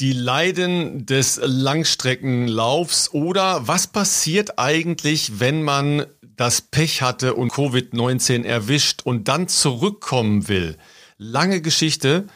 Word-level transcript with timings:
die 0.00 0.12
Leiden 0.12 1.06
des 1.06 1.40
Langstreckenlaufs 1.42 3.12
oder 3.12 3.66
was 3.66 3.88
passiert 3.88 4.58
eigentlich, 4.58 5.40
wenn 5.40 5.62
man 5.62 6.06
das 6.36 6.60
Pech 6.60 7.02
hatte 7.02 7.34
und 7.34 7.52
Covid-19 7.52 8.44
erwischt 8.44 9.02
und 9.04 9.26
dann 9.26 9.48
zurückkommen 9.48 10.48
will. 10.48 10.76
Lange 11.16 11.60
Geschichte 11.60 12.26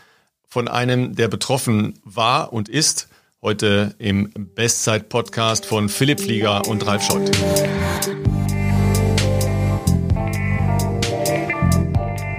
von 0.49 0.67
einem, 0.67 1.15
der 1.15 1.29
betroffen 1.29 1.95
war 2.05 2.53
und 2.53 2.69
ist, 2.69 3.09
heute 3.41 3.95
im 3.99 4.31
Bestzeit-Podcast 4.35 5.65
von 5.65 5.89
Philipp 5.89 6.21
Flieger 6.21 6.67
und 6.67 6.87
Ralf 6.87 7.05
Schott. 7.05 7.31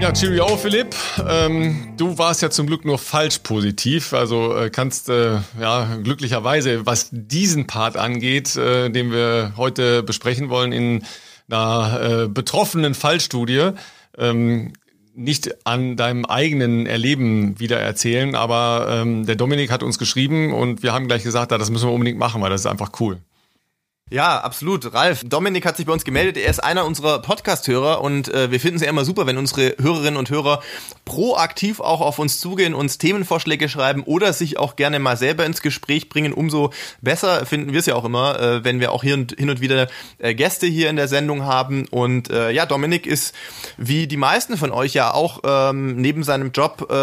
Ja, 0.04 0.12
Cheerio, 0.12 0.58
Philipp. 0.58 0.94
Ähm, 1.30 1.94
du 1.96 2.18
warst 2.18 2.42
ja 2.42 2.50
zum 2.50 2.68
Glück 2.68 2.84
nur 2.84 2.98
falsch 2.98 3.40
positiv. 3.40 4.12
Also 4.12 4.54
äh, 4.54 4.70
kannst 4.70 5.08
äh, 5.08 5.38
ja 5.58 5.96
glücklicherweise, 6.04 6.86
was 6.86 7.08
diesen 7.14 7.68
Part 7.68 7.96
angeht, 7.96 8.58
äh, 8.58 8.90
den 8.90 9.14
wir 9.14 9.54
heute 9.56 10.04
besprechen 10.04 10.50
wollen, 10.50 10.74
in 10.74 11.06
einer 11.50 12.02
äh, 12.02 12.28
betroffenen 12.28 12.96
Fallstudie, 12.96 13.70
ähm, 14.18 14.74
nicht 15.16 15.66
an 15.66 15.96
deinem 15.96 16.26
eigenen 16.26 16.86
Erleben 16.86 17.58
wieder 17.62 17.80
erzählen. 17.80 18.36
Aber 18.36 18.88
ähm, 18.90 19.26
der 19.26 19.38
Dominik 19.38 19.72
hat 19.72 19.84
uns 19.84 20.00
geschrieben 20.00 20.52
und 20.52 20.84
wir 20.84 20.92
haben 20.92 21.08
gleich 21.08 21.24
gesagt, 21.24 21.54
das 21.54 21.70
müssen 21.70 21.88
wir 21.88 21.94
unbedingt 21.94 22.20
machen, 22.20 22.42
weil 22.42 22.50
das 22.50 22.60
ist 22.60 22.68
einfach 22.68 22.92
cool. 23.00 23.20
Ja, 24.12 24.42
absolut. 24.42 24.94
Ralf, 24.94 25.24
Dominik 25.26 25.66
hat 25.66 25.78
sich 25.78 25.88
bei 25.88 25.94
uns 25.94 26.04
gemeldet. 26.04 26.38
Er 26.38 26.50
ist 26.50 26.64
einer 26.64 26.86
unserer 26.86 27.20
Podcast-Hörer 27.20 28.02
und 28.02 28.32
äh, 28.32 28.52
wir 28.52 28.60
finden 28.60 28.76
es 28.76 28.84
ja 28.84 28.90
immer 28.90 29.06
super, 29.06 29.26
wenn 29.26 29.38
unsere 29.38 29.76
Hörerinnen 29.82 30.18
und 30.18 30.30
Hörer 30.30 30.62
proaktiv 31.04 31.80
auch 31.80 32.00
auf 32.00 32.20
uns 32.20 32.40
zugehen, 32.40 32.76
uns 32.76 33.00
Themenvorschläge 33.00 33.70
schreiben 33.70 34.04
oder 34.04 34.34
sich 34.34 34.60
auch 34.60 34.76
gerne 34.76 35.00
mal 35.00 35.18
selber 35.18 35.46
ins 35.46 35.64
Gespräch 35.64 36.10
bringen. 36.10 36.32
Umso 36.32 36.72
besser 37.02 37.46
finden 37.48 37.72
wir 37.72 37.80
es 37.80 37.88
ja 37.88 37.96
auch 37.96 38.06
immer, 38.06 38.40
äh, 38.40 38.64
wenn 38.64 38.80
wir 38.80 38.92
auch 38.92 39.04
hier 39.04 39.16
und, 39.16 39.36
hin 39.38 39.50
und 39.50 39.62
wieder 39.62 39.88
äh, 40.20 40.36
Gäste 40.36 40.68
hier 40.68 40.90
in 40.90 40.96
der 40.96 41.08
Sendung 41.08 41.46
haben. 41.46 41.88
Und 41.88 42.30
äh, 42.30 42.52
ja, 42.52 42.68
Dominik 42.68 43.08
ist 43.08 43.34
wie 43.78 44.06
die 44.06 44.18
meisten 44.18 44.58
von 44.58 44.72
euch 44.72 44.94
ja 44.94 45.12
auch 45.12 45.40
ähm, 45.44 45.96
neben 45.96 46.24
seinem 46.24 46.52
Job 46.52 46.88
äh, 46.92 46.94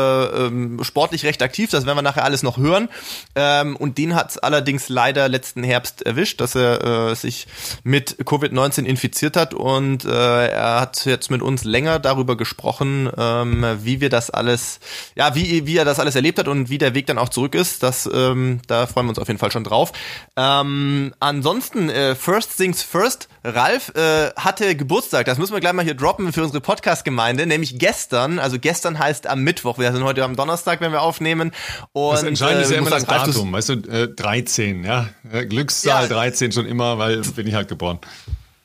ähm, 0.46 0.84
sportlich 0.84 1.24
recht 1.24 1.42
aktiv. 1.42 1.70
Das 1.70 1.86
werden 1.86 1.96
wir 1.96 2.02
nachher 2.02 2.24
alles 2.24 2.44
noch 2.44 2.58
hören. 2.58 2.88
Ähm, 3.34 3.74
und 3.74 3.98
den 3.98 4.14
hat 4.14 4.30
es 4.30 4.38
allerdings 4.38 4.88
leider 4.88 5.28
letzten 5.28 5.64
Herbst 5.64 6.02
erwischt, 6.02 6.40
dass 6.40 6.54
er 6.54 6.89
äh, 6.90 7.14
sich 7.14 7.46
mit 7.84 8.16
Covid-19 8.24 8.84
infiziert 8.84 9.36
hat 9.36 9.54
und 9.54 10.04
äh, 10.04 10.46
er 10.48 10.80
hat 10.80 11.04
jetzt 11.06 11.30
mit 11.30 11.42
uns 11.42 11.64
länger 11.64 11.98
darüber 11.98 12.36
gesprochen, 12.36 13.10
ähm, 13.16 13.64
wie 13.82 14.00
wir 14.00 14.10
das 14.10 14.30
alles, 14.30 14.80
ja, 15.14 15.34
wie, 15.34 15.66
wie 15.66 15.76
er 15.76 15.84
das 15.84 16.00
alles 16.00 16.16
erlebt 16.16 16.38
hat 16.38 16.48
und 16.48 16.70
wie 16.70 16.78
der 16.78 16.94
Weg 16.94 17.06
dann 17.06 17.18
auch 17.18 17.28
zurück 17.28 17.54
ist. 17.54 17.82
Das, 17.82 18.08
ähm, 18.12 18.60
da 18.66 18.86
freuen 18.86 19.06
wir 19.06 19.10
uns 19.10 19.18
auf 19.18 19.28
jeden 19.28 19.38
Fall 19.38 19.52
schon 19.52 19.64
drauf. 19.64 19.92
Ähm, 20.36 21.14
ansonsten, 21.20 21.88
äh, 21.88 22.14
first 22.14 22.56
things 22.56 22.82
first, 22.82 23.28
Ralf 23.44 23.92
äh, 23.94 24.30
hatte 24.36 24.74
Geburtstag, 24.76 25.26
das 25.26 25.38
müssen 25.38 25.52
wir 25.52 25.60
gleich 25.60 25.72
mal 25.72 25.84
hier 25.84 25.94
droppen 25.94 26.32
für 26.32 26.42
unsere 26.42 26.60
Podcast-Gemeinde, 26.60 27.46
nämlich 27.46 27.78
gestern, 27.78 28.38
also 28.38 28.58
gestern 28.58 28.98
heißt 28.98 29.26
am 29.26 29.42
Mittwoch, 29.42 29.78
wir 29.78 29.92
sind 29.92 30.04
heute 30.04 30.24
am 30.24 30.36
Donnerstag, 30.36 30.80
wenn 30.80 30.92
wir 30.92 31.02
aufnehmen. 31.02 31.52
Und, 31.92 32.14
das 32.14 32.22
Entscheidende 32.22 32.62
äh, 32.62 32.64
ist 32.64 32.70
ja 32.72 32.78
immer 32.78 32.90
das 32.90 33.06
Datum, 33.06 33.52
weißt 33.52 33.68
du, 33.68 33.72
äh, 33.88 34.08
13, 34.08 34.84
ja, 34.84 35.08
Glückszahl 35.48 36.02
ja. 36.02 36.08
13 36.08 36.52
schon 36.52 36.66
immer, 36.66 36.79
weil 36.80 37.20
bin 37.20 37.46
ich 37.46 37.54
halt 37.54 37.68
geboren. 37.68 37.98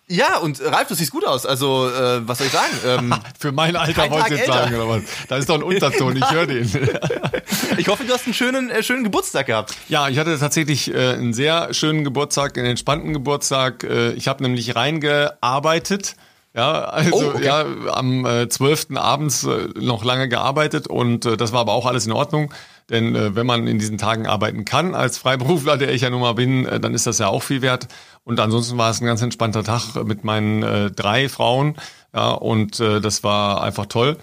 Ja, 0.07 0.37
und 0.37 0.61
Ralf, 0.63 0.87
du 0.87 0.93
siehst 0.93 1.11
gut 1.11 1.25
aus. 1.25 1.47
Also, 1.47 1.89
äh, 1.89 2.27
was 2.27 2.37
soll 2.37 2.47
ich 2.47 2.53
sagen? 2.53 2.71
Ähm, 2.85 3.15
Für 3.39 3.51
mein 3.51 3.75
Alter 3.75 4.09
wollte 4.11 4.35
ich 4.35 4.39
jetzt 4.39 4.47
sagen, 4.47 4.75
oder 4.75 4.87
was? 4.87 5.01
Da 5.27 5.37
ist 5.37 5.49
doch 5.49 5.55
ein 5.55 5.63
Unterton, 5.63 6.15
ich 6.15 6.31
höre 6.31 6.45
den. 6.45 6.69
ich 7.77 7.87
hoffe, 7.87 8.03
du 8.03 8.13
hast 8.13 8.25
einen 8.25 8.35
schönen, 8.35 8.69
äh, 8.69 8.83
schönen 8.83 9.03
Geburtstag 9.03 9.47
gehabt. 9.47 9.73
Ja, 9.89 10.07
ich 10.07 10.19
hatte 10.19 10.37
tatsächlich 10.37 10.93
äh, 10.93 11.13
einen 11.13 11.33
sehr 11.33 11.73
schönen 11.73 12.03
Geburtstag, 12.03 12.55
einen 12.55 12.67
entspannten 12.67 13.13
Geburtstag. 13.13 13.83
Äh, 13.83 14.11
ich 14.11 14.27
habe 14.27 14.43
nämlich 14.43 14.75
reingearbeitet. 14.75 16.15
Ja, 16.53 16.85
also 16.85 17.15
oh, 17.15 17.29
okay. 17.35 17.43
ja, 17.43 17.65
am 17.91 18.25
äh, 18.25 18.47
12. 18.47 18.95
abends 18.95 19.43
äh, 19.43 19.69
noch 19.77 20.05
lange 20.05 20.29
gearbeitet 20.29 20.87
und 20.87 21.25
äh, 21.25 21.35
das 21.35 21.51
war 21.51 21.61
aber 21.61 21.73
auch 21.73 21.85
alles 21.85 22.05
in 22.05 22.13
Ordnung. 22.13 22.53
Denn 22.89 23.15
äh, 23.15 23.35
wenn 23.35 23.47
man 23.47 23.67
in 23.67 23.79
diesen 23.79 23.97
Tagen 23.97 24.27
arbeiten 24.27 24.63
kann, 24.63 24.93
als 24.93 25.17
Freiberufler, 25.17 25.77
der 25.77 25.93
ich 25.93 26.01
ja 26.01 26.09
nun 26.09 26.21
mal 26.21 26.33
bin, 26.33 26.65
äh, 26.65 26.79
dann 26.79 26.93
ist 26.93 27.07
das 27.07 27.17
ja 27.17 27.27
auch 27.27 27.43
viel 27.43 27.61
wert. 27.61 27.87
Und 28.23 28.39
ansonsten 28.39 28.77
war 28.77 28.91
es 28.91 29.01
ein 29.01 29.05
ganz 29.05 29.21
entspannter 29.21 29.63
Tag 29.63 29.95
mit 30.05 30.23
meinen 30.23 30.63
äh, 30.63 30.91
drei 30.91 31.29
Frauen. 31.29 31.75
Ja, 32.13 32.31
und 32.31 32.79
äh, 32.79 33.01
das 33.01 33.23
war 33.23 33.63
einfach 33.63 33.87
toll. 33.87 34.17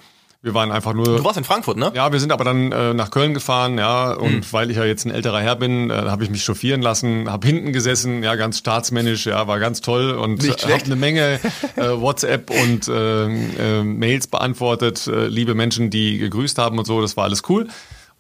Wir 0.45 0.55
waren 0.55 0.73
einfach 0.73 0.93
nur. 0.93 1.05
Du 1.05 1.25
warst 1.25 1.39
in 1.39 1.45
Frankfurt, 1.45 1.77
ne? 1.77 1.93
Ja, 1.95 2.11
wir 2.11 2.19
sind 2.19 2.33
aber 2.33 2.43
dann 2.43 2.73
äh, 2.73 2.95
nach 2.95 3.13
Köln 3.13 3.33
gefahren, 3.33 3.79
ja. 3.79 4.13
Und 4.13 4.35
mhm. 4.35 4.45
weil 4.51 4.73
ich 4.73 4.77
ja 4.77 4.85
jetzt 4.85 5.05
ein 5.05 5.13
älterer 5.13 5.41
Herr 5.41 5.55
bin, 5.55 5.89
äh, 5.89 5.95
habe 5.95 6.25
ich 6.25 6.31
mich 6.31 6.43
chauffieren 6.43 6.83
lassen, 6.83 7.31
habe 7.31 7.47
hinten 7.47 7.73
gesessen, 7.73 8.25
ja, 8.25 8.35
ganz 8.35 8.59
staatsmännisch, 8.59 9.27
ja, 9.27 9.47
war 9.47 9.61
ganz 9.61 9.83
toll 9.83 10.11
und 10.11 10.45
äh, 10.45 10.51
habe 10.51 10.85
eine 10.85 10.97
Menge 10.97 11.39
äh, 11.77 11.91
WhatsApp 11.91 12.51
und 12.51 12.89
äh, 12.89 13.27
äh, 13.27 13.85
Mails 13.85 14.27
beantwortet, 14.27 15.07
äh, 15.07 15.29
liebe 15.29 15.55
Menschen, 15.55 15.91
die 15.91 16.19
gegrüßt 16.19 16.59
haben 16.59 16.77
und 16.77 16.87
so. 16.87 17.01
Das 17.01 17.17
war 17.17 17.23
alles 17.23 17.43
cool. 17.49 17.69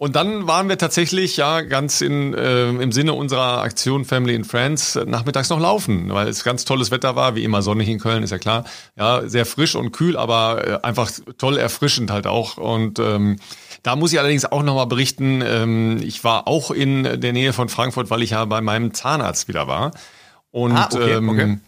Und 0.02 0.16
dann 0.16 0.48
waren 0.48 0.68
wir 0.68 0.78
tatsächlich 0.78 1.36
ja 1.36 1.60
ganz 1.60 2.00
in, 2.00 2.34
äh, 2.34 2.70
im 2.70 2.90
Sinne 2.90 3.12
unserer 3.12 3.62
Aktion 3.62 4.04
Family 4.04 4.34
and 4.34 4.44
Friends 4.44 4.98
nachmittags 5.06 5.48
noch 5.48 5.60
laufen, 5.60 6.12
weil 6.12 6.26
es 6.26 6.42
ganz 6.42 6.64
tolles 6.64 6.90
Wetter 6.90 7.14
war, 7.14 7.36
wie 7.36 7.44
immer 7.44 7.62
sonnig 7.62 7.88
in 7.88 8.00
Köln, 8.00 8.24
ist 8.24 8.30
ja 8.30 8.38
klar. 8.38 8.64
Ja, 8.96 9.28
sehr 9.28 9.46
frisch 9.46 9.76
und 9.76 9.92
kühl, 9.92 10.16
aber 10.16 10.66
äh, 10.66 10.78
einfach 10.82 11.08
toll 11.38 11.56
erfrischend 11.56 12.10
halt 12.10 12.26
auch. 12.26 12.56
Und 12.56 12.98
ähm, 12.98 13.36
da 13.84 13.94
muss 13.94 14.12
ich 14.12 14.18
allerdings 14.18 14.44
auch 14.44 14.64
nochmal 14.64 14.88
berichten, 14.88 15.40
ähm, 15.40 16.00
ich 16.02 16.24
war 16.24 16.48
auch 16.48 16.72
in 16.72 17.20
der 17.20 17.32
Nähe 17.32 17.52
von 17.52 17.68
Frankfurt, 17.68 18.10
weil 18.10 18.22
ich 18.22 18.30
ja 18.30 18.44
bei 18.44 18.60
meinem 18.60 18.94
Zahnarzt 18.94 19.46
wieder 19.46 19.68
war. 19.68 19.92
Und 20.50 20.72
ah, 20.72 20.88
okay, 20.92 21.12
ähm, 21.12 21.28
okay 21.28 21.58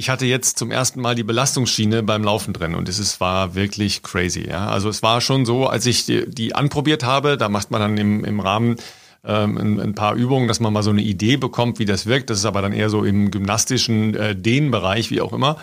ich 0.00 0.08
hatte 0.08 0.24
jetzt 0.24 0.58
zum 0.58 0.70
ersten 0.70 1.02
Mal 1.02 1.14
die 1.14 1.24
Belastungsschiene 1.24 2.02
beim 2.02 2.24
Laufen 2.24 2.54
drin 2.54 2.74
und 2.74 2.88
es 2.88 2.98
ist, 2.98 3.20
war 3.20 3.54
wirklich 3.54 4.02
crazy. 4.02 4.48
Ja? 4.48 4.70
Also 4.70 4.88
es 4.88 5.02
war 5.02 5.20
schon 5.20 5.44
so, 5.44 5.66
als 5.66 5.84
ich 5.84 6.06
die, 6.06 6.24
die 6.26 6.54
anprobiert 6.54 7.04
habe, 7.04 7.36
da 7.36 7.50
macht 7.50 7.70
man 7.70 7.82
dann 7.82 7.98
im, 7.98 8.24
im 8.24 8.40
Rahmen 8.40 8.76
ähm, 9.26 9.58
ein, 9.58 9.78
ein, 9.78 9.94
paar 9.94 10.14
Übungen, 10.14 10.48
dass 10.48 10.58
man 10.58 10.72
mal 10.72 10.82
so 10.82 10.88
eine 10.88 11.02
Idee 11.02 11.36
bekommt, 11.36 11.78
wie 11.78 11.84
das 11.84 12.06
wirkt. 12.06 12.30
Das 12.30 12.38
ist 12.38 12.46
aber 12.46 12.62
dann 12.62 12.72
eher 12.72 12.88
so 12.88 13.04
im 13.04 13.30
gymnastischen 13.30 14.14
äh, 14.14 14.34
Dehnbereich, 14.34 15.10
wie 15.10 15.20
auch 15.20 15.34
immer. 15.34 15.58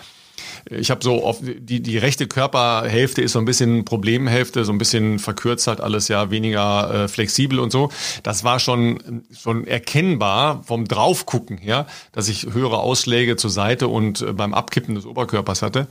Ich 0.70 0.90
habe 0.90 1.02
so 1.02 1.24
oft, 1.24 1.40
die, 1.42 1.80
die 1.80 1.98
rechte 1.98 2.26
Körperhälfte 2.26 3.22
ist 3.22 3.32
so 3.32 3.38
ein 3.38 3.44
bisschen 3.44 3.84
Problemhälfte, 3.84 4.64
so 4.64 4.72
ein 4.72 4.78
bisschen 4.78 5.18
verkürzt 5.18 5.66
halt 5.66 5.80
alles 5.80 6.08
ja 6.08 6.30
weniger 6.30 7.04
äh, 7.04 7.08
flexibel 7.08 7.58
und 7.58 7.72
so. 7.72 7.90
Das 8.22 8.44
war 8.44 8.58
schon, 8.58 9.24
schon 9.36 9.66
erkennbar 9.66 10.62
vom 10.64 10.86
Draufgucken 10.86 11.58
her, 11.58 11.86
dass 12.12 12.28
ich 12.28 12.46
höhere 12.52 12.78
Ausschläge 12.78 13.36
zur 13.36 13.50
Seite 13.50 13.88
und 13.88 14.22
äh, 14.22 14.32
beim 14.32 14.54
Abkippen 14.54 14.94
des 14.94 15.06
Oberkörpers 15.06 15.62
hatte. 15.62 15.88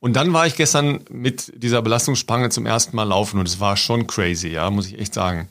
Und 0.00 0.14
dann 0.16 0.32
war 0.32 0.46
ich 0.46 0.56
gestern 0.56 1.00
mit 1.10 1.52
dieser 1.56 1.80
Belastungsspange 1.80 2.50
zum 2.50 2.66
ersten 2.66 2.94
Mal 2.94 3.04
laufen 3.04 3.40
und 3.40 3.48
es 3.48 3.58
war 3.60 3.76
schon 3.76 4.06
crazy, 4.06 4.48
ja, 4.48 4.70
muss 4.70 4.86
ich 4.86 4.98
echt 4.98 5.14
sagen 5.14 5.48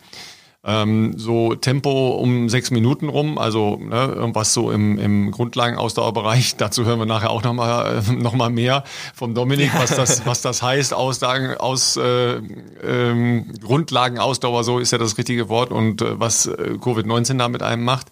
ähm, 0.66 1.18
so 1.18 1.56
Tempo 1.56 2.12
um 2.12 2.47
sechs 2.47 2.72
Minuten 2.72 3.09
rum, 3.09 3.38
also 3.38 3.78
ne, 3.78 4.13
irgendwas 4.16 4.53
so 4.53 4.72
im, 4.72 4.97
im 4.97 5.31
Grundlagenausdauerbereich. 5.31 6.56
Dazu 6.57 6.85
hören 6.85 7.00
wir 7.00 7.06
nachher 7.06 7.31
auch 7.31 7.44
nochmal 7.44 8.01
äh, 8.07 8.12
noch 8.13 8.34
mal 8.34 8.50
mehr 8.50 8.84
vom 9.13 9.34
Dominik, 9.34 9.72
was 9.75 9.96
das, 9.96 10.25
was 10.25 10.41
das 10.41 10.62
heißt, 10.62 10.94
Aussagen 10.94 11.57
aus 11.57 11.97
äh, 11.97 12.40
ähm, 12.81 13.53
Grundlagenausdauer, 13.62 14.63
so 14.63 14.79
ist 14.79 14.91
ja 14.91 14.97
das 14.97 15.18
richtige 15.18 15.50
Wort, 15.50 15.72
und 15.72 16.02
äh, 16.02 16.19
was 16.19 16.46
äh, 16.46 16.78
Covid-19 16.79 17.38
da 17.38 17.50
mit 17.50 17.62
einem 17.62 17.84
macht. 17.84 18.07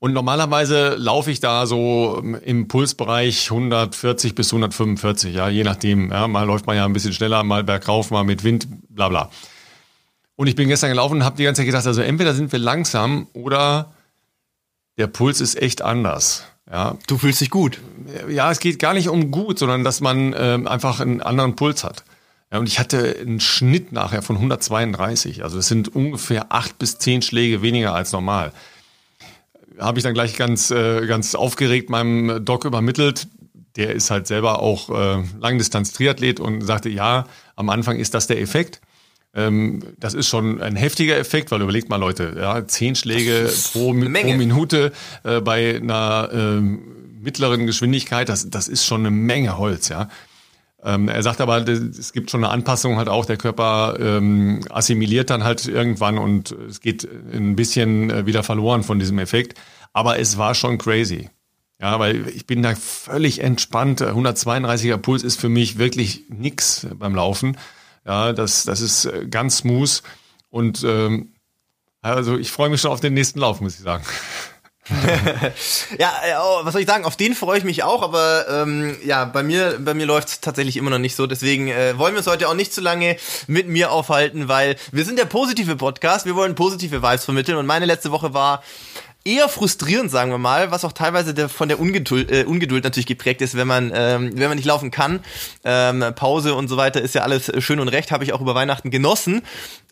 Und 0.00 0.12
normalerweise 0.12 0.96
laufe 0.98 1.30
ich 1.30 1.40
da 1.40 1.64
so 1.64 2.22
im 2.44 2.68
Pulsbereich 2.68 3.50
140 3.50 4.34
bis 4.34 4.52
145, 4.52 5.34
ja, 5.34 5.48
je 5.48 5.64
nachdem. 5.64 6.10
Ja, 6.10 6.28
mal 6.28 6.44
läuft 6.44 6.66
man 6.66 6.76
ja 6.76 6.84
ein 6.84 6.92
bisschen 6.92 7.14
schneller, 7.14 7.42
mal 7.42 7.64
bergauf, 7.64 8.10
mal 8.10 8.22
mit 8.22 8.44
Wind, 8.44 8.68
bla 8.90 9.08
bla. 9.08 9.30
Und 10.36 10.48
ich 10.48 10.56
bin 10.56 10.68
gestern 10.68 10.90
gelaufen 10.90 11.18
und 11.18 11.24
habe 11.24 11.36
die 11.36 11.44
ganze 11.44 11.60
Zeit 11.60 11.66
gedacht, 11.66 11.86
also 11.86 12.02
entweder 12.02 12.34
sind 12.34 12.50
wir 12.52 12.58
langsam 12.58 13.28
oder 13.32 13.92
der 14.98 15.06
Puls 15.06 15.40
ist 15.40 15.60
echt 15.60 15.82
anders. 15.82 16.44
Ja. 16.70 16.96
Du 17.06 17.18
fühlst 17.18 17.40
dich 17.40 17.50
gut. 17.50 17.80
Ja, 18.28 18.50
es 18.50 18.58
geht 18.58 18.78
gar 18.78 18.94
nicht 18.94 19.08
um 19.08 19.30
gut, 19.30 19.58
sondern 19.58 19.84
dass 19.84 20.00
man 20.00 20.34
ähm, 20.36 20.66
einfach 20.66 21.00
einen 21.00 21.20
anderen 21.20 21.56
Puls 21.56 21.84
hat. 21.84 22.04
Ja, 22.50 22.58
und 22.58 22.68
ich 22.68 22.78
hatte 22.78 23.16
einen 23.20 23.40
Schnitt 23.40 23.92
nachher 23.92 24.22
von 24.22 24.36
132. 24.36 25.42
Also 25.42 25.58
es 25.58 25.68
sind 25.68 25.94
ungefähr 25.94 26.52
acht 26.52 26.78
bis 26.78 26.98
zehn 26.98 27.22
Schläge 27.22 27.62
weniger 27.62 27.94
als 27.94 28.12
normal. 28.12 28.52
Habe 29.78 29.98
ich 29.98 30.04
dann 30.04 30.14
gleich 30.14 30.36
ganz, 30.36 30.70
äh, 30.70 31.06
ganz 31.06 31.34
aufgeregt 31.34 31.90
meinem 31.90 32.44
Doc 32.44 32.64
übermittelt. 32.64 33.26
Der 33.76 33.92
ist 33.92 34.10
halt 34.10 34.28
selber 34.28 34.60
auch 34.60 34.88
äh, 34.88 35.24
Langdistanz-Triathlet 35.40 36.38
und 36.38 36.62
sagte, 36.62 36.88
ja, 36.88 37.26
am 37.56 37.70
Anfang 37.70 37.98
ist 37.98 38.14
das 38.14 38.28
der 38.28 38.40
Effekt. 38.40 38.80
Ähm, 39.34 39.82
das 39.98 40.14
ist 40.14 40.28
schon 40.28 40.60
ein 40.60 40.76
heftiger 40.76 41.16
Effekt, 41.16 41.50
weil 41.50 41.60
überlegt 41.60 41.88
mal 41.88 41.96
Leute, 41.96 42.36
ja, 42.38 42.66
zehn 42.66 42.94
Schläge 42.94 43.50
pro, 43.72 43.92
pro, 43.92 43.92
Minute 43.92 44.92
äh, 45.24 45.40
bei 45.40 45.76
einer 45.76 46.28
äh, 46.32 46.60
mittleren 46.60 47.66
Geschwindigkeit, 47.66 48.28
das, 48.28 48.48
das 48.50 48.68
ist 48.68 48.84
schon 48.84 49.00
eine 49.00 49.10
Menge 49.10 49.58
Holz, 49.58 49.88
ja. 49.88 50.08
Ähm, 50.84 51.08
er 51.08 51.22
sagt 51.22 51.40
aber, 51.40 51.66
es 51.66 52.12
gibt 52.12 52.30
schon 52.30 52.44
eine 52.44 52.52
Anpassung 52.52 52.98
halt 52.98 53.08
auch, 53.08 53.24
der 53.24 53.38
Körper 53.38 53.96
ähm, 53.98 54.60
assimiliert 54.68 55.30
dann 55.30 55.42
halt 55.42 55.66
irgendwann 55.66 56.18
und 56.18 56.52
es 56.68 56.82
geht 56.82 57.08
ein 57.32 57.56
bisschen 57.56 58.10
äh, 58.10 58.26
wieder 58.26 58.42
verloren 58.42 58.82
von 58.82 58.98
diesem 58.98 59.18
Effekt. 59.18 59.58
Aber 59.94 60.18
es 60.18 60.36
war 60.36 60.54
schon 60.54 60.76
crazy. 60.76 61.30
Ja, 61.80 61.98
weil 61.98 62.28
ich 62.28 62.46
bin 62.46 62.62
da 62.62 62.74
völlig 62.74 63.42
entspannt. 63.42 64.02
132er 64.02 64.98
Puls 64.98 65.22
ist 65.22 65.40
für 65.40 65.48
mich 65.48 65.78
wirklich 65.78 66.24
nix 66.28 66.86
beim 66.98 67.14
Laufen. 67.14 67.56
Ja, 68.04 68.32
das, 68.32 68.64
das 68.64 68.80
ist 68.80 69.06
äh, 69.06 69.26
ganz 69.26 69.58
smooth. 69.58 70.02
Und 70.50 70.84
ähm, 70.84 71.34
also 72.02 72.36
ich 72.36 72.50
freue 72.50 72.68
mich 72.68 72.80
schon 72.80 72.90
auf 72.90 73.00
den 73.00 73.14
nächsten 73.14 73.40
Lauf, 73.40 73.60
muss 73.60 73.76
ich 73.76 73.82
sagen. 73.82 74.04
ja, 75.98 76.12
äh, 76.22 76.34
oh, 76.38 76.60
was 76.64 76.72
soll 76.72 76.82
ich 76.82 76.86
sagen? 76.86 77.06
Auf 77.06 77.16
den 77.16 77.34
freue 77.34 77.56
ich 77.56 77.64
mich 77.64 77.82
auch, 77.82 78.02
aber 78.02 78.46
ähm, 78.50 78.94
ja, 79.02 79.24
bei 79.24 79.42
mir, 79.42 79.78
bei 79.80 79.94
mir 79.94 80.04
läuft 80.04 80.28
es 80.28 80.40
tatsächlich 80.40 80.76
immer 80.76 80.90
noch 80.90 80.98
nicht 80.98 81.16
so. 81.16 81.26
Deswegen 81.26 81.68
äh, 81.68 81.96
wollen 81.96 82.12
wir 82.12 82.20
es 82.20 82.26
heute 82.26 82.48
auch 82.48 82.54
nicht 82.54 82.74
zu 82.74 82.82
lange 82.82 83.16
mit 83.46 83.66
mir 83.66 83.90
aufhalten, 83.90 84.48
weil 84.48 84.76
wir 84.92 85.06
sind 85.06 85.18
der 85.18 85.24
positive 85.24 85.76
Podcast. 85.76 86.26
Wir 86.26 86.36
wollen 86.36 86.54
positive 86.54 87.02
Vibes 87.02 87.24
vermitteln 87.24 87.56
und 87.56 87.64
meine 87.64 87.86
letzte 87.86 88.10
Woche 88.10 88.34
war 88.34 88.62
eher 89.24 89.48
frustrierend, 89.48 90.10
sagen 90.10 90.30
wir 90.30 90.38
mal, 90.38 90.70
was 90.70 90.84
auch 90.84 90.92
teilweise 90.92 91.32
der, 91.32 91.48
von 91.48 91.68
der 91.68 91.80
Ungeduld, 91.80 92.30
äh, 92.30 92.44
Ungeduld 92.44 92.84
natürlich 92.84 93.06
geprägt 93.06 93.40
ist, 93.40 93.56
wenn 93.56 93.66
man, 93.66 93.90
ähm, 93.94 94.32
wenn 94.34 94.48
man 94.48 94.56
nicht 94.56 94.66
laufen 94.66 94.90
kann. 94.90 95.20
Ähm, 95.64 96.04
Pause 96.14 96.54
und 96.54 96.68
so 96.68 96.76
weiter 96.76 97.00
ist 97.00 97.14
ja 97.14 97.22
alles 97.22 97.50
schön 97.58 97.80
und 97.80 97.88
recht, 97.88 98.10
habe 98.10 98.24
ich 98.24 98.32
auch 98.34 98.40
über 98.40 98.54
Weihnachten 98.54 98.90
genossen 98.90 99.42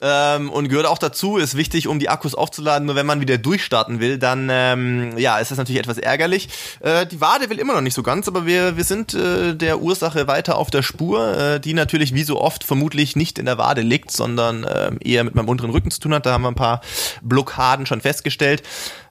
ähm, 0.02 0.50
und 0.50 0.68
gehört 0.68 0.86
auch 0.86 0.98
dazu, 0.98 1.36
ist 1.36 1.56
wichtig, 1.56 1.86
um 1.86 2.00
die 2.00 2.08
Akkus 2.08 2.34
aufzuladen. 2.34 2.86
Nur 2.86 2.96
wenn 2.96 3.06
man 3.06 3.20
wieder 3.20 3.38
durchstarten 3.38 4.00
will, 4.00 4.18
dann 4.18 4.48
ähm, 4.50 5.16
ja, 5.16 5.38
ist 5.38 5.52
das 5.52 5.58
natürlich 5.58 5.80
etwas 5.80 5.98
ärgerlich. 5.98 6.48
Äh, 6.80 7.06
die 7.06 7.20
Wade 7.20 7.48
will 7.48 7.58
immer 7.58 7.74
noch 7.74 7.80
nicht 7.80 7.94
so 7.94 8.02
ganz, 8.02 8.26
aber 8.26 8.44
wir, 8.44 8.76
wir 8.76 8.84
sind 8.84 9.14
äh, 9.14 9.54
der 9.54 9.80
Ursache 9.80 10.26
weiter 10.26 10.56
auf 10.56 10.70
der 10.70 10.82
Spur, 10.82 11.38
äh, 11.38 11.60
die 11.60 11.72
natürlich 11.72 12.14
wie 12.14 12.24
so 12.24 12.40
oft 12.40 12.64
vermutlich 12.64 13.14
nicht 13.14 13.38
in 13.38 13.46
der 13.46 13.58
Wade 13.58 13.82
liegt, 13.82 14.10
sondern 14.10 14.64
äh, 14.64 14.90
eher 15.00 15.22
mit 15.22 15.36
meinem 15.36 15.48
unteren 15.48 15.70
Rücken 15.70 15.92
zu 15.92 16.00
tun 16.00 16.14
hat. 16.14 16.26
Da 16.26 16.32
haben 16.32 16.42
wir 16.42 16.48
ein 16.48 16.56
paar 16.56 16.80
Blockaden 17.22 17.86
schon 17.86 18.00
festgestellt 18.00 18.64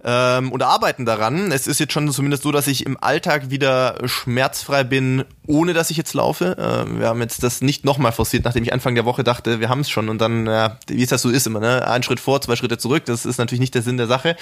ähm, 0.03 0.51
und 0.51 0.61
arbeiten 0.61 1.05
daran. 1.05 1.51
Es 1.51 1.67
ist 1.67 1.79
jetzt 1.79 1.93
schon 1.93 2.11
zumindest 2.11 2.43
so, 2.43 2.51
dass 2.51 2.67
ich 2.67 2.85
im 2.85 3.01
Alltag 3.01 3.49
wieder 3.49 3.97
schmerzfrei 4.05 4.83
bin, 4.83 5.23
ohne 5.51 5.73
dass 5.73 5.91
ich 5.91 5.97
jetzt 5.97 6.13
laufe. 6.13 6.57
Äh, 6.57 6.99
wir 6.99 7.07
haben 7.07 7.21
jetzt 7.21 7.43
das 7.43 7.61
nicht 7.61 7.83
nochmal 7.83 8.13
forciert, 8.13 8.45
nachdem 8.45 8.63
ich 8.63 8.71
Anfang 8.71 8.95
der 8.95 9.05
Woche 9.05 9.23
dachte, 9.23 9.59
wir 9.59 9.69
haben 9.69 9.81
es 9.81 9.89
schon 9.89 10.07
und 10.07 10.19
dann, 10.19 10.47
äh, 10.47 10.69
wie 10.87 11.03
es 11.03 11.09
das 11.09 11.21
so 11.21 11.29
ist 11.29 11.45
immer, 11.45 11.59
ne? 11.59 11.85
ein 11.87 12.03
Schritt 12.03 12.19
vor, 12.19 12.41
zwei 12.41 12.55
Schritte 12.55 12.77
zurück. 12.77 13.03
Das 13.05 13.25
ist 13.25 13.37
natürlich 13.37 13.59
nicht 13.59 13.75
der 13.75 13.81
Sinn 13.81 13.97
der 13.97 14.07
Sache. 14.07 14.37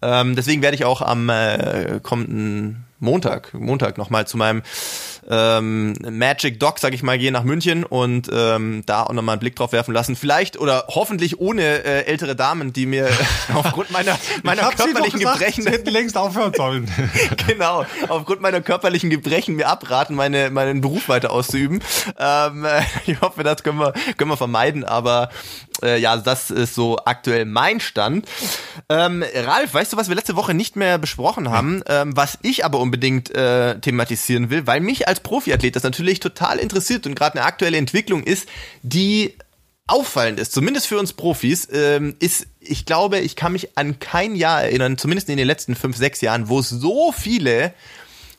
Ähm, 0.00 0.36
deswegen 0.36 0.62
werde 0.62 0.76
ich 0.76 0.84
auch 0.84 1.02
am 1.02 1.28
äh, 1.28 1.98
kommenden 2.02 2.84
Montag, 3.00 3.52
Montag 3.52 3.98
nochmal 3.98 4.28
zu 4.28 4.36
meinem 4.36 4.62
ähm, 5.28 5.94
Magic 6.10 6.58
Dog, 6.58 6.78
sag 6.78 6.94
ich 6.94 7.02
mal, 7.02 7.18
gehen 7.18 7.32
nach 7.32 7.44
München 7.44 7.84
und 7.84 8.28
ähm, 8.32 8.82
da 8.86 9.04
auch 9.04 9.12
nochmal 9.12 9.34
einen 9.34 9.40
Blick 9.40 9.56
drauf 9.56 9.72
werfen 9.72 9.94
lassen. 9.94 10.16
Vielleicht 10.16 10.58
oder 10.58 10.86
hoffentlich 10.88 11.40
ohne 11.40 11.62
äh, 11.62 12.04
ältere 12.06 12.34
Damen, 12.34 12.72
die 12.72 12.86
mir 12.86 13.08
aufgrund 13.54 13.90
meiner, 13.90 14.18
meiner 14.42 14.70
körperlichen 14.70 15.20
gesagt, 15.20 15.38
Gebrechen. 15.38 15.66
hätten 15.66 15.90
längst 15.90 16.16
aufhören 16.16 16.52
sollen. 16.54 16.90
genau, 17.46 17.84
aufgrund 18.08 18.40
meiner 18.40 18.60
körperlichen 18.60 19.10
Gebrechen 19.10 19.56
mir 19.56 19.68
abraten, 19.68 20.14
meine, 20.16 20.50
meinen 20.50 20.80
Beruf 20.80 21.08
weiter 21.08 21.30
auszuüben. 21.30 21.80
Ähm, 22.18 22.66
ich 23.06 23.20
hoffe, 23.20 23.42
das 23.42 23.62
können 23.62 23.78
wir, 23.78 23.92
können 24.16 24.30
wir 24.30 24.36
vermeiden, 24.36 24.84
aber 24.84 25.30
äh, 25.82 25.98
ja, 25.98 26.16
das 26.16 26.50
ist 26.50 26.74
so 26.74 26.98
aktuell 27.04 27.44
mein 27.44 27.80
Stand. 27.80 28.26
Ähm, 28.88 29.24
Ralf, 29.34 29.74
weißt 29.74 29.92
du, 29.92 29.96
was 29.96 30.08
wir 30.08 30.16
letzte 30.16 30.36
Woche 30.36 30.54
nicht 30.54 30.76
mehr 30.76 30.98
besprochen 30.98 31.50
haben, 31.50 31.82
ähm, 31.86 32.16
was 32.16 32.38
ich 32.42 32.64
aber 32.64 32.78
unbedingt 32.78 33.34
äh, 33.34 33.78
thematisieren 33.78 34.50
will, 34.50 34.66
weil 34.66 34.80
mich 34.80 35.08
als 35.08 35.11
Profiathlet 35.20 35.76
das 35.76 35.82
natürlich 35.82 36.20
total 36.20 36.58
interessiert 36.58 37.06
und 37.06 37.14
gerade 37.14 37.38
eine 37.38 37.46
aktuelle 37.46 37.76
Entwicklung 37.76 38.22
ist, 38.22 38.48
die 38.82 39.34
auffallend 39.86 40.38
ist, 40.38 40.52
zumindest 40.52 40.86
für 40.86 40.98
uns 40.98 41.12
Profis, 41.12 41.68
ähm, 41.72 42.16
ist, 42.18 42.46
ich 42.60 42.86
glaube, 42.86 43.18
ich 43.18 43.36
kann 43.36 43.52
mich 43.52 43.76
an 43.76 43.98
kein 43.98 44.34
Jahr 44.34 44.62
erinnern, 44.62 44.96
zumindest 44.96 45.28
in 45.28 45.36
den 45.36 45.46
letzten 45.46 45.74
fünf, 45.74 45.96
sechs 45.96 46.20
Jahren, 46.20 46.48
wo 46.48 46.60
es 46.60 46.68
so 46.70 47.12
viele 47.12 47.74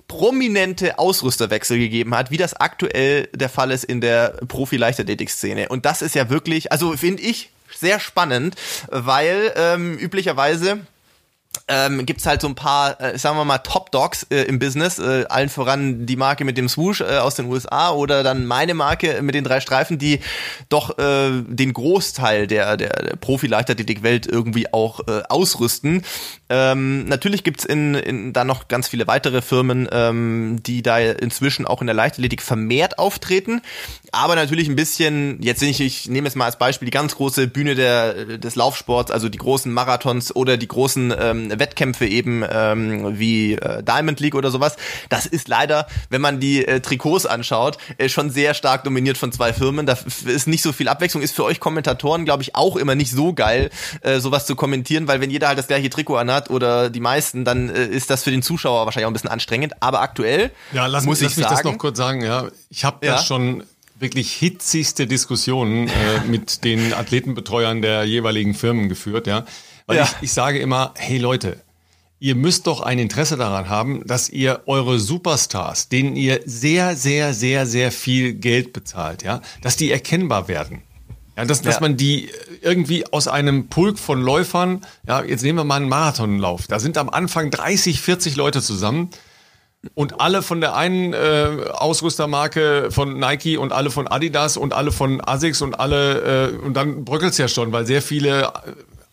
prominente 0.08 1.00
Ausrüsterwechsel 1.00 1.78
gegeben 1.78 2.16
hat, 2.16 2.31
wie 2.31 2.38
das 2.38 2.54
aktuell 2.54 3.28
der 3.34 3.50
Fall 3.50 3.72
ist 3.72 3.84
in 3.84 4.02
der 4.02 4.40
Profi-Leichtathletik-Szene. 4.48 5.69
Und 5.69 5.86
das 5.86 6.02
ist 6.02 6.16
ja 6.16 6.30
wirklich, 6.30 6.72
also 6.72 6.96
finde 6.98 7.24
ich 7.24 7.52
sehr 7.76 8.00
spannend, 8.00 8.56
weil 8.90 9.54
ähm, 9.56 9.98
üblicherweise 9.98 10.81
ähm, 11.68 12.06
gibt 12.06 12.26
halt 12.26 12.42
so 12.42 12.48
ein 12.48 12.56
paar, 12.56 13.00
äh, 13.00 13.18
sagen 13.18 13.38
wir 13.38 13.46
mal, 13.46 13.60
Top-Dogs 13.60 14.28
äh, 14.30 14.44
im 14.44 14.60
Business, 14.60 15.00
äh, 15.00 15.26
allen 15.30 15.50
voran 15.50 16.06
die 16.06 16.16
Marke 16.16 16.46
mit 16.46 16.58
dem 16.58 16.68
Swoosh 16.68 17.02
äh, 17.02 17.18
aus 17.18 17.36
den 17.36 17.46
USA 17.46 17.92
oder 17.92 18.24
dann 18.24 18.46
meine 18.46 18.74
Marke 18.74 19.22
mit 19.22 19.36
den 19.36 19.44
drei 19.44 19.60
Streifen, 19.60 19.98
die 19.98 20.20
doch 20.70 20.98
äh, 20.98 21.32
den 21.48 21.74
Großteil 21.74 22.48
der, 22.48 22.76
der, 22.78 22.90
der 22.90 23.16
Profi-Leichtathletik-Welt 23.16 24.28
irgendwie 24.28 24.74
auch 24.74 25.02
äh, 25.08 25.24
ausrüsten. 25.30 26.04
Ähm, 26.50 27.06
natürlich 27.06 27.44
gibt's 27.44 27.66
in, 27.66 27.96
in 27.96 28.34
da 28.34 28.44
noch 28.44 28.68
ganz 28.68 28.88
viele 28.88 29.08
weitere 29.08 29.42
Firmen, 29.42 29.88
ähm, 29.92 30.60
die 30.64 30.82
da 30.82 31.00
inzwischen 31.00 31.66
auch 31.66 31.82
in 31.82 31.88
der 31.88 31.96
Leichtathletik 31.96 32.42
vermehrt 32.42 33.00
auftreten, 33.00 33.62
aber 34.12 34.36
natürlich 34.36 34.68
ein 34.68 34.76
bisschen, 34.76 35.42
jetzt 35.42 35.62
ich, 35.62 35.80
ich 35.80 36.10
nehme 36.10 36.28
es 36.28 36.36
mal 36.36 36.46
als 36.46 36.58
Beispiel, 36.58 36.86
die 36.86 36.92
ganz 36.92 37.16
große 37.16 37.48
Bühne 37.48 37.76
der, 37.76 38.38
des 38.38 38.56
Laufsports, 38.56 39.12
also 39.12 39.30
die 39.30 39.38
großen 39.38 39.72
Marathons 39.72 40.36
oder 40.36 40.58
die 40.58 40.68
großen 40.68 41.14
ähm, 41.18 41.43
Wettkämpfe 41.50 42.06
eben 42.06 42.44
ähm, 42.50 43.18
wie 43.19 43.54
äh, 43.54 43.84
Diamond 43.84 44.19
League 44.19 44.36
oder 44.36 44.51
sowas. 44.51 44.75
Das 45.10 45.25
ist 45.25 45.48
leider, 45.48 45.88
wenn 46.10 46.22
man 46.22 46.40
die 46.40 46.66
äh, 46.66 46.80
Trikots 46.80 47.25
anschaut, 47.25 47.78
äh, 47.98 48.10
schon 48.10 48.30
sehr 48.30 48.54
stark 48.54 48.84
dominiert 48.84 49.18
von 49.18 49.31
zwei 49.31 49.54
Firmen. 49.54 49.86
Da 49.86 49.98
ist 50.25 50.48
nicht 50.48 50.62
so 50.62 50.72
viel 50.72 50.88
Abwechslung. 50.88 51.24
Ist 51.24 51.36
für 51.36 51.44
euch 51.44 51.60
Kommentatoren, 51.60 52.25
glaube 52.25 52.44
ich, 52.44 52.56
auch 52.56 52.75
immer 52.75 52.95
nicht 52.95 53.12
so 53.12 53.34
geil, 53.34 53.69
äh, 54.01 54.19
sowas 54.19 54.45
zu 54.45 54.56
kommentieren, 54.56 55.07
weil 55.07 55.22
wenn 55.22 55.30
jeder 55.30 55.48
halt 55.48 55.57
das 55.57 55.68
gleiche 55.68 55.90
Trikot 55.90 56.18
anhat 56.18 56.50
oder 56.50 56.90
die 56.90 57.00
meisten, 57.00 57.45
dann 57.45 57.69
äh, 57.69 57.86
ist 57.86 58.10
das 58.10 58.24
für 58.24 58.31
den 58.31 58.42
Zuschauer 58.42 58.86
wahrscheinlich 58.86 59.06
auch 59.06 59.12
ein 59.12 59.13
bisschen 59.13 59.30
anstrengend. 59.30 59.74
Aber 59.81 60.01
aktuell 60.01 60.51
ja, 60.72 60.86
lass, 60.86 61.06
muss 61.06 61.22
lass 61.22 61.31
ich 61.31 61.38
mich 61.38 61.45
sagen, 61.45 61.56
das 61.56 61.63
noch 61.63 61.78
kurz 61.78 61.98
sagen. 61.98 62.24
Ja, 62.24 62.48
ich 62.69 62.86
habe 62.86 63.06
ja. 63.06 63.13
das 63.13 63.25
schon 63.25 63.63
wirklich 64.00 64.34
hitzigste 64.34 65.07
Diskussionen 65.07 65.88
äh, 65.88 65.92
mit 66.28 66.63
den 66.63 66.94
Athletenbetreuern 66.94 67.81
der 67.81 68.04
jeweiligen 68.04 68.54
Firmen 68.54 68.90
geführt, 68.90 69.28
ja. 69.28 69.45
Weil 69.85 69.97
ja. 69.97 70.03
ich, 70.03 70.15
ich 70.21 70.33
sage 70.33 70.59
immer, 70.59 70.94
hey 70.97 71.18
Leute, 71.18 71.57
ihr 72.24 72.35
müsst 72.35 72.68
doch 72.68 72.80
ein 72.80 73.00
Interesse 73.00 73.35
daran 73.35 73.68
haben, 73.68 74.07
dass 74.07 74.30
ihr 74.30 74.62
eure 74.65 74.97
Superstars, 74.97 75.89
denen 75.89 76.15
ihr 76.15 76.39
sehr, 76.45 76.95
sehr, 76.95 77.33
sehr, 77.33 77.65
sehr 77.65 77.91
viel 77.91 78.33
Geld 78.33 78.71
bezahlt, 78.71 79.24
ja, 79.24 79.41
dass 79.62 79.75
die 79.75 79.91
erkennbar 79.91 80.47
werden. 80.47 80.83
Ja, 81.35 81.45
dass, 81.45 81.62
dass 81.63 81.81
man 81.81 81.97
die 81.97 82.30
irgendwie 82.62 83.12
aus 83.12 83.27
einem 83.27 83.68
Pulk 83.68 83.97
von 83.97 84.21
Läufern, 84.21 84.85
ja, 85.07 85.24
jetzt 85.24 85.41
nehmen 85.44 85.57
wir 85.57 85.63
mal 85.63 85.77
einen 85.77 85.89
Marathonlauf, 85.89 86.68
da 86.68 86.80
sind 86.80 86.97
am 86.97 87.09
Anfang 87.09 87.49
30, 87.52 87.99
40 87.99 88.35
Leute 88.35 88.61
zusammen 88.61 89.09
und 89.95 90.21
alle 90.21 90.44
von 90.44 90.61
der 90.61 90.75
einen 90.75 91.13
äh, 91.13 91.66
Ausrüstermarke 91.73 92.90
von 92.92 93.19
Nike 93.19 93.57
und 93.57 93.73
alle 93.73 93.90
von 93.90 94.07
Adidas 94.07 94.56
und 94.56 94.73
alle 94.73 94.92
von 94.92 95.21
Asics 95.25 95.61
und 95.61 95.78
alle, 95.78 96.54
äh, 96.54 96.57
und 96.57 96.75
dann 96.75 97.04
bröckelt's 97.04 97.37
ja 97.37 97.49
schon, 97.49 97.73
weil 97.73 97.85
sehr 97.85 98.02
viele 98.02 98.54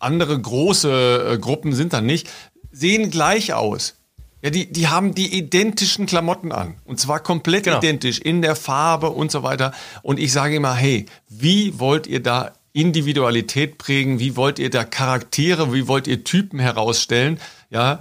andere 0.03 0.39
große 0.39 1.33
äh, 1.33 1.37
Gruppen 1.37 1.73
sind 1.73 1.93
dann 1.93 2.05
nicht, 2.05 2.29
sehen 2.71 3.11
gleich 3.11 3.53
aus. 3.53 3.95
Ja, 4.41 4.49
die, 4.49 4.71
die 4.71 4.87
haben 4.87 5.13
die 5.13 5.37
identischen 5.37 6.07
Klamotten 6.07 6.51
an. 6.51 6.75
Und 6.85 6.99
zwar 6.99 7.19
komplett 7.19 7.65
genau. 7.65 7.77
identisch 7.77 8.19
in 8.19 8.41
der 8.41 8.55
Farbe 8.55 9.11
und 9.11 9.31
so 9.31 9.43
weiter. 9.43 9.71
Und 10.01 10.19
ich 10.19 10.31
sage 10.31 10.55
immer, 10.55 10.73
hey, 10.73 11.05
wie 11.29 11.79
wollt 11.79 12.07
ihr 12.07 12.23
da 12.23 12.53
Individualität 12.73 13.77
prägen? 13.77 14.19
Wie 14.19 14.35
wollt 14.35 14.57
ihr 14.57 14.71
da 14.71 14.83
Charaktere? 14.83 15.73
Wie 15.73 15.87
wollt 15.87 16.07
ihr 16.07 16.23
Typen 16.23 16.59
herausstellen? 16.59 17.39
Ja. 17.69 17.99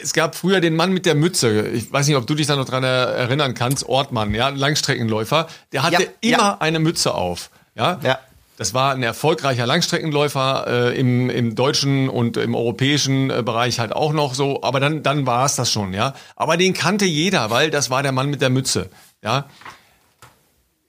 Es 0.00 0.12
gab 0.12 0.34
früher 0.34 0.60
den 0.60 0.74
Mann 0.74 0.92
mit 0.92 1.06
der 1.06 1.14
Mütze. 1.14 1.68
Ich 1.68 1.92
weiß 1.92 2.06
nicht, 2.08 2.16
ob 2.16 2.26
du 2.26 2.34
dich 2.34 2.46
da 2.46 2.56
noch 2.56 2.64
dran 2.64 2.84
erinnern 2.84 3.54
kannst. 3.54 3.88
Ortmann, 3.88 4.34
ja, 4.34 4.48
Langstreckenläufer. 4.48 5.48
Der 5.72 5.82
hatte 5.82 6.02
ja, 6.02 6.08
immer 6.20 6.38
ja. 6.38 6.56
eine 6.60 6.78
Mütze 6.78 7.14
auf. 7.14 7.50
Ja. 7.74 8.00
ja. 8.02 8.18
Das 8.58 8.74
war 8.74 8.92
ein 8.92 9.04
erfolgreicher 9.04 9.66
Langstreckenläufer 9.66 10.64
äh, 10.66 10.98
im, 10.98 11.30
im 11.30 11.54
deutschen 11.54 12.08
und 12.08 12.36
im 12.36 12.56
europäischen 12.56 13.30
äh, 13.30 13.44
Bereich 13.44 13.78
halt 13.78 13.92
auch 13.92 14.12
noch 14.12 14.34
so. 14.34 14.64
Aber 14.64 14.80
dann, 14.80 15.04
dann 15.04 15.26
war 15.26 15.46
es 15.46 15.54
das 15.54 15.70
schon, 15.70 15.94
ja. 15.94 16.12
Aber 16.34 16.56
den 16.56 16.74
kannte 16.74 17.04
jeder, 17.04 17.50
weil 17.50 17.70
das 17.70 17.88
war 17.88 18.02
der 18.02 18.10
Mann 18.10 18.30
mit 18.30 18.40
der 18.42 18.50
Mütze, 18.50 18.90
ja. 19.22 19.48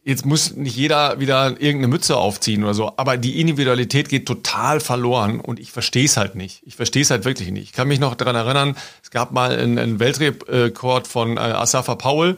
Jetzt 0.03 0.25
muss 0.25 0.55
nicht 0.55 0.75
jeder 0.75 1.19
wieder 1.19 1.61
irgendeine 1.61 1.89
Mütze 1.89 2.17
aufziehen 2.17 2.63
oder 2.63 2.73
so, 2.73 2.91
aber 2.97 3.17
die 3.17 3.39
Individualität 3.39 4.09
geht 4.09 4.25
total 4.25 4.79
verloren 4.79 5.39
und 5.39 5.59
ich 5.59 5.71
verstehe 5.71 6.05
es 6.05 6.17
halt 6.17 6.33
nicht. 6.33 6.63
Ich 6.65 6.75
verstehe 6.75 7.03
es 7.03 7.11
halt 7.11 7.23
wirklich 7.23 7.51
nicht. 7.51 7.65
Ich 7.65 7.73
kann 7.73 7.87
mich 7.87 7.99
noch 7.99 8.15
daran 8.15 8.35
erinnern, 8.35 8.75
es 9.03 9.11
gab 9.11 9.31
mal 9.31 9.55
einen, 9.55 9.99
Weltrekord 9.99 11.07
von 11.07 11.37
äh, 11.37 11.41
Asafa 11.41 11.93
Paul, 11.93 12.37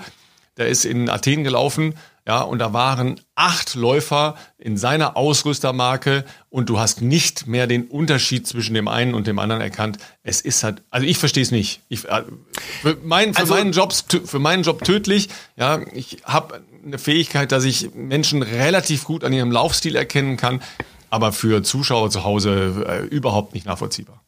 der 0.57 0.67
ist 0.67 0.83
in 0.83 1.09
Athen 1.09 1.45
gelaufen 1.45 1.93
ja, 2.27 2.41
und 2.41 2.59
da 2.59 2.71
waren 2.71 3.19
acht 3.33 3.73
Läufer 3.73 4.35
in 4.59 4.77
seiner 4.77 5.17
Ausrüstermarke 5.17 6.23
und 6.49 6.69
du 6.69 6.79
hast 6.79 7.01
nicht 7.01 7.47
mehr 7.47 7.65
den 7.65 7.87
Unterschied 7.87 8.45
zwischen 8.47 8.75
dem 8.75 8.87
einen 8.87 9.15
und 9.15 9.25
dem 9.25 9.39
anderen 9.39 9.61
erkannt. 9.61 9.97
Es 10.21 10.41
ist 10.41 10.63
halt, 10.63 10.83
also 10.91 11.07
ich 11.07 11.17
verstehe 11.17 11.41
es 11.41 11.49
nicht. 11.49 11.81
Ich, 11.89 12.07
äh, 12.07 12.23
für, 12.81 12.97
mein, 13.03 13.33
für, 13.33 13.39
also, 13.39 13.55
meinen 13.55 13.71
Jobs, 13.71 14.05
für 14.25 14.39
meinen 14.39 14.61
Job 14.61 14.83
tödlich. 14.83 15.29
Ja, 15.55 15.81
ich 15.93 16.19
habe 16.23 16.61
eine 16.85 16.99
Fähigkeit, 16.99 17.51
dass 17.51 17.63
ich 17.63 17.95
Menschen 17.95 18.43
relativ 18.43 19.05
gut 19.05 19.23
an 19.23 19.33
ihrem 19.33 19.51
Laufstil 19.51 19.95
erkennen 19.95 20.37
kann, 20.37 20.61
aber 21.09 21.31
für 21.31 21.63
Zuschauer 21.63 22.11
zu 22.11 22.23
Hause 22.23 22.85
äh, 22.87 23.05
überhaupt 23.07 23.55
nicht 23.55 23.65
nachvollziehbar. 23.65 24.21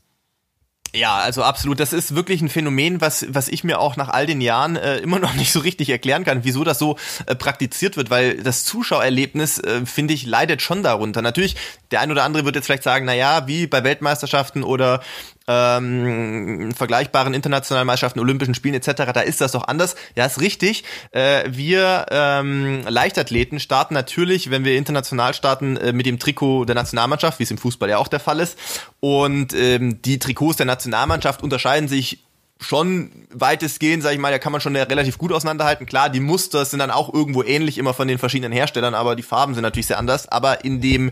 Ja, 0.96 1.16
also 1.16 1.42
absolut. 1.42 1.80
Das 1.80 1.92
ist 1.92 2.14
wirklich 2.14 2.42
ein 2.42 2.50
Phänomen, 2.50 3.02
was, 3.02 3.26
was 3.28 3.48
ich 3.48 3.64
mir 3.64 3.80
auch 3.80 3.98
nach 3.98 4.10
all 4.10 4.28
den 4.28 4.42
Jahren 4.42 4.76
äh, 4.76 4.98
immer 4.98 5.18
noch 5.18 5.34
nicht 5.36 5.52
so 5.52 5.60
richtig 5.60 5.90
erklären 5.90 6.24
kann, 6.24 6.44
wieso 6.44 6.64
das 6.64 6.78
so 6.78 6.98
äh, 7.26 7.36
praktiziert 7.36 7.98
wird, 7.98 8.12
weil 8.12 8.38
das 8.38 8.64
Zuschauerlebnis, 8.64 9.58
äh, 9.58 9.86
finde 9.88 10.14
ich, 10.14 10.26
leidet 10.26 10.62
schon 10.62 10.84
darunter. 10.84 11.24
Natürlich, 11.24 11.56
der 11.90 12.02
ein 12.02 12.12
oder 12.12 12.24
andere 12.24 12.46
wird 12.46 12.56
jetzt 12.56 12.66
vielleicht 12.66 12.84
sagen, 12.84 13.06
na 13.06 13.14
ja, 13.14 13.48
wie 13.48 13.66
bei 13.66 13.84
Weltmeisterschaften 13.84 14.64
oder 14.64 15.02
ähm, 15.48 16.72
vergleichbaren 16.76 17.34
internationalen 17.34 17.88
Meisterschaften, 17.88 18.20
Olympischen 18.20 18.56
Spielen 18.56 18.76
etc., 18.76 19.12
da 19.14 19.22
ist 19.22 19.42
das 19.42 19.52
doch 19.52 19.68
anders. 19.68 19.96
Ja, 20.16 20.26
ist 20.26 20.42
richtig. 20.42 20.84
Äh, 21.12 21.44
wir 21.48 22.06
ähm, 22.12 22.84
Leichtathleten 22.88 23.60
starten 23.60 23.94
natürlich, 23.94 24.50
wenn 24.50 24.66
wir 24.66 24.78
international 24.78 25.34
starten, 25.34 25.78
äh, 25.78 25.94
mit 25.94 26.06
dem 26.06 26.20
Trikot 26.20 26.66
der 26.66 26.76
Nationalmannschaft, 26.76 27.40
wie 27.40 27.44
es 27.44 27.52
im 27.52 27.58
Fußball 27.58 27.90
ja 27.90 27.98
auch 27.98 28.08
der 28.08 28.20
Fall 28.20 28.40
ist. 28.40 28.58
Und 29.00 29.54
ähm, 29.54 30.02
die 30.02 30.20
Trikots 30.20 30.58
der 30.58 30.66
Nationalmannschaft 30.66 31.44
unterscheiden 31.44 31.88
sich 31.88 32.24
schon 32.64 33.12
weitestgehend, 33.32 34.04
sag 34.04 34.14
ich 34.14 34.20
mal, 34.20 34.32
da 34.32 34.40
kann 34.40 34.52
man 34.52 34.62
schon 34.62 34.76
relativ 34.76 35.18
gut 35.18 35.32
auseinanderhalten. 35.32 35.86
Klar, 35.86 36.10
die 36.10 36.20
Muster 36.20 36.66
sind 36.66 36.80
dann 36.80 36.92
auch 36.92 37.14
irgendwo 37.14 37.44
ähnlich 37.44 37.78
immer 37.78 37.94
von 37.94 38.08
den 38.08 38.18
verschiedenen 38.18 38.52
Herstellern, 38.52 38.94
aber 38.94 39.16
die 39.16 39.24
Farben 39.24 39.54
sind 39.54 39.64
natürlich 39.64 39.88
sehr 39.88 40.00
anders. 40.00 40.28
Aber 40.30 40.64
in 40.64 40.82
dem 40.82 41.12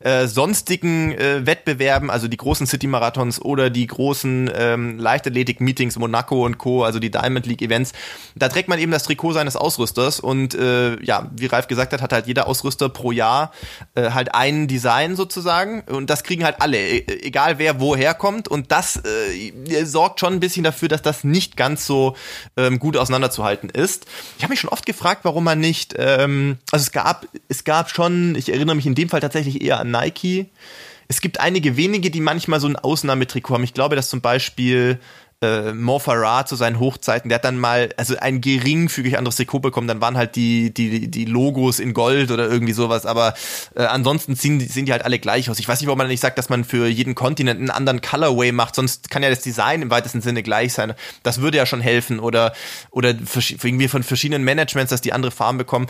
äh, 0.00 0.26
sonstigen 0.26 1.12
äh, 1.12 1.46
Wettbewerben, 1.46 2.10
also 2.10 2.28
die 2.28 2.36
großen 2.36 2.66
City-Marathons 2.66 3.40
oder 3.40 3.70
die 3.70 3.86
großen 3.86 4.50
ähm, 4.54 4.98
Leichtathletik-Meetings, 4.98 5.98
Monaco 5.98 6.44
und 6.44 6.58
Co., 6.58 6.84
also 6.84 6.98
die 6.98 7.10
Diamond 7.10 7.46
League-Events, 7.46 7.92
da 8.36 8.48
trägt 8.48 8.68
man 8.68 8.78
eben 8.78 8.92
das 8.92 9.04
Trikot 9.04 9.32
seines 9.32 9.56
Ausrüsters 9.56 10.20
und 10.20 10.54
äh, 10.54 11.02
ja, 11.02 11.30
wie 11.36 11.46
Ralf 11.46 11.66
gesagt 11.66 11.92
hat, 11.92 12.02
hat 12.02 12.12
halt 12.12 12.26
jeder 12.26 12.46
Ausrüster 12.46 12.88
pro 12.88 13.12
Jahr 13.12 13.52
äh, 13.94 14.10
halt 14.10 14.34
ein 14.34 14.68
Design 14.68 15.16
sozusagen 15.16 15.82
und 15.82 16.10
das 16.10 16.24
kriegen 16.24 16.44
halt 16.44 16.56
alle, 16.60 16.78
e 16.78 17.04
egal 17.22 17.58
wer 17.58 17.80
woher 17.80 18.14
kommt 18.14 18.48
und 18.48 18.72
das 18.72 18.96
äh, 18.96 19.84
sorgt 19.84 20.20
schon 20.20 20.34
ein 20.34 20.40
bisschen 20.40 20.64
dafür, 20.64 20.88
dass 20.90 21.02
das 21.02 21.24
nicht 21.24 21.56
ganz 21.56 21.86
so 21.86 22.16
ähm, 22.56 22.78
gut 22.78 22.96
auseinanderzuhalten 22.96 23.70
ist. 23.70 24.06
Ich 24.36 24.42
habe 24.42 24.52
mich 24.52 24.60
schon 24.60 24.70
oft 24.70 24.86
gefragt, 24.86 25.24
warum 25.24 25.44
man 25.44 25.60
nicht, 25.60 25.94
ähm, 25.98 26.58
also 26.70 26.82
es 26.82 26.92
gab, 26.92 27.26
es 27.48 27.64
gab 27.64 27.90
schon, 27.90 28.34
ich 28.34 28.50
erinnere 28.50 28.76
mich 28.76 28.86
in 28.86 28.94
dem 28.94 29.08
Fall 29.08 29.20
tatsächlich 29.20 29.62
eher 29.62 29.80
an 29.80 29.90
Nike. 29.90 30.46
Es 31.08 31.20
gibt 31.20 31.40
einige 31.40 31.76
wenige, 31.76 32.10
die 32.10 32.20
manchmal 32.20 32.60
so 32.60 32.68
ein 32.68 32.76
Ausnahmetrikot 32.76 33.54
haben. 33.54 33.64
Ich 33.64 33.74
glaube, 33.74 33.96
dass 33.96 34.08
zum 34.08 34.20
Beispiel 34.20 35.00
äh, 35.42 35.72
Mo 35.72 35.98
Farah 35.98 36.44
zu 36.44 36.54
seinen 36.54 36.78
Hochzeiten, 36.78 37.30
der 37.30 37.36
hat 37.36 37.44
dann 37.44 37.58
mal, 37.58 37.88
also 37.96 38.16
ein 38.18 38.40
geringfügig 38.40 39.16
anderes 39.16 39.36
Trikot 39.36 39.60
bekommen, 39.60 39.88
dann 39.88 40.00
waren 40.00 40.16
halt 40.16 40.36
die, 40.36 40.72
die, 40.72 41.10
die 41.10 41.24
Logos 41.24 41.80
in 41.80 41.94
Gold 41.94 42.30
oder 42.30 42.48
irgendwie 42.48 42.74
sowas, 42.74 43.06
aber 43.06 43.34
äh, 43.74 43.84
ansonsten 43.84 44.34
sehen, 44.34 44.60
sehen 44.60 44.84
die 44.84 44.92
halt 44.92 45.04
alle 45.04 45.18
gleich 45.18 45.48
aus. 45.48 45.58
Ich 45.58 45.66
weiß 45.66 45.80
nicht, 45.80 45.86
warum 45.86 45.98
man 45.98 46.08
nicht 46.08 46.20
sagt, 46.20 46.36
dass 46.36 46.50
man 46.50 46.64
für 46.64 46.86
jeden 46.86 47.14
Kontinent 47.14 47.58
einen 47.58 47.70
anderen 47.70 48.02
Colorway 48.02 48.52
macht, 48.52 48.74
sonst 48.74 49.10
kann 49.10 49.22
ja 49.22 49.30
das 49.30 49.40
Design 49.40 49.80
im 49.80 49.90
weitesten 49.90 50.20
Sinne 50.20 50.42
gleich 50.42 50.74
sein. 50.74 50.92
Das 51.22 51.40
würde 51.40 51.56
ja 51.56 51.64
schon 51.64 51.80
helfen 51.80 52.20
oder, 52.20 52.52
oder 52.90 53.10
irgendwie 53.10 53.88
von 53.88 54.02
verschiedenen 54.02 54.44
Managements, 54.44 54.90
dass 54.90 55.00
die 55.00 55.14
andere 55.14 55.32
Farben 55.32 55.56
bekommen. 55.56 55.86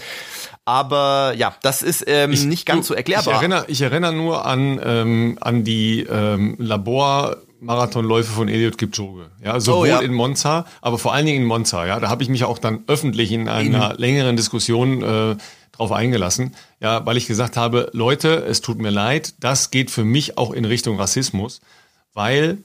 Aber 0.65 1.35
ja, 1.37 1.57
das 1.63 1.83
ist 1.83 2.05
ähm, 2.07 2.33
ich, 2.33 2.45
nicht 2.45 2.67
ganz 2.67 2.87
du, 2.87 2.93
so 2.93 2.95
erklärbar. 2.95 3.35
Ich 3.35 3.41
erinnere, 3.41 3.65
ich 3.67 3.81
erinnere 3.81 4.13
nur 4.13 4.47
an, 4.47 4.81
ähm, 4.85 5.39
an 5.41 5.65
die 5.65 6.07
ähm, 6.09 6.55
Labor- 6.59 7.39
Marathonläufe 7.61 8.33
von 8.33 8.49
Eliot 8.49 8.79
Kipchoge. 8.79 9.31
Ja, 9.45 9.61
sowohl 9.61 9.81
oh, 9.81 9.85
ja. 9.85 10.01
in 10.01 10.15
Monza, 10.15 10.67
aber 10.81 10.99
vor 10.99 11.13
allen 11.13 11.27
Dingen 11.27 11.43
in 11.43 11.47
Monza. 11.47 11.87
Ja, 11.87 12.01
da 12.01 12.09
habe 12.09 12.23
ich 12.23 12.29
mich 12.29 12.45
auch 12.45 12.59
dann 12.59 12.85
öffentlich 12.87 13.33
in 13.33 13.49
einer 13.49 13.91
mhm. 13.91 13.99
längeren 13.99 14.37
Diskussion 14.37 15.03
äh, 15.03 15.37
drauf 15.73 15.93
eingelassen. 15.93 16.55
Ja, 16.81 17.05
weil 17.07 17.17
ich 17.17 17.27
gesagt 17.27 17.57
habe, 17.57 17.91
Leute, 17.93 18.35
es 18.37 18.61
tut 18.61 18.79
mir 18.79 18.91
leid, 18.91 19.35
das 19.41 19.71
geht 19.71 19.91
für 19.91 20.05
mich 20.05 20.39
auch 20.39 20.53
in 20.53 20.65
Richtung 20.65 20.99
Rassismus, 20.99 21.61
weil 22.15 22.59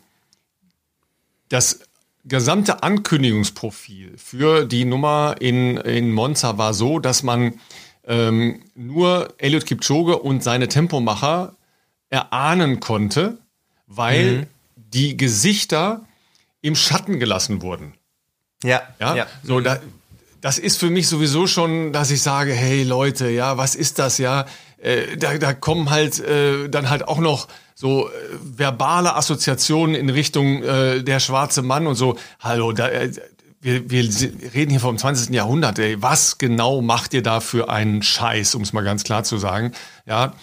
das 1.50 1.82
gesamte 2.24 2.82
Ankündigungsprofil 2.82 4.14
für 4.18 4.66
die 4.66 4.86
Nummer 4.86 5.36
in, 5.40 5.78
in 5.78 6.12
Monza 6.12 6.58
war 6.58 6.74
so, 6.74 7.00
dass 7.00 7.22
man 7.22 7.54
ähm, 8.08 8.62
nur 8.76 9.34
Eliot 9.38 9.66
Kipchoge 9.66 10.18
und 10.18 10.44
seine 10.44 10.68
Tempomacher 10.68 11.56
erahnen 12.10 12.80
konnte, 12.80 13.38
weil 13.88 14.32
mhm 14.32 14.46
die 14.96 15.18
Gesichter 15.18 16.06
im 16.62 16.76
Schatten 16.76 17.20
gelassen 17.20 17.62
wurden. 17.62 17.94
Ja. 18.64 18.82
Ja. 19.00 19.16
ja. 19.16 19.28
So, 19.44 19.60
da, 19.60 19.80
das 20.42 20.58
ist 20.58 20.78
für 20.80 20.90
mich 20.90 21.08
sowieso 21.08 21.48
schon, 21.48 21.92
dass 21.92 22.10
ich 22.12 22.22
sage, 22.22 22.54
hey 22.54 22.84
Leute, 22.84 23.30
ja, 23.30 23.58
was 23.58 23.76
ist 23.76 24.00
das, 24.00 24.18
ja? 24.18 24.46
Äh, 24.78 25.18
da, 25.18 25.38
da 25.38 25.54
kommen 25.54 25.90
halt 25.90 26.20
äh, 26.20 26.70
dann 26.70 26.90
halt 26.90 27.08
auch 27.08 27.20
noch 27.20 27.48
so 27.76 28.08
äh, 28.08 28.12
verbale 28.42 29.16
Assoziationen 29.16 29.96
in 29.96 30.10
Richtung 30.10 30.64
äh, 30.64 31.04
der 31.04 31.20
schwarze 31.20 31.62
Mann 31.62 31.88
und 31.88 31.96
so. 31.96 32.18
Hallo, 32.40 32.72
da, 32.72 32.88
äh, 32.88 33.12
wir, 33.60 33.90
wir 33.90 34.04
reden 34.54 34.72
hier 34.72 34.80
vom 34.80 34.98
20. 34.98 35.32
Jahrhundert. 35.32 35.80
Ey. 35.80 36.02
Was 36.02 36.38
genau 36.38 36.82
macht 36.82 37.14
ihr 37.14 37.24
da 37.24 37.42
für 37.42 37.70
einen 37.70 38.02
Scheiß, 38.02 38.56
um 38.56 38.62
es 38.62 38.74
mal 38.74 38.84
ganz 38.84 39.04
klar 39.04 39.24
zu 39.24 39.38
sagen? 39.38 39.74
Ja, 40.06 40.34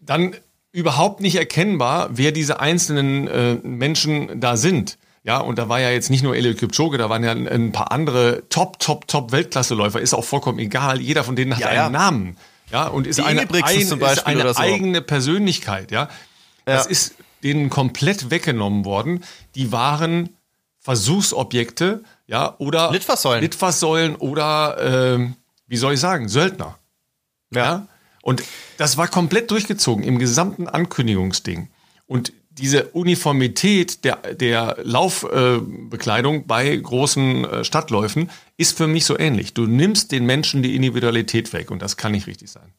dann 0.00 0.36
überhaupt 0.72 1.20
nicht 1.20 1.36
erkennbar, 1.36 2.10
wer 2.12 2.32
diese 2.32 2.60
einzelnen 2.60 3.26
äh, 3.28 3.54
Menschen 3.62 4.40
da 4.40 4.56
sind. 4.56 4.98
Ja, 5.24 5.38
und 5.38 5.58
da 5.58 5.68
war 5.68 5.80
ja 5.80 5.90
jetzt 5.90 6.10
nicht 6.10 6.22
nur 6.22 6.36
Eliud 6.36 6.58
Kipchoge, 6.58 6.96
da 6.96 7.10
waren 7.10 7.22
ja 7.24 7.32
ein, 7.32 7.72
paar 7.72 7.92
andere 7.92 8.44
Top, 8.48 8.78
Top, 8.78 9.08
Top 9.08 9.32
Weltklasseläufer. 9.32 10.00
Ist 10.00 10.14
auch 10.14 10.24
vollkommen 10.24 10.58
egal. 10.58 11.00
Jeder 11.00 11.24
von 11.24 11.36
denen 11.36 11.54
hat 11.54 11.60
ja, 11.60 11.68
einen 11.68 11.76
ja. 11.76 11.90
Namen. 11.90 12.36
Ja, 12.70 12.86
und 12.86 13.06
ist 13.06 13.18
Die 13.18 13.22
eine, 13.22 13.42
ein, 13.42 13.80
ist 13.80 14.26
eine 14.26 14.54
so. 14.54 14.60
eigene 14.60 15.02
Persönlichkeit. 15.02 15.90
Ja, 15.90 16.08
das 16.64 16.84
ja. 16.84 16.90
ist 16.90 17.14
denen 17.42 17.70
komplett 17.70 18.30
weggenommen 18.30 18.84
worden. 18.84 19.24
Die 19.54 19.72
waren 19.72 20.30
Versuchsobjekte, 20.80 22.02
ja, 22.26 22.54
oder 22.58 22.90
Litfaßsäulen, 22.92 23.42
Litfaßsäulen 23.42 24.16
oder 24.16 25.16
äh, 25.18 25.28
wie 25.66 25.76
soll 25.76 25.94
ich 25.94 26.00
sagen, 26.00 26.28
Söldner. 26.28 26.78
ja? 27.52 27.86
Und 28.28 28.42
das 28.76 28.98
war 28.98 29.08
komplett 29.08 29.50
durchgezogen 29.50 30.04
im 30.04 30.18
gesamten 30.18 30.68
Ankündigungsding. 30.68 31.70
Und 32.06 32.34
diese 32.50 32.88
Uniformität 32.88 34.04
der, 34.04 34.16
der 34.34 34.76
Laufbekleidung 34.82 36.40
äh, 36.40 36.44
bei 36.46 36.76
großen 36.76 37.44
äh, 37.46 37.64
Stadtläufen 37.64 38.28
ist 38.58 38.76
für 38.76 38.86
mich 38.86 39.06
so 39.06 39.18
ähnlich. 39.18 39.54
Du 39.54 39.64
nimmst 39.64 40.12
den 40.12 40.26
Menschen 40.26 40.62
die 40.62 40.76
Individualität 40.76 41.54
weg 41.54 41.70
und 41.70 41.80
das 41.80 41.96
kann 41.96 42.12
nicht 42.12 42.26
richtig 42.26 42.50
sein. 42.50 42.74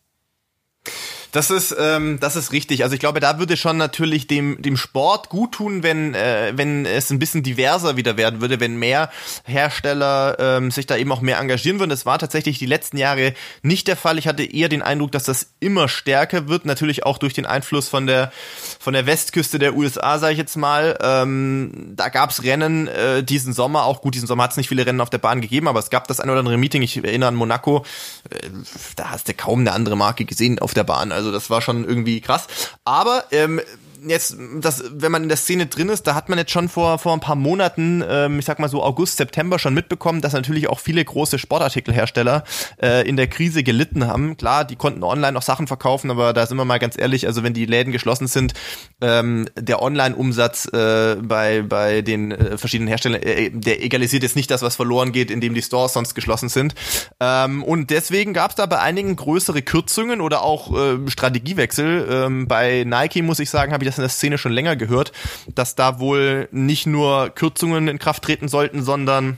Das 1.31 1.51
ist, 1.51 1.75
ähm, 1.77 2.19
das 2.19 2.35
ist 2.35 2.51
richtig. 2.51 2.83
Also 2.83 2.95
ich 2.95 2.99
glaube, 2.99 3.19
da 3.19 3.37
würde 3.37 3.55
schon 3.55 3.77
natürlich 3.77 4.27
dem, 4.27 4.61
dem 4.61 4.77
Sport 4.77 5.29
gut 5.29 5.53
tun, 5.53 5.83
wenn, 5.83 6.15
äh, 6.15 6.53
wenn 6.55 6.85
es 6.85 7.11
ein 7.11 7.19
bisschen 7.19 7.43
diverser 7.43 7.97
wieder 7.97 8.17
werden 8.17 8.41
würde, 8.41 8.59
wenn 8.59 8.77
mehr 8.77 9.09
Hersteller 9.43 10.37
ähm, 10.39 10.71
sich 10.71 10.87
da 10.87 10.97
eben 10.97 11.11
auch 11.11 11.21
mehr 11.21 11.39
engagieren 11.39 11.79
würden. 11.79 11.91
Das 11.91 12.05
war 12.05 12.17
tatsächlich 12.17 12.57
die 12.57 12.65
letzten 12.65 12.97
Jahre 12.97 13.33
nicht 13.61 13.87
der 13.87 13.95
Fall. 13.95 14.17
Ich 14.17 14.27
hatte 14.27 14.43
eher 14.43 14.69
den 14.69 14.81
Eindruck, 14.81 15.11
dass 15.11 15.23
das 15.23 15.51
immer 15.59 15.87
stärker 15.87 16.47
wird. 16.47 16.65
Natürlich 16.65 17.05
auch 17.05 17.19
durch 17.19 17.33
den 17.33 17.45
Einfluss 17.45 17.89
von 17.89 18.07
der, 18.07 18.31
von 18.79 18.93
der 18.93 19.05
Westküste 19.05 19.59
der 19.59 19.75
USA, 19.75 20.17
sage 20.17 20.33
ich 20.33 20.39
jetzt 20.39 20.57
mal. 20.57 20.97
Ähm, 21.01 21.93
da 21.95 22.09
gab's 22.09 22.43
Rennen 22.43 22.87
äh, 22.87 23.23
diesen 23.23 23.53
Sommer. 23.53 23.85
Auch 23.85 24.01
gut, 24.01 24.15
diesen 24.15 24.27
Sommer 24.27 24.43
hat 24.43 24.51
es 24.51 24.57
nicht 24.57 24.69
viele 24.69 24.85
Rennen 24.85 25.01
auf 25.01 25.11
der 25.11 25.19
Bahn 25.19 25.41
gegeben, 25.41 25.67
aber 25.67 25.79
es 25.79 25.91
gab 25.91 26.07
das 26.07 26.19
ein 26.19 26.29
oder 26.29 26.39
andere 26.39 26.57
Meeting. 26.57 26.81
Ich 26.81 26.97
erinnere 26.97 27.29
an 27.29 27.35
Monaco. 27.35 27.85
Äh, 28.29 28.49
da 28.95 29.11
hast 29.11 29.27
du 29.27 29.33
kaum 29.35 29.59
eine 29.59 29.73
andere 29.73 29.95
Marke 29.95 30.25
gesehen 30.25 30.57
auf 30.59 30.73
der 30.73 30.83
Bahn. 30.83 31.11
Also 31.19 31.33
das 31.33 31.49
war 31.49 31.61
schon 31.61 31.83
irgendwie 31.83 32.21
krass. 32.21 32.47
Aber 32.85 33.25
ähm, 33.31 33.59
jetzt, 34.07 34.37
das, 34.61 34.83
wenn 34.91 35.11
man 35.11 35.23
in 35.23 35.29
der 35.29 35.37
Szene 35.37 35.67
drin 35.67 35.89
ist, 35.89 36.03
da 36.03 36.15
hat 36.15 36.29
man 36.29 36.37
jetzt 36.37 36.51
schon 36.51 36.69
vor, 36.69 36.99
vor 36.99 37.13
ein 37.13 37.19
paar 37.19 37.35
Monaten, 37.35 38.03
ähm, 38.07 38.39
ich 38.39 38.45
sag 38.45 38.59
mal 38.59 38.69
so 38.69 38.83
August, 38.83 39.17
September 39.17 39.59
schon 39.59 39.73
mitbekommen, 39.73 40.21
dass 40.21 40.33
natürlich 40.33 40.69
auch 40.69 40.79
viele 40.79 41.03
große 41.03 41.39
Sportartikelhersteller 41.39 42.43
äh, 42.81 43.07
in 43.07 43.17
der 43.17 43.27
Krise 43.27 43.63
gelitten 43.63 44.07
haben. 44.07 44.37
Klar, 44.37 44.65
die 44.65 44.75
konnten 44.75 45.03
online 45.03 45.37
auch 45.37 45.41
Sachen 45.41 45.67
verkaufen, 45.67 46.11
aber 46.11 46.33
da 46.33 46.45
sind 46.45 46.57
wir 46.57 46.65
mal 46.65 46.79
ganz 46.79 46.97
ehrlich, 46.97 47.27
also 47.27 47.43
wenn 47.43 47.53
die 47.53 47.65
Läden 47.65 47.91
geschlossen 47.91 48.27
sind, 48.27 48.53
ähm, 49.01 49.47
der 49.55 49.81
Online-Umsatz 49.81 50.65
äh, 50.73 51.17
bei, 51.21 51.61
bei 51.61 52.01
den 52.01 52.31
äh, 52.31 52.57
verschiedenen 52.57 52.87
Herstellern, 52.87 53.21
äh, 53.21 53.51
der 53.51 53.83
egalisiert 53.83 54.23
jetzt 54.23 54.35
nicht 54.35 54.49
das, 54.51 54.61
was 54.61 54.75
verloren 54.75 55.11
geht, 55.11 55.31
indem 55.31 55.53
die 55.53 55.61
Stores 55.61 55.93
sonst 55.93 56.15
geschlossen 56.15 56.49
sind. 56.49 56.73
Ähm, 57.19 57.63
und 57.63 57.89
deswegen 57.89 58.33
gab 58.33 58.51
es 58.51 58.55
da 58.55 58.65
bei 58.65 58.79
einigen 58.79 59.15
größere 59.15 59.61
Kürzungen 59.61 60.21
oder 60.21 60.43
auch 60.43 60.75
äh, 60.75 60.97
Strategiewechsel. 61.09 62.07
Ähm, 62.09 62.47
bei 62.47 62.83
Nike, 62.85 63.21
muss 63.21 63.39
ich 63.39 63.49
sagen, 63.49 63.73
habe 63.73 63.83
ich 63.83 63.88
das 63.89 63.97
in 63.97 64.03
der 64.03 64.09
Szene 64.09 64.37
schon 64.37 64.51
länger 64.51 64.75
gehört, 64.75 65.11
dass 65.53 65.75
da 65.75 65.99
wohl 65.99 66.47
nicht 66.51 66.87
nur 66.87 67.29
Kürzungen 67.29 67.87
in 67.87 67.99
Kraft 67.99 68.23
treten 68.23 68.47
sollten, 68.47 68.83
sondern 68.83 69.37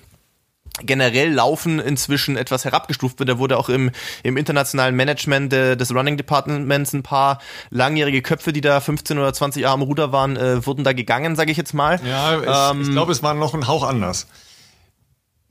generell 0.80 1.32
Laufen 1.32 1.80
inzwischen 1.80 2.38
etwas 2.38 2.66
herabgestuft 2.66 3.20
wird. 3.20 3.30
Da 3.30 3.38
wurde 3.38 3.58
auch 3.58 3.70
im, 3.70 3.92
im 4.24 4.38
internationalen 4.38 4.96
Management 4.96 5.52
de, 5.52 5.76
des 5.76 5.94
Running 5.94 6.18
Departments 6.18 6.94
ein 6.94 7.04
paar 7.04 7.40
langjährige 7.70 8.22
Köpfe, 8.22 8.54
die 8.54 8.62
da 8.62 8.80
15 8.80 9.18
oder 9.18 9.34
20 9.34 9.64
Jahre 9.64 9.76
am 9.76 9.82
Ruder 9.82 10.12
waren, 10.12 10.38
äh, 10.38 10.66
wurden 10.66 10.84
da 10.84 10.94
gegangen, 10.94 11.36
sage 11.36 11.52
ich 11.52 11.58
jetzt 11.58 11.74
mal. 11.74 12.00
Ja, 12.06 12.72
ähm, 12.72 12.82
ich 12.82 12.92
glaube, 12.92 13.12
es 13.12 13.22
war 13.22 13.34
noch 13.34 13.54
ein 13.54 13.68
Hauch 13.68 13.84
anders. 13.84 14.28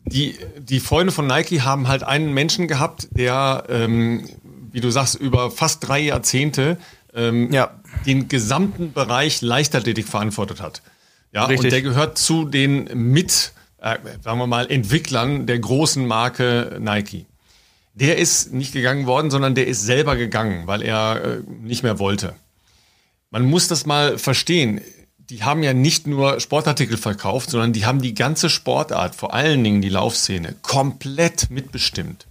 Die, 0.04 0.38
die 0.58 0.80
Freunde 0.80 1.12
von 1.12 1.26
Nike 1.26 1.60
haben 1.60 1.86
halt 1.86 2.02
einen 2.02 2.32
Menschen 2.32 2.66
gehabt, 2.66 3.08
der, 3.10 3.64
ähm, 3.68 4.26
wie 4.72 4.80
du 4.80 4.90
sagst, 4.90 5.16
über 5.16 5.50
fast 5.50 5.86
drei 5.86 6.00
Jahrzehnte 6.00 6.78
ähm, 7.14 7.52
ja. 7.52 7.80
den 8.06 8.28
gesamten 8.28 8.92
Bereich 8.92 9.42
Leichtathletik 9.42 10.08
verantwortet 10.08 10.60
hat. 10.60 10.82
Ja, 11.32 11.44
Richtig. 11.44 11.66
und 11.66 11.72
der 11.72 11.82
gehört 11.82 12.18
zu 12.18 12.44
den 12.44 12.88
mit 12.94 13.52
äh, 13.80 13.96
sagen 14.22 14.38
wir 14.38 14.46
mal, 14.46 14.70
Entwicklern 14.70 15.46
der 15.46 15.58
großen 15.58 16.06
Marke 16.06 16.78
Nike. 16.80 17.26
Der 17.94 18.18
ist 18.18 18.52
nicht 18.52 18.72
gegangen 18.72 19.06
worden, 19.06 19.30
sondern 19.30 19.54
der 19.54 19.66
ist 19.66 19.82
selber 19.82 20.16
gegangen, 20.16 20.66
weil 20.66 20.82
er 20.82 21.22
äh, 21.24 21.38
nicht 21.62 21.82
mehr 21.82 21.98
wollte. 21.98 22.34
Man 23.30 23.44
muss 23.44 23.68
das 23.68 23.86
mal 23.86 24.18
verstehen. 24.18 24.80
Die 25.18 25.44
haben 25.44 25.62
ja 25.62 25.72
nicht 25.72 26.06
nur 26.06 26.40
Sportartikel 26.40 26.96
verkauft, 26.96 27.50
sondern 27.50 27.72
die 27.72 27.86
haben 27.86 28.02
die 28.02 28.14
ganze 28.14 28.50
Sportart, 28.50 29.14
vor 29.14 29.32
allen 29.32 29.62
Dingen 29.62 29.80
die 29.80 29.88
Laufszene, 29.88 30.56
komplett 30.62 31.50
mitbestimmt. 31.50 32.26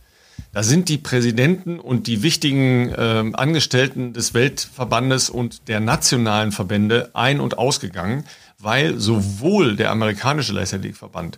Da 0.51 0.63
sind 0.63 0.89
die 0.89 0.97
Präsidenten 0.97 1.79
und 1.79 2.07
die 2.07 2.23
wichtigen 2.23 2.89
äh, 2.89 3.31
Angestellten 3.33 4.13
des 4.13 4.33
Weltverbandes 4.33 5.29
und 5.29 5.67
der 5.67 5.79
nationalen 5.79 6.51
Verbände 6.51 7.11
ein- 7.13 7.39
und 7.39 7.57
ausgegangen 7.57 8.23
weil 8.59 8.99
sowohl 8.99 9.75
der 9.75 9.91
amerikanische 9.91 10.53
Leichtathletikverband, 10.53 11.37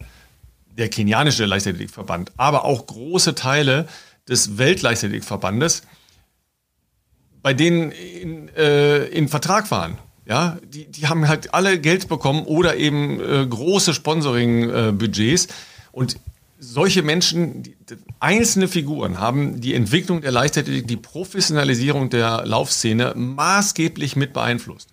der 0.77 0.89
kenianische 0.89 1.45
Leichtathletikverband, 1.45 2.31
aber 2.37 2.65
auch 2.65 2.87
große 2.87 3.35
Teile 3.35 3.87
des 4.27 4.57
Weltleichtathletikverbandes 4.57 5.83
bei 7.43 7.53
denen 7.53 7.91
in, 7.91 8.49
äh, 8.49 9.05
in 9.05 9.27
Vertrag 9.27 9.71
waren. 9.71 9.97
Ja, 10.25 10.57
die, 10.63 10.85
die 10.85 11.07
haben 11.07 11.27
halt 11.27 11.55
alle 11.55 11.79
Geld 11.79 12.07
bekommen 12.07 12.45
oder 12.45 12.77
eben 12.77 13.19
äh, 13.19 13.45
große 13.47 13.95
Sponsoring-Budgets. 13.95 15.45
Äh, 15.47 15.49
und 15.91 16.17
solche 16.61 17.01
Menschen, 17.01 17.63
die, 17.63 17.75
einzelne 18.19 18.67
Figuren 18.67 19.19
haben 19.19 19.59
die 19.59 19.73
Entwicklung 19.73 20.21
der 20.21 20.31
Leichtathletik, 20.31 20.87
die 20.87 20.95
Professionalisierung 20.95 22.09
der 22.09 22.45
Laufszene 22.45 23.13
maßgeblich 23.15 24.15
mit 24.15 24.31
beeinflusst. 24.31 24.89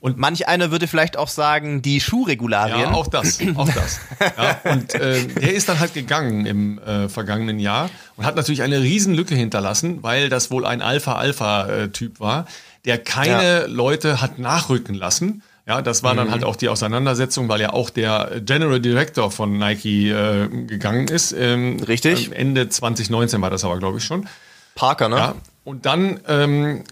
Und 0.00 0.18
manch 0.18 0.48
einer 0.48 0.72
würde 0.72 0.88
vielleicht 0.88 1.16
auch 1.16 1.28
sagen, 1.28 1.80
die 1.80 2.00
Schuhregularien. 2.00 2.80
Ja, 2.80 2.92
auch 2.92 3.06
das, 3.06 3.38
auch 3.54 3.68
das. 3.74 4.00
Ja, 4.36 4.72
und 4.72 4.94
äh, 4.94 5.24
der 5.26 5.54
ist 5.54 5.68
dann 5.68 5.78
halt 5.78 5.94
gegangen 5.94 6.44
im 6.44 6.78
äh, 6.80 7.08
vergangenen 7.08 7.60
Jahr 7.60 7.88
und 8.16 8.24
hat 8.24 8.34
natürlich 8.34 8.62
eine 8.62 8.80
Riesenlücke 8.80 9.36
hinterlassen, 9.36 10.02
weil 10.02 10.28
das 10.28 10.50
wohl 10.50 10.66
ein 10.66 10.82
Alpha-Alpha-Typ 10.82 12.18
war, 12.18 12.46
der 12.84 12.98
keine 12.98 13.60
ja. 13.60 13.66
Leute 13.66 14.20
hat 14.20 14.40
nachrücken 14.40 14.94
lassen. 14.94 15.42
Ja, 15.66 15.80
das 15.80 16.02
war 16.02 16.14
dann 16.14 16.28
mhm. 16.28 16.32
halt 16.32 16.44
auch 16.44 16.56
die 16.56 16.68
Auseinandersetzung, 16.68 17.48
weil 17.48 17.60
ja 17.60 17.72
auch 17.72 17.90
der 17.90 18.40
General 18.44 18.80
Director 18.80 19.30
von 19.30 19.58
Nike 19.58 20.10
äh, 20.10 20.48
gegangen 20.48 21.06
ist. 21.06 21.32
Ähm, 21.32 21.78
Richtig. 21.80 22.32
Ende 22.32 22.68
2019 22.68 23.40
war 23.40 23.50
das 23.50 23.64
aber, 23.64 23.78
glaube 23.78 23.98
ich, 23.98 24.04
schon. 24.04 24.28
Parker, 24.74 25.08
ne? 25.08 25.16
Ja, 25.16 25.34
und 25.64 25.86
dann 25.86 26.20
ähm, 26.26 26.82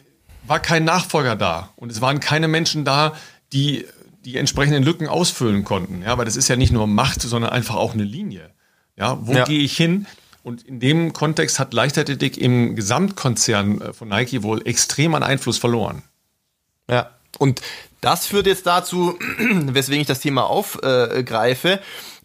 war 0.47 0.61
kein 0.61 0.85
Nachfolger 0.85 1.35
da 1.35 1.71
und 1.77 1.91
es 1.91 2.00
waren 2.00 2.21
keine 2.21 2.47
Menschen 2.47 2.85
da, 2.85 3.15
die 3.53 3.87
die 4.25 4.37
entsprechenden 4.37 4.83
Lücken 4.83 5.09
ausfüllen 5.09 5.65
konnten. 5.65 6.03
Ja, 6.03 6.19
weil 6.19 6.27
das 6.27 6.37
ist 6.37 6.49
ja 6.49 6.57
nicht 6.57 6.73
nur 6.73 6.87
Macht, 6.87 7.23
sondern 7.23 7.50
einfach 7.50 7.77
auch 7.77 7.95
eine 7.95 8.05
Linie. 8.05 8.50
Ja, 8.97 9.19
wo 9.23 9.33
ja. 9.33 9.45
gehe 9.45 9.61
ich 9.61 9.77
hin? 9.77 10.07
Und 10.43 10.62
in 10.62 10.79
dem 10.81 11.12
Kontext 11.12 11.59
hat 11.59 11.73
Leichtathletik 11.73 12.37
im 12.37 12.77
Gesamtkonzern 12.77 13.81
äh, 13.81 13.93
von 13.93 14.09
Nike 14.09 14.43
wohl 14.43 14.67
extrem 14.67 15.15
an 15.15 15.23
Einfluss 15.23 15.59
verloren. 15.59 16.03
Ja, 16.89 17.11
und 17.40 17.62
das 18.02 18.26
führt 18.26 18.47
jetzt 18.47 18.66
dazu, 18.66 19.18
weswegen 19.38 20.02
ich 20.02 20.06
das 20.06 20.20
Thema 20.20 20.44
aufgreife, 20.44 21.80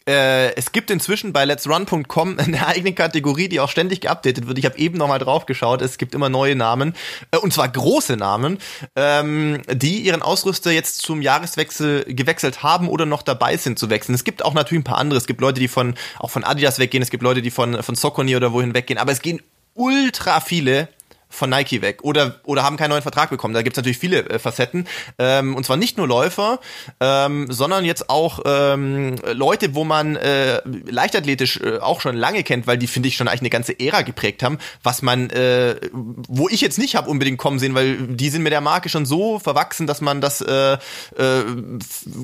äh, 0.08 0.54
es 0.56 0.72
gibt 0.72 0.92
inzwischen 0.92 1.34
bei 1.34 1.46
letsrun.com 1.46 2.38
eine 2.38 2.68
eigene 2.68 2.94
Kategorie, 2.94 3.48
die 3.48 3.60
auch 3.62 3.70
ständig 3.70 4.02
geupdatet 4.02 4.46
wird. 4.46 4.60
Ich 4.60 4.66
habe 4.66 4.78
eben 4.78 4.98
nochmal 4.98 5.20
drauf 5.20 5.46
geschaut. 5.46 5.82
Es 5.82 5.98
gibt 5.98 6.14
immer 6.14 6.30
neue 6.30 6.56
Namen, 6.56 6.96
äh, 7.32 7.38
und 7.38 7.54
zwar 7.54 7.70
große 7.70 8.18
Namen, 8.18 8.60
ähm, 8.96 9.62
die 9.72 10.02
ihren 10.02 10.22
Ausrüster 10.22 10.72
jetzt 10.72 11.02
zum 11.02 11.22
Jahreswechsel 11.22 12.04
gewechselt 12.14 12.62
haben 12.62 12.90
oder 12.90 13.06
noch 13.06 13.24
dabei 13.24 13.58
sind 13.58 13.80
zu 13.80 13.90
wechseln. 13.90 14.16
Es 14.16 14.26
gibt 14.26 14.44
auch 14.44 14.54
natürlich 14.54 14.82
ein 14.82 14.86
paar 14.86 14.98
andere. 14.98 15.18
Es 15.18 15.28
gibt 15.28 15.40
Leute, 15.40 15.62
die 15.62 15.70
von 15.70 15.96
auch 16.20 16.30
von 16.30 16.44
Adidas 16.44 16.78
weggehen. 16.78 17.02
Es 17.02 17.10
gibt 17.10 17.24
Leute, 17.24 17.42
die 17.42 17.52
von 17.52 17.82
von 17.82 17.96
Socony 17.96 18.36
oder 18.36 18.54
wohin 18.54 18.76
weggehen. 18.76 19.00
Aber 19.00 19.14
es 19.14 19.22
gehen 19.22 19.42
ultra 19.74 20.40
viele 20.40 20.90
von 21.36 21.50
Nike 21.50 21.82
weg 21.82 22.04
oder, 22.04 22.40
oder 22.44 22.64
haben 22.64 22.78
keinen 22.78 22.92
neuen 22.92 23.02
Vertrag 23.02 23.30
bekommen. 23.30 23.54
Da 23.54 23.62
gibt's 23.62 23.78
natürlich 23.78 23.98
viele 23.98 24.28
äh, 24.30 24.40
Facetten. 24.40 24.88
Ähm, 25.20 25.56
und 25.56 25.66
zwar 25.66 25.78
nicht 25.78 25.98
nur 25.98 26.08
Läufer, 26.08 26.60
ähm, 27.00 27.52
sondern 27.52 27.86
jetzt 27.86 28.10
auch 28.10 28.40
ähm, 28.46 29.16
Leute, 29.34 29.76
wo 29.76 29.84
man 29.84 30.16
äh, 30.16 30.62
leichtathletisch 30.66 31.60
äh, 31.62 31.78
auch 31.80 32.02
schon 32.02 32.16
lange 32.16 32.44
kennt, 32.44 32.68
weil 32.68 32.78
die, 32.78 32.88
finde 32.88 33.10
ich, 33.10 33.18
schon 33.18 33.28
eigentlich 33.28 33.42
eine 33.42 33.50
ganze 33.50 33.80
Ära 33.80 34.02
geprägt 34.02 34.44
haben, 34.44 34.58
was 34.84 35.02
man, 35.02 35.30
äh, 35.30 35.76
wo 35.92 36.50
ich 36.50 36.62
jetzt 36.62 36.78
nicht 36.78 36.96
habe 36.96 37.10
unbedingt 37.10 37.38
kommen 37.38 37.60
sehen, 37.60 37.76
weil 37.76 37.98
die 37.98 38.30
sind 38.30 38.44
mit 38.44 38.54
der 38.54 38.62
Marke 38.62 38.90
schon 38.90 39.06
so 39.06 39.40
verwachsen, 39.40 39.88
dass 39.88 40.02
man 40.02 40.22
das 40.22 40.42
äh, 40.42 40.74
äh, 40.74 40.78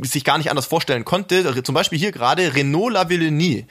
sich 0.04 0.24
gar 0.24 0.38
nicht 0.38 0.50
anders 0.50 0.66
vorstellen 0.66 1.06
konnte. 1.06 1.64
Zum 1.64 1.76
Beispiel 1.76 2.00
hier 2.00 2.12
gerade 2.12 2.56
Renault 2.56 2.94
Lavillenie 2.94 3.66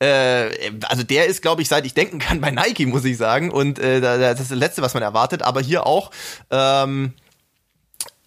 äh, 0.00 0.72
also 0.88 1.02
der 1.02 1.26
ist, 1.26 1.42
glaube 1.42 1.62
ich, 1.62 1.68
seit 1.68 1.86
ich 1.86 1.94
denken 1.94 2.18
kann, 2.18 2.40
bei 2.40 2.50
Nike, 2.50 2.86
muss 2.86 3.04
ich 3.04 3.16
sagen. 3.16 3.50
Und 3.50 3.78
äh, 3.78 4.00
das 4.00 4.40
ist 4.40 4.50
das 4.50 4.58
Letzte, 4.58 4.82
was 4.82 4.94
man 4.94 5.02
erwartet. 5.02 5.42
Aber 5.42 5.60
hier 5.60 5.86
auch. 5.86 6.10
Ähm, 6.50 7.12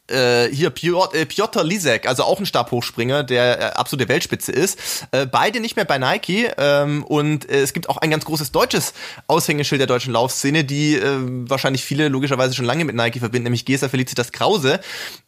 äh, 0.09 0.47
hier 0.49 0.69
Piotr, 0.69 1.15
äh, 1.15 1.25
Piotr 1.25 1.63
Lisek, 1.63 2.07
also 2.07 2.23
auch 2.23 2.39
ein 2.39 2.45
Stabhochspringer, 2.45 3.23
der 3.23 3.59
äh, 3.59 3.63
absolute 3.73 4.09
Weltspitze 4.09 4.51
ist. 4.51 4.79
Äh, 5.11 5.25
beide 5.25 5.59
nicht 5.59 5.75
mehr 5.75 5.85
bei 5.85 5.97
Nike 5.97 6.51
ähm, 6.57 7.03
und 7.03 7.49
es 7.49 7.73
gibt 7.73 7.89
auch 7.89 7.97
ein 7.97 8.11
ganz 8.11 8.25
großes 8.25 8.51
deutsches 8.51 8.93
Aushängeschild 9.27 9.79
der 9.79 9.87
deutschen 9.87 10.13
Laufszene, 10.13 10.63
die 10.63 10.97
wahrscheinlich 10.97 11.83
viele 11.83 12.07
logischerweise 12.07 12.53
schon 12.55 12.65
lange 12.65 12.85
mit 12.85 12.95
Nike 12.95 13.19
verbinden, 13.19 13.45
nämlich 13.45 13.65
Gesa 13.65 13.89
Felicitas 13.89 14.31
Krause. 14.31 14.79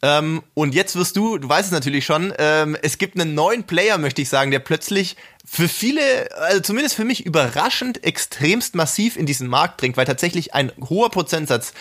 Ähm, 0.02 0.42
und 0.54 0.74
jetzt 0.74 0.96
wirst 0.96 1.16
du, 1.16 1.38
du 1.38 1.48
weißt 1.48 1.66
es 1.66 1.72
natürlich 1.72 2.04
schon, 2.04 2.32
ähm, 2.38 2.76
es 2.82 2.98
gibt 2.98 3.18
einen 3.18 3.34
neuen 3.34 3.64
Player, 3.64 3.98
möchte 3.98 4.22
ich 4.22 4.28
sagen, 4.28 4.50
der 4.50 4.60
plötzlich 4.60 5.16
für 5.44 5.68
viele, 5.68 6.28
also 6.36 6.60
zumindest 6.60 6.94
für 6.94 7.04
mich 7.04 7.26
überraschend 7.26 8.04
extremst 8.04 8.74
massiv 8.74 9.16
in 9.16 9.26
diesen 9.26 9.48
Markt 9.48 9.80
dringt, 9.80 9.96
weil 9.96 10.04
tatsächlich 10.04 10.54
ein 10.54 10.72
hoher 10.88 11.10
Prozentsatz 11.10 11.72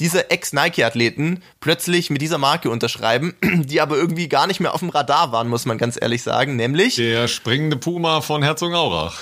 diese 0.00 0.30
Ex-Nike-Athleten 0.30 1.42
plötzlich 1.60 2.10
mit 2.10 2.22
dieser 2.22 2.38
Marke 2.38 2.70
unterschreiben, 2.70 3.34
die 3.42 3.80
aber 3.80 3.96
irgendwie 3.96 4.28
gar 4.28 4.46
nicht 4.46 4.60
mehr 4.60 4.74
auf 4.74 4.80
dem 4.80 4.90
Radar 4.90 5.32
waren, 5.32 5.48
muss 5.48 5.66
man 5.66 5.78
ganz 5.78 5.98
ehrlich 6.00 6.22
sagen, 6.22 6.56
nämlich 6.56 6.96
der 6.96 7.28
springende 7.28 7.76
Puma 7.76 8.20
von 8.20 8.42
Herzogenaurach. 8.42 9.18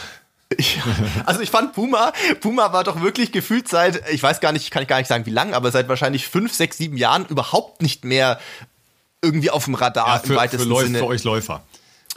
Ja, 0.59 0.83
also 1.27 1.41
ich 1.41 1.51
fand 1.51 1.75
Puma, 1.75 2.13
Puma 2.41 2.73
war 2.73 2.83
doch 2.83 3.01
wirklich 3.01 3.31
gefühlt 3.31 3.69
seit, 3.69 4.11
ich 4.11 4.21
weiß 4.21 4.41
gar 4.41 4.51
nicht, 4.51 4.71
kann 4.73 4.83
ich 4.83 4.89
gar 4.89 4.99
nicht 4.99 5.07
sagen 5.07 5.25
wie 5.27 5.31
lang, 5.31 5.55
aber 5.55 5.71
seit 5.71 5.89
wahrscheinlich 5.89 6.27
fünf, 6.27 6.53
sechs, 6.53 6.77
sieben 6.77 6.97
Jahren 6.97 7.25
überhaupt 7.27 7.83
nicht 7.83 8.05
mehr 8.05 8.41
irgendwie 9.23 9.51
auf 9.51 9.67
dem 9.67 9.75
Radar 9.75 10.09
ja, 10.09 10.19
für, 10.19 10.33
im 10.33 10.39
weitesten 10.39 10.65
für 10.65 10.69
Läuf, 10.69 10.83
Sinne. 10.87 10.99
Für 10.99 11.07
euch 11.07 11.23
Läufer. 11.23 11.63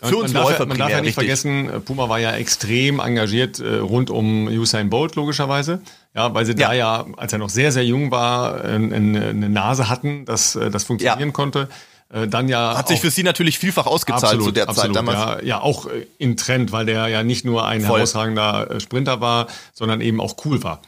Für 0.09 0.17
uns 0.17 0.33
man 0.33 0.43
Läufer 0.43 0.59
darf, 0.59 0.67
Man 0.67 0.77
darf 0.77 0.89
ja 0.89 0.97
nicht 0.97 1.05
richtig. 1.05 1.15
vergessen, 1.15 1.69
äh, 1.69 1.79
Puma 1.79 2.09
war 2.09 2.19
ja 2.19 2.31
extrem 2.33 2.99
engagiert 2.99 3.59
äh, 3.59 3.77
rund 3.77 4.09
um 4.09 4.47
Usain 4.47 4.89
Bolt, 4.89 5.15
logischerweise. 5.15 5.81
Ja, 6.15 6.33
weil 6.33 6.45
sie 6.45 6.53
ja. 6.53 6.67
da 6.67 6.73
ja, 6.73 7.05
als 7.17 7.33
er 7.33 7.39
noch 7.39 7.49
sehr, 7.49 7.71
sehr 7.71 7.85
jung 7.85 8.11
war, 8.11 8.63
äh, 8.63 8.75
eine, 8.75 9.49
Nase 9.49 9.89
hatten, 9.89 10.25
dass 10.25 10.55
äh, 10.55 10.69
das 10.69 10.83
funktionieren 10.83 11.29
ja. 11.29 11.33
konnte. 11.33 11.69
Äh, 12.09 12.27
dann 12.27 12.47
ja 12.47 12.77
Hat 12.77 12.87
sich 12.87 12.99
für 12.99 13.09
sie 13.09 13.23
natürlich 13.23 13.57
vielfach 13.57 13.85
ausgezahlt 13.85 14.23
absolut, 14.23 14.45
zu 14.45 14.51
der 14.51 14.69
absolut, 14.69 14.95
Zeit 14.95 15.07
damals. 15.07 15.41
Ja, 15.41 15.47
ja, 15.47 15.61
auch 15.61 15.87
in 16.17 16.37
Trend, 16.37 16.71
weil 16.71 16.85
der 16.85 17.07
ja 17.07 17.23
nicht 17.23 17.45
nur 17.45 17.65
ein 17.65 17.81
Voll. 17.81 17.97
herausragender 17.97 18.79
Sprinter 18.79 19.21
war, 19.21 19.47
sondern 19.73 20.01
eben 20.01 20.21
auch 20.21 20.35
cool 20.45 20.63
war. 20.63 20.81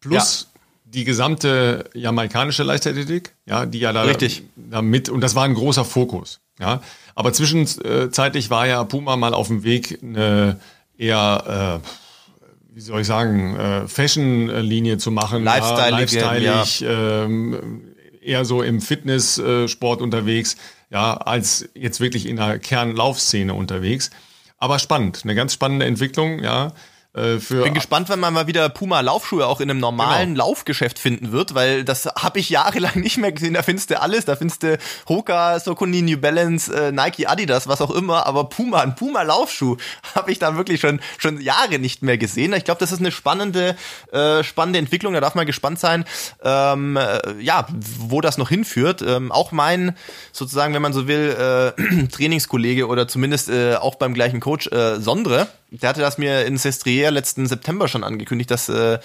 Plus 0.00 0.48
die 0.84 1.04
gesamte 1.04 1.90
jamaikanische 1.94 2.62
Leichtathletik, 2.62 3.34
ja, 3.44 3.66
die 3.66 3.80
ja 3.80 3.92
da, 3.92 4.02
Richtig. 4.02 4.44
da 4.56 4.82
mit, 4.82 5.08
und 5.08 5.20
das 5.20 5.34
war 5.34 5.44
ein 5.44 5.54
großer 5.54 5.84
Fokus. 5.84 6.40
Ja, 6.58 6.80
aber 7.16 7.32
zwischenzeitlich 7.32 8.50
war 8.50 8.68
ja 8.68 8.84
Puma 8.84 9.16
mal 9.16 9.34
auf 9.34 9.48
dem 9.48 9.64
Weg, 9.64 9.98
eine 10.02 10.60
eher, 10.98 11.80
äh, 11.82 12.74
wie 12.74 12.80
soll 12.80 13.00
ich 13.00 13.06
sagen, 13.06 13.56
äh, 13.56 13.88
Fashion-Linie 13.88 14.98
zu 14.98 15.10
machen. 15.10 15.42
Lifestyle, 15.42 15.90
ja, 15.90 15.98
lifestyleig, 15.98 16.80
ja. 16.80 17.24
ähm, 17.24 17.82
eher 18.20 18.44
so 18.44 18.62
im 18.62 18.82
Fitnesssport 18.82 20.02
unterwegs, 20.02 20.56
ja, 20.90 21.14
als 21.14 21.68
jetzt 21.74 22.00
wirklich 22.00 22.26
in 22.26 22.36
der 22.36 22.58
Kernlaufszene 22.58 23.54
unterwegs. 23.54 24.10
Aber 24.58 24.78
spannend, 24.78 25.22
eine 25.24 25.34
ganz 25.34 25.54
spannende 25.54 25.86
Entwicklung, 25.86 26.42
ja. 26.42 26.72
Äh, 27.16 27.40
für 27.40 27.62
Bin 27.62 27.72
gespannt, 27.72 28.10
wenn 28.10 28.20
man 28.20 28.34
mal 28.34 28.46
wieder 28.46 28.68
Puma 28.68 29.00
Laufschuhe 29.00 29.46
auch 29.46 29.60
in 29.60 29.70
einem 29.70 29.80
normalen 29.80 30.34
genau. 30.34 30.48
Laufgeschäft 30.48 30.98
finden 30.98 31.32
wird, 31.32 31.54
weil 31.54 31.82
das 31.82 32.06
habe 32.06 32.38
ich 32.38 32.50
jahrelang 32.50 32.94
nicht 33.00 33.16
mehr 33.16 33.32
gesehen. 33.32 33.54
Da 33.54 33.62
findest 33.62 33.90
du 33.90 34.00
alles, 34.00 34.26
da 34.26 34.36
findest 34.36 34.62
du 34.62 34.78
Hoka, 35.08 35.58
Sokuni, 35.58 36.02
New 36.02 36.18
Balance, 36.18 36.72
äh, 36.72 36.92
Nike, 36.92 37.26
Adidas, 37.26 37.68
was 37.68 37.80
auch 37.80 37.90
immer, 37.90 38.26
aber 38.26 38.44
Puma, 38.50 38.82
ein 38.82 38.94
Puma 38.94 39.22
Laufschuh 39.22 39.76
habe 40.14 40.30
ich 40.30 40.38
da 40.38 40.56
wirklich 40.56 40.80
schon 40.80 41.00
schon 41.16 41.40
Jahre 41.40 41.78
nicht 41.78 42.02
mehr 42.02 42.18
gesehen. 42.18 42.52
Ich 42.52 42.64
glaube, 42.64 42.80
das 42.80 42.92
ist 42.92 43.00
eine 43.00 43.10
spannende 43.10 43.76
äh, 44.12 44.44
spannende 44.44 44.78
Entwicklung, 44.78 45.14
da 45.14 45.20
darf 45.20 45.34
man 45.34 45.46
gespannt 45.46 45.78
sein, 45.78 46.04
ähm, 46.44 46.98
äh, 46.98 47.40
ja, 47.40 47.66
wo 47.70 48.20
das 48.20 48.36
noch 48.36 48.50
hinführt. 48.50 49.00
Ähm, 49.00 49.32
auch 49.32 49.52
mein 49.52 49.96
sozusagen, 50.32 50.74
wenn 50.74 50.82
man 50.82 50.92
so 50.92 51.08
will, 51.08 51.74
äh, 51.78 52.06
Trainingskollege 52.12 52.86
oder 52.86 53.08
zumindest 53.08 53.50
auch 53.50 53.94
beim 53.94 54.12
gleichen 54.12 54.40
Coach 54.40 54.66
äh, 54.68 55.00
Sondre, 55.00 55.46
der 55.70 55.88
hatte 55.88 56.00
das 56.00 56.16
mir 56.16 56.44
in 56.44 56.58
Sestriere 56.58 57.10
letzten 57.10 57.46
September 57.46 57.88
schon 57.88 58.04
angekündigt, 58.04 58.50
dass 58.50 58.68
äh, 58.68 58.98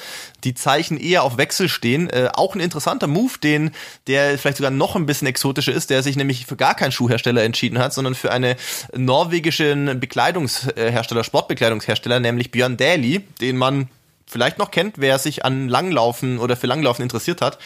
die 0.43 0.54
Zeichen 0.54 0.97
eher 1.00 1.24
auf 1.24 1.38
Wechsel 1.38 1.69
stehen. 1.69 2.10
Äh, 2.10 2.30
auch 2.34 2.54
ein 2.54 2.62
interessanter 2.62 3.08
Move, 3.08 3.39
den 3.41 3.71
der 4.08 4.38
vielleicht 4.38 4.58
sogar 4.58 4.71
noch 4.71 4.95
ein 4.95 5.06
bisschen 5.06 5.28
exotischer 5.28 5.74
ist, 5.74 5.89
der 5.89 6.04
sich 6.04 6.15
nämlich 6.15 6.45
für 6.45 6.56
gar 6.56 6.76
keinen 6.76 6.91
Schuhhersteller 6.91 7.43
entschieden 7.43 7.80
hat, 7.80 7.93
sondern 7.93 8.13
für 8.13 8.32
einen 8.32 8.56
norwegischen 8.95 10.00
Bekleidungshersteller, 10.00 11.24
Sportbekleidungshersteller, 11.24 12.19
nämlich 12.19 12.52
Björn 12.52 12.78
Daly, 12.78 13.19
den 13.39 13.58
man 13.58 13.89
vielleicht 14.32 14.58
noch 14.58 14.72
kennt, 14.72 14.96
wer 14.98 15.20
sich 15.20 15.44
an 15.44 15.67
Langlaufen 15.67 16.39
oder 16.39 16.56
für 16.56 16.65
Langlaufen 16.65 17.04
interessiert 17.04 17.41
hat, 17.41 17.60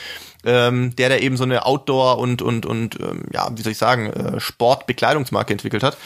ähm, 0.43 0.95
der 0.95 1.10
da 1.10 1.17
eben 1.17 1.38
so 1.38 1.43
eine 1.43 1.65
Outdoor- 1.65 2.17
und, 2.17 2.41
und, 2.41 2.65
und 2.65 2.99
ähm, 2.99 3.25
ja, 3.32 3.49
wie 3.56 3.62
soll 3.62 3.71
ich 3.71 3.78
sagen, 3.78 4.12
äh, 4.12 4.39
Sportbekleidungsmarke 4.39 5.54
entwickelt 5.54 5.84
hat, 5.84 5.97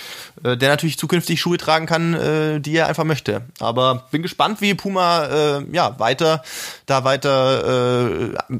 äh, 0.43 0.57
der 0.57 0.69
natürlich 0.69 0.97
zukünftig 0.97 1.39
Schuhe 1.39 1.57
tragen 1.57 1.85
kann, 1.85 2.13
äh, 2.13 2.59
die 2.59 2.75
er 2.75 2.87
einfach 2.87 3.05
möchte. 3.05 3.43
Aber 3.59 4.07
bin 4.11 4.21
gespannt, 4.21 4.59
wie 4.59 4.73
Puma 4.73 5.25
äh, 5.25 5.63
ja 5.71 5.97
weiter 5.99 6.43
da 6.85 7.05
weiter 7.05 8.33
äh, 8.33 8.55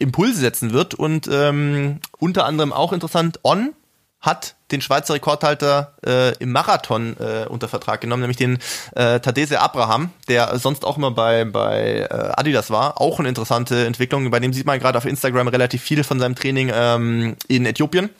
Impulse 0.00 0.40
setzen 0.40 0.72
wird 0.72 0.94
und 0.94 1.28
ähm, 1.30 2.00
unter 2.18 2.46
anderem 2.46 2.72
auch 2.72 2.92
interessant, 2.92 3.38
On 3.44 3.74
hat 4.20 4.56
den 4.70 4.80
Schweizer 4.80 5.14
Rekordhalter 5.14 5.94
äh, 6.04 6.36
im 6.38 6.52
Marathon 6.52 7.16
äh, 7.18 7.46
unter 7.48 7.68
Vertrag 7.68 8.00
genommen, 8.00 8.22
nämlich 8.22 8.36
den 8.36 8.58
äh, 8.94 9.20
Tadese 9.20 9.60
Abraham, 9.60 10.10
der 10.28 10.58
sonst 10.58 10.84
auch 10.84 10.96
immer 10.96 11.10
bei, 11.10 11.44
bei 11.44 12.08
äh, 12.10 12.32
Adidas 12.36 12.70
war. 12.70 13.00
Auch 13.00 13.18
eine 13.18 13.28
interessante 13.28 13.86
Entwicklung, 13.86 14.30
bei 14.30 14.40
dem 14.40 14.52
sieht 14.52 14.66
man 14.66 14.78
gerade 14.78 14.98
auf 14.98 15.04
Instagram 15.04 15.48
relativ 15.48 15.82
viel 15.82 16.02
von 16.04 16.18
seinem 16.18 16.34
Training 16.34 16.70
ähm, 16.74 17.36
in 17.46 17.64
Äthiopien. 17.64 18.10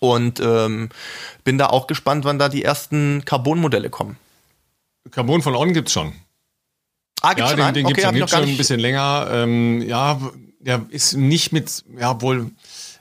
Und 0.00 0.38
ähm, 0.38 0.90
bin 1.44 1.58
da 1.58 1.66
auch 1.66 1.86
gespannt, 1.86 2.24
wann 2.24 2.38
da 2.38 2.48
die 2.48 2.62
ersten 2.62 3.24
Carbon-Modelle 3.24 3.90
kommen. 3.90 4.16
Carbon 5.10 5.42
von 5.42 5.56
On 5.56 5.72
gibt's 5.72 5.92
schon. 5.92 6.12
Ah, 7.20 7.34
gibt's 7.34 7.50
ja, 7.50 7.56
schon 7.56 7.66
den, 7.66 7.74
den 7.74 7.86
okay, 7.86 8.12
gibt's, 8.12 8.30
schon 8.30 8.42
ein 8.42 8.56
bisschen 8.56 8.78
länger. 8.78 9.28
Ähm, 9.32 9.82
ja, 9.82 10.20
der 10.60 10.86
ist 10.90 11.14
nicht 11.14 11.52
mit, 11.52 11.84
ja, 11.98 12.20
wohl 12.20 12.50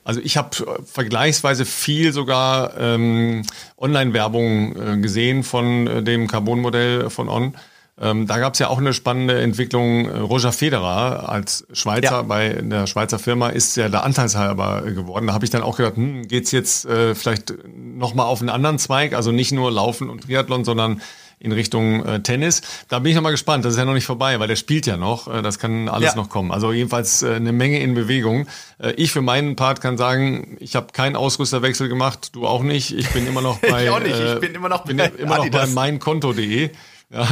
also 0.07 0.21
ich 0.23 0.37
habe 0.37 0.49
äh, 0.57 0.83
vergleichsweise 0.85 1.65
viel 1.65 2.13
sogar 2.13 2.77
ähm, 2.79 3.41
Online-Werbung 3.77 4.75
äh, 4.75 4.97
gesehen 4.99 5.43
von 5.43 5.85
äh, 5.85 6.01
dem 6.01 6.27
Carbon-Modell 6.27 7.09
von 7.09 7.27
On. 7.27 7.57
Ähm, 7.99 8.25
da 8.25 8.37
gab 8.37 8.53
es 8.53 8.59
ja 8.59 8.69
auch 8.69 8.77
eine 8.77 8.93
spannende 8.93 9.41
Entwicklung. 9.41 10.05
Äh, 10.05 10.19
Roger 10.19 10.53
Federer 10.53 11.27
als 11.27 11.67
Schweizer 11.73 12.11
ja. 12.11 12.21
bei 12.21 12.53
der 12.53 12.87
Schweizer 12.87 13.19
Firma 13.19 13.49
ist 13.49 13.75
ja 13.75 13.89
da 13.89 13.99
anteilshalber 13.99 14.83
geworden. 14.83 15.27
Da 15.27 15.33
habe 15.33 15.43
ich 15.43 15.51
dann 15.51 15.61
auch 15.61 15.75
gedacht, 15.75 15.97
hm, 15.97 16.25
geht's 16.25 16.51
jetzt 16.51 16.85
äh, 16.85 17.13
vielleicht 17.13 17.53
nochmal 17.75 18.27
auf 18.27 18.39
einen 18.39 18.49
anderen 18.49 18.79
Zweig, 18.79 19.13
also 19.13 19.33
nicht 19.33 19.51
nur 19.51 19.73
Laufen 19.73 20.09
und 20.09 20.23
Triathlon, 20.23 20.63
sondern 20.63 21.01
in 21.39 21.51
Richtung 21.51 22.03
äh, 22.05 22.21
Tennis. 22.21 22.61
Da 22.87 22.99
bin 22.99 23.11
ich 23.11 23.15
noch 23.15 23.21
mal 23.21 23.31
gespannt. 23.31 23.63
Das 23.63 23.73
ist 23.73 23.79
ja 23.79 23.85
noch 23.85 23.93
nicht 23.93 24.05
vorbei, 24.05 24.39
weil 24.39 24.47
der 24.47 24.55
spielt 24.55 24.87
ja 24.87 24.97
noch. 24.97 25.27
Äh, 25.27 25.41
das 25.41 25.59
kann 25.59 25.87
alles 25.87 26.11
ja. 26.11 26.15
noch 26.15 26.29
kommen. 26.29 26.51
Also 26.51 26.71
jedenfalls 26.71 27.21
äh, 27.21 27.35
eine 27.35 27.51
Menge 27.51 27.79
in 27.79 27.93
Bewegung. 27.93 28.47
Äh, 28.79 28.91
ich 28.93 29.11
für 29.11 29.21
meinen 29.21 29.55
Part 29.55 29.81
kann 29.81 29.97
sagen, 29.97 30.57
ich 30.59 30.75
habe 30.75 30.87
keinen 30.93 31.15
Ausrüsterwechsel 31.15 31.89
gemacht. 31.89 32.35
Du 32.35 32.47
auch 32.47 32.63
nicht. 32.63 32.91
Ich 32.91 33.09
bin 33.09 33.27
immer 33.27 33.41
noch 33.41 33.59
bei. 33.61 33.85
ich 33.85 33.89
auch 33.89 33.99
nicht. 33.99 34.19
Ich 34.19 34.39
bin 34.39 34.55
immer 34.55 34.69
noch 34.69 34.85
bin 34.85 34.97
bei, 34.97 35.07
immer 35.17 35.37
noch 35.37 35.49
bei 35.49 35.67
meinkonto.de. 35.67 36.71
Ja. 37.09 37.21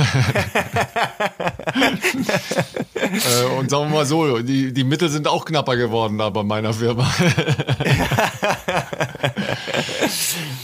äh, 2.96 3.46
und 3.58 3.70
sagen 3.70 3.90
wir 3.90 3.98
mal 3.98 4.06
so, 4.06 4.40
die, 4.40 4.74
die 4.74 4.84
Mittel 4.86 5.10
sind 5.10 5.28
auch 5.28 5.44
knapper 5.44 5.76
geworden 5.76 6.18
da 6.18 6.30
bei 6.30 6.44
meiner 6.44 6.74
Firma. 6.74 7.04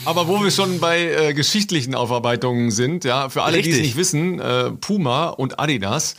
Aber 0.06 0.30
wo 0.30 0.41
wir 0.41 0.52
schon 0.52 0.80
bei 0.80 1.02
äh, 1.02 1.34
geschichtlichen 1.34 1.93
Aufarbeitungen 1.93 2.71
sind, 2.71 3.04
ja, 3.04 3.28
für 3.30 3.43
alle, 3.43 3.62
die 3.62 3.71
es 3.71 3.80
nicht 3.80 3.97
wissen, 3.97 4.39
äh, 4.39 4.71
Puma 4.71 5.28
und 5.28 5.60
Adidas 5.60 6.15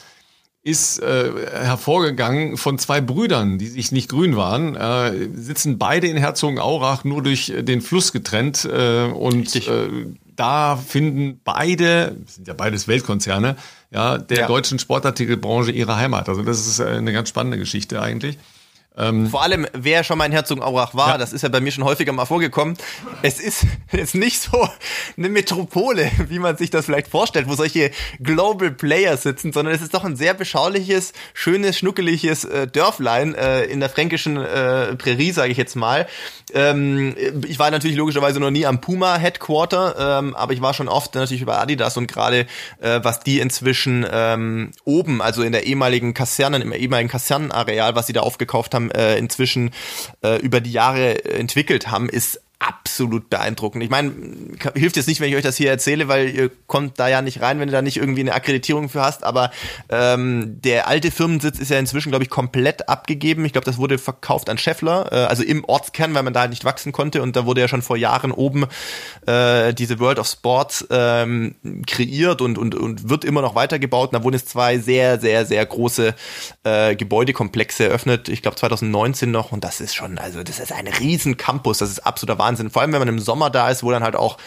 ist 0.65 1.01
äh, 1.01 1.33
hervorgegangen 1.51 2.57
von 2.57 2.79
zwei 2.79 3.01
Brüdern, 3.01 3.59
die 3.59 3.67
sich 3.67 3.91
nicht 3.91 4.09
grün 4.09 4.37
waren, 4.37 4.77
äh, 4.77 5.29
sitzen 5.35 5.77
beide 5.77 6.07
in 6.07 6.17
Herzogenaurach 6.17 7.03
nur 7.03 7.21
durch 7.23 7.53
den 7.59 7.81
Fluss 7.81 8.13
getrennt 8.13 8.65
äh, 8.65 9.07
und 9.07 9.57
äh, 9.57 9.89
da 10.37 10.77
finden 10.77 11.41
beide, 11.45 12.17
sind 12.27 12.49
ja 12.49 12.55
beides 12.55 12.89
Weltkonzerne, 12.89 13.57
ja, 13.91 14.19
der 14.19 14.39
ja. 14.39 14.47
deutschen 14.47 14.79
Sportartikelbranche 14.79 15.71
ihre 15.71 15.97
Heimat. 15.97 16.29
Also 16.29 16.43
das 16.43 16.67
ist 16.67 16.79
äh, 16.79 16.87
eine 16.87 17.13
ganz 17.13 17.29
spannende 17.29 17.59
Geschichte 17.59 18.01
eigentlich. 18.01 18.39
Ähm, 18.97 19.29
Vor 19.29 19.43
allem, 19.43 19.67
wer 19.73 20.05
schon 20.05 20.19
mal 20.19 20.27
in 20.27 20.33
Herzogenaurach 20.33 20.95
war, 20.95 21.11
ja. 21.11 21.19
das 21.19 21.33
ist 21.33 21.43
ja 21.43 21.49
bei 21.49 21.61
mir 21.61 21.73
schon 21.73 21.85
häufiger 21.85 22.13
mal 22.13 22.27
vorgekommen. 22.27 22.77
Es 23.23 23.41
ist 23.41 23.65
jetzt 23.93 24.15
nicht 24.15 24.43
so 24.43 24.69
eine 25.17 25.31
Metropole, 25.31 26.11
wie 26.29 26.39
man 26.39 26.57
sich 26.57 26.71
das 26.71 26.85
vielleicht 26.85 27.09
vorstellt, 27.09 27.49
wo 27.49 27.55
solche 27.55 27.91
Global 28.21 28.71
Players 28.71 29.23
sitzen, 29.23 29.53
sondern 29.53 29.75
es 29.75 29.81
ist 29.81 29.95
doch 29.95 30.05
ein 30.05 30.17
sehr 30.17 30.35
beschauliches, 30.35 31.13
schönes, 31.33 31.79
schnuckeliges 31.79 32.45
äh, 32.45 32.67
Dörflein 32.67 33.35
äh, 33.35 33.65
in 33.65 33.81
der 33.81 33.89
fränkischen 33.89 34.37
äh, 34.37 34.95
Prärie, 34.97 35.33
sage 35.33 35.53
ich 35.53 35.59
jetzt 35.59 35.75
mal. 35.75 36.07
Ähm, 36.53 37.15
ich 37.47 37.59
war 37.59 37.71
natürlich 37.71 37.97
logischerweise 37.97 38.41
noch 38.41 38.51
nie 38.51 38.67
am 38.67 38.81
Puma 38.81 39.17
Headquarter, 39.17 40.19
ähm, 40.19 40.37
aber 40.37 40.53
ich 40.53 40.61
war 40.61 40.75
schon 40.75 40.89
oft 40.89 41.15
natürlich 41.15 41.43
über 41.43 41.59
Adidas 41.59 41.97
und 41.97 42.09
gerade 42.09 42.47
äh, 42.81 43.01
was 43.03 43.21
die 43.21 43.41
inzwischen 43.41 44.07
ähm, 44.11 44.73
oben, 44.85 45.23
also 45.23 45.43
in 45.43 45.53
der 45.53 45.65
ehemaligen 45.67 46.13
Kasernen, 46.13 46.61
im 46.61 46.73
ehemaligen 46.73 47.09
Kasernenareal, 47.09 47.95
was 47.95 48.07
sie 48.07 48.13
da 48.13 48.21
aufgekauft 48.21 48.75
haben, 48.75 48.83
haben, 48.83 48.91
äh, 48.91 49.17
inzwischen 49.17 49.71
äh, 50.23 50.41
über 50.41 50.61
die 50.61 50.73
Jahre 50.73 51.25
entwickelt 51.25 51.91
haben, 51.91 52.09
ist 52.09 52.42
absolut 52.63 53.29
beeindruckend. 53.29 53.83
Ich 53.83 53.91
meine, 53.91 54.13
hilft 54.75 54.97
jetzt 54.97 55.09
nicht, 55.09 55.21
wenn 55.21 55.29
ich 55.29 55.37
euch 55.37 55.43
das 55.43 55.57
hier 55.57 55.71
erzähle, 55.71 56.09
weil 56.09 56.29
ihr 56.29 56.51
kommt 56.67 56.99
da 56.99 57.09
ja 57.09 57.21
nicht 57.21 57.41
rein, 57.41 57.59
wenn 57.59 57.69
du 57.69 57.73
da 57.73 57.83
nicht 57.83 57.97
irgendwie 57.97 58.21
eine 58.21 58.35
Akkreditierung 58.35 58.89
für 58.89 59.03
hast. 59.03 59.25
Aber 59.25 59.51
ähm, 59.89 60.61
der 60.63 60.87
alte 60.87 61.11
Firmensitz 61.11 61.59
ist 61.59 61.71
ja 61.71 61.79
inzwischen, 61.79 62.11
glaube 62.11 62.25
ich, 62.25 62.31
komplett 62.31 62.89
abgegeben. 62.89 63.45
Ich 63.45 63.53
glaube, 63.53 63.65
das 63.65 63.79
wurde 63.79 63.99
verkauft 63.99 64.49
an 64.49 64.59
Scheffler, 64.59 65.11
äh, 65.11 65.17
also 65.25 65.43
im 65.43 65.65
Ortskern, 65.65 66.15
weil 66.15 66.23
man 66.23 66.33
da 66.33 66.41
halt 66.41 66.51
nicht 66.51 66.65
wachsen 66.65 66.93
konnte. 66.93 67.23
Und 67.23 67.35
da 67.35 67.47
wurde 67.47 67.61
ja 67.61 67.69
schon 67.69 67.83
vor 67.83 67.97
Jahren 67.97 68.31
oben 68.31 68.67
äh, 69.27 69.75
diese 69.75 69.99
World 69.99 70.19
of 70.19 70.29
Sports 70.29 70.87
ähm, 70.91 71.57
kreiert 71.87 72.41
und, 72.41 72.59
und, 72.59 72.75
und 72.75 73.09
wird 73.09 73.25
immer 73.25 73.43
noch 73.43 73.55
weitergebaut. 73.55 74.13
Und 74.13 74.19
da 74.21 74.25
wurden 74.25 74.37
jetzt 74.37 74.51
zwei 74.51 74.79
sehr, 74.79 75.19
sehr, 75.19 75.47
sehr 75.47 75.65
große 75.67 76.15
äh, 76.65 76.95
Gebäudekomplexe 76.95 77.85
eröffnet. 77.85 78.29
Ich 78.29 78.43
glaube 78.43 78.57
2019 78.57 79.31
noch. 79.31 79.51
Und 79.53 79.65
das 79.65 79.81
ist 79.81 79.95
schon, 79.95 80.19
also 80.19 80.43
das 80.43 80.61
ist 80.61 80.73
ein 80.73 80.87
riesen 80.87 81.37
Campus. 81.37 81.79
Das 81.79 81.91
ist 81.91 82.07
absoluter 82.07 82.39
Wahnsinn. 82.39 82.52
Wahnsinn. 82.53 82.71
Vor 82.71 82.83
allem, 82.83 82.93
wenn 82.93 83.01
man 83.01 83.09
im 83.09 83.19
Sommer 83.19 83.51
da 83.51 83.71
ist, 83.71 83.83
wo 83.83 83.91
dann 83.91 84.03
halt 84.03 84.17
auch 84.17 84.39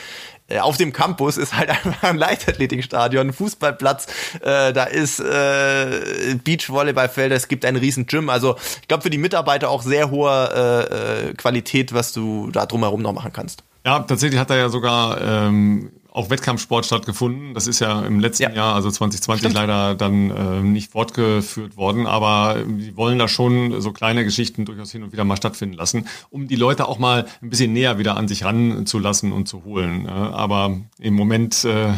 äh, 0.47 0.59
auf 0.59 0.77
dem 0.77 0.93
Campus 0.93 1.37
ist 1.37 1.57
halt 1.57 1.69
einfach 1.85 2.03
ein 2.03 2.17
Leichtathletikstadion, 2.17 3.27
ein 3.27 3.33
Fußballplatz, 3.33 4.07
äh, 4.41 4.73
da 4.73 4.83
ist 4.83 5.19
äh, 5.19 6.35
Beachvolleyballfelder, 6.43 7.35
es 7.35 7.47
gibt 7.47 7.65
ein 7.65 7.75
riesen 7.75 8.05
Gym. 8.05 8.29
Also 8.29 8.55
ich 8.81 8.87
glaube 8.87 9.03
für 9.03 9.09
die 9.09 9.17
Mitarbeiter 9.17 9.69
auch 9.69 9.81
sehr 9.81 10.11
hohe 10.11 10.29
äh, 10.31 11.29
äh, 11.29 11.33
Qualität, 11.33 11.93
was 11.93 12.13
du 12.13 12.51
da 12.51 12.65
drumherum 12.65 13.01
noch 13.01 13.13
machen 13.13 13.33
kannst. 13.33 13.63
Ja, 13.85 13.99
tatsächlich 13.99 14.39
hat 14.39 14.49
er 14.49 14.57
ja 14.57 14.69
sogar 14.69 15.21
ähm, 15.21 15.91
auch 16.15 16.29
Wettkampfsport 16.29 16.85
stattgefunden. 16.85 17.53
Das 17.53 17.67
ist 17.67 17.81
ja 17.81 18.01
im 18.01 18.21
letzten 18.21 18.43
ja. 18.43 18.51
Jahr, 18.51 18.75
also 18.75 18.89
2020, 18.89 19.41
Stimmt. 19.41 19.55
leider 19.55 19.95
dann 19.95 20.31
äh, 20.31 20.61
nicht 20.61 20.93
fortgeführt 20.93 21.75
worden. 21.75 22.07
Aber 22.07 22.55
die 22.65 22.95
wollen 22.95 23.19
da 23.19 23.27
schon 23.27 23.81
so 23.81 23.91
kleine 23.91 24.23
Geschichten 24.23 24.63
durchaus 24.63 24.93
hin 24.93 25.03
und 25.03 25.11
wieder 25.11 25.25
mal 25.25 25.35
stattfinden 25.35 25.75
lassen, 25.75 26.07
um 26.29 26.47
die 26.47 26.55
Leute 26.55 26.87
auch 26.87 26.99
mal 26.99 27.25
ein 27.41 27.49
bisschen 27.49 27.73
näher 27.73 27.97
wieder 27.97 28.15
an 28.15 28.29
sich 28.29 28.45
ranzulassen 28.45 29.33
und 29.33 29.49
zu 29.49 29.65
holen. 29.65 30.07
Aber 30.07 30.77
im 30.99 31.15
Moment 31.15 31.65
äh, 31.65 31.91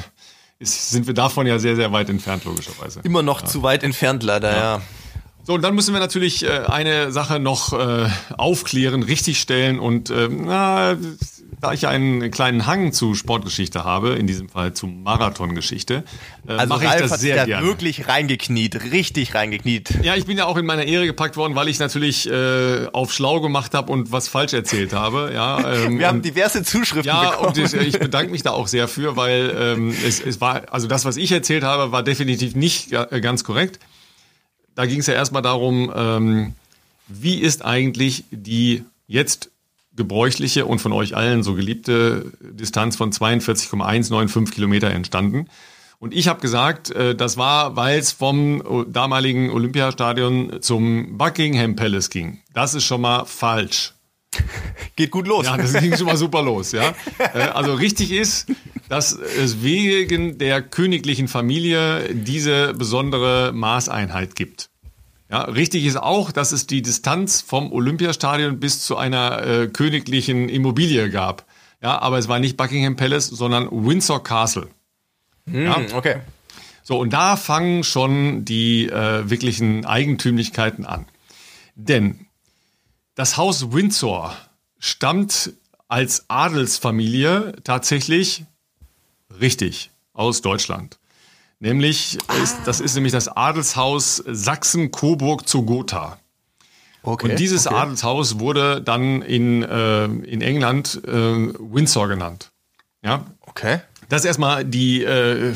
ist, 0.58 0.90
sind 0.90 1.06
wir 1.06 1.14
davon 1.14 1.46
ja 1.46 1.60
sehr, 1.60 1.76
sehr 1.76 1.92
weit 1.92 2.10
entfernt, 2.10 2.44
logischerweise. 2.46 3.02
Immer 3.04 3.22
noch 3.22 3.42
ja. 3.42 3.48
zu 3.48 3.62
weit 3.62 3.84
entfernt, 3.84 4.24
leider, 4.24 4.52
ja. 4.52 4.58
ja. 4.78 4.82
So, 5.44 5.54
und 5.54 5.62
dann 5.62 5.76
müssen 5.76 5.94
wir 5.94 6.02
natürlich 6.02 6.44
äh, 6.44 6.64
eine 6.68 7.12
Sache 7.12 7.40
noch 7.40 7.72
äh, 7.72 8.10
aufklären, 8.36 9.04
richtigstellen 9.04 9.80
und 9.80 10.10
äh, 10.10 10.28
na, 10.30 10.98
da 11.60 11.74
ich 11.74 11.88
einen 11.88 12.30
kleinen 12.30 12.68
Hang 12.68 12.94
zu 12.94 13.16
Sportgeschichte 13.16 13.84
habe, 13.84 14.10
in 14.10 14.28
diesem 14.28 14.48
Fall 14.48 14.74
zu 14.74 14.86
Marathongeschichte, 14.86 16.04
äh, 16.48 16.52
also 16.52 16.74
mache 16.74 16.86
ich 16.86 16.92
das 16.92 17.12
hat 17.12 17.20
sehr 17.20 17.36
da 17.36 17.46
gerne. 17.46 17.66
wirklich 17.66 18.08
reingekniet, 18.08 18.92
richtig 18.92 19.34
reingekniet. 19.34 19.90
Ja, 20.04 20.16
ich 20.16 20.26
bin 20.26 20.38
ja 20.38 20.46
auch 20.46 20.58
in 20.58 20.68
meiner 20.68 20.84
Ehre 20.84 21.08
gepackt 21.08 21.36
worden, 21.36 21.56
weil 21.56 21.68
ich 21.68 21.80
natürlich 21.80 22.30
äh, 22.30 22.88
auf 22.94 23.12
schlau 23.12 23.42
gemacht 23.42 23.74
habe 23.74 23.92
und 23.92 24.12
was 24.12 24.28
falsch 24.28 24.54
erzählt 24.54 24.94
habe. 24.94 25.32
Ja, 25.34 25.74
ähm, 25.74 25.98
Wir 25.98 26.08
haben 26.08 26.22
diverse 26.22 26.62
Zuschriften 26.62 27.08
ja, 27.08 27.32
bekommen. 27.32 27.48
und 27.48 27.58
ich, 27.58 27.74
ich 27.74 27.98
bedanke 28.00 28.32
mich 28.32 28.44
da 28.44 28.52
auch 28.52 28.68
sehr 28.68 28.88
für, 28.88 29.16
weil 29.16 29.56
ähm, 29.58 29.96
es, 30.06 30.20
es 30.20 30.40
war, 30.40 30.72
also 30.72 30.88
das, 30.88 31.06
was 31.06 31.18
ich 31.18 31.32
erzählt 31.32 31.64
habe, 31.64 31.92
war 31.92 32.04
definitiv 32.04 32.56
nicht 32.56 32.92
ganz 32.92 33.44
korrekt. 33.44 33.80
Da 34.76 34.86
ging 34.86 35.00
es 35.00 35.08
ja 35.08 35.16
erstmal 35.16 35.42
darum, 35.42 35.92
ähm, 35.96 36.54
wie 37.08 37.40
ist 37.40 37.66
eigentlich 37.66 38.26
die 38.30 38.84
jetzt 39.08 39.50
gebräuchliche 39.98 40.66
und 40.66 40.80
von 40.80 40.94
euch 40.94 41.16
allen 41.16 41.44
so 41.44 41.56
geliebte 41.56 42.32
Distanz 42.40 42.96
von 42.96 43.12
42,195 43.12 44.56
Kilometer 44.56 44.90
entstanden. 44.92 45.48
Und 46.00 46.14
ich 46.14 46.28
habe 46.28 46.40
gesagt, 46.40 46.92
äh, 46.92 47.16
das 47.16 47.38
war, 47.38 47.76
weil 47.76 48.00
es 48.00 48.12
vom 48.12 48.86
damaligen 48.88 49.50
Olympiastadion 49.50 50.62
zum 50.62 51.18
Buckingham 51.18 51.76
Palace 51.76 52.10
ging. 52.10 52.42
Das 52.54 52.76
ist 52.76 52.86
schon 52.86 53.02
mal 53.02 53.26
falsch. 53.26 53.94
Geht 54.96 55.12
gut 55.12 55.28
los. 55.28 55.46
Ja, 55.46 55.58
das 55.58 55.74
ging 55.74 55.96
schon 55.96 56.06
mal 56.06 56.18
super 56.18 56.44
los. 56.44 56.72
Ja, 56.72 56.94
äh, 57.34 57.40
also 57.40 57.74
richtig 57.74 58.12
ist, 58.12 58.48
dass 58.90 59.14
es 59.14 59.64
wegen 59.64 60.38
der 60.38 60.62
königlichen 60.62 61.28
Familie 61.28 62.14
diese 62.14 62.74
besondere 62.74 63.52
Maßeinheit 63.54 64.36
gibt. 64.36 64.70
Ja, 65.30 65.42
richtig 65.42 65.86
ist 65.86 65.98
auch, 65.98 66.32
dass 66.32 66.54
es 66.54 66.68
die 66.68 66.82
Distanz 66.82 67.42
vom 67.42 67.72
Olympiastadion 67.72 68.60
bis 68.60 68.82
zu 68.84 68.96
einer 68.96 69.46
äh, 69.46 69.68
königlichen 69.68 70.48
Immobilie 70.48 71.10
gab. 71.10 71.46
Ja, 71.82 72.00
aber 72.02 72.18
es 72.18 72.28
war 72.28 72.40
nicht 72.40 72.58
Buckingham 72.58 72.96
Palace, 72.96 73.28
sondern 73.28 73.68
Windsor 73.72 74.24
Castle. 74.24 74.70
Mm, 75.46 75.66
ja? 75.66 75.82
Okay. 75.94 76.22
So, 76.82 76.98
und 76.98 77.12
da 77.12 77.36
fangen 77.36 77.84
schon 77.84 78.46
die 78.46 78.88
äh, 78.88 79.30
wirklichen 79.30 79.86
Eigentümlichkeiten 79.86 80.86
an. 80.86 81.06
Denn 81.76 82.28
das 83.16 83.36
Haus 83.36 83.74
Windsor 83.74 84.34
stammt 84.80 85.52
als 85.90 86.26
Adelsfamilie 86.30 87.54
tatsächlich 87.64 88.46
richtig 89.42 89.92
aus 90.14 90.42
Deutschland. 90.42 90.98
Nämlich, 91.60 92.18
ah. 92.28 92.34
ist, 92.44 92.58
das 92.66 92.80
ist 92.80 92.96
nämlich 92.96 93.14
das 93.14 93.28
Adelshaus 93.28 94.24
Sachsen-Coburg 94.26 95.48
zu 95.48 95.64
Gotha. 95.64 96.20
Okay, 97.04 97.32
und 97.32 97.40
dieses 97.40 97.68
okay. 97.68 97.76
Adelshaus 97.76 98.40
wurde 98.40 98.82
dann 98.82 99.22
in, 99.22 99.64
äh, 99.64 100.06
in 100.06 100.42
England 100.42 101.02
äh, 101.06 101.12
Windsor 101.12 102.08
genannt. 102.08 102.52
Ja. 103.04 103.26
Okay. 103.42 103.80
Das 104.10 104.22
ist 104.22 104.26
erstmal 104.26 104.66
die, 104.66 105.04
äh, 105.04 105.54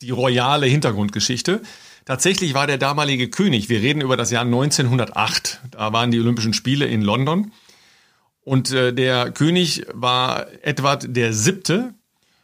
die 0.00 0.10
royale 0.10 0.66
Hintergrundgeschichte. 0.66 1.62
Tatsächlich 2.04 2.54
war 2.54 2.66
der 2.66 2.78
damalige 2.78 3.28
König, 3.28 3.68
wir 3.68 3.82
reden 3.82 4.00
über 4.00 4.16
das 4.16 4.30
Jahr 4.30 4.44
1908, 4.44 5.60
da 5.72 5.92
waren 5.92 6.10
die 6.10 6.18
Olympischen 6.18 6.54
Spiele 6.54 6.86
in 6.86 7.02
London. 7.02 7.52
Und 8.40 8.72
äh, 8.72 8.94
der 8.94 9.30
König 9.30 9.84
war 9.92 10.46
Edward 10.62 11.14
der 11.14 11.34
Siebte, 11.34 11.92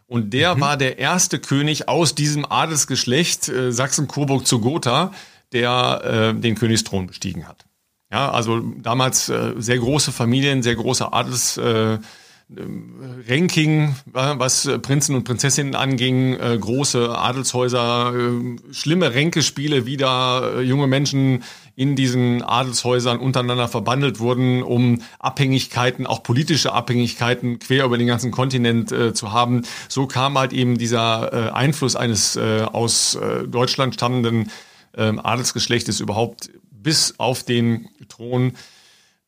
und 0.07 0.33
der 0.33 0.57
mhm. 0.57 0.61
war 0.61 0.77
der 0.77 0.99
erste 0.99 1.39
König 1.39 1.89
aus 1.89 2.15
diesem 2.15 2.45
Adelsgeschlecht 2.51 3.49
äh, 3.49 3.73
Sachsen-Coburg 3.73 4.47
zu 4.47 4.61
Gotha, 4.61 5.13
der 5.53 6.33
äh, 6.35 6.41
den 6.41 6.55
Königsthron 6.55 7.07
bestiegen 7.07 7.49
hat. 7.49 7.65
Ja, 8.11 8.31
also 8.31 8.61
damals 8.61 9.29
äh, 9.29 9.55
sehr 9.57 9.79
große 9.79 10.13
Familien, 10.13 10.63
sehr 10.63 10.77
große 10.77 11.13
Adels. 11.13 11.57
Äh, 11.57 11.99
Ranking, 13.27 13.97
was 14.05 14.69
Prinzen 14.83 15.17
und 15.17 15.25
Prinzessinnen 15.25 15.75
anging, 15.75 16.35
äh, 16.35 16.59
große 16.61 17.09
Adelshäuser, 17.09 18.13
äh, 18.15 18.73
schlimme 18.73 19.15
Ränkespiele, 19.15 19.87
wie 19.87 19.97
da 19.97 20.61
junge 20.61 20.87
Menschen 20.87 21.43
in 21.77 21.97
diesen 21.97 22.43
Adelshäusern 22.43 23.19
untereinander 23.19 23.69
verbandelt 23.69 24.21
wurden, 24.21 24.63
um 24.63 25.03
Abhängigkeiten, 25.19 26.07
auch 26.07 26.23
politische 26.23 26.73
Abhängigkeiten 26.73 27.59
quer 27.59 27.85
über 27.85 27.99
den 27.99 28.07
ganzen 28.07 28.31
Kontinent 28.31 28.93
äh, 28.93 29.13
zu 29.13 29.33
haben. 29.33 29.63
So 29.89 30.07
kam 30.07 30.39
halt 30.39 30.53
eben 30.53 30.79
dieser 30.79 31.33
äh, 31.33 31.51
Einfluss 31.51 31.97
eines 31.97 32.37
äh, 32.37 32.63
aus 32.63 33.17
äh, 33.17 33.47
Deutschland 33.49 33.95
stammenden 33.95 34.51
ähm, 34.97 35.19
Adelsgeschlechtes 35.19 36.01
überhaupt 36.01 36.51
bis 36.71 37.19
auf 37.19 37.43
den 37.43 37.89
Thron 38.09 38.53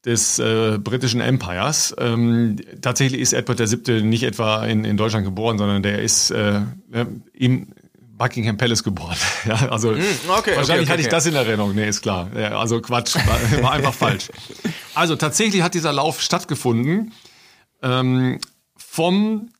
des 0.04 0.38
äh, 0.38 0.78
britischen 0.78 1.20
Empires. 1.20 1.94
Ähm, 1.98 2.56
tatsächlich 2.80 3.20
ist 3.20 3.32
Edward 3.32 3.58
VII. 3.58 4.02
nicht 4.02 4.22
etwa 4.22 4.64
in, 4.64 4.84
in 4.84 4.96
Deutschland 4.96 5.24
geboren, 5.24 5.58
sondern 5.58 5.82
der 5.82 6.00
ist 6.00 6.30
äh, 6.30 6.60
ne, 6.88 7.08
im 7.32 7.72
Buckingham 8.16 8.56
Palace 8.56 8.82
geboren. 8.82 9.16
ja, 9.46 9.68
also 9.70 9.92
mm, 9.92 9.94
okay, 9.94 10.56
wahrscheinlich 10.56 10.56
okay, 10.56 10.80
okay, 10.80 10.88
hatte 10.88 11.02
ich 11.02 11.08
das 11.08 11.26
in 11.26 11.34
Erinnerung. 11.34 11.74
Nee, 11.74 11.88
ist 11.88 12.02
klar. 12.02 12.30
Ja, 12.34 12.58
also 12.58 12.80
Quatsch, 12.80 13.16
war, 13.16 13.62
war 13.62 13.72
einfach 13.72 13.94
falsch. 13.94 14.30
Also 14.94 15.16
tatsächlich 15.16 15.62
hat 15.62 15.74
dieser 15.74 15.92
Lauf 15.92 16.20
stattgefunden 16.20 17.12
ähm, 17.82 18.38
vom 18.76 19.50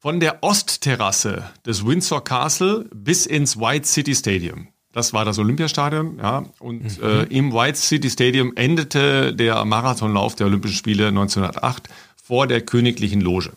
von 0.00 0.20
der 0.20 0.44
Ostterrasse 0.44 1.50
des 1.66 1.84
Windsor 1.84 2.22
Castle 2.22 2.88
bis 2.94 3.26
ins 3.26 3.58
White 3.58 3.86
City 3.86 4.14
Stadium. 4.14 4.68
Das 4.92 5.12
war 5.12 5.24
das 5.24 5.38
Olympiastadion, 5.38 6.18
ja. 6.18 6.44
Und 6.60 6.98
mhm. 6.98 7.04
äh, 7.04 7.22
im 7.24 7.52
White 7.52 7.78
City 7.78 8.08
Stadium 8.08 8.52
endete 8.56 9.34
der 9.34 9.64
Marathonlauf 9.64 10.34
der 10.36 10.46
Olympischen 10.46 10.76
Spiele 10.76 11.08
1908 11.08 11.88
vor 12.22 12.46
der 12.46 12.60
königlichen 12.62 13.20
Loge. 13.20 13.52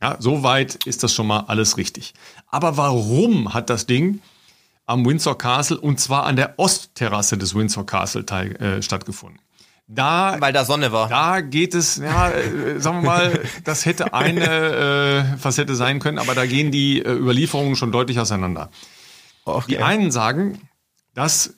Ja, 0.00 0.16
soweit 0.20 0.86
ist 0.86 1.02
das 1.02 1.12
schon 1.12 1.26
mal 1.26 1.40
alles 1.48 1.76
richtig. 1.76 2.14
Aber 2.46 2.76
warum 2.76 3.52
hat 3.52 3.68
das 3.68 3.86
Ding 3.86 4.20
am 4.86 5.04
Windsor 5.04 5.36
Castle 5.36 5.78
und 5.78 5.98
zwar 5.98 6.24
an 6.24 6.36
der 6.36 6.58
Ostterrasse 6.58 7.36
des 7.36 7.54
Windsor 7.54 7.84
Castle 7.84 8.24
teil, 8.24 8.54
äh, 8.56 8.82
stattgefunden? 8.82 9.40
Da, 9.90 10.36
Weil 10.38 10.52
da 10.52 10.66
Sonne 10.66 10.92
war. 10.92 11.08
Da 11.08 11.40
geht 11.40 11.74
es, 11.74 11.96
ja, 11.96 12.30
äh, 12.30 12.78
sagen 12.78 13.02
wir 13.02 13.06
mal, 13.06 13.42
das 13.64 13.86
hätte 13.86 14.12
eine 14.12 14.44
äh, 14.44 15.38
Facette 15.38 15.74
sein 15.74 15.98
können, 15.98 16.18
aber 16.18 16.34
da 16.34 16.44
gehen 16.44 16.70
die 16.70 17.00
äh, 17.00 17.10
Überlieferungen 17.10 17.74
schon 17.74 17.90
deutlich 17.90 18.20
auseinander. 18.20 18.70
Okay. 19.46 19.64
Die 19.68 19.78
einen 19.78 20.10
sagen, 20.10 20.60
dass 21.14 21.54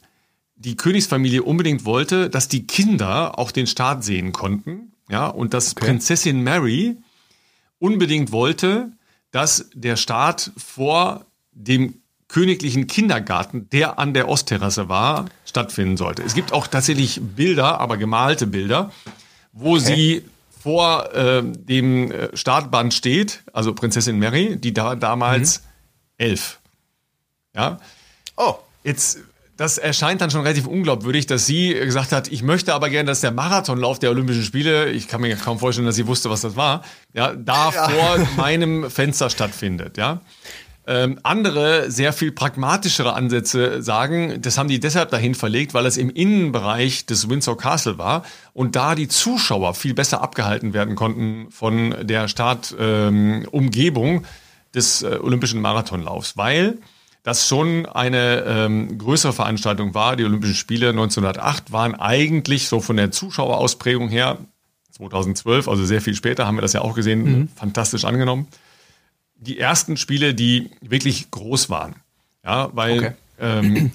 die 0.54 0.76
Königsfamilie 0.76 1.42
unbedingt 1.42 1.84
wollte, 1.84 2.30
dass 2.30 2.46
die 2.46 2.66
Kinder 2.68 3.38
auch 3.38 3.50
den 3.50 3.66
Staat 3.66 4.04
sehen 4.04 4.32
konnten, 4.32 4.92
ja, 5.08 5.26
und 5.26 5.52
dass 5.52 5.72
okay. 5.72 5.86
Prinzessin 5.86 6.44
Mary 6.44 6.98
unbedingt 7.80 8.30
wollte, 8.30 8.92
dass 9.32 9.68
der 9.74 9.96
Staat 9.96 10.52
vor 10.56 11.26
dem 11.52 11.94
königlichen 12.28 12.86
Kindergarten, 12.86 13.68
der 13.70 13.98
an 13.98 14.14
der 14.14 14.28
Ostterrasse 14.28 14.88
war, 14.88 15.26
stattfinden 15.44 15.96
sollte. 15.96 16.22
Es 16.22 16.34
gibt 16.34 16.52
auch 16.52 16.68
tatsächlich 16.68 17.20
Bilder, 17.20 17.80
aber 17.80 17.96
gemalte 17.96 18.46
Bilder, 18.46 18.92
wo 19.52 19.72
okay. 19.72 19.80
sie 19.80 20.24
vor 20.60 21.12
äh, 21.14 21.42
dem 21.42 22.12
äh, 22.12 22.36
Startband 22.36 22.94
steht, 22.94 23.42
also 23.52 23.74
Prinzessin 23.74 24.18
Mary, 24.18 24.56
die 24.56 24.72
da 24.72 24.94
damals 24.94 25.60
mhm. 25.60 25.64
elf. 26.18 26.60
Ja. 27.54 27.80
Oh. 28.36 28.54
Jetzt 28.84 29.18
das 29.60 29.76
erscheint 29.76 30.22
dann 30.22 30.30
schon 30.30 30.40
relativ 30.40 30.66
unglaubwürdig, 30.66 31.26
dass 31.26 31.44
sie 31.44 31.74
gesagt 31.74 32.12
hat, 32.12 32.32
ich 32.32 32.42
möchte 32.42 32.72
aber 32.72 32.88
gerne, 32.88 33.08
dass 33.08 33.20
der 33.20 33.30
Marathonlauf 33.30 33.98
der 33.98 34.08
Olympischen 34.08 34.42
Spiele, 34.42 34.88
ich 34.88 35.06
kann 35.06 35.20
mir 35.20 35.36
kaum 35.36 35.58
vorstellen, 35.58 35.84
dass 35.84 35.96
sie 35.96 36.06
wusste, 36.06 36.30
was 36.30 36.40
das 36.40 36.56
war, 36.56 36.82
ja, 37.12 37.34
da 37.34 37.70
ja. 37.70 37.88
vor 37.90 38.26
meinem 38.38 38.90
Fenster 38.90 39.28
stattfindet, 39.28 39.98
ja. 39.98 40.22
Ähm, 40.86 41.20
andere, 41.24 41.90
sehr 41.90 42.14
viel 42.14 42.32
pragmatischere 42.32 43.12
Ansätze 43.12 43.82
sagen, 43.82 44.40
das 44.40 44.56
haben 44.56 44.70
die 44.70 44.80
deshalb 44.80 45.10
dahin 45.10 45.34
verlegt, 45.34 45.74
weil 45.74 45.84
es 45.84 45.98
im 45.98 46.08
Innenbereich 46.08 47.04
des 47.04 47.28
Windsor 47.28 47.58
Castle 47.58 47.98
war 47.98 48.22
und 48.54 48.76
da 48.76 48.94
die 48.94 49.08
Zuschauer 49.08 49.74
viel 49.74 49.92
besser 49.92 50.22
abgehalten 50.22 50.72
werden 50.72 50.94
konnten 50.94 51.48
von 51.50 51.94
der 52.00 52.28
Startumgebung 52.28 54.08
ähm, 54.08 54.24
des 54.74 55.02
äh, 55.02 55.18
Olympischen 55.20 55.60
Marathonlaufs, 55.60 56.38
weil 56.38 56.78
das 57.22 57.46
schon 57.46 57.86
eine 57.86 58.44
ähm, 58.46 58.98
größere 58.98 59.32
Veranstaltung 59.32 59.94
war. 59.94 60.16
Die 60.16 60.24
Olympischen 60.24 60.54
Spiele 60.54 60.90
1908 60.90 61.72
waren 61.72 61.94
eigentlich 61.94 62.68
so 62.68 62.80
von 62.80 62.96
der 62.96 63.10
Zuschauerausprägung 63.10 64.08
her 64.08 64.38
2012, 64.92 65.68
also 65.68 65.84
sehr 65.84 66.00
viel 66.00 66.14
später, 66.14 66.46
haben 66.46 66.56
wir 66.56 66.62
das 66.62 66.72
ja 66.72 66.82
auch 66.82 66.94
gesehen, 66.94 67.22
mhm. 67.22 67.48
fantastisch 67.54 68.04
angenommen. 68.04 68.48
Die 69.36 69.58
ersten 69.58 69.96
Spiele, 69.96 70.34
die 70.34 70.70
wirklich 70.80 71.30
groß 71.30 71.70
waren. 71.70 71.94
Ja, 72.44 72.70
weil 72.74 72.98
okay. 72.98 73.12
ähm, 73.38 73.90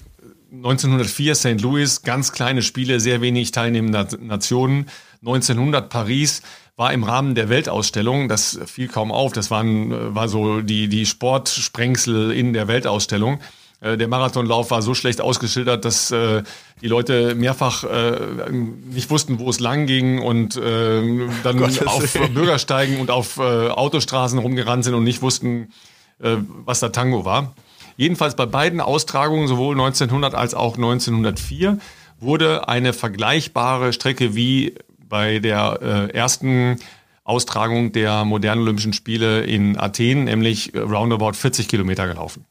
1904 0.52 1.36
St. 1.36 1.62
Louis, 1.62 2.02
ganz 2.04 2.32
kleine 2.32 2.62
Spiele, 2.62 3.00
sehr 3.00 3.22
wenig 3.22 3.52
teilnehmende 3.52 4.08
Nationen. 4.22 4.88
1900 5.22 5.90
Paris, 5.90 6.42
war 6.78 6.92
im 6.92 7.04
Rahmen 7.04 7.36
der 7.36 7.50
Weltausstellung, 7.50 8.28
das 8.28 8.60
fiel 8.66 8.88
kaum 8.88 9.12
auf, 9.12 9.32
das 9.32 9.50
waren, 9.50 10.14
war 10.14 10.28
so 10.28 10.62
die, 10.62 10.90
die 10.90 11.06
Sportsprengsel 11.06 12.32
in 12.32 12.54
der 12.54 12.68
Weltausstellung. 12.68 13.40
Äh, 13.80 13.98
der 13.98 14.08
Marathonlauf 14.08 14.72
war 14.72 14.82
so 14.82 14.94
schlecht 14.94 15.22
ausgeschildert, 15.22 15.86
dass 15.86 16.12
äh, 16.12 16.44
die 16.82 16.88
Leute 16.88 17.36
mehrfach 17.36 17.84
äh, 17.86 18.52
nicht 18.52 19.10
wussten, 19.10 19.40
wo 19.40 19.50
es 19.50 19.60
lang 19.60 19.86
ging 19.86 20.22
und 20.22 20.58
äh, 20.58 21.28
dann 21.44 21.58
Gottes 21.58 21.86
auf 21.88 22.16
Willen. 22.16 22.34
Bürgersteigen 22.34 23.00
und 23.00 23.10
auf 23.10 23.38
äh, 23.38 23.70
Autostraßen 23.70 24.40
rumgerannt 24.40 24.84
sind 24.84 24.96
und 24.96 25.04
nicht 25.06 25.22
wussten, 25.22 25.72
äh, 26.20 26.36
was 26.66 26.82
da 26.82 26.90
Tango 26.90 27.24
war. 27.24 27.54
Jedenfalls 27.96 28.36
bei 28.36 28.46
beiden 28.46 28.82
Austragungen, 28.82 29.48
sowohl 29.48 29.76
1900 29.76 30.36
als 30.36 30.54
auch 30.54 30.76
1904, 30.76 31.80
wurde 32.20 32.68
eine 32.68 32.92
vergleichbare 32.92 33.94
Strecke 33.94 34.36
wie 34.36 34.76
bei 35.15 35.39
der 35.39 35.80
äh, 35.82 36.13
ersten 36.13 36.75
Austragung 37.23 37.93
der 37.93 38.25
modernen 38.25 38.63
Olympischen 38.63 38.91
Spiele 38.91 39.45
in 39.45 39.80
Athen, 39.80 40.25
nämlich 40.25 40.73
roundabout 40.75 41.36
40 41.36 41.69
Kilometer 41.69 42.06
gelaufen. 42.06 42.43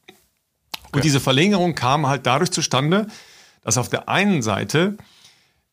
Und 0.91 1.03
diese 1.03 1.19
Verlängerung 1.19 1.75
kam 1.75 2.07
halt 2.07 2.25
dadurch 2.25 2.49
zustande, 2.49 3.05
dass 3.61 3.77
auf 3.77 3.87
der 3.87 4.09
einen 4.09 4.41
Seite 4.41 4.97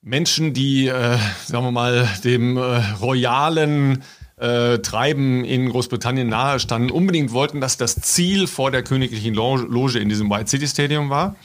Menschen, 0.02 0.52
die, 0.52 0.88
äh, 0.88 1.16
sagen 1.46 1.64
wir 1.64 1.70
mal, 1.70 2.06
dem 2.24 2.58
äh, 2.58 2.60
royalen 3.00 4.02
äh, 4.36 4.76
Treiben 4.80 5.46
in 5.46 5.70
Großbritannien 5.70 6.28
nahestanden, 6.28 6.90
unbedingt 6.90 7.32
wollten, 7.32 7.62
dass 7.62 7.78
das 7.78 7.94
Ziel 8.02 8.46
vor 8.46 8.70
der 8.70 8.82
königlichen 8.82 9.32
Loge 9.32 9.98
in 9.98 10.10
diesem 10.10 10.28
White 10.28 10.50
City 10.50 10.68
Stadium 10.68 11.08
war. 11.08 11.36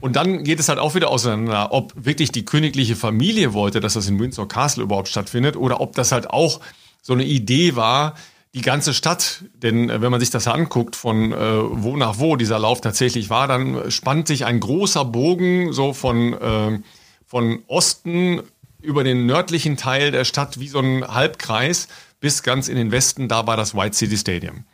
Und 0.00 0.16
dann 0.16 0.44
geht 0.44 0.60
es 0.60 0.68
halt 0.68 0.78
auch 0.78 0.94
wieder 0.94 1.10
auseinander, 1.10 1.72
ob 1.72 1.92
wirklich 1.96 2.30
die 2.30 2.44
königliche 2.44 2.96
Familie 2.96 3.54
wollte, 3.54 3.80
dass 3.80 3.94
das 3.94 4.08
in 4.08 4.18
Windsor 4.18 4.48
Castle 4.48 4.84
überhaupt 4.84 5.08
stattfindet, 5.08 5.56
oder 5.56 5.80
ob 5.80 5.94
das 5.94 6.12
halt 6.12 6.30
auch 6.30 6.60
so 7.02 7.12
eine 7.12 7.24
Idee 7.24 7.76
war, 7.76 8.14
die 8.56 8.62
ganze 8.62 8.94
Stadt, 8.94 9.44
denn 9.54 9.90
äh, 9.90 10.00
wenn 10.00 10.10
man 10.10 10.20
sich 10.20 10.30
das 10.30 10.48
anguckt, 10.48 10.96
von 10.96 11.32
äh, 11.32 11.36
wo 11.36 11.96
nach 11.96 12.18
wo 12.18 12.36
dieser 12.36 12.58
Lauf 12.58 12.80
tatsächlich 12.80 13.28
war, 13.28 13.48
dann 13.48 13.90
spannt 13.90 14.28
sich 14.28 14.46
ein 14.46 14.60
großer 14.60 15.04
Bogen 15.04 15.74
so 15.74 15.92
von, 15.92 16.32
äh, 16.32 16.78
von 17.26 17.62
Osten 17.66 18.40
über 18.80 19.04
den 19.04 19.26
nördlichen 19.26 19.76
Teil 19.76 20.10
der 20.10 20.24
Stadt 20.24 20.58
wie 20.58 20.68
so 20.68 20.78
ein 20.78 21.06
Halbkreis 21.06 21.88
bis 22.18 22.42
ganz 22.42 22.68
in 22.68 22.76
den 22.76 22.92
Westen, 22.92 23.28
da 23.28 23.46
war 23.46 23.58
das 23.58 23.74
White 23.74 23.94
City 23.94 24.16
Stadium. 24.16 24.64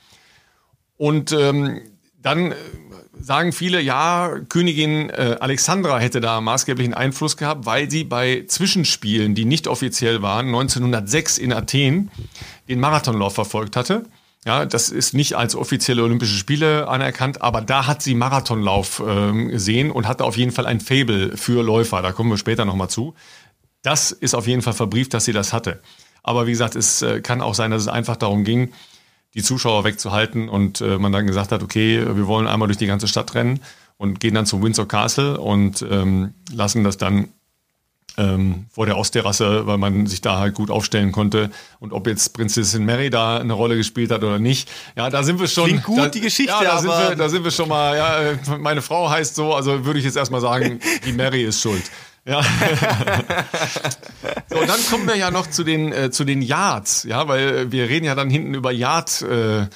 Und 0.97 1.33
ähm, 1.33 1.81
dann 2.21 2.53
äh, 2.53 2.55
sagen 3.23 3.53
viele, 3.53 3.81
ja, 3.81 4.31
Königin 4.49 5.11
äh, 5.11 5.37
Alexandra 5.41 5.99
hätte 5.99 6.21
da 6.21 6.41
maßgeblichen 6.41 6.95
Einfluss 6.95 7.37
gehabt, 7.37 7.67
weil 7.67 7.91
sie 7.91 8.05
bei 8.05 8.45
Zwischenspielen, 8.47 9.35
die 9.35 9.45
nicht 9.45 9.69
offiziell 9.69 10.23
waren, 10.23 10.47
1906 10.47 11.39
in 11.39 11.53
Athen 11.53 12.11
den 12.69 12.81
Marathonlauf 12.81 13.35
verfolgt 13.35 13.77
hatte. 13.77 14.05
Ja, 14.45 14.67
das 14.67 14.89
ist 14.89 15.15
nicht 15.15 15.35
als 15.35 15.55
offizielle 15.55 16.03
Olympische 16.03 16.35
Spiele 16.35 16.89
anerkannt, 16.89 17.43
aber 17.43 17.61
da 17.61 17.87
hat 17.87 18.03
sie 18.03 18.17
Marathonlauf 18.17 19.01
äh, 19.01 19.33
gesehen 19.49 19.93
und 19.93 20.09
hatte 20.09 20.25
auf 20.25 20.37
jeden 20.37 20.51
Fall 20.51 20.67
ein 20.67 20.81
Fable 20.81 21.37
für 21.37 21.63
Läufer. 21.63 22.03
Da 22.03 22.11
kommen 22.11 22.31
wir 22.31 22.39
später 22.39 22.65
nochmal 22.65 22.91
zu. 22.91 23.15
Das 23.83 24.11
ist 24.11 24.35
auf 24.35 24.49
jeden 24.49 24.63
Fall 24.63 24.73
verbrieft, 24.73 25.15
dass 25.15 25.27
sie 25.27 25.33
das 25.33 25.53
hatte. 25.53 25.81
Aber 26.25 26.47
wie 26.47 26.53
gesagt, 26.53 26.75
es 26.75 27.03
äh, 27.03 27.21
kann 27.21 27.41
auch 27.41 27.55
sein, 27.55 27.71
dass 27.71 27.83
es 27.83 27.89
einfach 27.89 28.17
darum 28.17 28.43
ging, 28.43 28.73
die 29.35 29.43
Zuschauer 29.43 29.85
wegzuhalten 29.85 30.49
und 30.49 30.81
äh, 30.81 30.99
man 30.99 31.13
dann 31.13 31.27
gesagt 31.27 31.53
hat, 31.53 31.63
okay, 31.63 32.05
wir 32.05 32.27
wollen 32.27 32.47
einmal 32.47 32.69
durch 32.69 32.79
die 32.79 32.87
ganze 32.87 33.09
Stadt 33.09 33.35
rennen 33.35 33.61
und 33.97 34.21
gehen 34.21 34.35
dann 34.35 34.47
zum 34.47 34.63
Windsor 34.63 34.87
Castle 34.87 35.39
und 35.39 35.85
ähm, 35.89 36.35
lassen 36.53 36.85
das 36.85 36.99
dann 36.99 37.29
ähm, 38.19 38.67
vor 38.71 38.87
der 38.87 38.99
Ostterrasse, 38.99 39.67
weil 39.67 39.79
man 39.79 40.07
sich 40.07 40.21
da 40.21 40.39
halt 40.39 40.55
gut 40.55 40.71
aufstellen 40.71 41.13
konnte. 41.13 41.51
Und 41.81 41.93
ob 41.93 42.07
jetzt 42.07 42.35
Prinzessin 42.35 42.85
Mary 42.85 43.11
da 43.11 43.39
eine 43.39 43.55
Rolle 43.55 43.77
gespielt 43.77 44.11
hat 44.11 44.23
oder 44.23 44.39
nicht, 44.39 44.71
ja, 44.97 45.09
da 45.09 45.23
sind 45.23 45.41
wir 45.41 45.49
schon. 45.49 45.67
Klingt 45.67 45.85
gut, 45.85 45.99
da, 45.99 46.09
die 46.09 46.21
Geschichte, 46.21 46.53
ja, 46.53 46.63
da 46.63 46.73
aber 46.73 46.81
sind, 46.81 46.91
wir, 46.91 47.17
da 47.17 47.29
sind 47.29 47.45
wir 47.45 47.51
schon 47.51 47.69
mal, 47.69 47.97
ja, 47.97 48.21
äh, 48.21 48.37
meine 48.59 48.83
Frau 48.83 49.09
heißt 49.09 49.35
so, 49.35 49.55
also 49.55 49.85
würde 49.85 49.99
ich 49.99 50.05
jetzt 50.05 50.17
erstmal 50.17 50.41
sagen, 50.41 50.81
die 51.07 51.13
Mary 51.13 51.45
ist 51.45 51.61
schuld. 51.61 51.83
Ja. 52.25 52.43
so, 54.49 54.59
und 54.59 54.69
dann 54.69 54.81
kommen 54.91 55.09
wir 55.09 55.17
ja 55.17 55.31
noch 55.31 55.49
zu 55.49 55.65
den, 55.65 55.93
äh, 55.93 56.11
zu 56.11 56.25
den 56.25 56.41
Yards, 56.41 57.03
ja, 57.03 57.27
weil 57.27 57.73
wir 57.73 57.89
reden 57.89 58.05
ja 58.05 58.15
dann 58.15 58.31
hinten 58.31 58.55
über 58.55 58.71
Yard. 58.71 59.23
Äh, 59.23 59.67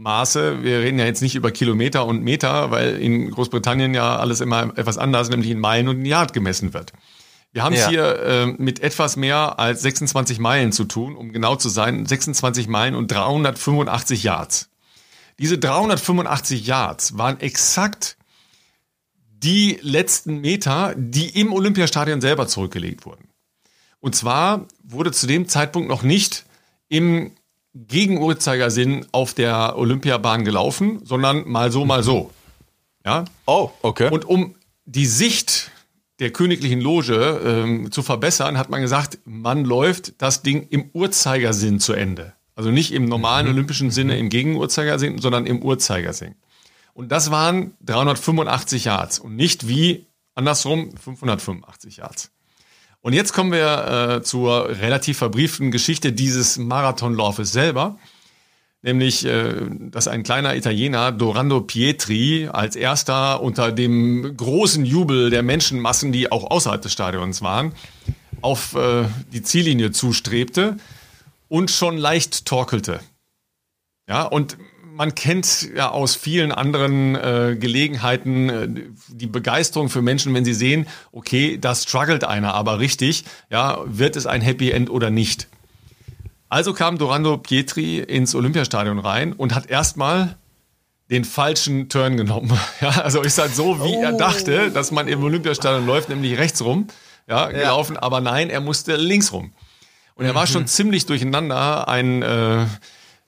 Maße. 0.00 0.62
Wir 0.62 0.80
reden 0.80 0.98
ja 0.98 1.04
jetzt 1.04 1.20
nicht 1.20 1.34
über 1.34 1.50
Kilometer 1.50 2.06
und 2.06 2.22
Meter, 2.22 2.70
weil 2.70 2.96
in 2.96 3.30
Großbritannien 3.30 3.94
ja 3.94 4.16
alles 4.16 4.40
immer 4.40 4.72
etwas 4.76 4.98
anders, 4.98 5.28
nämlich 5.28 5.50
in 5.50 5.60
Meilen 5.60 5.88
und 5.88 5.98
in 5.98 6.06
Yard 6.06 6.32
gemessen 6.32 6.72
wird. 6.72 6.92
Wir 7.52 7.64
haben 7.64 7.74
es 7.74 7.80
ja. 7.80 7.88
hier 7.88 8.22
äh, 8.22 8.46
mit 8.46 8.80
etwas 8.80 9.16
mehr 9.16 9.58
als 9.58 9.82
26 9.82 10.38
Meilen 10.38 10.72
zu 10.72 10.84
tun, 10.84 11.16
um 11.16 11.32
genau 11.32 11.56
zu 11.56 11.68
sein, 11.68 12.06
26 12.06 12.68
Meilen 12.68 12.94
und 12.94 13.10
385 13.10 14.22
Yards. 14.22 14.70
Diese 15.38 15.58
385 15.58 16.66
Yards 16.66 17.18
waren 17.18 17.40
exakt 17.40 18.16
die 19.42 19.78
letzten 19.82 20.40
Meter, 20.40 20.94
die 20.96 21.28
im 21.40 21.52
Olympiastadion 21.52 22.20
selber 22.20 22.46
zurückgelegt 22.46 23.06
wurden. 23.06 23.28
Und 24.00 24.14
zwar 24.14 24.66
wurde 24.82 25.12
zu 25.12 25.26
dem 25.26 25.48
Zeitpunkt 25.48 25.88
noch 25.88 26.02
nicht 26.02 26.44
im 26.88 27.32
Gegenuhrzeigersinn 27.74 29.06
auf 29.12 29.34
der 29.34 29.76
Olympiabahn 29.76 30.44
gelaufen, 30.44 31.00
sondern 31.04 31.48
mal 31.48 31.70
so, 31.70 31.84
mal 31.84 32.02
so. 32.02 32.30
Ja? 33.04 33.24
Oh, 33.46 33.70
okay. 33.82 34.10
Und 34.10 34.24
um 34.24 34.54
die 34.84 35.06
Sicht 35.06 35.70
der 36.18 36.30
königlichen 36.30 36.80
Loge 36.80 37.40
ähm, 37.44 37.90
zu 37.90 38.02
verbessern, 38.02 38.58
hat 38.58 38.68
man 38.70 38.82
gesagt, 38.82 39.18
man 39.24 39.64
läuft 39.64 40.20
das 40.20 40.42
Ding 40.42 40.66
im 40.68 40.90
Uhrzeigersinn 40.92 41.80
zu 41.80 41.94
Ende. 41.94 42.34
Also 42.56 42.70
nicht 42.70 42.92
im 42.92 43.06
normalen 43.06 43.46
mhm. 43.46 43.54
olympischen 43.54 43.90
Sinne 43.90 44.18
im 44.18 44.28
Gegenuhrzeigersinn, 44.28 45.18
sondern 45.18 45.46
im 45.46 45.62
Uhrzeigersinn. 45.62 46.34
Und 47.00 47.10
das 47.10 47.30
waren 47.30 47.72
385 47.86 48.84
Yards 48.84 49.18
und 49.20 49.34
nicht 49.34 49.66
wie 49.66 50.04
andersrum 50.34 50.94
585 50.98 51.96
Yards. 51.96 52.30
Und 53.00 53.14
jetzt 53.14 53.32
kommen 53.32 53.52
wir 53.52 54.18
äh, 54.18 54.22
zur 54.22 54.68
relativ 54.68 55.16
verbrieften 55.16 55.70
Geschichte 55.70 56.12
dieses 56.12 56.58
Marathonlaufes 56.58 57.52
selber. 57.52 57.98
Nämlich, 58.82 59.24
äh, 59.24 59.66
dass 59.70 60.08
ein 60.08 60.24
kleiner 60.24 60.54
Italiener, 60.56 61.10
Dorando 61.10 61.62
Pietri, 61.62 62.50
als 62.52 62.76
erster 62.76 63.40
unter 63.40 63.72
dem 63.72 64.36
großen 64.36 64.84
Jubel 64.84 65.30
der 65.30 65.42
Menschenmassen, 65.42 66.12
die 66.12 66.30
auch 66.30 66.50
außerhalb 66.50 66.82
des 66.82 66.92
Stadions 66.92 67.40
waren, 67.40 67.72
auf 68.42 68.74
äh, 68.74 69.04
die 69.32 69.40
Ziellinie 69.40 69.90
zustrebte 69.90 70.76
und 71.48 71.70
schon 71.70 71.96
leicht 71.96 72.44
torkelte. 72.44 73.00
Ja, 74.06 74.24
und 74.24 74.58
man 75.00 75.14
kennt 75.14 75.70
ja 75.74 75.88
aus 75.88 76.14
vielen 76.14 76.52
anderen 76.52 77.14
äh, 77.14 77.56
Gelegenheiten 77.58 78.50
äh, 78.50 78.68
die 79.08 79.28
Begeisterung 79.28 79.88
für 79.88 80.02
Menschen, 80.02 80.34
wenn 80.34 80.44
sie 80.44 80.52
sehen, 80.52 80.86
okay, 81.10 81.56
da 81.58 81.74
struggelt 81.74 82.22
einer, 82.22 82.52
aber 82.52 82.80
richtig, 82.80 83.24
ja, 83.48 83.78
wird 83.86 84.14
es 84.14 84.26
ein 84.26 84.42
Happy 84.42 84.70
End 84.70 84.90
oder 84.90 85.08
nicht? 85.08 85.48
Also 86.50 86.74
kam 86.74 86.98
Dorando 86.98 87.38
Pietri 87.38 88.00
ins 88.00 88.34
Olympiastadion 88.34 88.98
rein 88.98 89.32
und 89.32 89.54
hat 89.54 89.70
erstmal 89.70 90.36
den 91.08 91.24
falschen 91.24 91.88
Turn 91.88 92.18
genommen. 92.18 92.52
Ja, 92.82 92.90
also 92.90 93.22
ist 93.22 93.38
halt 93.38 93.54
so, 93.54 93.82
wie 93.82 93.96
oh. 93.96 94.02
er 94.02 94.12
dachte, 94.12 94.70
dass 94.70 94.90
man 94.90 95.08
im 95.08 95.24
Olympiastadion 95.24 95.86
läuft, 95.86 96.10
nämlich 96.10 96.36
rechts 96.36 96.62
rum, 96.62 96.88
ja, 97.26 97.46
gelaufen, 97.46 97.94
ja. 97.94 98.02
aber 98.02 98.20
nein, 98.20 98.50
er 98.50 98.60
musste 98.60 98.96
links 98.96 99.32
rum. 99.32 99.54
Und 100.14 100.26
er 100.26 100.34
war 100.34 100.46
schon 100.46 100.66
ziemlich 100.66 101.06
durcheinander. 101.06 101.88
Ein 101.88 102.20
äh, 102.20 102.66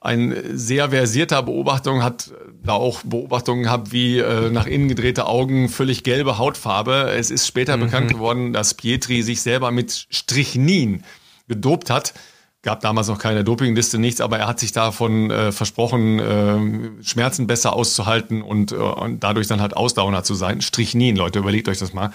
ein 0.02 0.34
sehr 0.52 0.90
versierter 0.90 1.42
Beobachtung 1.42 2.02
hat 2.02 2.32
da 2.62 2.72
auch 2.72 3.02
Beobachtungen 3.04 3.64
gehabt 3.64 3.92
wie 3.92 4.18
äh, 4.18 4.50
nach 4.50 4.66
innen 4.66 4.88
gedrehte 4.88 5.26
Augen, 5.26 5.68
völlig 5.68 6.02
gelbe 6.02 6.38
Hautfarbe. 6.38 7.12
Es 7.16 7.30
ist 7.30 7.46
später 7.46 7.76
mhm. 7.76 7.82
bekannt 7.82 8.10
geworden, 8.10 8.52
dass 8.52 8.74
Pietri 8.74 9.22
sich 9.22 9.42
selber 9.42 9.70
mit 9.70 10.06
Strichnin 10.10 11.04
gedopt 11.48 11.90
hat. 11.90 12.14
Gab 12.62 12.80
damals 12.80 13.08
noch 13.08 13.18
keine 13.18 13.42
Dopingliste, 13.42 13.98
nichts, 13.98 14.20
aber 14.20 14.38
er 14.38 14.46
hat 14.46 14.60
sich 14.60 14.72
davon 14.72 15.30
äh, 15.30 15.50
versprochen, 15.50 16.18
äh, 16.20 17.02
Schmerzen 17.04 17.46
besser 17.48 17.72
auszuhalten 17.72 18.42
und, 18.42 18.70
äh, 18.72 18.76
und 18.76 19.20
dadurch 19.24 19.48
dann 19.48 19.60
halt 19.60 19.76
Ausdauernder 19.76 20.22
zu 20.22 20.34
sein. 20.34 20.60
Strichnin, 20.60 21.16
Leute, 21.16 21.40
überlegt 21.40 21.68
euch 21.68 21.78
das 21.78 21.92
mal. 21.92 22.12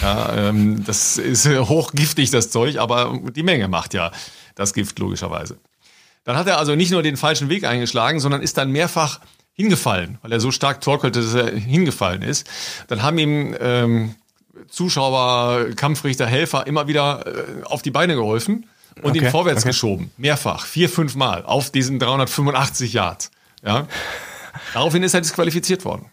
Ja, 0.00 0.48
ähm, 0.48 0.84
das 0.84 1.18
ist 1.18 1.46
hochgiftig, 1.68 2.30
das 2.30 2.50
Zeug, 2.50 2.78
aber 2.78 3.18
die 3.34 3.42
Menge 3.42 3.68
macht 3.68 3.92
ja 3.92 4.10
das 4.54 4.72
Gift 4.72 4.98
logischerweise. 4.98 5.58
Dann 6.24 6.36
hat 6.36 6.46
er 6.46 6.58
also 6.58 6.74
nicht 6.74 6.90
nur 6.90 7.02
den 7.02 7.16
falschen 7.16 7.48
Weg 7.48 7.64
eingeschlagen, 7.64 8.20
sondern 8.20 8.42
ist 8.42 8.58
dann 8.58 8.70
mehrfach 8.70 9.20
hingefallen, 9.52 10.18
weil 10.22 10.32
er 10.32 10.40
so 10.40 10.50
stark 10.50 10.80
torkelte, 10.80 11.20
dass 11.20 11.34
er 11.34 11.50
hingefallen 11.54 12.22
ist. 12.22 12.48
Dann 12.88 13.02
haben 13.02 13.18
ihm 13.18 13.54
ähm, 13.60 14.14
Zuschauer, 14.68 15.70
Kampfrichter, 15.76 16.26
Helfer 16.26 16.66
immer 16.66 16.88
wieder 16.88 17.26
äh, 17.26 17.64
auf 17.64 17.82
die 17.82 17.90
Beine 17.90 18.14
geholfen 18.14 18.66
und 19.02 19.10
okay, 19.10 19.24
ihn 19.24 19.30
vorwärts 19.30 19.62
okay. 19.62 19.70
geschoben. 19.70 20.10
Mehrfach, 20.16 20.66
vier, 20.66 20.88
fünf 20.88 21.14
Mal 21.14 21.44
auf 21.44 21.70
diesen 21.70 21.98
385 21.98 22.92
Yards. 22.92 23.30
Ja. 23.62 23.86
Daraufhin 24.72 25.02
ist 25.02 25.14
er 25.14 25.20
disqualifiziert 25.20 25.84
worden. 25.84 26.10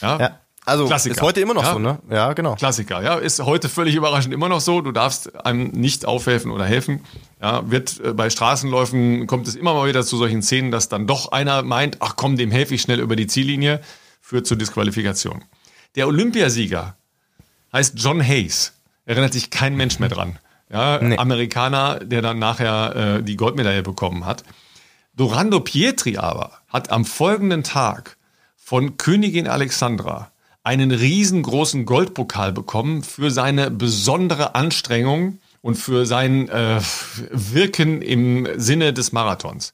Ja. 0.00 0.18
ja. 0.18 0.38
Also 0.64 0.86
Klassiker. 0.86 1.16
ist 1.16 1.22
heute 1.22 1.40
immer 1.40 1.54
noch 1.54 1.64
ja? 1.64 1.72
so, 1.72 1.78
ne? 1.80 1.98
Ja, 2.08 2.32
genau. 2.34 2.54
Klassiker, 2.54 3.02
ja, 3.02 3.16
ist 3.16 3.40
heute 3.40 3.68
völlig 3.68 3.96
überraschend 3.96 4.32
immer 4.32 4.48
noch 4.48 4.60
so. 4.60 4.80
Du 4.80 4.92
darfst 4.92 5.44
einem 5.44 5.68
nicht 5.68 6.06
aufhelfen 6.06 6.52
oder 6.52 6.64
helfen. 6.64 7.04
Ja, 7.42 7.68
wird 7.68 8.00
äh, 8.00 8.12
bei 8.12 8.30
Straßenläufen 8.30 9.26
kommt 9.26 9.48
es 9.48 9.56
immer 9.56 9.74
mal 9.74 9.88
wieder 9.88 10.04
zu 10.04 10.16
solchen 10.16 10.42
Szenen, 10.42 10.70
dass 10.70 10.88
dann 10.88 11.08
doch 11.08 11.32
einer 11.32 11.62
meint, 11.62 11.96
ach 12.00 12.14
komm, 12.14 12.36
dem 12.36 12.52
helfe 12.52 12.76
ich 12.76 12.82
schnell 12.82 13.00
über 13.00 13.16
die 13.16 13.26
Ziellinie. 13.26 13.80
führt 14.20 14.46
zur 14.46 14.56
Disqualifikation. 14.56 15.42
Der 15.96 16.06
Olympiasieger 16.06 16.96
heißt 17.72 17.94
John 17.98 18.22
Hayes. 18.22 18.72
Erinnert 19.04 19.32
sich 19.32 19.50
kein 19.50 19.76
Mensch 19.76 19.98
mehr 19.98 20.08
dran. 20.08 20.38
Ja, 20.70 21.02
nee. 21.02 21.18
Amerikaner, 21.18 21.98
der 22.00 22.22
dann 22.22 22.38
nachher 22.38 23.18
äh, 23.18 23.22
die 23.22 23.36
Goldmedaille 23.36 23.82
bekommen 23.82 24.24
hat. 24.24 24.44
Dorando 25.14 25.60
Pietri 25.60 26.16
aber 26.16 26.52
hat 26.68 26.90
am 26.90 27.04
folgenden 27.04 27.64
Tag 27.64 28.16
von 28.56 28.96
Königin 28.96 29.48
Alexandra 29.48 30.30
einen 30.62 30.92
riesengroßen 30.92 31.84
Goldpokal 31.84 32.52
bekommen 32.52 33.02
für 33.02 33.30
seine 33.30 33.70
besondere 33.70 34.54
Anstrengung 34.54 35.38
und 35.62 35.76
für 35.76 36.04
sein 36.04 36.48
äh, 36.48 36.80
Wirken 37.30 38.02
im 38.02 38.46
Sinne 38.56 38.92
des 38.92 39.12
Marathons. 39.12 39.72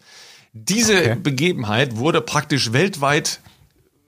Diese 0.53 0.97
okay. 0.97 1.17
Begebenheit 1.21 1.97
wurde 1.97 2.21
praktisch 2.21 2.73
weltweit 2.73 3.41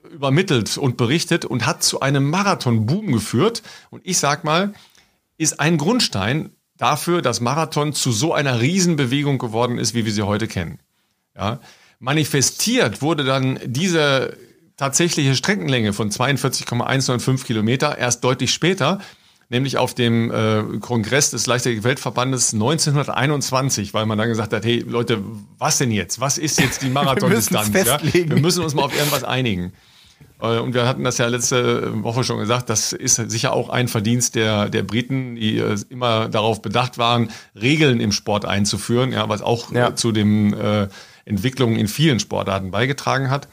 übermittelt 0.09 0.77
und 0.77 0.97
berichtet 0.97 1.45
und 1.45 1.65
hat 1.65 1.83
zu 1.83 1.99
einem 1.99 2.29
Marathon-Boom 2.29 3.11
geführt. 3.11 3.63
Und 3.89 4.01
ich 4.05 4.17
sag 4.17 4.43
mal, 4.43 4.73
ist 5.37 5.59
ein 5.59 5.77
Grundstein 5.77 6.51
dafür, 6.77 7.21
dass 7.21 7.41
Marathon 7.41 7.93
zu 7.93 8.11
so 8.11 8.33
einer 8.33 8.59
Riesenbewegung 8.61 9.37
geworden 9.37 9.77
ist, 9.77 9.93
wie 9.93 10.05
wir 10.05 10.11
sie 10.11 10.23
heute 10.23 10.47
kennen. 10.47 10.79
Ja. 11.35 11.59
Manifestiert 11.99 13.01
wurde 13.01 13.23
dann 13.23 13.59
diese 13.63 14.37
tatsächliche 14.77 15.35
Streckenlänge 15.35 15.93
von 15.93 16.09
42,195 16.09 17.45
Kilometer 17.45 17.97
erst 17.97 18.23
deutlich 18.23 18.51
später, 18.51 18.99
nämlich 19.51 19.77
auf 19.77 19.93
dem 19.93 20.31
äh, 20.31 20.79
Kongress 20.79 21.29
des 21.29 21.45
Leichtathletik-Weltverbandes 21.45 22.53
1921, 22.53 23.93
weil 23.93 24.05
man 24.05 24.17
dann 24.17 24.29
gesagt 24.29 24.53
hat, 24.53 24.65
hey 24.65 24.79
Leute, 24.79 25.21
was 25.59 25.77
denn 25.77 25.91
jetzt? 25.91 26.19
Was 26.19 26.37
ist 26.37 26.59
jetzt 26.59 26.81
die 26.81 26.89
Marathondistanz? 26.89 27.73
Wir, 27.73 27.83
ja? 27.83 27.99
wir 28.01 28.39
müssen 28.39 28.63
uns 28.63 28.73
mal 28.73 28.83
auf 28.83 28.97
irgendwas 28.97 29.23
einigen. 29.25 29.73
Äh, 30.41 30.59
und 30.59 30.73
wir 30.73 30.87
hatten 30.87 31.03
das 31.03 31.17
ja 31.17 31.27
letzte 31.27 32.03
Woche 32.03 32.23
schon 32.23 32.39
gesagt, 32.39 32.69
das 32.69 32.93
ist 32.93 33.15
sicher 33.15 33.51
auch 33.51 33.69
ein 33.69 33.89
Verdienst 33.89 34.35
der, 34.35 34.69
der 34.69 34.83
Briten, 34.83 35.35
die 35.35 35.57
äh, 35.57 35.77
immer 35.89 36.29
darauf 36.29 36.61
bedacht 36.61 36.97
waren, 36.97 37.29
Regeln 37.53 37.99
im 37.99 38.13
Sport 38.13 38.45
einzuführen, 38.45 39.11
ja, 39.11 39.27
was 39.27 39.41
auch 39.41 39.73
ja. 39.73 39.95
zu 39.95 40.13
den 40.13 40.53
äh, 40.53 40.87
Entwicklungen 41.25 41.75
in 41.75 41.89
vielen 41.89 42.21
Sportarten 42.21 42.71
beigetragen 42.71 43.29
hat. 43.29 43.49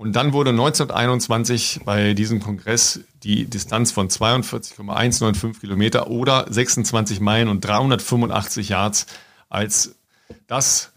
Und 0.00 0.16
dann 0.16 0.32
wurde 0.32 0.48
1921 0.48 1.80
bei 1.84 2.14
diesem 2.14 2.40
Kongress 2.40 3.00
die 3.22 3.44
Distanz 3.44 3.92
von 3.92 4.08
42,195 4.08 5.60
Kilometer 5.60 6.06
oder 6.08 6.46
26 6.48 7.20
Meilen 7.20 7.48
und 7.48 7.62
385 7.62 8.70
Yards 8.70 9.04
als 9.50 9.96
das 10.46 10.92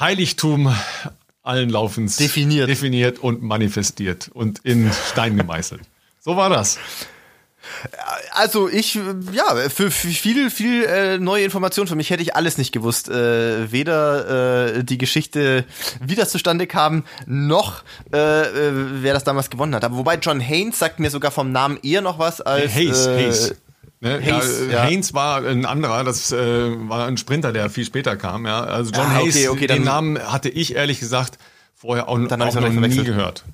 Heiligtum 0.00 0.74
allen 1.44 1.70
Laufens 1.70 2.16
definiert. 2.16 2.68
definiert 2.68 3.20
und 3.20 3.44
manifestiert 3.44 4.30
und 4.34 4.58
in 4.64 4.90
Stein 5.12 5.36
gemeißelt. 5.36 5.82
So 6.18 6.36
war 6.36 6.50
das. 6.50 6.80
Also 8.32 8.68
ich, 8.68 8.98
ja, 9.32 9.56
für, 9.68 9.90
viel, 9.90 10.50
viel 10.50 10.84
äh, 10.84 11.18
neue 11.18 11.44
Informationen 11.44 11.88
für 11.88 11.96
mich 11.96 12.10
hätte 12.10 12.22
ich 12.22 12.36
alles 12.36 12.58
nicht 12.58 12.72
gewusst. 12.72 13.08
Äh, 13.08 13.72
weder 13.72 14.76
äh, 14.76 14.84
die 14.84 14.98
Geschichte, 14.98 15.64
wie 16.00 16.14
das 16.14 16.30
zustande 16.30 16.66
kam, 16.66 17.04
noch 17.26 17.82
äh, 18.12 18.18
äh, 18.18 18.72
wer 19.02 19.14
das 19.14 19.24
damals 19.24 19.50
gewonnen 19.50 19.74
hat. 19.74 19.84
Aber 19.84 19.96
wobei 19.96 20.16
John 20.16 20.40
Haynes 20.40 20.78
sagt 20.78 21.00
mir 21.00 21.10
sogar 21.10 21.30
vom 21.30 21.52
Namen 21.52 21.78
eher 21.82 22.00
noch 22.00 22.18
was 22.18 22.40
als 22.40 22.74
Hayes. 22.74 23.06
Äh, 23.06 23.16
Hayes. 23.16 23.54
Ne? 24.00 24.20
Hayes, 24.22 24.60
ja, 24.68 24.72
ja. 24.72 24.82
Haynes 24.84 25.14
war 25.14 25.44
ein 25.44 25.64
anderer, 25.64 26.04
das 26.04 26.32
äh, 26.32 26.36
war 26.88 27.06
ein 27.06 27.16
Sprinter, 27.16 27.52
der 27.52 27.70
viel 27.70 27.84
später 27.84 28.16
kam. 28.16 28.46
Ja. 28.46 28.64
Also 28.64 28.92
John 28.92 29.06
ah, 29.06 29.20
okay, 29.20 29.32
Hayes, 29.32 29.48
okay, 29.48 29.66
den 29.66 29.84
Namen 29.84 30.18
hatte 30.18 30.48
ich 30.48 30.74
ehrlich 30.74 31.00
gesagt 31.00 31.38
vorher 31.74 32.08
auch, 32.08 32.18
auch 32.18 32.54
noch 32.54 32.70
nie 32.70 33.04
gehört. 33.04 33.44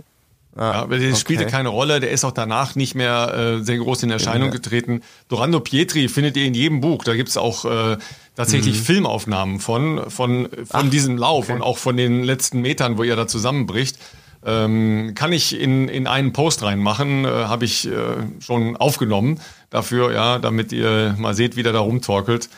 Ah, 0.54 0.82
ja, 0.82 0.86
der 0.86 0.98
okay. 0.98 1.16
spielte 1.16 1.46
keine 1.46 1.70
Rolle, 1.70 1.98
der 1.98 2.10
ist 2.10 2.24
auch 2.24 2.32
danach 2.32 2.74
nicht 2.74 2.94
mehr 2.94 3.58
äh, 3.60 3.64
sehr 3.64 3.78
groß 3.78 4.02
in 4.02 4.10
Erscheinung 4.10 4.48
ja. 4.48 4.52
getreten. 4.52 5.00
Dorando 5.28 5.60
Pietri 5.60 6.08
findet 6.08 6.36
ihr 6.36 6.44
in 6.44 6.52
jedem 6.52 6.82
Buch. 6.82 7.04
Da 7.04 7.14
gibt's 7.14 7.38
auch 7.38 7.64
äh, 7.64 7.96
tatsächlich 8.36 8.76
mhm. 8.76 8.82
Filmaufnahmen 8.82 9.60
von, 9.60 10.10
von, 10.10 10.48
von 10.50 10.66
Ach, 10.70 10.90
diesem 10.90 11.16
Lauf 11.16 11.46
okay. 11.46 11.54
und 11.54 11.62
auch 11.62 11.78
von 11.78 11.96
den 11.96 12.22
letzten 12.22 12.60
Metern, 12.60 12.98
wo 12.98 13.02
er 13.02 13.16
da 13.16 13.26
zusammenbricht. 13.26 13.96
Ähm, 14.44 15.12
kann 15.14 15.32
ich 15.32 15.58
in, 15.58 15.88
in 15.88 16.06
einen 16.06 16.32
Post 16.32 16.62
reinmachen, 16.62 17.24
äh, 17.24 17.28
habe 17.28 17.64
ich 17.64 17.86
äh, 17.86 18.16
schon 18.40 18.76
aufgenommen 18.76 19.40
dafür, 19.70 20.12
ja, 20.12 20.38
damit 20.38 20.72
ihr 20.72 21.14
mal 21.18 21.34
seht, 21.34 21.56
wie 21.56 21.62
der 21.62 21.72
da 21.72 21.78
rumtorkelt. 21.80 22.50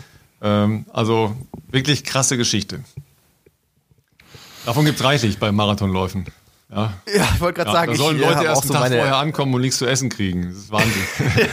Ähm, 0.43 0.87
also 0.93 1.37
wirklich 1.71 2.03
krasse 2.03 2.37
Geschichte. 2.37 2.81
Davon 4.65 4.85
gibt's 4.85 5.05
reichlich 5.05 5.39
bei 5.39 5.53
Marathonläufen. 5.53 6.25
Ja, 6.75 6.93
ja 7.07 7.29
ich 7.35 7.41
wollte 7.41 7.59
gerade 7.59 7.71
ja, 7.71 7.75
sagen, 7.75 7.93
da 7.93 7.99
sollen 7.99 8.17
ich, 8.17 8.23
Leute 8.23 8.45
erst 8.45 8.63
einen 8.63 8.73
so 8.73 8.79
Tag 8.79 8.89
vorher 8.89 9.17
ankommen 9.17 9.55
und 9.55 9.61
nichts 9.61 9.79
zu 9.79 9.87
essen 9.87 10.09
kriegen. 10.09 10.49
Das 10.49 10.57
ist 10.57 10.73
Wahnsinn. 10.73 11.03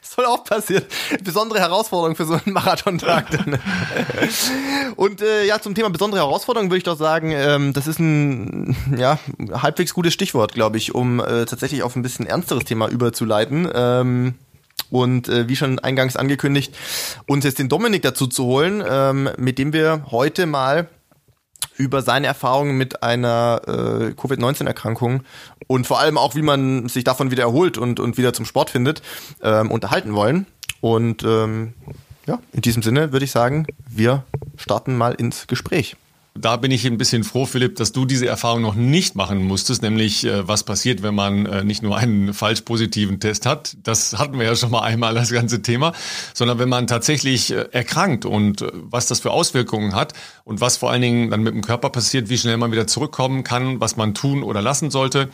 das 0.00 0.10
soll 0.10 0.24
auch 0.26 0.44
passieren. 0.44 0.84
Besondere 1.22 1.60
Herausforderung 1.60 2.16
für 2.16 2.24
so 2.24 2.34
einen 2.34 2.52
Marathontag. 2.52 3.30
Dann. 3.30 3.58
und 4.96 5.22
äh, 5.22 5.44
ja, 5.46 5.60
zum 5.60 5.74
Thema 5.74 5.90
besondere 5.90 6.20
Herausforderung 6.20 6.68
würde 6.68 6.78
ich 6.78 6.84
doch 6.84 6.98
sagen, 6.98 7.30
ähm, 7.30 7.72
das 7.72 7.86
ist 7.86 8.00
ein 8.00 8.76
ja 8.96 9.18
halbwegs 9.52 9.94
gutes 9.94 10.12
Stichwort, 10.12 10.52
glaube 10.52 10.78
ich, 10.78 10.94
um 10.94 11.20
äh, 11.20 11.44
tatsächlich 11.44 11.82
auf 11.82 11.94
ein 11.94 12.02
bisschen 12.02 12.26
ernsteres 12.26 12.64
Thema 12.64 12.88
überzuleiten. 12.88 13.68
Ähm, 13.72 14.34
und 14.90 15.28
äh, 15.28 15.48
wie 15.48 15.56
schon 15.56 15.78
eingangs 15.78 16.16
angekündigt, 16.16 16.76
uns 17.26 17.44
jetzt 17.44 17.58
den 17.58 17.68
Dominik 17.68 18.02
dazu 18.02 18.26
zu 18.26 18.44
holen, 18.44 18.84
ähm, 18.88 19.30
mit 19.36 19.58
dem 19.58 19.72
wir 19.72 20.06
heute 20.10 20.46
mal 20.46 20.88
über 21.76 22.02
seine 22.02 22.26
Erfahrungen 22.26 22.76
mit 22.76 23.02
einer 23.02 23.60
äh, 23.66 24.12
Covid-19-Erkrankung 24.12 25.22
und 25.66 25.86
vor 25.86 26.00
allem 26.00 26.18
auch, 26.18 26.34
wie 26.34 26.42
man 26.42 26.88
sich 26.88 27.04
davon 27.04 27.30
wieder 27.30 27.42
erholt 27.42 27.78
und, 27.78 28.00
und 28.00 28.16
wieder 28.16 28.32
zum 28.32 28.44
Sport 28.44 28.70
findet, 28.70 29.02
ähm, 29.42 29.70
unterhalten 29.70 30.14
wollen. 30.14 30.46
Und 30.80 31.22
ähm, 31.22 31.74
ja, 32.26 32.38
in 32.52 32.62
diesem 32.62 32.82
Sinne 32.82 33.12
würde 33.12 33.24
ich 33.24 33.30
sagen, 33.30 33.66
wir 33.88 34.24
starten 34.56 34.96
mal 34.96 35.12
ins 35.12 35.46
Gespräch 35.46 35.96
da 36.38 36.56
bin 36.56 36.70
ich 36.70 36.86
ein 36.86 36.98
bisschen 36.98 37.24
froh, 37.24 37.46
Philipp, 37.46 37.76
dass 37.76 37.92
du 37.92 38.04
diese 38.04 38.26
Erfahrung 38.26 38.62
noch 38.62 38.74
nicht 38.74 39.14
machen 39.14 39.44
musstest, 39.44 39.82
nämlich 39.82 40.24
äh, 40.24 40.46
was 40.46 40.64
passiert, 40.64 41.02
wenn 41.02 41.14
man 41.14 41.46
äh, 41.46 41.64
nicht 41.64 41.82
nur 41.82 41.96
einen 41.96 42.34
falsch 42.34 42.62
positiven 42.62 43.20
Test 43.20 43.46
hat, 43.46 43.76
das 43.82 44.18
hatten 44.18 44.38
wir 44.38 44.46
ja 44.46 44.56
schon 44.56 44.70
mal 44.70 44.82
einmal 44.82 45.14
das 45.14 45.30
ganze 45.30 45.62
Thema, 45.62 45.92
sondern 46.34 46.58
wenn 46.58 46.68
man 46.68 46.86
tatsächlich 46.86 47.52
äh, 47.52 47.68
erkrankt 47.72 48.24
und 48.24 48.64
was 48.72 49.06
das 49.06 49.20
für 49.20 49.30
Auswirkungen 49.30 49.94
hat 49.94 50.12
und 50.44 50.60
was 50.60 50.76
vor 50.76 50.90
allen 50.90 51.02
Dingen 51.02 51.30
dann 51.30 51.42
mit 51.42 51.54
dem 51.54 51.62
Körper 51.62 51.90
passiert, 51.90 52.28
wie 52.28 52.38
schnell 52.38 52.56
man 52.56 52.72
wieder 52.72 52.86
zurückkommen 52.86 53.44
kann, 53.44 53.80
was 53.80 53.96
man 53.96 54.14
tun 54.14 54.42
oder 54.42 54.62
lassen 54.62 54.90
sollte. 54.90 55.28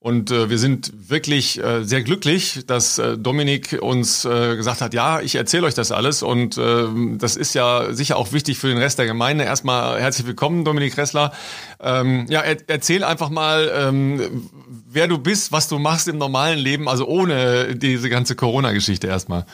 Und 0.00 0.30
äh, 0.30 0.48
wir 0.48 0.58
sind 0.58 1.10
wirklich 1.10 1.62
äh, 1.62 1.82
sehr 1.82 2.02
glücklich, 2.02 2.64
dass 2.68 2.98
äh, 2.98 3.18
Dominik 3.18 3.78
uns 3.82 4.24
äh, 4.24 4.54
gesagt 4.54 4.80
hat, 4.80 4.94
ja, 4.94 5.20
ich 5.20 5.34
erzähle 5.34 5.66
euch 5.66 5.74
das 5.74 5.90
alles. 5.90 6.22
Und 6.22 6.56
äh, 6.56 6.84
das 7.16 7.34
ist 7.34 7.52
ja 7.54 7.92
sicher 7.92 8.16
auch 8.16 8.32
wichtig 8.32 8.58
für 8.58 8.68
den 8.68 8.78
Rest 8.78 9.00
der 9.00 9.06
Gemeinde. 9.06 9.42
Erstmal 9.42 10.00
herzlich 10.00 10.24
willkommen, 10.28 10.64
Dominik 10.64 10.96
Ressler. 10.96 11.32
Ähm, 11.80 12.26
ja, 12.28 12.42
er, 12.42 12.58
erzähl 12.68 13.02
einfach 13.02 13.28
mal, 13.28 13.72
ähm, 13.74 14.48
wer 14.88 15.08
du 15.08 15.18
bist, 15.18 15.50
was 15.50 15.66
du 15.66 15.80
machst 15.80 16.06
im 16.06 16.16
normalen 16.16 16.60
Leben, 16.60 16.88
also 16.88 17.04
ohne 17.08 17.74
diese 17.74 18.08
ganze 18.08 18.36
Corona-Geschichte 18.36 19.08
erstmal. 19.08 19.46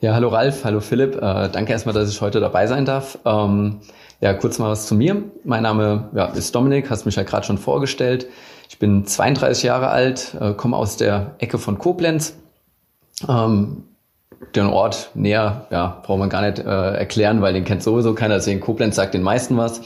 Ja, 0.00 0.14
hallo 0.14 0.28
Ralf, 0.28 0.64
hallo 0.64 0.80
Philipp. 0.80 1.16
Äh, 1.16 1.50
danke 1.50 1.72
erstmal, 1.72 1.94
dass 1.94 2.08
ich 2.08 2.22
heute 2.22 2.40
dabei 2.40 2.66
sein 2.66 2.86
darf. 2.86 3.18
Ähm, 3.26 3.80
ja, 4.22 4.32
kurz 4.32 4.58
mal 4.58 4.70
was 4.70 4.86
zu 4.86 4.94
mir. 4.94 5.22
Mein 5.44 5.64
Name 5.64 6.08
ja, 6.14 6.26
ist 6.28 6.54
Dominik, 6.54 6.88
hast 6.88 7.04
mich 7.04 7.16
ja 7.16 7.24
gerade 7.24 7.46
schon 7.46 7.58
vorgestellt. 7.58 8.26
Ich 8.78 8.80
bin 8.80 9.04
32 9.04 9.64
Jahre 9.64 9.88
alt, 9.88 10.36
äh, 10.40 10.52
komme 10.52 10.76
aus 10.76 10.96
der 10.96 11.34
Ecke 11.38 11.58
von 11.58 11.78
Koblenz. 11.78 12.36
Ähm, 13.28 13.82
den 14.54 14.66
Ort 14.66 15.10
näher, 15.14 15.66
ja, 15.72 16.00
braucht 16.04 16.20
man 16.20 16.28
gar 16.28 16.42
nicht 16.42 16.60
äh, 16.60 16.92
erklären, 16.94 17.42
weil 17.42 17.54
den 17.54 17.64
kennt 17.64 17.82
sowieso 17.82 18.14
keiner. 18.14 18.36
Deswegen 18.36 18.60
Koblenz 18.60 18.94
sagt 18.94 19.14
den 19.14 19.24
meisten 19.24 19.56
was. 19.56 19.80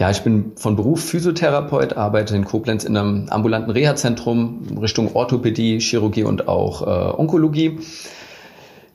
Ja, 0.00 0.10
ich 0.10 0.22
bin 0.22 0.50
von 0.56 0.74
Beruf 0.74 1.04
Physiotherapeut, 1.04 1.96
arbeite 1.96 2.34
in 2.34 2.44
Koblenz 2.44 2.82
in 2.82 2.96
einem 2.96 3.28
ambulanten 3.28 3.70
Reha-Zentrum 3.70 4.78
Richtung 4.82 5.14
Orthopädie, 5.14 5.78
Chirurgie 5.78 6.24
und 6.24 6.48
auch 6.48 6.82
äh, 6.82 7.16
Onkologie. 7.16 7.78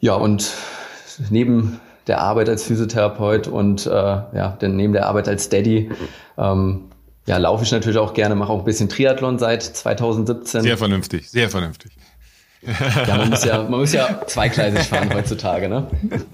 Ja, 0.02 0.16
und 0.16 0.52
neben 1.30 1.80
der 2.08 2.20
Arbeit 2.20 2.50
als 2.50 2.64
Physiotherapeut 2.64 3.48
und 3.48 3.88
äh, 3.88 3.90
ja, 3.90 4.58
denn 4.60 4.76
neben 4.76 4.92
der 4.92 5.08
Arbeit 5.08 5.30
als 5.30 5.48
Daddy 5.48 5.92
ähm, 6.38 6.89
ja, 7.30 7.38
laufe 7.38 7.64
ich 7.64 7.72
natürlich 7.72 8.00
auch 8.00 8.16
gerne, 8.16 8.34
mache 8.34 8.52
auch 8.52 8.58
ein 8.58 8.66
bisschen 8.66 8.90
Triathlon 8.90 9.38
seit 9.38 9.62
2017. 9.62 10.64
Sehr 10.64 10.80
vernünftig, 10.80 11.30
sehr 11.30 11.48
vernünftig. 11.48 11.92
Ja, 13.08 13.18
man 13.18 13.30
muss 13.30 13.46
ja, 13.46 13.58
man 13.62 13.80
muss 13.80 13.94
ja 13.94 14.26
zweigleisig 14.26 14.88
fahren 14.88 15.14
heutzutage, 15.14 15.70
ne? 15.70 15.88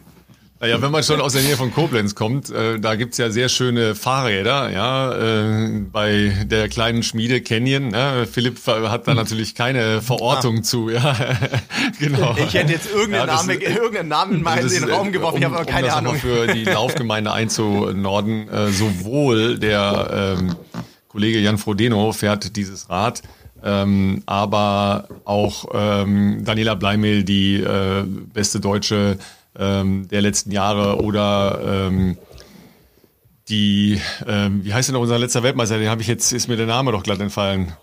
Naja, 0.65 0.81
wenn 0.81 0.89
man 0.89 1.03
schon 1.03 1.21
aus 1.21 1.33
der 1.33 1.43
Nähe 1.43 1.57
von 1.57 1.71
Koblenz 1.71 2.15
kommt, 2.15 2.49
äh, 2.49 2.79
da 2.79 2.95
gibt's 2.95 3.19
ja 3.19 3.29
sehr 3.29 3.49
schöne 3.49 3.93
Fahrräder, 3.93 4.71
ja, 4.71 5.13
äh, 5.13 5.81
bei 5.91 6.33
der 6.43 6.69
kleinen 6.69 7.03
Schmiede 7.03 7.39
Canyon. 7.41 7.89
Ne? 7.89 8.25
Philipp 8.25 8.57
hat 8.65 9.07
da 9.07 9.13
natürlich 9.13 9.53
keine 9.53 10.01
Verortung 10.01 10.59
ah. 10.59 10.63
zu, 10.63 10.89
ja. 10.89 11.15
genau. 11.99 12.35
Ich 12.35 12.55
hätte 12.55 12.73
jetzt 12.73 12.91
irgendeinen, 12.91 13.27
ja, 13.27 13.35
Name, 13.35 13.53
irgendeinen 13.53 14.09
Namen 14.09 14.41
mal 14.41 14.57
in 14.57 14.69
den 14.69 14.89
Raum 14.89 15.11
geworfen, 15.11 15.35
um, 15.35 15.39
ich 15.39 15.45
habe 15.45 15.55
aber 15.55 15.65
keine 15.65 15.83
um 15.83 15.89
das 15.89 15.97
Ahnung. 15.97 16.15
für 16.15 16.47
die 16.47 16.63
Laufgemeinde 16.63 17.31
einzunorden, 17.31 18.49
äh, 18.49 18.71
sowohl 18.71 19.59
der 19.59 20.37
ähm, 20.39 20.55
Kollege 21.09 21.37
Jan 21.41 21.59
Frodeno 21.59 22.11
fährt 22.11 22.55
dieses 22.55 22.89
Rad 22.89 23.21
ähm, 23.63 24.21
aber 24.25 25.07
auch 25.25 25.65
ähm, 25.73 26.43
Daniela 26.43 26.75
Bleimehl, 26.75 27.23
die 27.23 27.55
äh, 27.55 28.03
beste 28.03 28.59
Deutsche 28.59 29.17
ähm, 29.57 30.07
der 30.07 30.21
letzten 30.21 30.51
Jahre 30.51 31.01
oder 31.01 31.59
ähm, 31.87 32.17
die, 33.49 34.01
ähm, 34.27 34.63
wie 34.63 34.73
heißt 34.73 34.89
denn 34.89 34.93
noch 34.93 35.01
unser 35.01 35.19
letzter 35.19 35.43
Weltmeister? 35.43 35.77
Den 35.77 35.89
habe 35.89 36.01
ich 36.01 36.07
jetzt, 36.07 36.31
ist 36.31 36.47
mir 36.47 36.57
der 36.57 36.65
Name 36.65 36.91
doch 36.91 37.03
glatt 37.03 37.19
entfallen. 37.19 37.73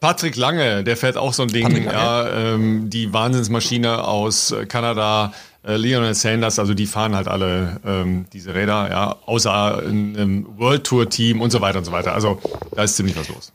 Patrick 0.00 0.36
Lange, 0.36 0.82
der 0.82 0.96
fährt 0.96 1.16
auch 1.16 1.32
so 1.32 1.42
ein 1.42 1.48
Ding, 1.48 1.84
ja, 1.84 2.28
ähm, 2.28 2.90
die 2.90 3.12
Wahnsinnsmaschine 3.12 4.02
aus 4.02 4.54
Kanada, 4.66 5.32
äh, 5.64 5.76
Lionel 5.76 6.14
Sanders, 6.14 6.58
also 6.58 6.74
die 6.74 6.86
fahren 6.86 7.14
halt 7.14 7.28
alle 7.28 7.80
ähm, 7.86 8.26
diese 8.32 8.52
Räder, 8.52 8.90
ja, 8.90 9.16
außer 9.26 9.78
einem 9.78 10.46
World 10.58 10.84
Tour 10.84 11.08
Team 11.08 11.40
und 11.40 11.50
so 11.52 11.60
weiter 11.60 11.78
und 11.78 11.84
so 11.84 11.92
weiter. 11.92 12.14
Also 12.14 12.40
da 12.74 12.82
ist 12.82 12.96
ziemlich 12.96 13.16
was 13.16 13.28
los. 13.28 13.52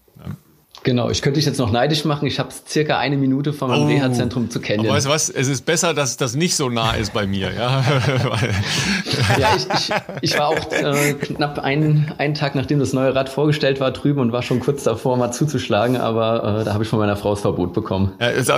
Genau, 0.88 1.10
ich 1.10 1.22
könnte 1.22 1.38
dich 1.38 1.46
jetzt 1.46 1.58
noch 1.58 1.70
neidisch 1.70 2.06
machen. 2.06 2.28
Ich 2.28 2.40
habe 2.40 2.48
circa 2.66 2.98
eine 2.98 3.18
Minute 3.18 3.52
von 3.52 3.70
meinem 3.70 3.84
oh, 3.84 3.88
Reha-Zentrum 3.88 4.50
zu 4.50 4.62
kennen. 4.62 4.88
Weißt 4.88 5.06
du 5.06 5.10
was? 5.10 5.28
Es 5.28 5.50
ist 5.50 5.66
besser, 5.66 5.94
dass 5.94 6.16
das 6.16 6.34
nicht 6.34 6.56
so 6.56 6.70
nah 6.70 6.94
ist 6.94 7.12
bei 7.12 7.28
mir. 7.28 7.52
Ja, 7.54 7.84
ja 9.38 9.50
ich, 9.58 9.68
ich, 9.68 9.94
ich 10.22 10.40
war 10.40 10.48
auch 10.48 10.72
äh, 10.72 11.16
knapp 11.16 11.60
einen, 11.60 12.14
einen 12.18 12.36
Tag, 12.36 12.56
nachdem 12.56 12.80
das 12.80 12.94
neue 12.94 13.14
Rad 13.14 13.28
vorgestellt 13.28 13.82
war, 13.82 13.92
drüben 13.92 14.22
und 14.22 14.32
war 14.32 14.44
schon 14.44 14.62
kurz 14.62 14.84
davor, 14.84 15.18
mal 15.18 15.34
zuzuschlagen. 15.34 15.98
Aber 15.98 16.62
äh, 16.62 16.64
da 16.64 16.74
habe 16.74 16.86
ich 16.86 16.90
von 16.90 17.00
meiner 17.00 17.18
Frau 17.18 17.32
das 17.32 17.42
Verbot 17.42 17.74
bekommen. 17.74 18.14
Ja, 18.22 18.28
ist, 18.28 18.50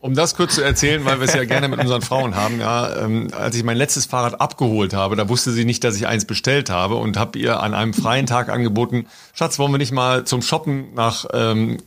um 0.00 0.14
das 0.14 0.34
kurz 0.34 0.54
zu 0.54 0.62
erzählen, 0.62 1.04
weil 1.04 1.20
wir 1.20 1.26
es 1.26 1.34
ja 1.34 1.44
gerne 1.44 1.68
mit 1.68 1.80
unseren 1.80 2.02
Frauen 2.02 2.34
haben. 2.34 2.60
Ja, 2.60 3.04
ähm, 3.04 3.28
als 3.32 3.56
ich 3.56 3.64
mein 3.64 3.76
letztes 3.76 4.06
Fahrrad 4.06 4.40
abgeholt 4.40 4.94
habe, 4.94 5.16
da 5.16 5.28
wusste 5.28 5.52
sie 5.52 5.64
nicht, 5.64 5.84
dass 5.84 5.96
ich 5.96 6.06
eins 6.06 6.24
bestellt 6.24 6.70
habe 6.70 6.96
und 6.96 7.16
habe 7.16 7.38
ihr 7.38 7.60
an 7.60 7.74
einem 7.74 7.94
freien 7.94 8.26
Tag 8.26 8.48
angeboten, 8.48 9.06
Schatz, 9.32 9.58
wollen 9.58 9.72
wir 9.72 9.78
nicht 9.78 9.92
mal 9.92 10.24
zum 10.24 10.42
Shoppen 10.42 10.94
nach 10.94 11.26
ähm, 11.32 11.78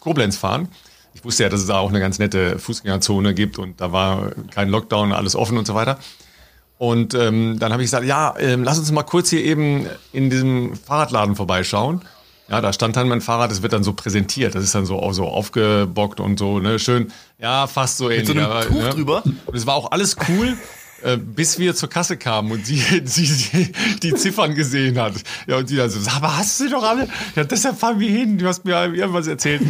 Koblenz 0.00 0.36
fahren. 0.36 0.68
Ich 1.14 1.24
wusste 1.24 1.44
ja, 1.44 1.48
dass 1.48 1.60
es 1.60 1.66
da 1.66 1.78
auch 1.78 1.90
eine 1.90 2.00
ganz 2.00 2.18
nette 2.18 2.58
Fußgängerzone 2.58 3.34
gibt 3.34 3.58
und 3.58 3.80
da 3.80 3.92
war 3.92 4.32
kein 4.50 4.68
Lockdown, 4.68 5.12
alles 5.12 5.36
offen 5.36 5.58
und 5.58 5.66
so 5.66 5.74
weiter. 5.74 5.98
Und 6.78 7.14
ähm, 7.14 7.58
dann 7.60 7.72
habe 7.72 7.82
ich 7.82 7.86
gesagt, 7.86 8.06
ja, 8.06 8.34
ähm, 8.38 8.64
lass 8.64 8.78
uns 8.78 8.90
mal 8.90 9.04
kurz 9.04 9.30
hier 9.30 9.44
eben 9.44 9.86
in 10.12 10.30
diesem 10.30 10.74
Fahrradladen 10.74 11.36
vorbeischauen. 11.36 12.00
Ja, 12.52 12.60
da 12.60 12.74
stand 12.74 12.96
dann 12.96 13.08
mein 13.08 13.22
Fahrrad, 13.22 13.50
das 13.50 13.62
wird 13.62 13.72
dann 13.72 13.82
so 13.82 13.94
präsentiert. 13.94 14.54
Das 14.54 14.62
ist 14.62 14.74
dann 14.74 14.84
so, 14.84 14.98
auch 14.98 15.14
so 15.14 15.26
aufgebockt 15.26 16.20
und 16.20 16.38
so, 16.38 16.58
ne, 16.58 16.78
schön, 16.78 17.10
ja, 17.38 17.66
fast 17.66 17.96
so 17.96 18.10
ähnlich. 18.10 18.34
Mit 18.34 18.44
so 18.44 18.50
einem 18.50 18.68
Tuch 18.68 18.82
ne? 18.82 18.90
drüber. 18.90 19.22
Und 19.46 19.56
es 19.56 19.66
war 19.66 19.74
auch 19.74 19.90
alles 19.90 20.16
cool. 20.28 20.56
Äh, 21.02 21.16
bis 21.16 21.58
wir 21.58 21.74
zur 21.74 21.88
Kasse 21.88 22.16
kamen 22.16 22.52
und 22.52 22.64
sie, 22.64 22.76
sie, 23.04 23.26
sie 23.26 23.72
die 24.02 24.14
Ziffern 24.14 24.54
gesehen 24.54 25.00
hat. 25.00 25.14
Ja, 25.48 25.56
und 25.56 25.66
sie 25.66 25.76
dann 25.76 25.90
so, 25.90 25.98
aber 26.10 26.36
hast 26.36 26.60
du 26.60 26.68
doch 26.68 26.84
alle? 26.84 27.08
Ja, 27.34 27.42
deshalb 27.42 27.78
fahren 27.78 27.98
wir 27.98 28.08
hin. 28.08 28.38
Du 28.38 28.46
hast 28.46 28.64
mir 28.64 28.74
irgendwas 28.94 29.26
erzählt. 29.26 29.62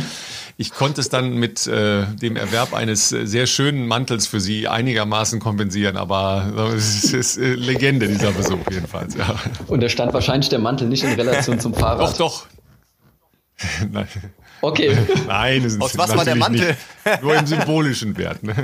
Ich 0.59 0.73
konnte 0.75 1.01
es 1.01 1.09
dann 1.09 1.35
mit 1.35 1.67
äh, 1.67 2.05
dem 2.21 2.37
Erwerb 2.37 2.75
eines 2.75 3.09
sehr 3.09 3.47
schönen 3.47 3.87
Mantels 3.87 4.27
für 4.27 4.41
sie 4.41 4.69
einigermaßen 4.69 5.41
kompensieren, 5.41 5.97
aber 5.97 6.53
äh, 6.55 6.75
es 6.75 7.15
ist 7.15 7.39
äh, 7.39 7.55
Legende, 7.55 8.09
dieser 8.09 8.33
Besuch 8.33 8.71
jedenfalls. 8.71 9.15
Ja. 9.15 9.37
Und 9.69 9.83
da 9.83 9.89
stand 9.89 10.13
wahrscheinlich 10.13 10.51
der 10.51 10.59
Mantel 10.59 10.89
nicht 10.89 11.05
in 11.05 11.15
Relation 11.15 11.59
zum 11.61 11.73
Fahrrad. 11.73 12.11
Doch, 12.11 12.17
doch. 12.19 12.47
Nein. 13.91 14.09
Okay. 14.65 14.97
Nein, 15.27 15.65
es 15.65 15.73
ist 15.73 15.83
Aus 15.83 15.99
was 15.99 16.17
war 16.17 16.25
der 16.25 16.37
Mantel? 16.37 16.77
Nicht, 17.05 17.23
nur 17.23 17.35
im 17.35 17.47
symbolischen 17.49 18.17
Wert. 18.17 18.45
Ne? 18.45 18.55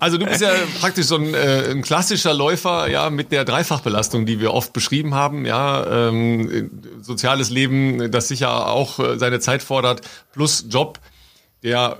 Also 0.00 0.18
du 0.18 0.26
bist 0.26 0.40
ja 0.40 0.50
praktisch 0.80 1.06
so 1.06 1.14
ein, 1.14 1.32
äh, 1.32 1.70
ein, 1.70 1.82
klassischer 1.82 2.34
Läufer, 2.34 2.90
ja, 2.90 3.08
mit 3.08 3.30
der 3.30 3.44
Dreifachbelastung, 3.44 4.26
die 4.26 4.40
wir 4.40 4.52
oft 4.52 4.72
beschrieben 4.72 5.14
haben, 5.14 5.46
ja, 5.46 6.08
ähm, 6.08 6.70
soziales 7.00 7.50
Leben, 7.50 8.10
das 8.10 8.26
sicher 8.26 8.66
auch 8.66 8.98
äh, 8.98 9.16
seine 9.16 9.38
Zeit 9.38 9.62
fordert, 9.62 10.00
plus 10.32 10.66
Job, 10.68 10.98
der 11.62 11.98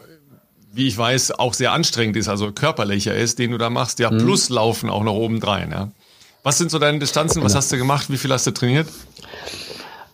wie 0.72 0.88
ich 0.88 0.98
weiß, 0.98 1.38
auch 1.38 1.54
sehr 1.54 1.72
anstrengend 1.72 2.16
ist, 2.16 2.28
also 2.28 2.52
körperlicher 2.52 3.14
ist, 3.14 3.38
den 3.38 3.52
du 3.52 3.58
da 3.58 3.70
machst, 3.70 3.98
ja, 3.98 4.10
mhm. 4.10 4.18
plus 4.18 4.50
Laufen 4.50 4.90
auch 4.90 5.04
noch 5.04 5.14
obendrein, 5.14 5.70
ja. 5.70 5.90
Was 6.42 6.58
sind 6.58 6.70
so 6.70 6.78
deine 6.78 7.00
Distanzen? 7.00 7.42
Was 7.42 7.52
genau. 7.52 7.58
hast 7.58 7.72
du 7.72 7.76
gemacht? 7.76 8.06
Wie 8.08 8.16
viel 8.16 8.32
hast 8.32 8.46
du 8.46 8.52
trainiert? 8.52 8.86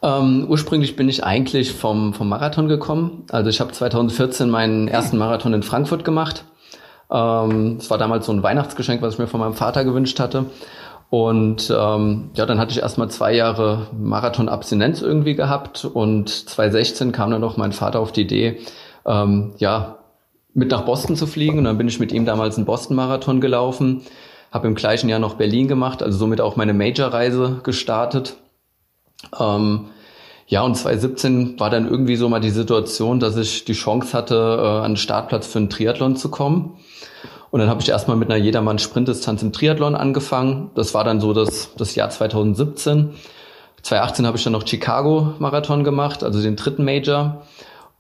Ähm, 0.03 0.47
ursprünglich 0.49 0.97
bin 0.97 1.09
ich 1.09 1.23
eigentlich 1.23 1.73
vom, 1.73 2.13
vom 2.13 2.29
Marathon 2.29 2.69
gekommen. 2.69 3.25
Also 3.31 3.51
ich 3.51 3.61
habe 3.61 3.73
2014 3.73 4.51
meinen 4.51 4.89
ersten 4.89 5.17
Marathon 5.17 5.55
in 5.55 5.63
Frankfurt 5.63 6.05
gemacht. 6.05 6.45
Ähm, 7.11 7.77
es 7.79 7.89
war 7.89 7.99
damals 7.99 8.27
so 8.27 8.33
ein 8.33 8.43
Weihnachtsgeschenk, 8.43 9.01
was 9.01 9.15
ich 9.15 9.19
mir 9.21 9.29
von 9.29 9.41
meinem 9.41 9.55
Vater 9.55 9.85
gewünscht 9.85 10.19
hatte. 10.19 10.47
Und 11.09 11.71
ähm, 11.71 12.31
ja, 12.35 12.47
dann 12.47 12.59
hatte 12.59 12.73
ich 12.73 12.81
erstmal 12.81 13.11
zwei 13.11 13.35
Jahre 13.35 13.89
Marathon-Abstinenz 13.93 15.03
irgendwie 15.03 15.35
gehabt 15.35 15.85
und 15.85 16.31
2016 16.31 17.13
kam 17.13 17.31
dann 17.31 17.43
noch 17.43 17.59
mein 17.59 17.73
Vater 17.73 18.01
auf 18.01 18.13
die 18.13 18.23
Idee, 18.23 18.61
ähm, 19.05 19.53
ja, 19.59 19.99
mit 20.55 20.71
nach 20.71 20.87
Boston 20.87 21.15
zu 21.17 21.27
fliegen. 21.27 21.59
Und 21.59 21.65
dann 21.65 21.77
bin 21.77 21.87
ich 21.87 22.01
mit 22.01 22.13
ihm 22.13 22.25
damals 22.25 22.57
einen 22.57 22.65
Boston-Marathon 22.65 23.43
gelaufen, 23.43 24.01
habe 24.51 24.69
im 24.69 24.75
gleichen 24.75 25.11
Jahr 25.11 25.19
noch 25.19 25.35
Berlin 25.35 25.69
gemacht, 25.69 26.03
also 26.03 26.17
somit 26.17 26.41
auch 26.41 26.57
meine 26.57 26.73
Major-Reise 26.73 27.61
gestartet. 27.63 28.37
Ähm, 29.39 29.87
ja, 30.47 30.63
und 30.63 30.75
2017 30.75 31.59
war 31.59 31.71
dann 31.71 31.89
irgendwie 31.89 32.17
so 32.17 32.29
mal 32.29 32.41
die 32.41 32.51
Situation, 32.51 33.21
dass 33.21 33.37
ich 33.37 33.65
die 33.65 33.73
Chance 33.73 34.17
hatte, 34.17 34.35
äh, 34.35 34.85
an 34.85 34.93
den 34.93 34.97
Startplatz 34.97 35.47
für 35.47 35.59
einen 35.59 35.71
Triathlon 35.71 36.17
zu 36.17 36.31
kommen. 36.31 36.77
Und 37.51 37.61
dann 37.61 37.69
habe 37.69 37.81
ich 37.81 37.89
erstmal 37.89 38.17
mit 38.17 38.31
einer 38.31 38.43
Jedermann-Sprintdistanz 38.43 39.43
im 39.43 39.53
Triathlon 39.53 39.95
angefangen. 39.95 40.71
Das 40.75 40.95
war 40.95 41.05
dann 41.05 41.21
so 41.21 41.33
das, 41.33 41.75
das 41.77 41.95
Jahr 41.95 42.11
2017. 42.11 43.15
2018 43.83 44.27
habe 44.27 44.37
ich 44.37 44.45
dann 44.45 44.53
noch 44.53 44.67
Chicago-Marathon 44.67 45.85
gemacht, 45.85 46.23
also 46.23 46.41
den 46.41 46.57
dritten 46.57 46.85
Major. 46.85 47.43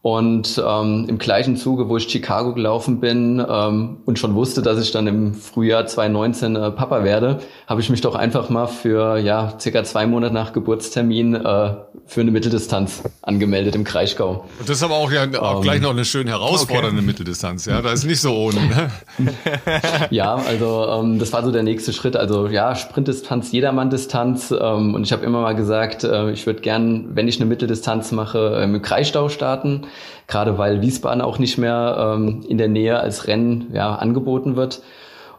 Und 0.02 0.60
ähm, 0.66 1.06
im 1.08 1.18
gleichen 1.18 1.56
Zuge, 1.56 1.88
wo 1.88 1.96
ich 1.96 2.08
Chicago 2.08 2.54
gelaufen 2.54 2.98
bin 2.98 3.44
ähm, 3.48 3.98
und 4.04 4.18
schon 4.18 4.34
wusste, 4.34 4.60
dass 4.60 4.82
ich 4.82 4.90
dann 4.90 5.06
im 5.06 5.32
Frühjahr 5.32 5.86
2019 5.86 6.56
äh, 6.56 6.70
Papa 6.72 7.04
werde, 7.04 7.38
habe 7.68 7.80
ich 7.80 7.88
mich 7.88 8.00
doch 8.00 8.16
einfach 8.16 8.50
mal 8.50 8.66
für 8.66 9.18
ja 9.18 9.56
circa 9.60 9.84
zwei 9.84 10.08
Monate 10.08 10.34
nach 10.34 10.52
Geburtstermin 10.52 11.36
äh, 11.36 11.74
für 12.06 12.20
eine 12.20 12.30
Mitteldistanz 12.30 13.02
angemeldet 13.22 13.74
im 13.74 13.84
Kraichgau. 13.84 14.44
Und 14.58 14.68
das 14.68 14.78
ist 14.78 14.82
aber 14.82 14.96
auch, 14.96 15.10
ja, 15.10 15.26
auch 15.40 15.56
um, 15.56 15.62
gleich 15.62 15.76
ähm, 15.76 15.82
noch 15.82 15.90
eine 15.90 16.04
schön 16.04 16.26
herausfordernde 16.26 16.98
okay. 16.98 17.06
Mitteldistanz, 17.06 17.66
ja. 17.66 17.80
Da 17.80 17.92
ist 17.92 18.04
nicht 18.04 18.20
so 18.20 18.34
ohne. 18.34 18.60
Ne? 18.60 19.32
ja, 20.10 20.34
also 20.34 20.86
ähm, 20.88 21.18
das 21.18 21.32
war 21.32 21.44
so 21.44 21.50
der 21.50 21.62
nächste 21.62 21.92
Schritt. 21.92 22.16
Also 22.16 22.48
ja, 22.48 22.74
Sprintdistanz, 22.74 23.52
Jedermann-Distanz. 23.52 24.50
Ähm, 24.50 24.94
und 24.94 25.04
ich 25.04 25.12
habe 25.12 25.24
immer 25.24 25.40
mal 25.40 25.54
gesagt, 25.54 26.04
äh, 26.04 26.30
ich 26.32 26.46
würde 26.46 26.60
gern, 26.60 27.14
wenn 27.14 27.28
ich 27.28 27.40
eine 27.40 27.46
Mitteldistanz 27.46 28.12
mache, 28.12 28.56
äh, 28.60 28.64
im 28.64 28.82
Kreisstau 28.82 29.28
starten. 29.28 29.86
Gerade 30.26 30.58
weil 30.58 30.82
Wiesbaden 30.82 31.20
auch 31.20 31.38
nicht 31.38 31.58
mehr 31.58 32.14
ähm, 32.16 32.44
in 32.48 32.58
der 32.58 32.68
Nähe 32.68 33.00
als 33.00 33.26
Rennen 33.26 33.70
ja, 33.72 33.94
angeboten 33.94 34.56
wird. 34.56 34.82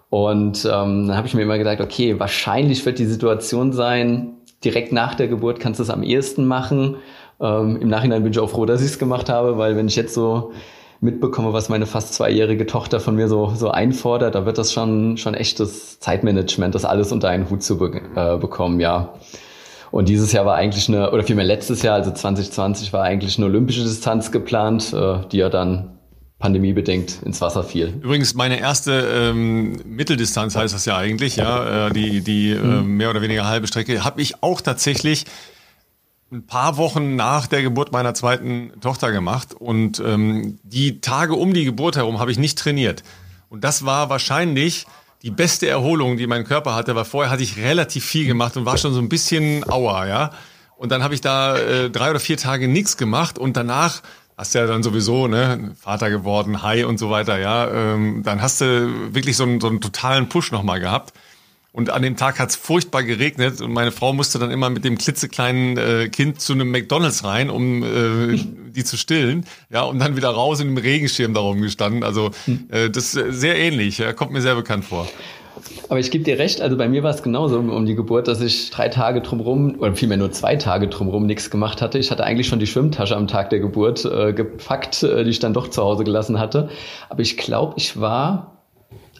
Und 0.09 0.65
ähm, 0.65 1.07
dann 1.07 1.17
habe 1.17 1.27
ich 1.27 1.33
mir 1.33 1.41
immer 1.41 1.57
gedacht, 1.57 1.81
okay, 1.81 2.19
wahrscheinlich 2.19 2.85
wird 2.85 2.99
die 2.99 3.07
Situation 3.07 3.73
sein, 3.73 4.33
direkt 4.63 4.91
nach 4.91 5.15
der 5.15 5.27
Geburt 5.27 5.59
kannst 5.59 5.79
du 5.79 5.83
es 5.83 5.89
am 5.89 6.03
ehesten 6.03 6.45
machen. 6.45 6.97
Ähm, 7.39 7.77
Im 7.81 7.89
Nachhinein 7.89 8.23
bin 8.23 8.31
ich 8.31 8.39
auch 8.39 8.49
froh, 8.49 8.65
dass 8.65 8.81
ich 8.81 8.87
es 8.87 8.99
gemacht 8.99 9.29
habe, 9.29 9.57
weil 9.57 9.75
wenn 9.75 9.87
ich 9.87 9.95
jetzt 9.95 10.13
so 10.13 10.51
mitbekomme, 11.01 11.51
was 11.51 11.67
meine 11.69 11.85
fast 11.85 12.13
zweijährige 12.13 12.65
Tochter 12.65 12.99
von 12.99 13.15
mir 13.15 13.27
so, 13.27 13.53
so 13.55 13.69
einfordert, 13.69 14.35
da 14.35 14.45
wird 14.45 14.57
das 14.57 14.71
schon, 14.71 15.17
schon 15.17 15.33
echtes 15.33 15.99
Zeitmanagement, 15.99 16.73
das 16.73 16.85
alles 16.85 17.11
unter 17.11 17.27
einen 17.27 17.49
Hut 17.49 17.61
zu 17.61 17.77
be 17.77 18.01
äh, 18.15 18.37
bekommen, 18.37 18.79
ja. 18.79 19.13
Und 19.91 20.09
dieses 20.09 20.31
Jahr 20.31 20.45
war 20.45 20.55
eigentlich 20.55 20.87
eine, 20.89 21.11
oder 21.11 21.23
vielmehr 21.23 21.45
letztes 21.45 21.83
Jahr, 21.83 21.95
also 21.95 22.09
2020, 22.09 22.93
war 22.93 23.03
eigentlich 23.03 23.37
eine 23.37 23.45
olympische 23.45 23.83
Distanz 23.83 24.31
geplant, 24.31 24.93
äh, 24.93 25.17
die 25.31 25.37
ja 25.37 25.49
dann 25.49 25.99
pandemiebedingt 26.43 27.23
ins 27.23 27.39
Wasser 27.39 27.63
fiel. 27.63 27.93
Übrigens, 28.01 28.33
meine 28.33 28.59
erste 28.59 28.91
ähm, 28.91 29.79
Mitteldistanz 29.85 30.57
heißt 30.57 30.73
das 30.73 30.83
ja 30.83 30.97
eigentlich, 30.97 31.37
ja, 31.37 31.87
äh, 31.87 31.93
die, 31.93 32.19
die 32.19 32.51
äh, 32.51 32.59
mhm. 32.59 32.97
mehr 32.97 33.09
oder 33.09 33.21
weniger 33.21 33.47
halbe 33.47 33.65
Strecke, 33.65 34.03
habe 34.03 34.21
ich 34.21 34.43
auch 34.43 34.59
tatsächlich 34.59 35.23
ein 36.33 36.45
paar 36.45 36.75
Wochen 36.75 37.15
nach 37.15 37.47
der 37.47 37.61
Geburt 37.61 37.93
meiner 37.93 38.13
zweiten 38.13 38.73
Tochter 38.81 39.13
gemacht. 39.13 39.53
Und 39.53 40.01
ähm, 40.05 40.59
die 40.63 40.99
Tage 40.99 41.35
um 41.35 41.53
die 41.53 41.63
Geburt 41.63 41.95
herum 41.95 42.19
habe 42.19 42.29
ich 42.29 42.37
nicht 42.37 42.59
trainiert. 42.59 43.03
Und 43.47 43.63
das 43.63 43.85
war 43.85 44.09
wahrscheinlich 44.09 44.85
die 45.21 45.31
beste 45.31 45.69
Erholung, 45.69 46.17
die 46.17 46.27
mein 46.27 46.43
Körper 46.43 46.75
hatte, 46.75 46.93
weil 46.93 47.05
vorher 47.05 47.31
hatte 47.31 47.43
ich 47.43 47.55
relativ 47.55 48.03
viel 48.03 48.27
gemacht 48.27 48.57
und 48.57 48.65
war 48.65 48.77
schon 48.77 48.93
so 48.93 48.99
ein 48.99 49.07
bisschen 49.07 49.63
auer, 49.69 50.07
ja. 50.07 50.31
Und 50.75 50.91
dann 50.91 51.03
habe 51.03 51.13
ich 51.13 51.21
da 51.21 51.55
äh, 51.55 51.89
drei 51.89 52.09
oder 52.09 52.19
vier 52.19 52.35
Tage 52.35 52.67
nichts 52.67 52.97
gemacht 52.97 53.39
und 53.39 53.55
danach 53.55 54.01
hast 54.37 54.55
ja 54.55 54.65
dann 54.65 54.83
sowieso, 54.83 55.27
ne, 55.27 55.75
Vater 55.79 56.09
geworden, 56.09 56.61
Hi 56.63 56.83
und 56.83 56.97
so 56.97 57.09
weiter, 57.09 57.39
ja, 57.39 57.69
ähm, 57.69 58.23
dann 58.23 58.41
hast 58.41 58.61
du 58.61 59.13
wirklich 59.13 59.37
so 59.37 59.43
einen, 59.43 59.59
so 59.59 59.67
einen 59.67 59.81
totalen 59.81 60.29
Push 60.29 60.51
nochmal 60.51 60.79
gehabt. 60.79 61.13
Und 61.71 61.89
an 61.89 62.03
dem 62.03 62.17
Tag 62.17 62.39
hat's 62.39 62.55
furchtbar 62.55 63.01
geregnet 63.01 63.59
und 63.59 63.73
meine 63.73 63.91
Frau 63.91 64.13
musste 64.13 64.37
dann 64.37 64.51
immer 64.51 64.69
mit 64.69 64.83
dem 64.83 64.95
klitzekleinen 64.95 65.77
äh, 65.77 66.07
Kind 66.09 66.39
zu 66.39 66.53
einem 66.53 66.69
McDonalds 66.69 67.23
rein, 67.23 67.49
um 67.49 67.81
äh, 67.83 68.37
die 68.75 68.83
zu 68.83 68.95
stillen, 68.95 69.45
ja, 69.71 69.81
und 69.81 69.97
dann 69.97 70.15
wieder 70.15 70.29
raus 70.29 70.59
in 70.59 70.67
dem 70.67 70.77
Regenschirm 70.77 71.33
darum 71.33 71.61
gestanden. 71.61 72.03
Also 72.03 72.29
hm. 72.45 72.67
äh, 72.69 72.89
das 72.91 73.15
ist 73.15 73.39
sehr 73.39 73.57
ähnlich, 73.57 73.97
ja, 73.97 74.13
kommt 74.13 74.31
mir 74.31 74.41
sehr 74.41 74.55
bekannt 74.55 74.85
vor. 74.85 75.07
Aber 75.89 75.99
ich 75.99 76.11
gebe 76.11 76.23
dir 76.23 76.39
recht, 76.39 76.61
also 76.61 76.77
bei 76.77 76.87
mir 76.87 77.03
war 77.03 77.11
es 77.11 77.23
genauso 77.23 77.57
um, 77.59 77.69
um, 77.69 77.85
die 77.85 77.95
Geburt, 77.95 78.27
dass 78.27 78.41
ich 78.41 78.69
drei 78.71 78.89
Tage 78.89 79.21
drumherum, 79.21 79.75
oder 79.79 79.95
vielmehr 79.95 80.17
nur 80.17 80.31
zwei 80.31 80.55
Tage 80.55 80.87
drumherum 80.87 81.25
nichts 81.25 81.49
gemacht 81.49 81.81
hatte. 81.81 81.99
Ich 81.99 82.11
hatte 82.11 82.23
eigentlich 82.23 82.47
schon 82.47 82.59
die 82.59 82.67
Schwimmtasche 82.67 83.15
am 83.15 83.27
Tag 83.27 83.49
der 83.49 83.59
Geburt 83.59 84.05
äh, 84.05 84.33
gepackt, 84.33 85.03
äh, 85.03 85.23
die 85.23 85.29
ich 85.29 85.39
dann 85.39 85.53
doch 85.53 85.67
zu 85.67 85.83
Hause 85.83 86.03
gelassen 86.03 86.39
hatte. 86.39 86.69
Aber 87.09 87.21
ich 87.21 87.37
glaube, 87.37 87.75
ich 87.77 87.99
war 87.99 88.63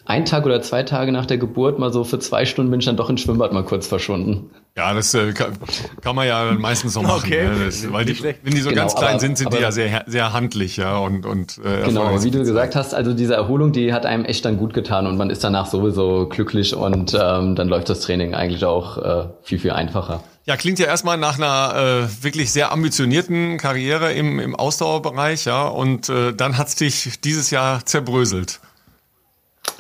ein 0.05 0.25
Tag 0.25 0.45
oder 0.45 0.61
zwei 0.61 0.83
Tage 0.83 1.11
nach 1.11 1.25
der 1.25 1.37
Geburt 1.37 1.79
mal 1.79 1.91
so 1.91 2.03
für 2.03 2.19
zwei 2.19 2.45
Stunden 2.45 2.71
bin 2.71 2.79
ich 2.79 2.85
dann 2.85 2.97
doch 2.97 3.09
ins 3.09 3.21
Schwimmbad 3.21 3.53
mal 3.53 3.63
kurz 3.63 3.87
verschwunden. 3.87 4.49
Ja, 4.75 4.91
das 4.95 5.13
äh, 5.13 5.33
kann, 5.33 5.53
kann, 6.01 6.15
man 6.15 6.27
ja 6.27 6.51
meistens 6.57 6.93
so 6.93 7.03
machen. 7.03 7.21
Okay. 7.23 7.47
Ne? 7.47 7.65
Das, 7.65 7.91
weil 7.91 8.05
die, 8.05 8.23
wenn 8.23 8.55
die 8.55 8.61
so 8.61 8.69
genau, 8.69 8.81
ganz 8.81 8.95
klein 8.95 9.11
aber, 9.11 9.19
sind, 9.19 9.37
sind 9.37 9.53
die 9.53 9.59
ja 9.59 9.71
sehr, 9.71 10.03
sehr 10.07 10.33
handlich, 10.33 10.77
ja. 10.77 10.97
Und, 10.97 11.27
und, 11.27 11.59
äh, 11.63 11.85
genau, 11.85 12.23
wie 12.23 12.31
du 12.31 12.39
gesagt 12.39 12.75
hast, 12.75 12.95
also 12.95 13.13
diese 13.13 13.35
Erholung, 13.35 13.71
die 13.71 13.93
hat 13.93 14.07
einem 14.07 14.25
echt 14.25 14.45
dann 14.45 14.57
gut 14.57 14.73
getan 14.73 15.05
und 15.05 15.15
man 15.15 15.29
ist 15.29 15.43
danach 15.43 15.67
sowieso 15.67 16.27
glücklich 16.27 16.75
und 16.75 17.13
ähm, 17.13 17.55
dann 17.55 17.67
läuft 17.67 17.89
das 17.89 17.99
Training 17.99 18.33
eigentlich 18.33 18.65
auch 18.65 18.97
äh, 18.97 19.27
viel, 19.43 19.59
viel 19.59 19.71
einfacher. 19.71 20.23
Ja, 20.45 20.57
klingt 20.57 20.79
ja 20.79 20.87
erstmal 20.87 21.17
nach 21.17 21.37
einer 21.37 22.07
äh, 22.09 22.23
wirklich 22.23 22.51
sehr 22.51 22.71
ambitionierten 22.71 23.59
Karriere 23.59 24.11
im, 24.13 24.39
im 24.39 24.55
Ausdauerbereich, 24.55 25.45
ja. 25.45 25.67
Und 25.67 26.09
äh, 26.09 26.33
dann 26.33 26.57
hat's 26.57 26.75
dich 26.75 27.21
dieses 27.21 27.51
Jahr 27.51 27.85
zerbröselt. 27.85 28.59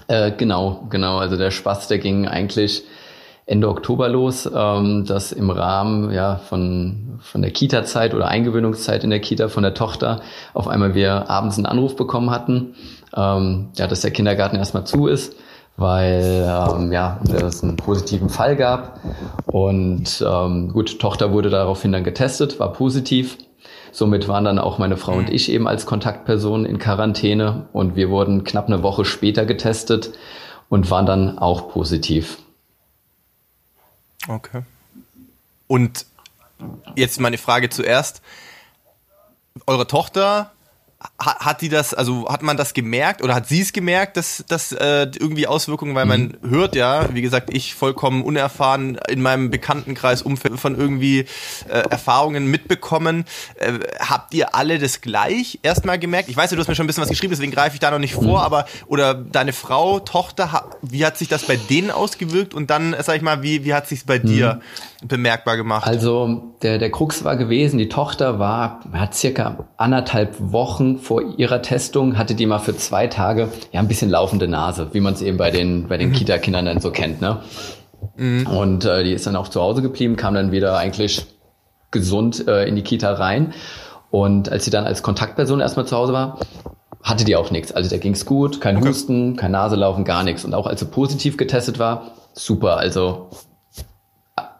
Äh, 0.07 0.31
genau, 0.31 0.85
genau. 0.91 1.17
Also 1.17 1.35
der 1.35 1.49
Spaß, 1.49 1.87
der 1.87 1.97
ging 1.97 2.27
eigentlich 2.27 2.83
Ende 3.45 3.67
Oktober 3.67 4.09
los, 4.09 4.49
ähm, 4.53 5.05
dass 5.05 5.31
im 5.31 5.49
Rahmen 5.49 6.11
ja 6.11 6.37
von 6.37 7.19
von 7.19 7.41
der 7.41 7.51
Kita-Zeit 7.51 8.13
oder 8.13 8.27
Eingewöhnungszeit 8.27 9.03
in 9.03 9.09
der 9.09 9.21
Kita 9.21 9.47
von 9.47 9.63
der 9.63 9.73
Tochter 9.73 10.21
auf 10.53 10.67
einmal 10.67 10.93
wir 10.93 11.29
abends 11.29 11.57
einen 11.57 11.65
Anruf 11.65 11.95
bekommen 11.95 12.31
hatten, 12.31 12.75
ähm, 13.15 13.69
ja, 13.77 13.87
dass 13.87 14.01
der 14.01 14.11
Kindergarten 14.11 14.57
erstmal 14.57 14.85
zu 14.85 15.07
ist, 15.07 15.35
weil 15.77 16.21
ähm, 16.23 16.91
ja 16.91 17.19
es 17.33 17.63
einen 17.63 17.77
positiven 17.77 18.29
Fall 18.29 18.55
gab 18.55 18.99
und 19.45 20.25
ähm, 20.27 20.69
gut, 20.73 20.99
Tochter 20.99 21.31
wurde 21.31 21.49
daraufhin 21.49 21.91
dann 21.91 22.03
getestet, 22.03 22.59
war 22.59 22.73
positiv 22.73 23.37
Somit 23.93 24.27
waren 24.27 24.43
dann 24.43 24.57
auch 24.57 24.79
meine 24.79 24.97
Frau 24.97 25.13
und 25.13 25.29
mhm. 25.29 25.35
ich 25.35 25.51
eben 25.51 25.67
als 25.67 25.85
Kontaktpersonen 25.85 26.65
in 26.65 26.79
Quarantäne 26.79 27.67
und 27.73 27.95
wir 27.95 28.09
wurden 28.09 28.43
knapp 28.43 28.65
eine 28.65 28.81
Woche 28.81 29.05
später 29.05 29.45
getestet 29.45 30.11
und 30.67 30.89
waren 30.89 31.05
dann 31.05 31.37
auch 31.37 31.69
positiv. 31.69 32.39
Okay. 34.27 34.63
Und 35.67 36.05
jetzt 36.95 37.19
meine 37.19 37.37
Frage 37.37 37.69
zuerst. 37.69 38.21
Eure 39.67 39.85
Tochter 39.85 40.52
hat 41.19 41.61
die 41.61 41.69
das, 41.69 41.93
also 41.93 42.27
hat 42.29 42.41
man 42.41 42.57
das 42.57 42.73
gemerkt 42.73 43.23
oder 43.23 43.35
hat 43.35 43.47
sie 43.47 43.61
es 43.61 43.73
gemerkt, 43.73 44.17
dass 44.17 44.43
das 44.47 44.71
äh, 44.71 45.07
irgendwie 45.17 45.47
Auswirkungen, 45.47 45.95
weil 45.95 46.05
man 46.05 46.37
mhm. 46.41 46.49
hört 46.49 46.75
ja, 46.75 47.13
wie 47.13 47.21
gesagt, 47.21 47.53
ich 47.53 47.75
vollkommen 47.75 48.23
unerfahren 48.23 48.97
in 49.07 49.21
meinem 49.21 49.49
Bekanntenkreis 49.49 50.21
Umfeld 50.21 50.59
von 50.59 50.77
irgendwie 50.77 51.25
äh, 51.69 51.83
Erfahrungen 51.89 52.47
mitbekommen. 52.49 53.25
Äh, 53.55 53.79
habt 53.99 54.33
ihr 54.33 54.55
alle 54.55 54.79
das 54.79 55.01
gleich 55.01 55.59
erstmal 55.61 55.99
gemerkt? 55.99 56.29
Ich 56.29 56.37
weiß 56.37 56.51
ja, 56.51 56.55
du 56.55 56.61
hast 56.61 56.67
mir 56.67 56.75
schon 56.75 56.85
ein 56.85 56.87
bisschen 56.87 57.03
was 57.03 57.09
geschrieben, 57.09 57.31
deswegen 57.31 57.51
greife 57.51 57.75
ich 57.75 57.79
da 57.79 57.91
noch 57.91 57.99
nicht 57.99 58.15
vor, 58.15 58.39
mhm. 58.39 58.45
aber 58.45 58.65
oder 58.87 59.13
deine 59.13 59.53
Frau, 59.53 59.99
Tochter, 59.99 60.71
wie 60.81 61.05
hat 61.05 61.17
sich 61.17 61.27
das 61.27 61.43
bei 61.45 61.55
denen 61.55 61.91
ausgewirkt 61.91 62.53
und 62.53 62.69
dann, 62.69 62.95
sag 63.01 63.15
ich 63.15 63.21
mal, 63.21 63.43
wie, 63.43 63.65
wie 63.65 63.73
hat 63.73 63.87
sich 63.87 64.05
bei 64.05 64.19
mhm. 64.19 64.27
dir 64.27 64.61
bemerkbar 65.03 65.57
gemacht? 65.57 65.87
Also 65.87 66.55
der, 66.61 66.77
der 66.77 66.91
Krux 66.91 67.23
war 67.23 67.37
gewesen, 67.37 67.77
die 67.77 67.89
Tochter 67.89 68.39
war, 68.39 68.81
hat 68.93 69.15
circa 69.15 69.65
anderthalb 69.77 70.35
Wochen 70.39 70.92
vor 70.97 71.21
ihrer 71.37 71.61
Testung, 71.61 72.17
hatte 72.17 72.35
die 72.35 72.45
mal 72.45 72.59
für 72.59 72.75
zwei 72.75 73.07
Tage 73.07 73.49
ja 73.71 73.79
ein 73.79 73.87
bisschen 73.87 74.09
laufende 74.09 74.47
Nase, 74.47 74.89
wie 74.93 74.99
man 74.99 75.13
es 75.13 75.21
eben 75.21 75.37
bei 75.37 75.51
den, 75.51 75.87
bei 75.87 75.97
den 75.97 76.09
mhm. 76.09 76.13
Kita-Kindern 76.13 76.65
dann 76.65 76.79
so 76.79 76.91
kennt. 76.91 77.21
Ne? 77.21 77.41
Mhm. 78.15 78.47
Und 78.47 78.85
äh, 78.85 79.03
die 79.03 79.13
ist 79.13 79.27
dann 79.27 79.35
auch 79.35 79.47
zu 79.47 79.61
Hause 79.61 79.81
geblieben, 79.81 80.15
kam 80.15 80.33
dann 80.33 80.51
wieder 80.51 80.77
eigentlich 80.77 81.25
gesund 81.91 82.47
äh, 82.47 82.65
in 82.65 82.75
die 82.75 82.83
Kita 82.83 83.13
rein. 83.13 83.53
Und 84.11 84.49
als 84.49 84.65
sie 84.65 84.71
dann 84.71 84.85
als 84.85 85.01
Kontaktperson 85.01 85.59
erstmal 85.59 85.85
zu 85.85 85.95
Hause 85.95 86.13
war, 86.13 86.39
hatte 87.01 87.25
die 87.25 87.35
auch 87.35 87.51
nichts. 87.51 87.71
Also 87.71 87.89
da 87.89 87.97
ging's 87.97 88.25
gut, 88.25 88.61
kein 88.61 88.77
okay. 88.77 88.89
Husten, 88.89 89.35
kein 89.35 89.51
Naselaufen, 89.51 90.05
gar 90.05 90.23
nichts. 90.23 90.45
Und 90.45 90.53
auch 90.53 90.67
als 90.67 90.79
sie 90.79 90.85
positiv 90.85 91.37
getestet 91.37 91.79
war, 91.79 92.11
super. 92.33 92.77
Also 92.77 93.29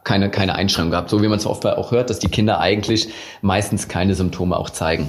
keine, 0.04 0.30
keine 0.30 0.56
Einschränkung 0.56 0.92
gehabt. 0.92 1.10
So 1.10 1.22
wie 1.22 1.28
man 1.28 1.40
es 1.40 1.46
oft 1.46 1.66
auch 1.66 1.92
hört, 1.92 2.10
dass 2.10 2.20
die 2.20 2.28
Kinder 2.28 2.60
eigentlich 2.60 3.10
meistens 3.42 3.88
keine 3.88 4.16
Symptome 4.16 4.58
auch 4.58 4.70
zeigen. 4.70 5.08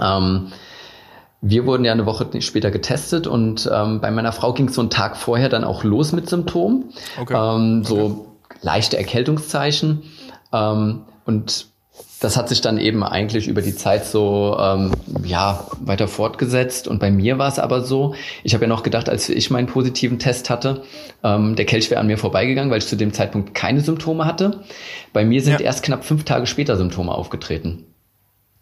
Ähm, 0.00 0.52
wir 1.46 1.66
wurden 1.66 1.84
ja 1.84 1.92
eine 1.92 2.06
Woche 2.06 2.26
später 2.40 2.70
getestet 2.70 3.26
und 3.26 3.70
ähm, 3.72 4.00
bei 4.00 4.10
meiner 4.10 4.32
Frau 4.32 4.54
ging 4.54 4.68
es 4.68 4.74
so 4.74 4.80
einen 4.80 4.90
Tag 4.90 5.16
vorher 5.16 5.50
dann 5.50 5.64
auch 5.64 5.84
los 5.84 6.12
mit 6.12 6.28
Symptomen. 6.28 6.86
Okay. 7.20 7.34
Ähm, 7.36 7.84
so 7.84 8.28
okay. 8.48 8.58
leichte 8.62 8.96
Erkältungszeichen. 8.96 10.04
Ähm, 10.54 11.02
und 11.26 11.66
das 12.20 12.38
hat 12.38 12.48
sich 12.48 12.62
dann 12.62 12.78
eben 12.78 13.04
eigentlich 13.04 13.46
über 13.46 13.60
die 13.60 13.74
Zeit 13.74 14.06
so 14.06 14.56
ähm, 14.58 14.92
ja 15.22 15.66
weiter 15.80 16.08
fortgesetzt. 16.08 16.88
Und 16.88 16.98
bei 16.98 17.10
mir 17.10 17.36
war 17.36 17.48
es 17.48 17.58
aber 17.58 17.82
so, 17.82 18.14
ich 18.42 18.54
habe 18.54 18.64
ja 18.64 18.68
noch 18.68 18.82
gedacht, 18.82 19.10
als 19.10 19.28
ich 19.28 19.50
meinen 19.50 19.66
positiven 19.66 20.18
Test 20.18 20.48
hatte, 20.48 20.82
ähm, 21.22 21.56
der 21.56 21.66
Kelch 21.66 21.90
wäre 21.90 22.00
an 22.00 22.06
mir 22.06 22.16
vorbeigegangen, 22.16 22.70
weil 22.70 22.78
ich 22.78 22.86
zu 22.86 22.96
dem 22.96 23.12
Zeitpunkt 23.12 23.54
keine 23.54 23.80
Symptome 23.80 24.24
hatte. 24.24 24.60
Bei 25.12 25.24
mir 25.26 25.42
sind 25.42 25.60
ja. 25.60 25.66
erst 25.66 25.84
knapp 25.84 26.04
fünf 26.04 26.24
Tage 26.24 26.46
später 26.46 26.78
Symptome 26.78 27.12
aufgetreten. 27.12 27.84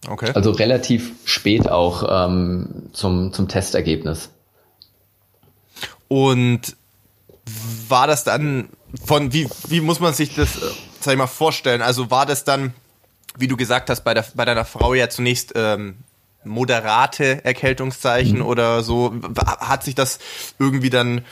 Okay. 0.08 0.32
Also 0.34 0.50
relativ 0.50 1.12
spät 1.24 1.68
auch 1.68 2.26
ähm, 2.26 2.88
zum, 2.92 3.32
zum 3.32 3.48
Testergebnis. 3.48 4.30
Und 6.08 6.76
war 7.88 8.06
das 8.06 8.24
dann 8.24 8.68
von, 9.04 9.32
wie, 9.32 9.48
wie 9.68 9.80
muss 9.80 10.00
man 10.00 10.12
sich 10.12 10.34
das, 10.34 10.56
äh, 10.56 10.66
sag 11.00 11.12
ich 11.12 11.18
mal, 11.18 11.26
vorstellen? 11.26 11.82
Also 11.82 12.10
war 12.10 12.26
das 12.26 12.44
dann, 12.44 12.74
wie 13.36 13.48
du 13.48 13.56
gesagt 13.56 13.90
hast, 13.90 14.02
bei, 14.02 14.12
der, 14.12 14.24
bei 14.34 14.44
deiner 14.44 14.64
Frau 14.64 14.94
ja 14.94 15.08
zunächst 15.08 15.52
ähm, 15.54 15.96
moderate 16.44 17.44
Erkältungszeichen 17.44 18.38
mhm. 18.38 18.46
oder 18.46 18.82
so? 18.82 19.14
Hat 19.36 19.84
sich 19.84 19.94
das 19.94 20.18
irgendwie 20.58 20.90
dann 20.90 21.22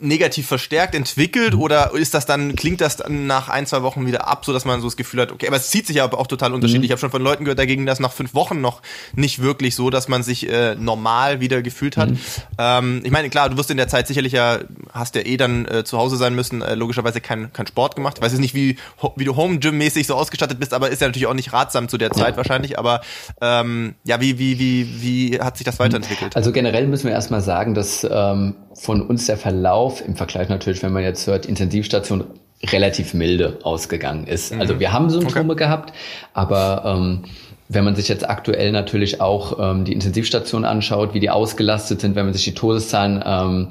negativ 0.00 0.46
verstärkt 0.46 0.94
entwickelt 0.94 1.54
oder 1.54 1.92
ist 1.92 2.14
das 2.14 2.24
dann, 2.24 2.56
klingt 2.56 2.80
das 2.80 2.96
dann 2.96 3.26
nach 3.26 3.50
ein, 3.50 3.66
zwei 3.66 3.82
Wochen 3.82 4.06
wieder 4.06 4.26
ab, 4.26 4.44
so 4.46 4.54
dass 4.54 4.64
man 4.64 4.80
so 4.80 4.86
das 4.86 4.96
Gefühl 4.96 5.20
hat, 5.20 5.32
okay, 5.32 5.48
aber 5.48 5.56
es 5.56 5.68
zieht 5.68 5.86
sich 5.86 6.00
aber 6.00 6.18
auch 6.18 6.26
total 6.26 6.54
unterschiedlich. 6.54 6.82
Mhm. 6.82 6.84
Ich 6.86 6.90
habe 6.92 7.00
schon 7.00 7.10
von 7.10 7.20
Leuten 7.20 7.44
gehört, 7.44 7.58
dagegen 7.58 7.84
das 7.84 8.00
nach 8.00 8.12
fünf 8.12 8.32
Wochen 8.32 8.62
noch 8.62 8.80
nicht 9.14 9.42
wirklich 9.42 9.74
so, 9.74 9.90
dass 9.90 10.08
man 10.08 10.22
sich 10.22 10.48
äh, 10.48 10.76
normal 10.76 11.40
wieder 11.40 11.60
gefühlt 11.60 11.98
hat. 11.98 12.10
Mhm. 12.10 12.18
Ähm, 12.56 13.00
ich 13.04 13.10
meine, 13.10 13.28
klar, 13.28 13.50
du 13.50 13.58
wirst 13.58 13.70
in 13.70 13.76
der 13.76 13.88
Zeit 13.88 14.06
sicherlich 14.06 14.32
ja, 14.32 14.60
hast 14.92 15.14
ja 15.14 15.22
eh 15.22 15.36
dann 15.36 15.66
äh, 15.66 15.84
zu 15.84 15.98
Hause 15.98 16.16
sein 16.16 16.34
müssen, 16.34 16.62
äh, 16.62 16.74
logischerweise 16.74 17.20
kein, 17.20 17.52
kein 17.52 17.66
Sport 17.66 17.96
gemacht. 17.96 18.16
Ich 18.16 18.22
weiß 18.22 18.32
jetzt 18.32 18.40
nicht, 18.40 18.54
wie, 18.54 18.78
wie 19.16 19.24
du 19.24 19.36
Home-Gym-mäßig 19.36 20.06
so 20.06 20.14
ausgestattet 20.14 20.58
bist, 20.58 20.72
aber 20.72 20.88
ist 20.88 21.02
ja 21.02 21.08
natürlich 21.08 21.26
auch 21.26 21.34
nicht 21.34 21.52
ratsam 21.52 21.90
zu 21.90 21.98
der 21.98 22.12
Zeit 22.12 22.30
ja. 22.30 22.36
wahrscheinlich, 22.38 22.78
aber 22.78 23.02
ähm, 23.42 23.94
ja, 24.04 24.22
wie, 24.22 24.38
wie, 24.38 24.58
wie, 24.58 25.02
wie 25.02 25.40
hat 25.40 25.58
sich 25.58 25.66
das 25.66 25.78
weiterentwickelt? 25.78 26.34
Also 26.34 26.50
generell 26.50 26.86
müssen 26.86 27.04
wir 27.08 27.12
erstmal 27.12 27.42
sagen, 27.42 27.74
dass 27.74 28.06
ähm, 28.10 28.54
von 28.80 29.02
uns 29.02 29.26
der 29.26 29.36
Verlauf 29.36 30.02
im 30.06 30.16
Vergleich 30.16 30.48
natürlich, 30.48 30.82
wenn 30.82 30.92
man 30.94 31.02
jetzt 31.02 31.26
hört, 31.26 31.44
Intensivstation 31.44 32.24
relativ 32.64 33.12
milde 33.12 33.58
ausgegangen 33.62 34.26
ist. 34.26 34.54
Mhm. 34.54 34.60
Also 34.62 34.80
wir 34.80 34.90
haben 34.90 35.10
Symptome 35.10 35.52
okay. 35.52 35.64
gehabt, 35.64 35.92
aber 36.32 36.82
ähm, 36.86 37.24
wenn 37.72 37.84
man 37.84 37.94
sich 37.94 38.08
jetzt 38.08 38.28
aktuell 38.28 38.72
natürlich 38.72 39.20
auch 39.20 39.58
ähm, 39.60 39.84
die 39.84 39.92
Intensivstation 39.92 40.64
anschaut, 40.64 41.14
wie 41.14 41.20
die 41.20 41.30
ausgelastet 41.30 42.00
sind, 42.00 42.16
wenn 42.16 42.24
man 42.24 42.34
sich 42.34 42.42
die 42.42 42.54
Todeszahlen 42.54 43.22
ähm, 43.24 43.68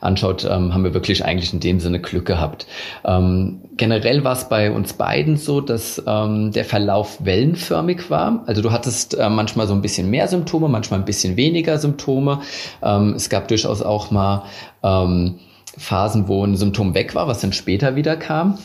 anschaut, 0.00 0.44
ähm, 0.50 0.72
haben 0.72 0.84
wir 0.84 0.94
wirklich 0.94 1.22
eigentlich 1.22 1.52
in 1.52 1.60
dem 1.60 1.78
Sinne 1.78 2.00
Glück 2.00 2.24
gehabt. 2.24 2.66
Ähm, 3.04 3.60
generell 3.76 4.24
war 4.24 4.32
es 4.32 4.48
bei 4.48 4.72
uns 4.72 4.94
beiden 4.94 5.36
so, 5.36 5.60
dass 5.60 6.02
ähm, 6.06 6.50
der 6.52 6.64
Verlauf 6.64 7.18
wellenförmig 7.26 8.08
war. 8.08 8.42
Also 8.46 8.62
du 8.62 8.72
hattest 8.72 9.18
äh, 9.18 9.28
manchmal 9.28 9.66
so 9.66 9.74
ein 9.74 9.82
bisschen 9.82 10.08
mehr 10.08 10.28
Symptome, 10.28 10.68
manchmal 10.68 11.00
ein 11.00 11.04
bisschen 11.04 11.36
weniger 11.36 11.76
Symptome. 11.76 12.40
Ähm, 12.82 13.12
es 13.16 13.28
gab 13.28 13.48
durchaus 13.48 13.82
auch 13.82 14.10
mal 14.10 14.44
ähm, 14.82 15.40
Phasen, 15.76 16.26
wo 16.26 16.42
ein 16.42 16.56
Symptom 16.56 16.94
weg 16.94 17.14
war, 17.14 17.28
was 17.28 17.42
dann 17.42 17.52
später 17.52 17.96
wieder 17.96 18.16
kam. 18.16 18.56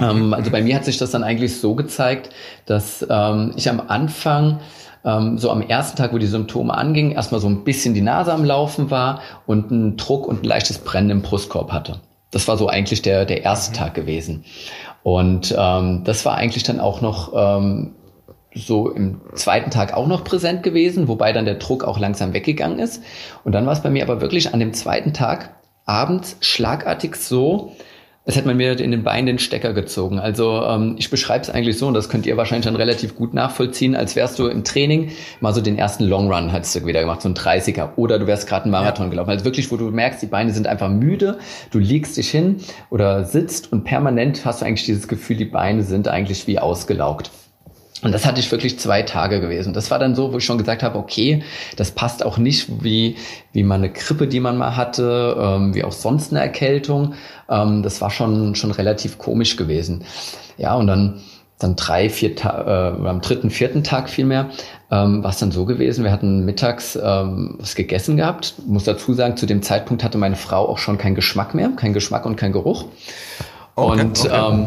Ähm, 0.00 0.34
also 0.34 0.50
bei 0.50 0.62
mir 0.62 0.76
hat 0.76 0.84
sich 0.84 0.98
das 0.98 1.10
dann 1.10 1.24
eigentlich 1.24 1.60
so 1.60 1.74
gezeigt, 1.74 2.30
dass 2.66 3.06
ähm, 3.08 3.52
ich 3.56 3.68
am 3.68 3.80
Anfang 3.88 4.60
ähm, 5.04 5.38
so 5.38 5.50
am 5.50 5.62
ersten 5.62 5.96
Tag, 5.96 6.12
wo 6.12 6.18
die 6.18 6.26
Symptome 6.26 6.74
angingen, 6.74 7.12
erstmal 7.12 7.40
so 7.40 7.48
ein 7.48 7.64
bisschen 7.64 7.94
die 7.94 8.00
Nase 8.00 8.32
am 8.32 8.44
Laufen 8.44 8.90
war 8.90 9.20
und 9.46 9.70
einen 9.70 9.96
Druck 9.96 10.26
und 10.26 10.42
ein 10.42 10.46
leichtes 10.46 10.78
Brennen 10.78 11.10
im 11.10 11.22
Brustkorb 11.22 11.72
hatte. 11.72 12.00
Das 12.30 12.48
war 12.48 12.56
so 12.56 12.68
eigentlich 12.68 13.02
der, 13.02 13.26
der 13.26 13.42
erste 13.42 13.72
mhm. 13.72 13.76
Tag 13.76 13.94
gewesen. 13.94 14.44
Und 15.02 15.54
ähm, 15.56 16.02
das 16.04 16.24
war 16.24 16.34
eigentlich 16.34 16.62
dann 16.62 16.80
auch 16.80 17.00
noch 17.00 17.32
ähm, 17.34 17.92
so 18.54 18.90
im 18.90 19.20
zweiten 19.34 19.70
Tag 19.70 19.94
auch 19.94 20.06
noch 20.06 20.24
präsent 20.24 20.62
gewesen, 20.62 21.08
wobei 21.08 21.32
dann 21.32 21.44
der 21.44 21.56
Druck 21.56 21.84
auch 21.84 21.98
langsam 21.98 22.32
weggegangen 22.32 22.78
ist. 22.78 23.02
Und 23.44 23.52
dann 23.52 23.66
war 23.66 23.74
es 23.74 23.82
bei 23.82 23.90
mir 23.90 24.02
aber 24.02 24.20
wirklich 24.20 24.54
an 24.54 24.60
dem 24.60 24.72
zweiten 24.72 25.12
Tag 25.12 25.54
abends 25.84 26.36
schlagartig 26.40 27.16
so, 27.16 27.72
es 28.26 28.36
hätte 28.36 28.46
man 28.46 28.56
mir 28.56 28.78
in 28.80 28.90
den 28.90 29.02
Beinen 29.02 29.26
den 29.26 29.38
Stecker 29.38 29.74
gezogen. 29.74 30.18
Also 30.18 30.62
ähm, 30.64 30.96
ich 30.98 31.10
beschreibe 31.10 31.42
es 31.42 31.50
eigentlich 31.50 31.76
so, 31.76 31.86
und 31.86 31.94
das 31.94 32.08
könnt 32.08 32.24
ihr 32.24 32.38
wahrscheinlich 32.38 32.64
dann 32.64 32.76
relativ 32.76 33.16
gut 33.16 33.34
nachvollziehen, 33.34 33.94
als 33.94 34.16
wärst 34.16 34.38
du 34.38 34.46
im 34.46 34.64
Training 34.64 35.10
mal 35.40 35.52
so 35.52 35.60
den 35.60 35.76
ersten 35.76 36.04
Long 36.04 36.32
Run 36.32 36.50
hast 36.50 36.74
du 36.74 36.86
wieder 36.86 37.00
gemacht, 37.00 37.20
so 37.20 37.28
ein 37.28 37.34
30er. 37.34 37.90
Oder 37.96 38.18
du 38.18 38.26
wärst 38.26 38.48
gerade 38.48 38.64
einen 38.64 38.72
Marathon 38.72 39.06
ja. 39.06 39.10
gelaufen. 39.10 39.30
Also 39.30 39.44
wirklich, 39.44 39.70
wo 39.70 39.76
du 39.76 39.90
merkst, 39.90 40.22
die 40.22 40.26
Beine 40.26 40.52
sind 40.52 40.66
einfach 40.66 40.88
müde, 40.88 41.38
du 41.70 41.78
legst 41.78 42.16
dich 42.16 42.30
hin 42.30 42.56
oder 42.88 43.24
sitzt 43.24 43.70
und 43.72 43.84
permanent 43.84 44.46
hast 44.46 44.62
du 44.62 44.66
eigentlich 44.66 44.86
dieses 44.86 45.06
Gefühl, 45.06 45.36
die 45.36 45.44
Beine 45.44 45.82
sind 45.82 46.08
eigentlich 46.08 46.46
wie 46.46 46.58
ausgelaugt. 46.58 47.30
Und 48.04 48.12
das 48.12 48.26
hatte 48.26 48.38
ich 48.38 48.52
wirklich 48.52 48.78
zwei 48.78 49.02
Tage 49.02 49.40
gewesen. 49.40 49.72
Das 49.72 49.90
war 49.90 49.98
dann 49.98 50.14
so, 50.14 50.32
wo 50.32 50.36
ich 50.36 50.44
schon 50.44 50.58
gesagt 50.58 50.82
habe, 50.82 50.98
okay, 50.98 51.42
das 51.76 51.90
passt 51.90 52.24
auch 52.24 52.36
nicht 52.36 52.84
wie, 52.84 53.16
wie 53.52 53.62
mal 53.62 53.76
eine 53.76 53.90
Grippe, 53.90 54.28
die 54.28 54.40
man 54.40 54.58
mal 54.58 54.76
hatte, 54.76 55.36
ähm, 55.40 55.74
wie 55.74 55.82
auch 55.84 55.92
sonst 55.92 56.30
eine 56.30 56.40
Erkältung. 56.40 57.14
Ähm, 57.48 57.82
das 57.82 58.02
war 58.02 58.10
schon, 58.10 58.54
schon 58.56 58.70
relativ 58.72 59.16
komisch 59.16 59.56
gewesen. 59.56 60.04
Ja, 60.58 60.74
und 60.74 60.86
dann, 60.86 61.22
dann 61.58 61.76
drei, 61.76 62.10
vier 62.10 62.36
Tage, 62.36 63.02
äh, 63.02 63.08
am 63.08 63.22
dritten, 63.22 63.48
vierten 63.48 63.82
Tag 63.82 64.10
vielmehr, 64.10 64.50
ähm, 64.90 65.24
war 65.24 65.30
es 65.30 65.38
dann 65.38 65.50
so 65.50 65.64
gewesen, 65.64 66.04
wir 66.04 66.12
hatten 66.12 66.44
mittags 66.44 66.98
ähm, 67.02 67.56
was 67.58 67.74
gegessen 67.74 68.18
gehabt. 68.18 68.54
Ich 68.58 68.66
muss 68.66 68.84
dazu 68.84 69.14
sagen, 69.14 69.38
zu 69.38 69.46
dem 69.46 69.62
Zeitpunkt 69.62 70.04
hatte 70.04 70.18
meine 70.18 70.36
Frau 70.36 70.68
auch 70.68 70.78
schon 70.78 70.98
keinen 70.98 71.14
Geschmack 71.14 71.54
mehr, 71.54 71.70
keinen 71.70 71.94
Geschmack 71.94 72.26
und 72.26 72.36
keinen 72.36 72.52
Geruch. 72.52 72.84
Okay, 73.76 74.02
und 74.02 74.20
okay. 74.20 74.30
Ähm, 74.30 74.66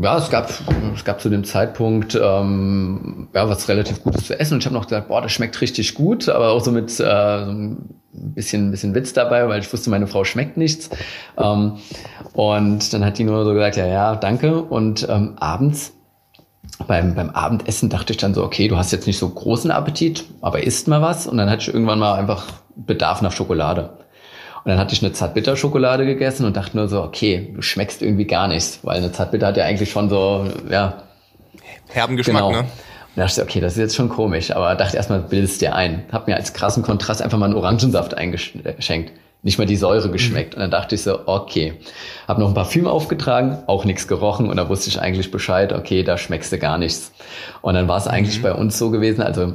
ja, 0.00 0.18
es 0.18 0.30
gab, 0.30 0.50
es 0.94 1.04
gab 1.04 1.20
zu 1.20 1.28
dem 1.28 1.44
Zeitpunkt 1.44 2.14
ähm, 2.14 3.28
ja, 3.34 3.48
was 3.48 3.68
relativ 3.68 4.02
Gutes 4.02 4.26
zu 4.26 4.38
essen 4.38 4.54
und 4.54 4.60
ich 4.60 4.66
habe 4.66 4.74
noch 4.74 4.86
gesagt, 4.86 5.08
boah, 5.08 5.20
das 5.20 5.32
schmeckt 5.32 5.60
richtig 5.60 5.94
gut, 5.94 6.28
aber 6.28 6.50
auch 6.50 6.60
so 6.64 6.72
mit 6.72 6.90
äh, 6.90 7.44
so 7.44 7.50
ein 7.50 7.90
bisschen, 8.12 8.70
bisschen 8.70 8.94
Witz 8.94 9.12
dabei, 9.12 9.48
weil 9.48 9.60
ich 9.60 9.72
wusste, 9.72 9.90
meine 9.90 10.06
Frau 10.06 10.24
schmeckt 10.24 10.56
nichts. 10.56 10.90
Ähm, 11.36 11.78
und 12.32 12.92
dann 12.92 13.04
hat 13.04 13.18
die 13.18 13.24
nur 13.24 13.44
so 13.44 13.52
gesagt, 13.52 13.76
ja, 13.76 13.86
ja, 13.86 14.16
danke. 14.16 14.62
Und 14.62 15.06
ähm, 15.08 15.34
abends 15.36 15.92
beim, 16.86 17.14
beim 17.14 17.30
Abendessen 17.30 17.88
dachte 17.88 18.12
ich 18.12 18.16
dann 18.16 18.34
so, 18.34 18.42
okay, 18.42 18.68
du 18.68 18.76
hast 18.76 18.92
jetzt 18.92 19.06
nicht 19.06 19.18
so 19.18 19.28
großen 19.28 19.70
Appetit, 19.70 20.24
aber 20.40 20.62
isst 20.62 20.88
mal 20.88 21.02
was. 21.02 21.26
Und 21.26 21.36
dann 21.36 21.50
hatte 21.50 21.62
ich 21.62 21.74
irgendwann 21.74 21.98
mal 21.98 22.14
einfach 22.14 22.46
Bedarf 22.76 23.22
nach 23.22 23.32
Schokolade. 23.32 23.98
Und 24.64 24.70
dann 24.70 24.78
hatte 24.78 24.94
ich 24.94 25.02
eine 25.02 25.12
Zartbitterschokolade 25.12 26.06
gegessen 26.06 26.46
und 26.46 26.56
dachte 26.56 26.76
nur 26.78 26.88
so, 26.88 27.02
okay, 27.02 27.52
du 27.54 27.60
schmeckst 27.60 28.00
irgendwie 28.00 28.24
gar 28.24 28.48
nichts, 28.48 28.80
weil 28.82 28.96
eine 28.96 29.12
Zartbitter 29.12 29.48
hat 29.48 29.58
ja 29.58 29.64
eigentlich 29.64 29.90
schon 29.90 30.08
so, 30.08 30.46
ja. 30.70 31.02
Herben 31.88 32.16
Geschmack, 32.16 32.36
genau. 32.36 32.52
ne? 32.52 32.58
Und 32.60 32.68
da 33.16 33.26
dachte 33.26 33.42
ich, 33.42 33.46
okay, 33.46 33.60
das 33.60 33.74
ist 33.74 33.78
jetzt 33.78 33.94
schon 33.94 34.08
komisch, 34.08 34.50
aber 34.50 34.74
dachte 34.74 34.96
erstmal, 34.96 35.20
bildest 35.20 35.60
dir 35.60 35.74
ein. 35.74 36.04
Hab 36.10 36.26
mir 36.26 36.36
als 36.36 36.54
krassen 36.54 36.82
Kontrast 36.82 37.20
einfach 37.20 37.36
mal 37.36 37.46
einen 37.46 37.54
Orangensaft 37.54 38.16
eingeschenkt. 38.16 39.12
Nicht 39.42 39.58
mal 39.58 39.66
die 39.66 39.76
Säure 39.76 40.10
geschmeckt. 40.10 40.54
Und 40.54 40.60
dann 40.62 40.70
dachte 40.70 40.94
ich 40.94 41.02
so, 41.02 41.20
okay. 41.26 41.74
Hab 42.26 42.38
noch 42.38 42.48
ein 42.48 42.54
Parfüm 42.54 42.86
aufgetragen, 42.86 43.58
auch 43.66 43.84
nichts 43.84 44.08
gerochen 44.08 44.48
und 44.48 44.56
da 44.56 44.70
wusste 44.70 44.88
ich 44.88 44.98
eigentlich 44.98 45.30
Bescheid, 45.30 45.74
okay, 45.74 46.02
da 46.02 46.16
schmeckst 46.16 46.50
du 46.50 46.58
gar 46.58 46.78
nichts. 46.78 47.12
Und 47.60 47.74
dann 47.74 47.86
war 47.86 47.98
es 47.98 48.06
eigentlich 48.06 48.38
mhm. 48.38 48.42
bei 48.42 48.54
uns 48.54 48.78
so 48.78 48.90
gewesen, 48.90 49.20
also 49.20 49.52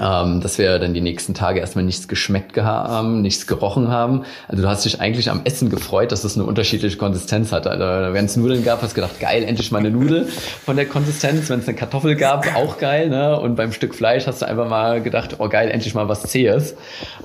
ähm, 0.00 0.40
dass 0.40 0.58
wir 0.58 0.78
dann 0.80 0.92
die 0.92 1.00
nächsten 1.00 1.34
Tage 1.34 1.60
erstmal 1.60 1.84
nichts 1.84 2.08
geschmeckt 2.08 2.56
haben, 2.56 3.22
nichts 3.22 3.46
gerochen 3.46 3.88
haben. 3.88 4.24
Also 4.48 4.62
du 4.62 4.68
hast 4.68 4.84
dich 4.84 5.00
eigentlich 5.00 5.30
am 5.30 5.42
Essen 5.44 5.70
gefreut, 5.70 6.10
dass 6.10 6.24
es 6.24 6.36
eine 6.36 6.44
unterschiedliche 6.44 6.96
Konsistenz 6.96 7.52
hat. 7.52 7.68
Also 7.68 8.12
wenn 8.12 8.24
es 8.24 8.36
Nudeln 8.36 8.64
gab, 8.64 8.82
hast 8.82 8.92
du 8.92 9.00
gedacht, 9.00 9.20
geil, 9.20 9.44
endlich 9.44 9.70
mal 9.70 9.78
eine 9.78 9.90
Nudel 9.90 10.26
von 10.26 10.74
der 10.74 10.86
Konsistenz. 10.86 11.48
Wenn 11.48 11.60
es 11.60 11.68
eine 11.68 11.76
Kartoffel 11.76 12.16
gab, 12.16 12.56
auch 12.56 12.78
geil. 12.78 13.08
Ne? 13.08 13.38
Und 13.38 13.54
beim 13.54 13.72
Stück 13.72 13.94
Fleisch 13.94 14.26
hast 14.26 14.42
du 14.42 14.46
einfach 14.46 14.68
mal 14.68 15.00
gedacht, 15.00 15.36
oh 15.38 15.48
geil, 15.48 15.70
endlich 15.70 15.94
mal 15.94 16.08
was 16.08 16.22
Zähes. 16.24 16.74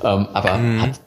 Ähm, 0.04 0.28
aber 0.34 0.58
mhm. 0.58 0.82
hat 0.84 1.00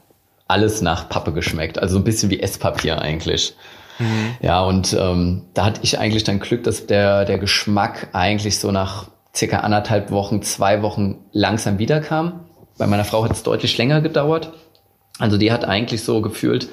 alles 0.49 0.81
nach 0.81 1.07
Pappe 1.07 1.31
geschmeckt. 1.31 1.79
Also 1.79 1.93
so 1.93 1.99
ein 2.01 2.03
bisschen 2.03 2.29
wie 2.29 2.41
Esspapier 2.41 3.01
eigentlich. 3.01 3.55
Mhm. 3.99 4.35
Ja, 4.41 4.61
und 4.63 4.93
ähm, 4.99 5.43
da 5.53 5.65
hatte 5.65 5.79
ich 5.83 5.97
eigentlich 5.97 6.25
dann 6.25 6.39
Glück, 6.39 6.63
dass 6.65 6.87
der, 6.87 7.23
der 7.23 7.37
Geschmack 7.37 8.09
eigentlich 8.11 8.59
so 8.59 8.71
nach 8.71 9.07
circa 9.35 9.59
anderthalb 9.59 10.11
Wochen, 10.11 10.41
zwei 10.41 10.81
Wochen 10.81 11.25
langsam 11.31 11.79
wiederkam. 11.79 12.41
Bei 12.77 12.87
meiner 12.87 13.05
Frau 13.05 13.23
hat 13.23 13.31
es 13.31 13.43
deutlich 13.43 13.77
länger 13.77 14.01
gedauert. 14.01 14.51
Also 15.19 15.37
die 15.37 15.51
hat 15.51 15.63
eigentlich 15.63 16.03
so 16.03 16.21
gefühlt, 16.21 16.63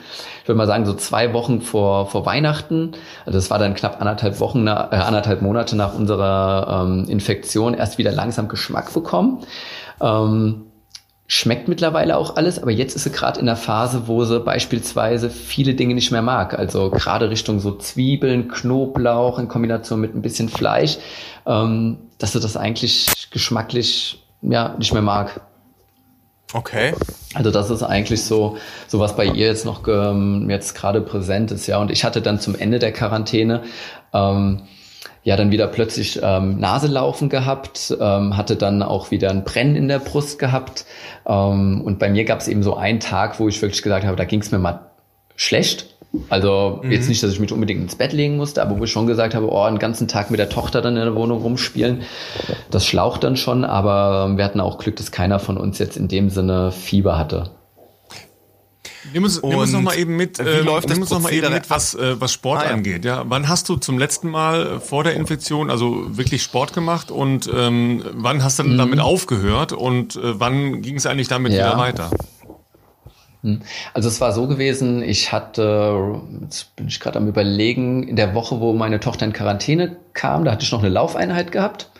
ich 0.42 0.48
würde 0.48 0.56
mal 0.56 0.66
sagen, 0.66 0.86
so 0.86 0.94
zwei 0.94 1.34
Wochen 1.34 1.60
vor, 1.60 2.06
vor 2.06 2.24
Weihnachten, 2.24 2.92
also 3.26 3.38
das 3.38 3.50
war 3.50 3.58
dann 3.58 3.74
knapp 3.74 4.00
anderthalb 4.00 4.40
Wochen, 4.40 4.66
äh, 4.66 4.70
anderthalb 4.70 5.42
Monate 5.42 5.76
nach 5.76 5.94
unserer 5.94 6.86
ähm, 6.86 7.04
Infektion, 7.06 7.74
erst 7.74 7.98
wieder 7.98 8.12
langsam 8.12 8.48
Geschmack 8.48 8.94
bekommen. 8.94 9.44
Ähm, 10.00 10.69
schmeckt 11.32 11.68
mittlerweile 11.68 12.16
auch 12.16 12.34
alles, 12.34 12.58
aber 12.58 12.72
jetzt 12.72 12.96
ist 12.96 13.04
sie 13.04 13.12
gerade 13.12 13.38
in 13.38 13.46
der 13.46 13.56
Phase, 13.56 14.08
wo 14.08 14.24
sie 14.24 14.40
beispielsweise 14.40 15.30
viele 15.30 15.74
Dinge 15.74 15.94
nicht 15.94 16.10
mehr 16.10 16.22
mag. 16.22 16.58
Also 16.58 16.90
gerade 16.90 17.30
Richtung 17.30 17.60
so 17.60 17.72
Zwiebeln, 17.76 18.48
Knoblauch 18.48 19.38
in 19.38 19.46
Kombination 19.46 20.00
mit 20.00 20.14
ein 20.14 20.22
bisschen 20.22 20.48
Fleisch 20.48 20.98
ähm, 21.46 21.98
dass 22.18 22.34
er 22.34 22.40
das 22.40 22.56
eigentlich 22.56 23.28
geschmacklich 23.30 24.22
ja 24.42 24.74
nicht 24.78 24.92
mehr 24.92 25.02
mag. 25.02 25.40
Okay. 26.52 26.94
Also 27.34 27.50
das 27.50 27.70
ist 27.70 27.82
eigentlich 27.82 28.24
so, 28.24 28.56
so 28.88 28.98
was 28.98 29.14
bei 29.14 29.24
ihr 29.24 29.46
jetzt 29.46 29.64
noch 29.64 29.86
ähm, 29.86 30.50
jetzt 30.50 30.74
gerade 30.74 31.00
präsent 31.00 31.52
ist, 31.52 31.66
ja. 31.66 31.78
Und 31.78 31.90
ich 31.90 32.04
hatte 32.04 32.22
dann 32.22 32.40
zum 32.40 32.56
Ende 32.56 32.78
der 32.78 32.92
Quarantäne 32.92 33.62
ähm, 34.12 34.62
ja 35.22 35.36
dann 35.36 35.50
wieder 35.50 35.66
plötzlich 35.66 36.20
ähm, 36.22 36.58
Naselaufen 36.58 37.28
gehabt, 37.28 37.96
ähm, 38.00 38.36
hatte 38.36 38.56
dann 38.56 38.82
auch 38.82 39.10
wieder 39.10 39.30
ein 39.30 39.44
Brennen 39.44 39.76
in 39.76 39.88
der 39.88 39.98
Brust 39.98 40.38
gehabt. 40.38 40.86
Ähm, 41.26 41.82
und 41.82 41.98
bei 41.98 42.08
mir 42.08 42.24
gab 42.24 42.40
es 42.40 42.48
eben 42.48 42.62
so 42.62 42.76
einen 42.76 43.00
Tag, 43.00 43.38
wo 43.38 43.48
ich 43.48 43.60
wirklich 43.60 43.82
gesagt 43.82 44.06
habe, 44.06 44.16
da 44.16 44.24
ging 44.24 44.40
es 44.40 44.50
mir 44.50 44.58
mal 44.58 44.90
schlecht. 45.36 45.86
Also 46.28 46.80
mhm. 46.82 46.90
jetzt 46.90 47.08
nicht, 47.08 47.22
dass 47.22 47.32
ich 47.32 47.40
mich 47.40 47.52
unbedingt 47.52 47.80
ins 47.82 47.94
Bett 47.94 48.12
legen 48.12 48.36
musste, 48.36 48.62
aber 48.62 48.78
wo 48.78 48.84
ich 48.84 48.90
schon 48.90 49.06
gesagt 49.06 49.34
habe, 49.34 49.50
oh, 49.50 49.62
einen 49.62 49.78
ganzen 49.78 50.08
Tag 50.08 50.30
mit 50.30 50.40
der 50.40 50.48
Tochter 50.48 50.82
dann 50.82 50.96
in 50.96 51.04
der 51.04 51.14
Wohnung 51.14 51.40
rumspielen, 51.40 52.02
das 52.70 52.86
schlaucht 52.86 53.22
dann 53.22 53.36
schon, 53.36 53.64
aber 53.64 54.36
wir 54.36 54.44
hatten 54.44 54.60
auch 54.60 54.78
Glück, 54.78 54.96
dass 54.96 55.12
keiner 55.12 55.38
von 55.38 55.56
uns 55.56 55.78
jetzt 55.78 55.96
in 55.96 56.08
dem 56.08 56.28
Sinne 56.28 56.72
Fieber 56.72 57.16
hatte. 57.16 57.50
Nimm 59.12 59.24
uns, 59.24 59.42
nimm 59.42 59.58
uns 59.58 59.72
noch 59.72 59.82
mal 59.82 59.96
eben 59.98 60.16
mit, 60.16 60.38
äh, 60.38 60.60
läuft 60.60 60.88
nimm 60.88 61.00
uns 61.00 61.10
noch 61.10 61.20
mal 61.20 61.32
eben 61.32 61.52
mit, 61.52 61.68
was, 61.70 61.94
äh, 61.94 62.20
was 62.20 62.32
Sport 62.32 62.60
ah, 62.60 62.64
ja. 62.66 62.70
angeht. 62.70 63.04
Ja, 63.04 63.24
wann 63.26 63.48
hast 63.48 63.68
du 63.68 63.76
zum 63.76 63.98
letzten 63.98 64.30
Mal 64.30 64.80
vor 64.80 65.04
der 65.04 65.14
Infektion 65.14 65.70
also 65.70 66.16
wirklich 66.16 66.42
Sport 66.42 66.72
gemacht 66.72 67.10
und 67.10 67.50
ähm, 67.54 68.04
wann 68.12 68.44
hast 68.44 68.58
du 68.58 68.64
mhm. 68.64 68.78
damit 68.78 69.00
aufgehört 69.00 69.72
und 69.72 70.16
äh, 70.16 70.38
wann 70.38 70.82
ging 70.82 70.96
es 70.96 71.06
eigentlich 71.06 71.28
damit 71.28 71.52
ja. 71.52 71.66
wieder 71.66 71.78
weiter? 71.78 72.10
Hm. 73.42 73.60
Also 73.94 74.08
es 74.08 74.20
war 74.20 74.32
so 74.32 74.46
gewesen, 74.46 75.02
ich 75.02 75.32
hatte, 75.32 76.20
jetzt 76.42 76.76
bin 76.76 76.88
ich 76.88 77.00
gerade 77.00 77.18
am 77.18 77.26
überlegen, 77.26 78.02
in 78.06 78.16
der 78.16 78.34
Woche, 78.34 78.60
wo 78.60 78.72
meine 78.72 79.00
Tochter 79.00 79.24
in 79.26 79.32
Quarantäne 79.32 79.96
kam, 80.12 80.44
da 80.44 80.52
hatte 80.52 80.64
ich 80.64 80.72
noch 80.72 80.80
eine 80.80 80.90
Laufeinheit 80.90 81.52
gehabt. 81.52 81.90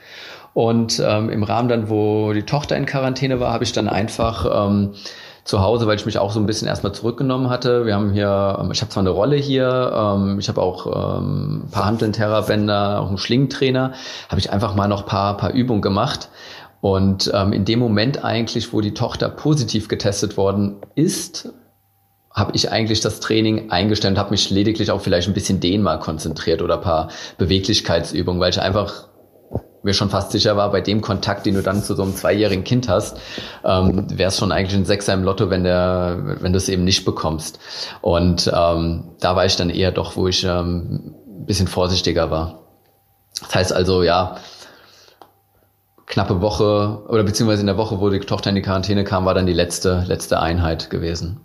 Und 0.52 1.00
ähm, 1.04 1.30
im 1.30 1.44
Rahmen 1.44 1.68
dann, 1.68 1.88
wo 1.88 2.32
die 2.32 2.42
Tochter 2.42 2.76
in 2.76 2.84
Quarantäne 2.84 3.38
war, 3.38 3.52
habe 3.52 3.62
ich 3.62 3.72
dann 3.72 3.88
einfach 3.88 4.68
ähm, 4.68 4.94
zu 5.44 5.60
Hause, 5.60 5.86
weil 5.86 5.96
ich 5.96 6.06
mich 6.06 6.18
auch 6.18 6.32
so 6.32 6.40
ein 6.40 6.46
bisschen 6.46 6.68
erstmal 6.68 6.92
zurückgenommen 6.92 7.50
hatte. 7.50 7.86
Wir 7.86 7.94
haben 7.94 8.12
hier, 8.12 8.58
ähm, 8.60 8.70
ich 8.70 8.80
habe 8.80 8.90
zwar 8.90 9.02
eine 9.02 9.10
Rolle 9.10 9.36
hier, 9.36 9.92
ähm, 9.94 10.38
ich 10.38 10.48
habe 10.48 10.60
auch 10.60 10.86
ähm, 11.18 11.64
ein 11.64 11.70
paar 11.70 11.86
Hanteln, 11.86 12.12
Terrabänder, 12.12 13.00
auch 13.00 13.08
einen 13.08 13.18
Schlingentrainer, 13.18 13.92
habe 14.28 14.40
ich 14.40 14.52
einfach 14.52 14.74
mal 14.74 14.88
noch 14.88 15.06
paar, 15.06 15.36
paar 15.36 15.52
Übungen 15.52 15.82
gemacht. 15.82 16.28
Und 16.80 17.30
ähm, 17.34 17.52
in 17.52 17.64
dem 17.64 17.78
Moment 17.78 18.24
eigentlich, 18.24 18.72
wo 18.72 18.80
die 18.80 18.94
Tochter 18.94 19.28
positiv 19.28 19.88
getestet 19.88 20.36
worden 20.36 20.76
ist, 20.94 21.52
habe 22.32 22.52
ich 22.54 22.70
eigentlich 22.70 23.00
das 23.00 23.20
Training 23.20 23.70
eingestellt, 23.70 24.16
habe 24.16 24.30
mich 24.30 24.50
lediglich 24.50 24.90
auch 24.90 25.00
vielleicht 25.00 25.28
ein 25.28 25.34
bisschen 25.34 25.60
den 25.60 25.82
mal 25.82 25.98
konzentriert 25.98 26.62
oder 26.62 26.78
paar 26.78 27.08
Beweglichkeitsübungen, 27.38 28.40
weil 28.40 28.50
ich 28.50 28.60
einfach 28.60 29.08
mir 29.82 29.94
schon 29.94 30.10
fast 30.10 30.32
sicher 30.32 30.56
war, 30.56 30.70
bei 30.70 30.80
dem 30.80 31.00
Kontakt, 31.00 31.46
den 31.46 31.54
du 31.54 31.62
dann 31.62 31.82
zu 31.82 31.94
so 31.94 32.02
einem 32.02 32.14
zweijährigen 32.14 32.64
Kind 32.64 32.88
hast, 32.88 33.18
ähm, 33.64 34.06
wäre 34.10 34.28
es 34.28 34.38
schon 34.38 34.52
eigentlich 34.52 34.76
ein 34.76 34.84
Sechser 34.84 35.14
im 35.14 35.24
Lotto, 35.24 35.50
wenn 35.50 35.64
wenn 35.64 36.52
du 36.52 36.56
es 36.56 36.68
eben 36.68 36.84
nicht 36.84 37.04
bekommst. 37.04 37.58
Und 38.00 38.50
ähm, 38.54 39.12
da 39.20 39.36
war 39.36 39.46
ich 39.46 39.56
dann 39.56 39.70
eher 39.70 39.92
doch, 39.92 40.16
wo 40.16 40.28
ich 40.28 40.44
ähm, 40.44 41.14
bisschen 41.46 41.68
vorsichtiger 41.68 42.30
war. 42.30 42.62
Das 43.40 43.54
heißt 43.54 43.72
also, 43.72 44.02
ja, 44.02 44.36
knappe 46.06 46.40
Woche 46.40 47.02
oder 47.08 47.22
beziehungsweise 47.22 47.60
in 47.60 47.66
der 47.66 47.76
Woche, 47.76 48.00
wo 48.00 48.10
die 48.10 48.20
Tochter 48.20 48.50
in 48.50 48.56
die 48.56 48.62
Quarantäne 48.62 49.04
kam, 49.04 49.24
war 49.24 49.34
dann 49.34 49.46
die 49.46 49.52
letzte, 49.52 50.04
letzte 50.06 50.40
Einheit 50.40 50.90
gewesen. 50.90 51.40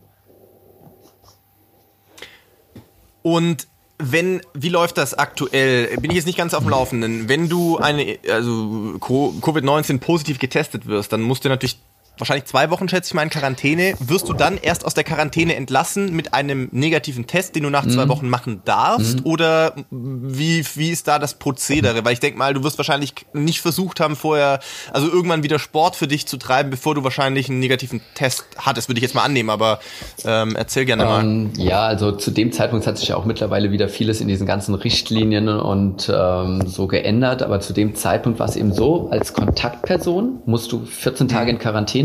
Und 3.21 3.67
wenn, 3.97 4.41
wie 4.53 4.69
läuft 4.69 4.97
das 4.97 5.13
aktuell? 5.13 5.95
Bin 5.97 6.11
ich 6.11 6.17
jetzt 6.17 6.25
nicht 6.25 6.37
ganz 6.37 6.53
auf 6.53 6.63
dem 6.63 6.69
Laufenden. 6.69 7.29
Wenn 7.29 7.49
du 7.49 7.77
eine, 7.77 8.17
also 8.29 8.97
Covid-19 8.99 9.99
positiv 9.99 10.39
getestet 10.39 10.85
wirst, 10.85 11.13
dann 11.13 11.21
musst 11.21 11.45
du 11.45 11.49
natürlich 11.49 11.79
wahrscheinlich 12.17 12.45
zwei 12.45 12.69
Wochen, 12.69 12.89
schätze 12.89 13.09
ich 13.09 13.13
mal, 13.13 13.23
in 13.23 13.29
Quarantäne. 13.29 13.95
Wirst 13.99 14.29
du 14.29 14.33
dann 14.33 14.57
erst 14.57 14.85
aus 14.85 14.93
der 14.93 15.03
Quarantäne 15.03 15.55
entlassen 15.55 16.15
mit 16.15 16.33
einem 16.33 16.69
negativen 16.71 17.27
Test, 17.27 17.55
den 17.55 17.63
du 17.63 17.69
nach 17.69 17.85
mhm. 17.85 17.91
zwei 17.91 18.07
Wochen 18.07 18.29
machen 18.29 18.61
darfst? 18.65 19.19
Mhm. 19.19 19.25
Oder 19.25 19.73
wie, 19.91 20.65
wie 20.75 20.91
ist 20.91 21.07
da 21.07 21.19
das 21.19 21.35
Prozedere? 21.35 22.05
Weil 22.05 22.13
ich 22.13 22.19
denke 22.19 22.37
mal, 22.37 22.53
du 22.53 22.63
wirst 22.63 22.77
wahrscheinlich 22.77 23.13
nicht 23.33 23.61
versucht 23.61 23.99
haben, 23.99 24.15
vorher, 24.15 24.59
also 24.91 25.07
irgendwann 25.07 25.43
wieder 25.43 25.59
Sport 25.59 25.95
für 25.95 26.07
dich 26.07 26.25
zu 26.25 26.37
treiben, 26.37 26.69
bevor 26.69 26.95
du 26.95 27.03
wahrscheinlich 27.03 27.49
einen 27.49 27.59
negativen 27.59 28.01
Test 28.13 28.45
hattest, 28.57 28.89
würde 28.89 28.99
ich 28.99 29.03
jetzt 29.03 29.15
mal 29.15 29.23
annehmen, 29.23 29.49
aber 29.49 29.79
ähm, 30.23 30.55
erzähl 30.55 30.85
gerne 30.85 31.05
mal. 31.05 31.23
Ähm, 31.23 31.51
ja, 31.57 31.81
also 31.81 32.11
zu 32.11 32.31
dem 32.31 32.51
Zeitpunkt 32.51 32.87
hat 32.87 32.97
sich 32.97 33.09
ja 33.09 33.15
auch 33.15 33.25
mittlerweile 33.25 33.71
wieder 33.71 33.89
vieles 33.89 34.21
in 34.21 34.27
diesen 34.27 34.47
ganzen 34.47 34.75
Richtlinien 34.75 35.49
und 35.49 36.11
ähm, 36.13 36.67
so 36.67 36.87
geändert, 36.87 37.43
aber 37.43 37.59
zu 37.59 37.73
dem 37.73 37.95
Zeitpunkt 37.95 38.39
war 38.39 38.47
es 38.47 38.55
eben 38.55 38.73
so, 38.73 39.09
als 39.11 39.33
Kontaktperson 39.33 40.41
musst 40.45 40.71
du 40.71 40.85
14 40.85 41.27
Tage 41.27 41.51
in 41.51 41.59
Quarantäne, 41.59 42.04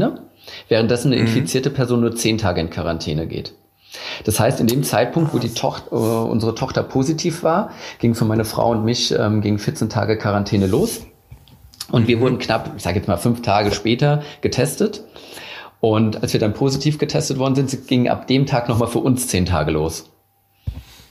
währenddessen 0.68 1.12
eine 1.12 1.20
mhm. 1.20 1.28
infizierte 1.28 1.70
Person 1.70 2.00
nur 2.00 2.14
10 2.14 2.38
Tage 2.38 2.60
in 2.60 2.70
Quarantäne 2.70 3.26
geht. 3.26 3.54
Das 4.24 4.38
heißt, 4.38 4.60
in 4.60 4.66
dem 4.66 4.82
Zeitpunkt, 4.82 5.34
wo 5.34 5.38
die 5.38 5.52
Tochter, 5.52 5.92
äh, 5.92 6.30
unsere 6.30 6.54
Tochter 6.54 6.82
positiv 6.82 7.42
war, 7.42 7.70
ging 7.98 8.14
für 8.14 8.24
meine 8.24 8.44
Frau 8.44 8.70
und 8.70 8.84
mich 8.84 9.12
ähm, 9.12 9.40
ging 9.40 9.58
14 9.58 9.88
Tage 9.88 10.16
Quarantäne 10.16 10.66
los. 10.66 11.00
Und 11.90 12.06
wir 12.06 12.16
mhm. 12.16 12.20
wurden 12.20 12.38
knapp, 12.38 12.72
ich 12.76 12.82
sage 12.82 12.98
jetzt 12.98 13.08
mal 13.08 13.16
fünf 13.16 13.42
Tage 13.42 13.72
später 13.72 14.22
getestet. 14.40 15.02
Und 15.80 16.22
als 16.22 16.32
wir 16.32 16.40
dann 16.40 16.52
positiv 16.52 16.98
getestet 16.98 17.38
worden 17.38 17.54
sind, 17.54 17.88
ging 17.88 18.08
ab 18.08 18.26
dem 18.26 18.46
Tag 18.46 18.68
nochmal 18.68 18.88
für 18.88 18.98
uns 18.98 19.28
zehn 19.28 19.46
Tage 19.46 19.70
los. 19.72 20.09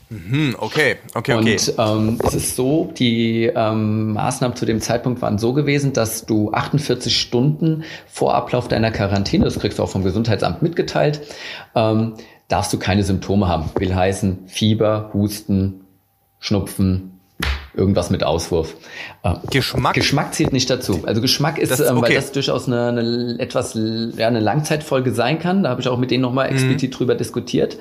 Mhm, 0.10 0.56
okay, 0.58 0.98
okay, 1.14 1.34
okay. 1.34 1.52
Und 1.54 1.74
ähm, 1.78 2.20
es 2.24 2.34
ist 2.34 2.56
so, 2.56 2.92
die 2.98 3.44
ähm, 3.46 4.14
Maßnahmen 4.14 4.58
zu 4.58 4.66
dem 4.66 4.82
Zeitpunkt 4.82 5.22
waren 5.22 5.38
so 5.38 5.54
gewesen, 5.54 5.94
dass 5.94 6.26
du 6.26 6.52
48 6.52 7.16
Stunden 7.16 7.84
vor 8.08 8.34
Ablauf 8.34 8.68
deiner 8.68 8.90
Quarantäne, 8.90 9.46
das 9.46 9.60
kriegst 9.60 9.78
du 9.78 9.84
auch 9.84 9.90
vom 9.90 10.04
Gesundheitsamt 10.04 10.64
mitgeteilt, 10.64 11.22
ähm, 11.76 12.16
darfst 12.48 12.74
du 12.74 12.80
keine 12.80 13.04
Symptome 13.04 13.48
haben. 13.48 13.70
Will 13.78 13.94
heißen 13.94 14.48
Fieber, 14.48 15.12
Husten, 15.14 15.82
Schnupfen, 16.40 17.19
irgendwas 17.80 18.10
mit 18.10 18.24
Auswurf. 18.24 18.76
Äh, 19.24 19.36
Geschmack? 19.50 19.94
Geschmack 19.94 20.34
zählt 20.34 20.54
nicht 20.54 20.70
dazu. 20.70 21.04
Also 21.06 21.22
Geschmack 21.22 21.58
ist, 21.58 21.72
das, 21.72 21.80
ähm, 21.80 21.98
okay. 21.98 22.10
weil 22.10 22.16
das 22.16 22.32
durchaus 22.32 22.68
eine, 22.68 22.88
eine 22.88 23.40
etwas 23.40 23.74
ja, 23.76 24.28
eine 24.28 24.40
Langzeitfolge 24.40 25.14
sein 25.14 25.40
kann. 25.40 25.64
Da 25.64 25.70
habe 25.70 25.82
ich 25.82 25.88
auch 25.88 25.98
mit 25.98 26.12
denen 26.12 26.22
nochmal 26.22 26.48
mhm. 26.48 26.56
explizit 26.56 26.92
mhm. 26.92 26.96
drüber 26.96 27.16
diskutiert. 27.16 27.78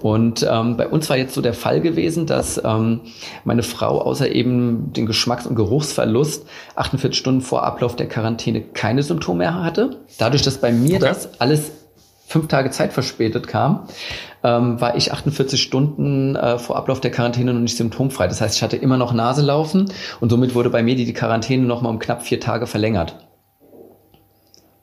Und 0.00 0.46
ähm, 0.48 0.76
bei 0.76 0.86
uns 0.86 1.08
war 1.08 1.16
jetzt 1.16 1.34
so 1.34 1.40
der 1.40 1.54
Fall 1.54 1.80
gewesen, 1.80 2.26
dass 2.26 2.60
ähm, 2.62 3.00
meine 3.44 3.62
Frau 3.62 4.00
außer 4.02 4.30
eben 4.30 4.92
den 4.92 5.06
Geschmacks- 5.06 5.46
und 5.46 5.56
Geruchsverlust 5.56 6.46
48 6.76 7.18
Stunden 7.18 7.40
vor 7.40 7.64
Ablauf 7.64 7.96
der 7.96 8.08
Quarantäne 8.08 8.60
keine 8.60 9.02
Symptome 9.02 9.38
mehr 9.38 9.62
hatte. 9.62 9.96
Dadurch, 10.18 10.42
dass 10.42 10.58
bei 10.58 10.72
mir 10.72 10.96
okay. 10.96 11.06
das 11.08 11.40
alles 11.40 11.72
fünf 12.28 12.46
Tage 12.46 12.70
Zeit 12.70 12.92
verspätet 12.92 13.48
kam, 13.48 13.88
ähm, 14.44 14.80
war 14.80 14.96
ich 14.96 15.12
48 15.12 15.60
Stunden 15.60 16.36
äh, 16.36 16.58
vor 16.58 16.76
Ablauf 16.76 17.00
der 17.00 17.10
Quarantäne 17.10 17.54
noch 17.54 17.60
nicht 17.60 17.76
symptomfrei. 17.76 18.28
Das 18.28 18.42
heißt, 18.42 18.56
ich 18.56 18.62
hatte 18.62 18.76
immer 18.76 18.98
noch 18.98 19.14
Naselaufen 19.14 19.90
und 20.20 20.28
somit 20.28 20.54
wurde 20.54 20.68
bei 20.68 20.82
mir 20.82 20.94
die 20.94 21.12
Quarantäne 21.14 21.64
nochmal 21.64 21.90
um 21.90 21.98
knapp 21.98 22.22
vier 22.22 22.38
Tage 22.38 22.66
verlängert. 22.66 23.27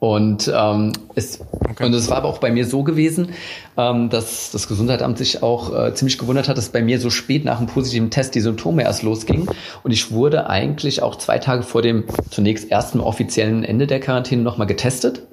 Und, 0.06 0.52
ähm, 0.56 0.94
es, 1.16 1.40
okay. 1.68 1.84
und 1.84 1.92
es 1.96 2.12
war 2.12 2.18
aber 2.18 2.30
auch 2.30 2.38
bei 2.38 2.52
mir 2.52 2.68
so 2.68 2.84
gewesen, 2.84 3.30
ähm, 3.76 4.12
dass 4.12 4.52
das 4.52 4.68
Gesundheitsamt 4.68 5.18
sich 5.18 5.42
auch 5.42 5.74
äh, 5.76 5.96
ziemlich 5.96 6.20
gewundert 6.20 6.48
hat, 6.48 6.60
dass 6.60 6.70
bei 6.70 6.84
mir 6.84 7.00
so 7.00 7.10
spät 7.10 7.44
nach 7.44 7.58
einem 7.58 7.66
positiven 7.66 8.12
Test 8.12 8.36
die 8.36 8.40
Symptome 8.42 8.84
erst 8.84 9.02
losgingen. 9.02 9.50
Und 9.82 9.90
ich 9.90 10.12
wurde 10.12 10.48
eigentlich 10.48 11.02
auch 11.02 11.16
zwei 11.16 11.40
Tage 11.40 11.64
vor 11.64 11.82
dem 11.82 12.04
zunächst 12.30 12.70
ersten 12.70 13.00
offiziellen 13.00 13.64
Ende 13.64 13.88
der 13.88 14.00
Quarantäne 14.00 14.44
nochmal 14.44 14.68
getestet. 14.68 15.24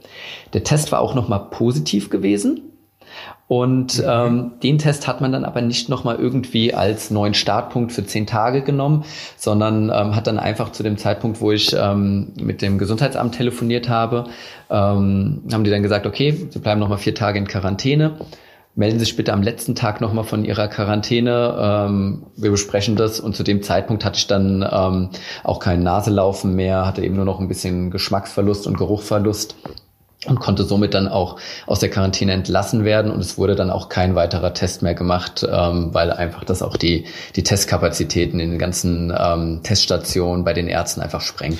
Der 0.55 0.65
Test 0.65 0.91
war 0.91 1.01
auch 1.01 1.15
nochmal 1.15 1.51
positiv 1.51 2.09
gewesen. 2.09 2.72
Und 3.49 3.99
mhm. 3.99 4.05
ähm, 4.09 4.51
den 4.63 4.79
Test 4.79 5.07
hat 5.07 5.21
man 5.21 5.33
dann 5.33 5.45
aber 5.45 5.61
nicht 5.61 5.89
nochmal 5.89 6.17
irgendwie 6.17 6.73
als 6.73 7.11
neuen 7.11 7.35
Startpunkt 7.35 7.93
für 7.93 8.05
zehn 8.05 8.27
Tage 8.27 8.63
genommen, 8.63 9.05
sondern 9.37 9.91
ähm, 9.95 10.17
hat 10.17 10.27
dann 10.27 10.39
einfach 10.39 10.73
zu 10.73 10.83
dem 10.83 10.97
Zeitpunkt, 10.97 11.41
wo 11.41 11.53
ich 11.53 11.75
ähm, 11.79 12.33
mit 12.41 12.63
dem 12.63 12.79
Gesundheitsamt 12.79 13.35
telefoniert 13.35 13.89
habe, 13.89 14.25
ähm, 14.71 15.43
haben 15.53 15.65
die 15.65 15.71
dann 15.71 15.83
gesagt, 15.83 16.07
okay, 16.07 16.49
Sie 16.49 16.59
bleiben 16.61 16.81
nochmal 16.81 16.99
vier 16.99 17.15
Tage 17.15 17.39
in 17.39 17.47
Quarantäne. 17.47 18.17
Melden 18.75 18.99
Sie 18.99 19.05
sich 19.05 19.17
bitte 19.17 19.35
am 19.35 19.43
letzten 19.43 19.75
Tag 19.75 20.01
nochmal 20.01 20.25
von 20.25 20.47
Ihrer 20.47 20.67
Quarantäne. 20.67 21.57
Ähm, 21.61 22.23
wir 22.37 22.51
besprechen 22.51 22.97
das. 22.97 23.21
Und 23.21 23.37
zu 23.37 23.43
dem 23.43 23.63
Zeitpunkt 23.63 24.03
hatte 24.03 24.17
ich 24.17 24.29
dann 24.29 24.67
ähm, 24.73 25.11
auch 25.45 25.59
kein 25.59 25.83
Naselaufen 25.83 26.55
mehr, 26.55 26.87
hatte 26.87 27.05
eben 27.05 27.17
nur 27.17 27.27
noch 27.27 27.39
ein 27.39 27.49
bisschen 27.49 27.91
Geschmacksverlust 27.91 28.67
und 28.67 28.79
Geruchverlust 28.79 29.57
und 30.27 30.39
konnte 30.39 30.65
somit 30.65 30.95
dann 30.95 31.09
auch 31.09 31.39
aus 31.67 31.81
der 31.81 31.91
Quarantäne 31.91 32.33
entlassen 32.33 32.85
werden 32.85 33.11
und 33.11 33.21
es 33.21 33.39
wurde 33.39 33.55
dann 33.55 33.71
auch 33.71 33.89
kein 33.89 34.15
weiterer 34.15 34.55
Test 34.55 34.83
mehr 34.83 34.95
gemacht, 34.95 35.47
ähm, 35.49 35.93
weil 35.93 36.13
einfach 36.13 36.45
das 36.45 36.63
auch 36.63 36.77
die, 36.77 37.07
die 37.35 37.43
Testkapazitäten 37.43 38.39
in 38.39 38.51
den 38.51 38.59
ganzen 38.59 39.13
ähm, 39.17 39.61
Teststationen 39.63 40.45
bei 40.45 40.53
den 40.53 40.69
Ärzten 40.69 41.01
einfach 41.01 41.21
sprengt. 41.21 41.59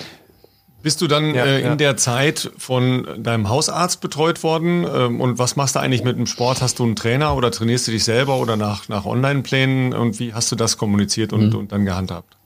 Bist 0.83 1.01
du 1.01 1.07
dann 1.07 1.35
ja, 1.35 1.45
äh, 1.45 1.61
in 1.61 1.67
ja. 1.67 1.77
der 1.77 1.97
Zeit 1.97 2.51
von 2.59 3.07
deinem 3.19 3.49
Hausarzt 3.49 4.01
betreut 4.01 4.43
worden? 4.43 4.85
Ähm, 4.93 5.21
und 5.21 5.39
was 5.39 5.55
machst 5.55 5.77
du 5.77 5.81
eigentlich 5.81 6.03
mit 6.03 6.19
dem 6.19 6.27
Sport? 6.27 6.61
Hast 6.61 6.81
du 6.81 6.85
einen 6.85 6.97
Trainer 6.97 7.37
oder 7.37 7.53
trainierst 7.53 7.87
du 7.87 7.93
dich 7.93 8.05
selber 8.05 8.39
oder 8.39 8.57
nach, 8.57 8.89
nach 8.89 9.07
Online-Plänen? 9.07 9.95
Und 9.95 10.19
wie 10.19 10.35
hast 10.35 10.51
du 10.51 10.57
das 10.57 10.77
kommuniziert 10.77 11.33
und, 11.33 11.51
mhm. 11.51 11.59
und 11.61 11.73
dann 11.73 11.85
gehandhabt? 11.85 12.37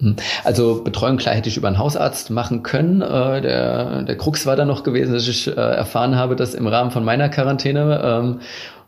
Hm. 0.00 0.16
Also 0.44 0.82
Betreuung 0.82 1.18
klar 1.18 1.34
hätte 1.34 1.48
ich 1.48 1.56
über 1.56 1.68
einen 1.68 1.78
Hausarzt 1.78 2.30
machen 2.30 2.62
können. 2.62 3.02
Äh, 3.02 3.42
der, 3.42 4.02
der 4.02 4.16
Krux 4.16 4.46
war 4.46 4.56
da 4.56 4.64
noch 4.64 4.82
gewesen, 4.82 5.12
dass 5.12 5.28
ich 5.28 5.46
äh, 5.46 5.52
erfahren 5.52 6.16
habe, 6.16 6.36
dass 6.36 6.54
im 6.54 6.66
Rahmen 6.66 6.90
von 6.90 7.04
meiner 7.04 7.28
Quarantäne 7.28 8.00
ähm, 8.02 8.40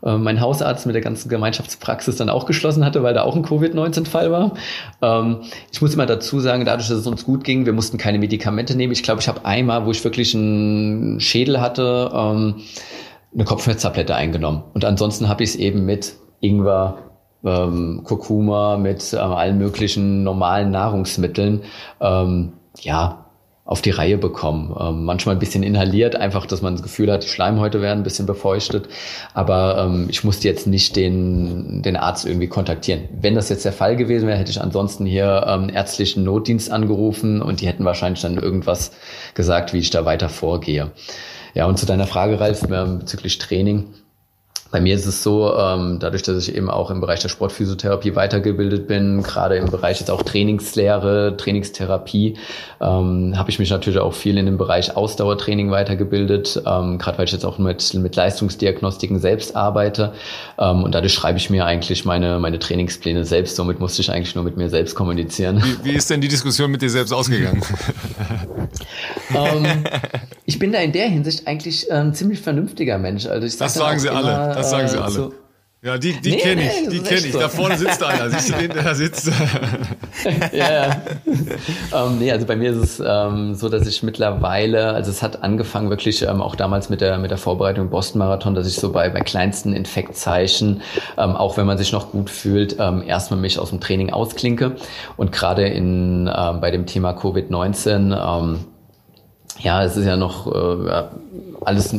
äh, 0.03 0.17
mein 0.17 0.41
Hausarzt 0.41 0.85
mit 0.85 0.95
der 0.95 1.01
ganzen 1.01 1.29
Gemeinschaftspraxis 1.29 2.17
dann 2.17 2.29
auch 2.29 2.45
geschlossen 2.45 2.83
hatte, 2.83 3.03
weil 3.03 3.13
da 3.13 3.23
auch 3.23 3.35
ein 3.35 3.43
Covid-19-Fall 3.43 4.31
war. 4.31 4.53
Ähm, 5.01 5.41
ich 5.71 5.81
muss 5.81 5.93
immer 5.93 6.05
dazu 6.05 6.39
sagen, 6.39 6.65
dadurch, 6.65 6.89
dass 6.89 6.97
es 6.97 7.07
uns 7.07 7.23
gut 7.25 7.43
ging, 7.43 7.65
wir 7.65 7.73
mussten 7.73 7.97
keine 7.97 8.19
Medikamente 8.19 8.75
nehmen. 8.75 8.93
Ich 8.93 9.03
glaube, 9.03 9.21
ich 9.21 9.27
habe 9.27 9.45
einmal, 9.45 9.85
wo 9.85 9.91
ich 9.91 10.03
wirklich 10.03 10.35
einen 10.35 11.19
Schädel 11.19 11.61
hatte, 11.61 12.11
ähm, 12.13 12.55
eine 13.33 13.45
Kopfschmerztablette 13.45 14.15
eingenommen. 14.15 14.63
Und 14.73 14.83
ansonsten 14.85 15.29
habe 15.29 15.43
ich 15.43 15.51
es 15.51 15.55
eben 15.55 15.85
mit 15.85 16.13
Ingwer, 16.41 17.12
ähm, 17.43 18.01
Kurkuma, 18.03 18.77
mit 18.77 19.13
ähm, 19.13 19.19
allen 19.19 19.57
möglichen 19.57 20.23
normalen 20.23 20.71
Nahrungsmitteln, 20.71 21.63
ähm, 22.01 22.53
ja, 22.81 23.23
auf 23.65 23.81
die 23.81 23.91
Reihe 23.91 24.17
bekommen. 24.17 24.75
Ähm, 24.77 25.05
manchmal 25.05 25.35
ein 25.35 25.39
bisschen 25.39 25.63
inhaliert, 25.63 26.17
einfach, 26.17 26.45
dass 26.45 26.61
man 26.61 26.73
das 26.73 26.83
Gefühl 26.83 27.09
hat, 27.11 27.23
die 27.23 27.29
Schleimhäute 27.29 27.81
werden 27.81 28.01
ein 28.01 28.03
bisschen 28.03 28.25
befeuchtet. 28.25 28.89
Aber 29.33 29.77
ähm, 29.77 30.07
ich 30.09 30.23
musste 30.25 30.49
jetzt 30.49 30.67
nicht 30.67 30.97
den, 30.97 31.81
den 31.81 31.95
Arzt 31.95 32.25
irgendwie 32.25 32.47
kontaktieren. 32.47 33.03
Wenn 33.21 33.35
das 33.35 33.47
jetzt 33.47 33.63
der 33.63 33.71
Fall 33.71 33.95
gewesen 33.95 34.27
wäre, 34.27 34.37
hätte 34.37 34.51
ich 34.51 34.61
ansonsten 34.61 35.05
hier 35.05 35.45
ähm, 35.47 35.69
ärztlichen 35.69 36.25
Notdienst 36.25 36.71
angerufen 36.71 37.41
und 37.41 37.61
die 37.61 37.67
hätten 37.67 37.85
wahrscheinlich 37.85 38.21
dann 38.21 38.37
irgendwas 38.37 38.91
gesagt, 39.33 39.71
wie 39.71 39.79
ich 39.79 39.91
da 39.91 40.03
weiter 40.03 40.27
vorgehe. 40.27 40.91
Ja, 41.53 41.65
und 41.65 41.79
zu 41.79 41.85
deiner 41.85 42.07
Frage, 42.07 42.41
Ralf, 42.41 42.63
ähm, 42.69 42.99
bezüglich 42.99 43.37
Training. 43.37 43.85
Bei 44.73 44.81
mir 44.81 44.95
ist 44.95 45.05
es 45.05 45.21
so, 45.21 45.55
ähm, 45.55 45.99
dadurch, 45.99 46.23
dass 46.23 46.47
ich 46.47 46.55
eben 46.55 46.67
auch 46.67 46.89
im 46.89 46.99
Bereich 46.99 47.19
der 47.19 47.29
Sportphysiotherapie 47.29 48.15
weitergebildet 48.15 48.87
bin, 48.87 49.21
gerade 49.21 49.57
im 49.57 49.69
Bereich 49.69 49.99
jetzt 49.99 50.09
auch 50.09 50.23
Trainingslehre, 50.23 51.37
Trainingstherapie, 51.37 52.37
ähm, 52.81 53.37
habe 53.37 53.51
ich 53.51 53.59
mich 53.59 53.69
natürlich 53.69 53.99
auch 53.99 54.15
viel 54.15 54.35
in 54.35 54.47
dem 54.47 54.57
Bereich 54.57 54.97
Ausdauertraining 54.97 55.69
weitergebildet, 55.69 56.59
ähm, 56.65 56.97
gerade 56.97 57.19
weil 57.19 57.25
ich 57.25 57.31
jetzt 57.31 57.45
auch 57.45 57.59
mit, 57.59 57.93
mit 57.93 58.15
Leistungsdiagnostiken 58.15 59.19
selbst 59.19 59.55
arbeite. 59.55 60.13
Ähm, 60.57 60.83
und 60.83 60.95
dadurch 60.95 61.13
schreibe 61.13 61.37
ich 61.37 61.51
mir 61.51 61.67
eigentlich 61.67 62.03
meine, 62.03 62.39
meine 62.39 62.57
Trainingspläne 62.57 63.25
selbst. 63.25 63.55
Somit 63.55 63.79
musste 63.79 64.01
ich 64.01 64.11
eigentlich 64.11 64.33
nur 64.33 64.43
mit 64.43 64.57
mir 64.57 64.71
selbst 64.71 64.95
kommunizieren. 64.95 65.63
Wie, 65.83 65.91
wie 65.91 65.95
ist 65.95 66.09
denn 66.09 66.19
die 66.19 66.29
Diskussion 66.29 66.71
mit 66.71 66.81
dir 66.81 66.89
selbst 66.89 67.13
ausgegangen? 67.13 67.61
ähm, 69.35 69.65
ich 70.45 70.59
bin 70.59 70.71
da 70.71 70.79
in 70.79 70.91
der 70.91 71.07
Hinsicht 71.07 71.47
eigentlich 71.47 71.91
ein 71.91 72.13
ziemlich 72.13 72.41
vernünftiger 72.41 72.97
Mensch. 72.97 73.25
Also 73.25 73.47
ich 73.47 73.55
sag 73.55 73.67
das 73.67 73.73
sagen 73.75 73.99
sie 73.99 74.07
immer, 74.07 74.17
alle. 74.17 74.55
Das 74.55 74.62
sagen 74.63 74.87
sie 74.87 74.97
äh, 74.97 75.01
alle. 75.01 75.11
So, 75.11 75.33
ja, 75.83 75.97
die, 75.97 76.13
die 76.21 76.31
nee, 76.31 76.37
kenne 76.37 76.61
ich, 76.61 76.81
nee, 76.81 76.89
die 76.91 76.99
kenne 77.01 77.27
ich. 77.27 77.33
So. 77.33 77.39
Da 77.39 77.49
vorne 77.49 77.77
sitzt 77.77 78.01
einer. 78.01 78.29
Siehst 78.29 78.49
du 78.49 78.53
den, 78.53 78.71
der 78.71 78.83
da 78.83 78.95
sitzt? 78.95 79.29
ja, 80.53 80.71
ja. 80.71 81.01
ähm, 81.93 82.19
nee, 82.19 82.31
also 82.31 82.45
bei 82.45 82.55
mir 82.55 82.71
ist 82.71 82.77
es 82.77 83.03
ähm, 83.05 83.53
so, 83.53 83.67
dass 83.67 83.85
ich 83.85 84.01
mittlerweile, 84.01 84.93
also 84.93 85.11
es 85.11 85.21
hat 85.21 85.43
angefangen 85.43 85.89
wirklich 85.89 86.21
ähm, 86.21 86.41
auch 86.41 86.55
damals 86.55 86.89
mit 86.89 87.01
der, 87.01 87.17
mit 87.17 87.31
der 87.31 87.37
Vorbereitung 87.37 87.89
Boston 87.89 88.19
Marathon, 88.19 88.55
dass 88.55 88.65
ich 88.65 88.75
so 88.75 88.93
bei, 88.93 89.09
bei 89.09 89.19
kleinsten 89.19 89.73
Infektzeichen, 89.73 90.81
ähm, 91.17 91.35
auch 91.35 91.57
wenn 91.57 91.65
man 91.65 91.77
sich 91.77 91.91
noch 91.91 92.11
gut 92.11 92.29
fühlt, 92.29 92.77
ähm, 92.79 93.03
erstmal 93.05 93.41
mich 93.41 93.59
aus 93.59 93.71
dem 93.71 93.81
Training 93.81 94.09
ausklinke. 94.09 94.77
Und 95.17 95.33
gerade 95.33 95.67
in, 95.67 96.31
ähm, 96.33 96.61
bei 96.61 96.71
dem 96.71 96.85
Thema 96.85 97.11
Covid-19, 97.11 98.15
ähm, 98.17 98.59
ja, 99.59 99.83
es 99.83 99.97
ist 99.97 100.05
ja 100.05 100.15
noch 100.15 100.47
äh, 100.47 101.03
alles 101.59 101.93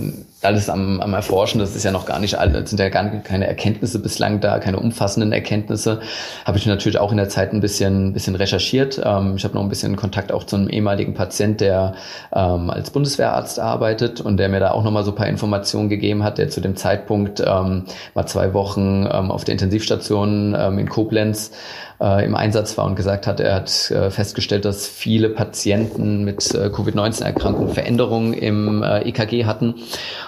alles 0.45 0.69
am, 0.69 1.01
am 1.01 1.15
Erforschen. 1.15 1.59
Das 1.59 1.75
ist 1.75 1.85
ja 1.85 1.91
noch 1.91 2.07
gar 2.07 2.19
nicht, 2.19 2.37
sind 2.65 2.79
ja 2.79 2.89
gar 2.89 3.05
keine 3.21 3.47
Erkenntnisse 3.47 3.99
bislang 3.99 4.41
da, 4.41 4.59
keine 4.59 4.79
umfassenden 4.79 5.33
Erkenntnisse. 5.33 6.01
Habe 6.45 6.59
ich 6.59 6.67
natürlich 6.67 6.99
auch 6.99 7.11
in 7.11 7.17
der 7.17 7.29
Zeit 7.29 7.53
ein 7.53 7.61
bisschen, 7.61 8.13
bisschen 8.13 8.35
recherchiert. 8.35 9.01
Ähm, 9.05 9.35
ich 9.37 9.45
habe 9.45 9.55
noch 9.55 9.63
ein 9.63 9.69
bisschen 9.69 9.97
Kontakt 9.97 10.33
auch 10.33 10.45
zu 10.45 10.57
einem 10.57 10.69
ehemaligen 10.69 11.15
Patient, 11.15 11.61
der 11.61 11.95
ähm, 12.35 12.71
als 12.71 12.91
Bundeswehrarzt 12.91 13.59
arbeitet 13.59 14.21
und 14.21 14.37
der 14.37 14.49
mir 14.49 14.61
da 14.61 14.73
auch 14.73 14.85
noch 14.85 14.91
mal 14.91 15.05
so 15.05 15.13
ein 15.13 15.17
paar 15.17 15.29
Informationen 15.29 15.89
gegeben 15.89 16.23
hat, 16.23 16.39
der 16.39 16.49
zu 16.49 16.61
dem 16.61 16.77
Zeitpunkt 16.77 17.41
ähm, 17.41 17.85
mal 18.15 18.27
zwei 18.27 18.55
Wochen 18.55 19.09
ähm, 19.11 19.31
auf 19.31 19.45
der 19.45 19.53
Intensivstation 19.53 20.57
ähm, 20.59 20.79
in 20.79 20.89
Koblenz 20.89 21.53
äh, 22.01 22.25
im 22.25 22.35
Einsatz 22.35 22.77
war 22.77 22.87
und 22.87 22.97
gesagt 22.97 23.27
hat, 23.27 23.41
er 23.41 23.55
hat 23.55 23.91
äh, 23.91 24.11
festgestellt, 24.11 24.65
dass 24.65 24.87
viele 24.87 25.29
Patienten 25.29 26.25
mit 26.25 26.55
äh, 26.55 26.71
Covid-19-Erkrankungen 26.71 27.73
Veränderungen 27.73 28.33
im 28.33 28.83
äh, 28.83 29.09
EKG 29.09 29.45
hatten. 29.45 29.75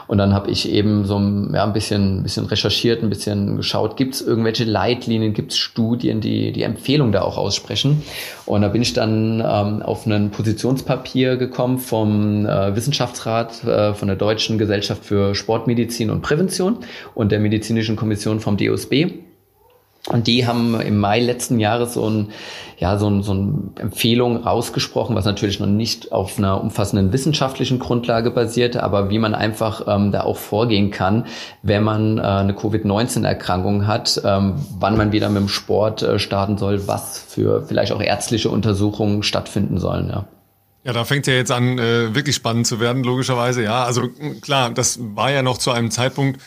Und 0.07 0.19
dann 0.19 0.35
habe 0.35 0.51
ich 0.51 0.71
eben 0.71 1.05
so 1.05 1.19
ja, 1.19 1.65
ein 1.65 1.73
bisschen, 1.73 2.19
ein 2.19 2.23
bisschen 2.23 2.47
recherchiert, 2.47 3.03
ein 3.03 3.11
bisschen 3.11 3.57
geschaut, 3.57 3.97
gibt 3.97 4.15
es 4.15 4.21
irgendwelche 4.23 4.65
Leitlinien, 4.65 5.35
gibt 5.35 5.53
es 5.53 5.59
Studien, 5.59 6.21
die 6.21 6.53
die 6.53 6.63
Empfehlung 6.63 7.13
da 7.13 7.23
auch 7.23 7.37
aussprechen. 7.37 8.03
Und 8.47 8.63
da 8.63 8.69
bin 8.69 8.83
ich 8.83 8.93
dann 8.93 9.41
ähm, 9.41 9.83
auf 9.83 10.07
ein 10.07 10.31
Positionspapier 10.31 11.37
gekommen 11.37 11.79
vom 11.79 12.47
äh, 12.47 12.77
Wissenschaftsrat 12.77 13.65
äh, 13.65 13.95
von 13.95 14.09
der 14.09 14.17
Deutschen 14.17 14.59
Gesellschaft 14.59 15.05
für 15.05 15.35
Sportmedizin 15.35 16.11
und 16.11 16.23
Prävention 16.23 16.79
und 17.15 17.33
der 17.33 17.41
Medizinischen 17.41 17.97
Kommission 17.97 18.41
vom 18.41 18.57
DOSB. 18.57 19.27
Und 20.09 20.29
die 20.29 20.47
haben 20.47 20.81
im 20.81 20.99
Mai 20.99 21.21
letzten 21.21 21.59
Jahres 21.59 21.95
so 21.95 22.09
ein, 22.09 22.29
ja, 22.79 22.97
so 22.97 23.09
ein, 23.09 23.23
so 23.23 23.35
ein 23.35 23.73
Empfehlung 23.77 24.45
rausgesprochen, 24.45 25.17
was 25.17 25.25
natürlich 25.25 25.59
noch 25.59 25.67
nicht 25.67 26.13
auf 26.13 26.39
einer 26.39 26.61
umfassenden 26.61 27.13
wissenschaftlichen 27.13 27.81
Grundlage 27.81 28.31
basiert, 28.31 28.77
aber 28.77 29.11
wie 29.11 29.19
man 29.19 29.35
einfach 29.35 29.87
ähm, 29.89 30.13
da 30.13 30.23
auch 30.23 30.37
vorgehen 30.37 30.93
kann, 30.93 31.27
wenn 31.63 31.83
man 31.83 32.19
äh, 32.19 32.23
eine 32.23 32.55
Covid-19-Erkrankung 32.55 33.87
hat, 33.89 34.21
ähm, 34.25 34.55
wann 34.79 34.97
man 34.97 35.11
wieder 35.11 35.29
mit 35.29 35.43
dem 35.43 35.49
Sport 35.49 36.03
äh, 36.03 36.19
starten 36.21 36.57
soll, 36.57 36.87
was 36.87 37.19
für 37.19 37.65
vielleicht 37.67 37.91
auch 37.91 38.01
ärztliche 38.01 38.51
Untersuchungen 38.51 39.25
stattfinden 39.25 39.79
sollen, 39.79 40.09
ja. 40.09 40.27
Ja, 40.85 40.93
da 40.93 41.03
fängt 41.03 41.27
ja 41.27 41.35
jetzt 41.35 41.51
an, 41.51 41.81
äh, 41.81 42.15
wirklich 42.15 42.37
spannend 42.37 42.69
zu 42.69 42.79
werden, 42.79 43.03
logischerweise. 43.03 43.61
Ja, 43.61 43.83
also 43.83 44.03
klar, 44.41 44.71
das 44.71 45.01
war 45.01 45.33
ja 45.33 45.43
noch 45.43 45.59
zu 45.59 45.73
einem 45.73 45.91
Zeitpunkt, 45.91 46.41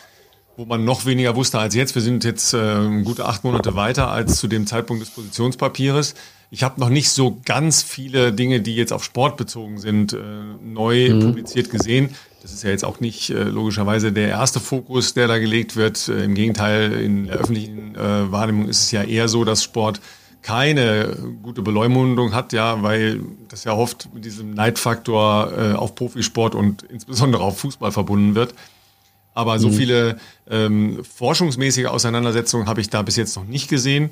wo 0.59 0.65
man 0.65 0.83
noch 0.83 1.05
weniger 1.05 1.37
wusste 1.37 1.57
als 1.57 1.73
jetzt. 1.73 1.95
Wir 1.95 2.01
sind 2.01 2.25
jetzt 2.25 2.53
äh, 2.53 3.01
gute 3.05 3.25
acht 3.25 3.45
Monate 3.45 3.75
weiter 3.75 4.11
als 4.11 4.35
zu 4.39 4.49
dem 4.49 4.67
Zeitpunkt 4.67 5.01
des 5.01 5.09
Positionspapiers. 5.09 6.15
Ich 6.51 6.63
habe 6.63 6.81
noch 6.81 6.89
nicht 6.89 7.11
so 7.11 7.39
ganz 7.45 7.81
viele 7.81 8.33
Dinge, 8.33 8.59
die 8.59 8.75
jetzt 8.75 8.91
auf 8.91 9.05
Sport 9.05 9.37
bezogen 9.37 9.77
sind, 9.77 10.11
äh, 10.11 10.17
neu 10.61 11.13
mhm. 11.13 11.21
publiziert 11.21 11.69
gesehen. 11.69 12.09
Das 12.41 12.51
ist 12.51 12.63
ja 12.63 12.71
jetzt 12.71 12.83
auch 12.83 12.99
nicht 12.99 13.29
äh, 13.29 13.43
logischerweise 13.43 14.11
der 14.11 14.27
erste 14.27 14.59
Fokus, 14.59 15.13
der 15.13 15.29
da 15.29 15.37
gelegt 15.37 15.77
wird. 15.77 16.09
Äh, 16.09 16.25
Im 16.25 16.35
Gegenteil, 16.35 16.91
in 16.91 17.27
der 17.27 17.37
öffentlichen 17.37 17.95
äh, 17.95 18.29
Wahrnehmung 18.29 18.67
ist 18.67 18.81
es 18.81 18.91
ja 18.91 19.03
eher 19.03 19.29
so, 19.29 19.45
dass 19.45 19.63
Sport 19.63 20.01
keine 20.41 21.15
gute 21.41 21.61
Beleumundung 21.61 22.33
hat, 22.33 22.51
ja, 22.51 22.83
weil 22.83 23.21
das 23.47 23.63
ja 23.63 23.71
oft 23.71 24.13
mit 24.13 24.25
diesem 24.25 24.53
Neidfaktor 24.55 25.53
äh, 25.57 25.73
auf 25.73 25.95
Profisport 25.95 26.53
und 26.53 26.83
insbesondere 26.83 27.43
auf 27.43 27.59
Fußball 27.59 27.93
verbunden 27.93 28.35
wird. 28.35 28.53
Aber 29.33 29.59
so 29.59 29.69
mhm. 29.69 29.73
viele 29.73 30.17
ähm, 30.49 31.03
forschungsmäßige 31.03 31.85
Auseinandersetzungen 31.85 32.67
habe 32.67 32.81
ich 32.81 32.89
da 32.89 33.01
bis 33.01 33.15
jetzt 33.15 33.35
noch 33.35 33.45
nicht 33.45 33.69
gesehen. 33.69 34.11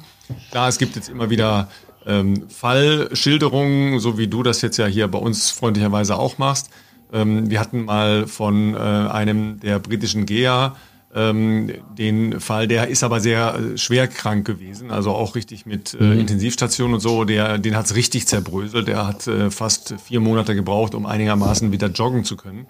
Klar, 0.51 0.70
es 0.70 0.78
gibt 0.78 0.95
jetzt 0.95 1.09
immer 1.09 1.30
wieder 1.30 1.70
ähm, 2.05 2.49
Fallschilderungen, 2.49 3.99
so 3.99 4.18
wie 4.18 4.28
du 4.28 4.43
das 4.43 4.61
jetzt 4.61 4.78
ja 4.78 4.86
hier 4.86 5.07
bei 5.07 5.20
uns 5.20 5.51
freundlicherweise 5.51 6.18
auch 6.18 6.38
machst. 6.38 6.70
Ähm, 7.11 7.49
wir 7.49 7.59
hatten 7.59 7.86
mal 7.86 8.28
von 8.28 8.74
äh, 8.74 8.78
einem 8.78 9.59
der 9.59 9.80
britischen 9.80 10.26
GEA 10.26 10.76
ähm, 11.15 11.74
den 11.97 12.39
Fall, 12.39 12.68
der 12.68 12.89
ist 12.89 13.03
aber 13.03 13.20
sehr 13.20 13.55
äh, 13.55 13.78
schwer 13.78 14.07
krank 14.07 14.45
gewesen, 14.45 14.91
also 14.91 15.11
auch 15.11 15.36
richtig 15.36 15.65
mit 15.65 15.95
äh, 15.99 16.03
mhm. 16.03 16.20
Intensivstation 16.20 16.93
und 16.93 16.99
so. 16.99 17.24
Der, 17.24 17.57
den 17.57 17.76
hat 17.76 17.86
es 17.86 17.95
richtig 17.95 18.28
zerbröselt. 18.28 18.88
Der 18.88 19.07
hat 19.07 19.26
äh, 19.26 19.49
fast 19.49 19.95
vier 20.05 20.20
Monate 20.20 20.53
gebraucht, 20.53 20.93
um 20.95 21.05
einigermaßen 21.05 21.72
wieder 21.72 21.88
joggen 21.88 22.24
zu 22.24 22.36
können. 22.36 22.68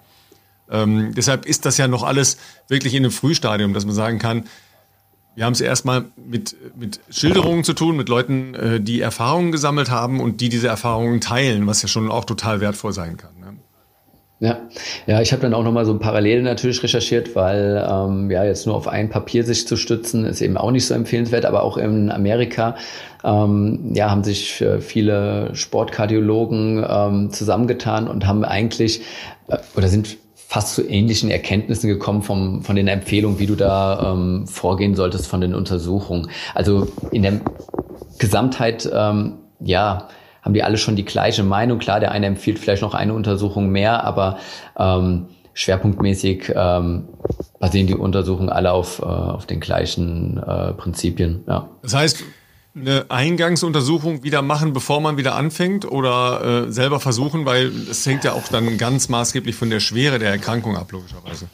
Ähm, 0.70 1.12
deshalb 1.16 1.46
ist 1.46 1.64
das 1.64 1.78
ja 1.78 1.88
noch 1.88 2.02
alles 2.02 2.38
wirklich 2.68 2.94
in 2.94 3.04
einem 3.04 3.12
Frühstadium, 3.12 3.74
dass 3.74 3.86
man 3.86 3.94
sagen 3.94 4.18
kann, 4.18 4.44
wir 5.34 5.44
haben 5.44 5.52
es 5.52 5.60
erstmal 5.60 6.06
mit, 6.16 6.56
mit 6.76 6.98
Schilderungen 7.10 7.62
zu 7.62 7.72
tun, 7.72 7.96
mit 7.96 8.08
Leuten, 8.08 8.54
äh, 8.54 8.80
die 8.80 9.00
Erfahrungen 9.00 9.52
gesammelt 9.52 9.88
haben 9.88 10.18
und 10.18 10.40
die 10.40 10.48
diese 10.48 10.66
Erfahrungen 10.66 11.20
teilen, 11.20 11.66
was 11.68 11.80
ja 11.80 11.86
schon 11.86 12.10
auch 12.10 12.24
total 12.24 12.60
wertvoll 12.60 12.92
sein 12.92 13.16
kann. 13.16 13.38
Ne? 13.38 13.56
Ja, 14.40 14.58
ja, 15.06 15.20
ich 15.20 15.32
habe 15.32 15.42
dann 15.42 15.54
auch 15.54 15.64
nochmal 15.64 15.84
so 15.84 15.92
ein 15.92 15.98
Parallel 15.98 16.42
natürlich 16.42 16.80
recherchiert, 16.82 17.34
weil 17.34 17.84
ähm, 17.88 18.30
ja 18.30 18.44
jetzt 18.44 18.66
nur 18.66 18.76
auf 18.76 18.86
ein 18.86 19.10
Papier 19.10 19.42
sich 19.44 19.66
zu 19.66 19.76
stützen 19.76 20.24
ist 20.24 20.40
eben 20.40 20.56
auch 20.56 20.70
nicht 20.70 20.86
so 20.86 20.94
empfehlenswert, 20.94 21.44
aber 21.44 21.64
auch 21.64 21.76
in 21.76 22.10
Amerika 22.10 22.76
ähm, 23.24 23.92
ja 23.94 24.10
haben 24.10 24.22
sich 24.22 24.60
äh, 24.60 24.80
viele 24.80 25.54
Sportkardiologen 25.54 26.84
ähm, 26.88 27.30
zusammengetan 27.30 28.06
und 28.06 28.26
haben 28.26 28.44
eigentlich 28.44 29.02
äh, 29.48 29.58
oder 29.76 29.88
sind 29.88 30.18
fast 30.48 30.74
zu 30.74 30.88
ähnlichen 30.88 31.30
Erkenntnissen 31.30 31.88
gekommen 31.88 32.22
vom, 32.22 32.62
von 32.62 32.74
den 32.74 32.88
Empfehlungen, 32.88 33.38
wie 33.38 33.44
du 33.44 33.54
da 33.54 34.14
ähm, 34.14 34.46
vorgehen 34.46 34.94
solltest 34.94 35.26
von 35.26 35.42
den 35.42 35.54
Untersuchungen. 35.54 36.30
Also 36.54 36.88
in 37.10 37.20
der 37.20 37.42
Gesamtheit, 38.18 38.88
ähm, 38.90 39.34
ja, 39.60 40.08
haben 40.40 40.54
die 40.54 40.62
alle 40.62 40.78
schon 40.78 40.96
die 40.96 41.04
gleiche 41.04 41.42
Meinung. 41.42 41.78
Klar, 41.78 42.00
der 42.00 42.12
eine 42.12 42.24
empfiehlt 42.24 42.58
vielleicht 42.58 42.80
noch 42.80 42.94
eine 42.94 43.12
Untersuchung 43.12 43.68
mehr, 43.68 44.04
aber 44.04 44.38
ähm, 44.78 45.26
schwerpunktmäßig 45.52 46.50
ähm, 46.56 47.08
basieren 47.60 47.86
die 47.86 47.94
Untersuchungen 47.94 48.48
alle 48.48 48.72
auf, 48.72 49.00
äh, 49.00 49.04
auf 49.04 49.44
den 49.44 49.60
gleichen 49.60 50.38
äh, 50.38 50.72
Prinzipien. 50.72 51.44
Ja. 51.46 51.68
Das 51.82 51.94
heißt, 51.94 52.24
eine 52.80 53.06
Eingangsuntersuchung 53.10 54.22
wieder 54.22 54.42
machen, 54.42 54.72
bevor 54.72 55.00
man 55.00 55.16
wieder 55.16 55.34
anfängt 55.34 55.84
oder 55.84 56.66
äh, 56.66 56.72
selber 56.72 57.00
versuchen, 57.00 57.44
weil 57.46 57.66
es 57.90 58.04
hängt 58.06 58.24
ja 58.24 58.32
auch 58.32 58.48
dann 58.48 58.78
ganz 58.78 59.08
maßgeblich 59.08 59.56
von 59.56 59.70
der 59.70 59.80
Schwere 59.80 60.18
der 60.18 60.30
Erkrankung 60.30 60.76
ab, 60.76 60.90
logischerweise. 60.92 61.48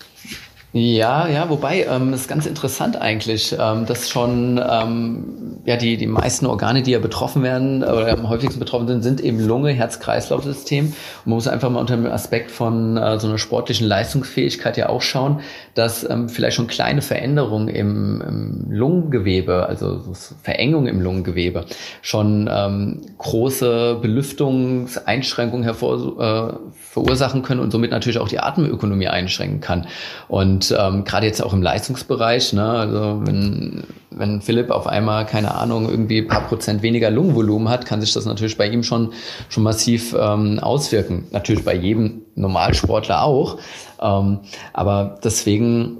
Ja, 0.76 1.28
ja, 1.28 1.48
wobei, 1.50 1.84
ähm, 1.84 2.12
ist 2.14 2.26
ganz 2.26 2.46
interessant 2.46 3.00
eigentlich, 3.00 3.54
ähm, 3.56 3.86
dass 3.86 4.08
schon 4.08 4.58
ähm, 4.58 5.60
ja 5.64 5.76
die, 5.76 5.96
die 5.96 6.08
meisten 6.08 6.46
Organe, 6.46 6.82
die 6.82 6.90
ja 6.90 6.98
betroffen 6.98 7.44
werden 7.44 7.84
oder 7.84 8.10
am 8.10 8.28
häufigsten 8.28 8.58
betroffen 8.58 8.88
sind, 8.88 9.02
sind 9.02 9.20
eben 9.20 9.38
Lunge, 9.38 9.70
Herz-Kreislauf-System. 9.70 10.86
Und 10.86 11.26
man 11.26 11.36
muss 11.36 11.46
einfach 11.46 11.70
mal 11.70 11.78
unter 11.78 11.94
dem 11.94 12.06
Aspekt 12.06 12.50
von 12.50 12.96
äh, 12.96 13.20
so 13.20 13.28
einer 13.28 13.38
sportlichen 13.38 13.86
Leistungsfähigkeit 13.86 14.76
ja 14.76 14.88
auch 14.88 15.00
schauen, 15.00 15.42
dass 15.74 16.10
ähm, 16.10 16.28
vielleicht 16.28 16.56
schon 16.56 16.66
kleine 16.66 17.02
Veränderungen 17.02 17.68
im, 17.68 18.20
im 18.20 18.66
Lungengewebe, 18.68 19.66
also 19.68 20.00
so 20.00 20.12
Verengung 20.42 20.88
im 20.88 21.00
Lungengewebe, 21.00 21.66
schon 22.02 22.50
ähm, 22.52 23.00
große 23.18 23.98
Belüftungseinschränkungen 24.02 25.62
hervor, 25.62 26.18
äh, 26.18 26.54
verursachen 26.94 27.42
können 27.42 27.60
und 27.60 27.70
somit 27.70 27.92
natürlich 27.92 28.18
auch 28.18 28.28
die 28.28 28.40
Atemökonomie 28.40 29.08
einschränken 29.08 29.60
kann. 29.60 29.86
Und 30.28 30.63
ähm, 30.70 31.04
gerade 31.04 31.26
jetzt 31.26 31.42
auch 31.42 31.52
im 31.52 31.62
Leistungsbereich, 31.62 32.52
ne, 32.52 32.64
also 32.64 33.22
wenn, 33.24 33.84
wenn 34.10 34.40
Philipp 34.40 34.70
auf 34.70 34.86
einmal, 34.86 35.26
keine 35.26 35.54
Ahnung, 35.54 35.88
irgendwie 35.88 36.18
ein 36.18 36.28
paar 36.28 36.46
Prozent 36.46 36.82
weniger 36.82 37.10
Lungenvolumen 37.10 37.68
hat, 37.68 37.86
kann 37.86 38.00
sich 38.00 38.12
das 38.12 38.26
natürlich 38.26 38.56
bei 38.56 38.68
ihm 38.68 38.82
schon, 38.82 39.12
schon 39.48 39.62
massiv 39.62 40.14
ähm, 40.18 40.58
auswirken. 40.60 41.26
Natürlich 41.30 41.64
bei 41.64 41.74
jedem 41.74 42.22
Normalsportler 42.34 43.22
auch. 43.22 43.58
Ähm, 44.00 44.40
aber 44.72 45.18
deswegen 45.22 45.98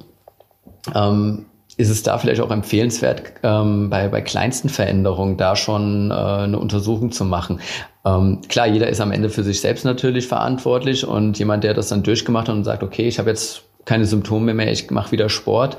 ähm, 0.95 1.47
ist 1.77 1.91
es 1.91 2.03
da 2.03 2.19
vielleicht 2.19 2.41
auch 2.41 2.51
empfehlenswert, 2.51 3.23
ähm, 3.43 3.91
bei, 3.91 4.09
bei 4.09 4.21
kleinsten 4.21 4.69
Veränderungen 4.69 5.37
da 5.37 5.57
schon 5.57 6.11
äh, 6.11 6.15
eine 6.15 6.59
Untersuchung 6.59 7.11
zu 7.11 7.25
machen. 7.25 7.61
Ähm, 8.05 8.41
klar, 8.49 8.67
jeder 8.67 8.89
ist 8.89 9.01
am 9.01 9.11
Ende 9.11 9.31
für 9.31 9.43
sich 9.43 9.61
selbst 9.61 9.85
natürlich 9.85 10.29
verantwortlich 10.29 11.07
und 11.07 11.39
jemand, 11.39 11.65
der 11.65 11.75
das 11.75 11.89
dann 11.89 12.03
durchgemacht 12.03 12.49
hat 12.49 12.55
und 12.55 12.65
sagt, 12.65 12.83
okay, 12.83 13.09
ich 13.09 13.19
habe 13.19 13.31
jetzt 13.31 13.65
keine 13.85 14.05
Symptome 14.05 14.55
mehr, 14.55 14.73
ich 14.73 14.91
mache 14.91 15.13
wieder 15.13 15.29
Sport, 15.29 15.77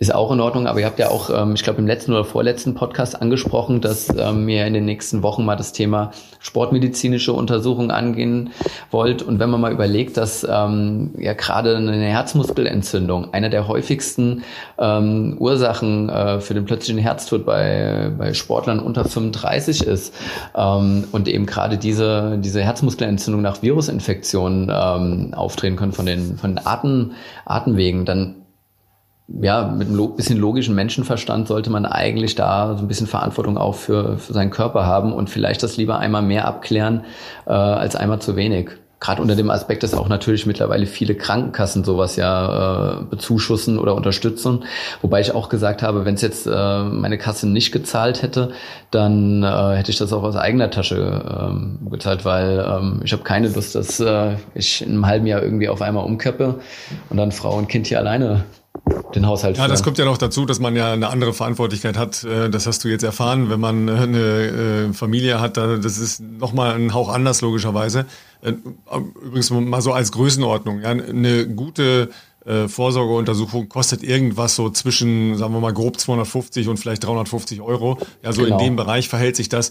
ist 0.00 0.12
auch 0.12 0.32
in 0.32 0.40
Ordnung, 0.40 0.66
aber 0.66 0.80
ihr 0.80 0.86
habt 0.86 0.98
ja 0.98 1.08
auch, 1.10 1.30
ähm, 1.30 1.54
ich 1.54 1.62
glaube, 1.62 1.78
im 1.78 1.86
letzten 1.86 2.12
oder 2.12 2.24
vorletzten 2.24 2.74
Podcast 2.74 3.20
angesprochen, 3.20 3.80
dass 3.80 4.08
ähm, 4.18 4.48
ihr 4.48 4.66
in 4.66 4.74
den 4.74 4.84
nächsten 4.84 5.22
Wochen 5.22 5.44
mal 5.44 5.54
das 5.54 5.72
Thema 5.72 6.10
sportmedizinische 6.40 7.32
Untersuchungen 7.32 7.92
angehen 7.92 8.50
wollt. 8.90 9.22
Und 9.22 9.38
wenn 9.38 9.50
man 9.50 9.60
mal 9.60 9.72
überlegt, 9.72 10.16
dass 10.16 10.44
ähm, 10.48 11.14
ja 11.16 11.32
gerade 11.34 11.76
eine 11.76 11.92
Herzmuskelentzündung 11.92 13.32
einer 13.32 13.50
der 13.50 13.68
häufigsten 13.68 14.42
ähm, 14.78 15.36
Ursachen 15.38 16.08
äh, 16.08 16.40
für 16.40 16.54
den 16.54 16.64
plötzlichen 16.64 17.00
Herztod 17.00 17.46
bei, 17.46 18.10
bei 18.18 18.34
Sportlern 18.34 18.80
unter 18.80 19.04
35 19.04 19.84
ist 19.84 20.12
ähm, 20.56 21.04
und 21.12 21.28
eben 21.28 21.46
gerade 21.46 21.78
diese, 21.78 22.38
diese 22.38 22.62
Herzmuskelentzündung 22.62 23.42
nach 23.42 23.62
Virusinfektionen 23.62 24.72
ähm, 24.74 25.34
auftreten 25.34 25.76
können 25.76 25.92
von 25.92 26.06
den, 26.06 26.36
von 26.36 26.56
den 26.56 26.66
Atem, 26.66 27.12
Atemwegen, 27.44 28.04
dann 28.04 28.43
ja, 29.28 29.68
mit 29.68 29.88
ein 29.88 30.16
bisschen 30.16 30.38
logischen 30.38 30.74
Menschenverstand 30.74 31.48
sollte 31.48 31.70
man 31.70 31.86
eigentlich 31.86 32.34
da 32.34 32.76
so 32.76 32.84
ein 32.84 32.88
bisschen 32.88 33.06
Verantwortung 33.06 33.56
auch 33.56 33.74
für, 33.74 34.18
für 34.18 34.32
seinen 34.34 34.50
Körper 34.50 34.84
haben 34.84 35.12
und 35.12 35.30
vielleicht 35.30 35.62
das 35.62 35.76
lieber 35.76 35.98
einmal 35.98 36.22
mehr 36.22 36.46
abklären 36.46 37.04
äh, 37.46 37.50
als 37.52 37.96
einmal 37.96 38.20
zu 38.20 38.36
wenig. 38.36 38.70
gerade 39.00 39.22
unter 39.22 39.34
dem 39.34 39.50
Aspekt, 39.50 39.82
dass 39.82 39.94
auch 39.94 40.08
natürlich 40.08 40.44
mittlerweile 40.44 40.86
viele 40.86 41.14
Krankenkassen 41.14 41.84
sowas 41.84 42.16
ja 42.16 43.00
äh, 43.00 43.04
bezuschussen 43.04 43.78
oder 43.78 43.94
unterstützen. 43.94 44.64
Wobei 45.00 45.20
ich 45.20 45.34
auch 45.34 45.48
gesagt 45.48 45.82
habe, 45.82 46.04
wenn 46.04 46.14
es 46.14 46.22
jetzt 46.22 46.46
äh, 46.46 46.82
meine 46.84 47.16
Kasse 47.16 47.48
nicht 47.48 47.72
gezahlt 47.72 48.22
hätte, 48.22 48.52
dann 48.90 49.42
äh, 49.42 49.76
hätte 49.76 49.90
ich 49.90 49.98
das 49.98 50.12
auch 50.12 50.22
aus 50.22 50.36
eigener 50.36 50.70
Tasche 50.70 51.48
ähm, 51.50 51.78
gezahlt, 51.90 52.26
weil 52.26 52.64
ähm, 52.66 53.00
ich 53.04 53.12
habe 53.12 53.22
keine 53.22 53.48
Lust, 53.48 53.74
dass 53.74 54.00
äh, 54.00 54.36
ich 54.54 54.82
in 54.82 54.90
einem 54.90 55.06
halben 55.06 55.26
Jahr 55.26 55.42
irgendwie 55.42 55.68
auf 55.70 55.80
einmal 55.80 56.04
umköppe 56.04 56.60
und 57.08 57.16
dann 57.16 57.32
Frau 57.32 57.56
und 57.56 57.68
Kind 57.68 57.86
hier 57.86 57.98
alleine 57.98 58.44
den 59.14 59.26
Haushalt 59.26 59.56
Ja, 59.56 59.68
das 59.68 59.82
kommt 59.82 59.98
ja 59.98 60.04
noch 60.04 60.18
dazu, 60.18 60.44
dass 60.44 60.60
man 60.60 60.76
ja 60.76 60.92
eine 60.92 61.08
andere 61.08 61.32
Verantwortlichkeit 61.32 61.96
hat. 61.96 62.24
Äh, 62.24 62.50
das 62.50 62.66
hast 62.66 62.84
du 62.84 62.88
jetzt 62.88 63.02
erfahren, 63.02 63.50
wenn 63.50 63.60
man 63.60 63.88
eine 63.88 64.88
äh, 64.90 64.92
Familie 64.92 65.40
hat. 65.40 65.56
Das 65.56 65.98
ist 65.98 66.20
nochmal 66.20 66.74
ein 66.74 66.92
Hauch 66.92 67.08
anders 67.08 67.40
logischerweise. 67.40 68.06
Äh, 68.42 68.54
übrigens 69.24 69.50
mal 69.50 69.80
so 69.80 69.92
als 69.92 70.12
Größenordnung. 70.12 70.84
Eine 70.84 71.48
gute 71.48 72.10
Vorsorgeuntersuchung 72.66 73.70
kostet 73.70 74.02
irgendwas 74.02 74.54
so 74.54 74.68
zwischen, 74.68 75.38
sagen 75.38 75.54
wir 75.54 75.60
mal, 75.60 75.72
grob 75.72 75.98
250 75.98 76.68
und 76.68 76.76
vielleicht 76.76 77.02
350 77.02 77.62
Euro. 77.62 77.96
Ja, 78.22 78.34
so 78.34 78.42
genau. 78.42 78.58
in 78.58 78.64
dem 78.66 78.76
Bereich 78.76 79.08
verhält 79.08 79.34
sich 79.34 79.48
das 79.48 79.70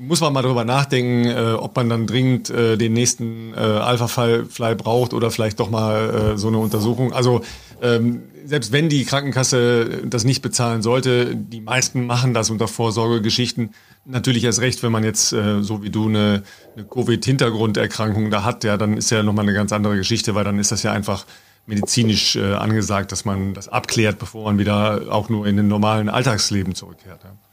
muss 0.00 0.20
man 0.20 0.32
mal 0.32 0.42
darüber 0.42 0.64
nachdenken, 0.64 1.26
äh, 1.26 1.52
ob 1.52 1.76
man 1.76 1.88
dann 1.88 2.06
dringend 2.06 2.48
äh, 2.50 2.76
den 2.76 2.94
nächsten 2.94 3.52
äh, 3.54 3.58
Alpha-Fly 3.58 4.74
braucht 4.74 5.12
oder 5.12 5.30
vielleicht 5.30 5.60
doch 5.60 5.70
mal 5.70 6.32
äh, 6.34 6.38
so 6.38 6.48
eine 6.48 6.58
Untersuchung. 6.58 7.12
Also 7.12 7.42
ähm, 7.82 8.22
selbst 8.46 8.72
wenn 8.72 8.88
die 8.88 9.04
Krankenkasse 9.04 10.02
das 10.06 10.24
nicht 10.24 10.42
bezahlen 10.42 10.82
sollte, 10.82 11.36
die 11.36 11.60
meisten 11.60 12.06
machen 12.06 12.34
das 12.34 12.50
unter 12.50 12.66
Vorsorgegeschichten. 12.66 13.74
Natürlich 14.06 14.44
erst 14.44 14.60
recht, 14.60 14.82
wenn 14.82 14.90
man 14.90 15.04
jetzt 15.04 15.32
äh, 15.32 15.62
so 15.62 15.82
wie 15.82 15.90
du 15.90 16.08
eine, 16.08 16.42
eine 16.74 16.86
Covid-Hintergrunderkrankung 16.86 18.30
da 18.30 18.42
hat, 18.42 18.64
ja, 18.64 18.76
dann 18.76 18.96
ist 18.96 19.10
ja 19.10 19.22
nochmal 19.22 19.44
eine 19.44 19.54
ganz 19.54 19.72
andere 19.72 19.96
Geschichte, 19.96 20.34
weil 20.34 20.44
dann 20.44 20.58
ist 20.58 20.72
das 20.72 20.82
ja 20.82 20.92
einfach 20.92 21.26
medizinisch 21.66 22.36
äh, 22.36 22.54
angesagt, 22.54 23.12
dass 23.12 23.26
man 23.26 23.52
das 23.52 23.68
abklärt, 23.68 24.18
bevor 24.18 24.44
man 24.44 24.58
wieder 24.58 25.02
auch 25.10 25.28
nur 25.28 25.46
in 25.46 25.56
den 25.56 25.68
normalen 25.68 26.08
Alltagsleben 26.08 26.74
zurückkehrt. 26.74 27.20
Ja. 27.22 27.49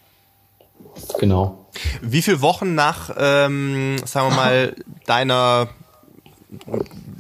Genau. 1.20 1.68
Wie 2.02 2.22
viele 2.22 2.42
Wochen 2.42 2.76
nach, 2.76 3.12
ähm, 3.18 3.98
sagen 4.06 4.30
wir 4.30 4.36
mal, 4.36 4.76
deiner 5.06 5.70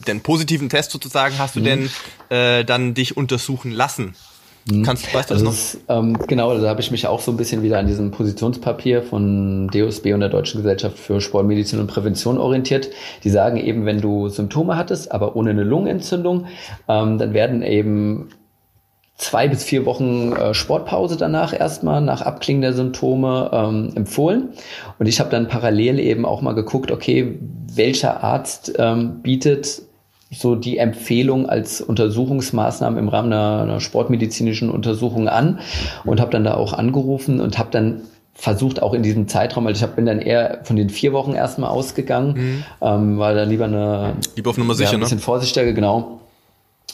den 0.07 0.21
positiven 0.21 0.69
Test 0.69 0.91
sozusagen 0.91 1.37
hast 1.37 1.55
du 1.55 1.59
mhm. 1.59 1.63
denn 1.63 1.89
äh, 2.29 2.65
dann 2.65 2.93
dich 2.93 3.17
untersuchen 3.17 3.71
lassen? 3.71 4.15
Mhm. 4.69 4.83
Kannst, 4.83 5.13
weißt 5.13 5.29
du 5.29 5.33
das 5.33 5.43
noch? 5.43 5.51
Ist, 5.51 5.79
ähm, 5.87 6.17
genau, 6.27 6.57
da 6.57 6.67
habe 6.67 6.81
ich 6.81 6.91
mich 6.91 7.07
auch 7.07 7.21
so 7.21 7.31
ein 7.31 7.37
bisschen 7.37 7.63
wieder 7.63 7.79
an 7.79 7.87
diesem 7.87 8.11
Positionspapier 8.11 9.01
von 9.01 9.69
DOSB 9.69 10.13
und 10.13 10.19
der 10.19 10.29
Deutschen 10.29 10.61
Gesellschaft 10.61 10.97
für 10.97 11.21
Sportmedizin 11.21 11.79
und 11.79 11.87
Prävention 11.87 12.37
orientiert. 12.37 12.89
Die 13.23 13.29
sagen 13.29 13.57
eben, 13.57 13.85
wenn 13.85 14.01
du 14.01 14.27
Symptome 14.29 14.75
hattest, 14.75 15.11
aber 15.11 15.35
ohne 15.35 15.51
eine 15.51 15.63
Lungenentzündung, 15.63 16.47
ähm, 16.87 17.17
dann 17.17 17.33
werden 17.33 17.61
eben 17.63 18.29
zwei 19.17 19.47
bis 19.47 19.63
vier 19.63 19.85
Wochen 19.85 20.31
äh, 20.33 20.53
Sportpause 20.53 21.17
danach 21.17 21.59
erstmal 21.59 22.01
nach 22.01 22.21
Abklingen 22.21 22.61
der 22.61 22.73
Symptome 22.73 23.49
ähm, 23.51 23.91
empfohlen. 23.95 24.49
Und 24.99 25.07
ich 25.07 25.19
habe 25.19 25.29
dann 25.29 25.47
parallel 25.47 25.99
eben 25.99 26.25
auch 26.25 26.41
mal 26.41 26.53
geguckt, 26.53 26.91
okay, 26.91 27.39
welcher 27.73 28.23
Arzt 28.23 28.73
ähm, 28.77 29.21
bietet 29.21 29.81
so 30.29 30.55
die 30.55 30.77
Empfehlung 30.77 31.47
als 31.47 31.81
Untersuchungsmaßnahme 31.81 32.99
im 32.99 33.07
Rahmen 33.07 33.31
einer, 33.31 33.61
einer 33.63 33.79
sportmedizinischen 33.79 34.69
Untersuchung 34.69 35.29
an 35.29 35.59
und 36.03 36.19
habe 36.19 36.31
dann 36.31 36.43
da 36.43 36.55
auch 36.55 36.73
angerufen 36.73 37.39
und 37.39 37.57
habe 37.57 37.69
dann 37.71 38.01
versucht 38.33 38.83
auch 38.83 38.93
in 38.93 39.01
diesem 39.01 39.27
Zeitraum, 39.27 39.65
weil 39.65 39.73
ich 39.73 39.81
hab, 39.81 39.95
bin 39.95 40.05
dann 40.05 40.19
eher 40.19 40.59
von 40.63 40.75
den 40.75 40.89
vier 40.89 41.11
Wochen 41.11 41.33
erstmal 41.33 41.71
ausgegangen, 41.71 42.33
mhm. 42.33 42.63
ähm, 42.81 43.17
war 43.17 43.33
dann 43.33 43.49
lieber 43.49 43.65
eine 43.65 44.13
lieber 44.35 44.51
auf 44.51 44.57
Nummer 44.57 44.75
sicher, 44.75 44.91
ja, 44.91 44.97
ein 44.97 44.99
bisschen 44.99 45.17
ne? 45.17 45.23
vorsichtiger, 45.23 45.73
genau. 45.73 46.19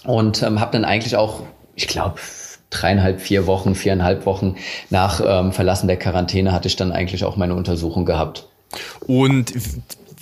Und 0.06 0.42
ähm, 0.42 0.62
habe 0.62 0.72
dann 0.72 0.86
eigentlich 0.86 1.18
auch 1.18 1.42
ich 1.76 1.88
glaube, 1.88 2.20
dreieinhalb, 2.70 3.22
vier 3.22 3.48
Wochen, 3.48 3.76
viereinhalb 3.76 4.26
Wochen 4.26 4.56
nach 4.90 5.22
ähm, 5.26 5.52
Verlassen 5.52 5.88
der 5.88 5.98
Quarantäne 5.98 6.52
hatte 6.52 6.68
ich 6.68 6.76
dann 6.76 6.92
eigentlich 6.92 7.24
auch 7.24 7.36
meine 7.36 7.56
Untersuchung 7.56 8.06
gehabt. 8.06 8.48
Und 9.06 9.54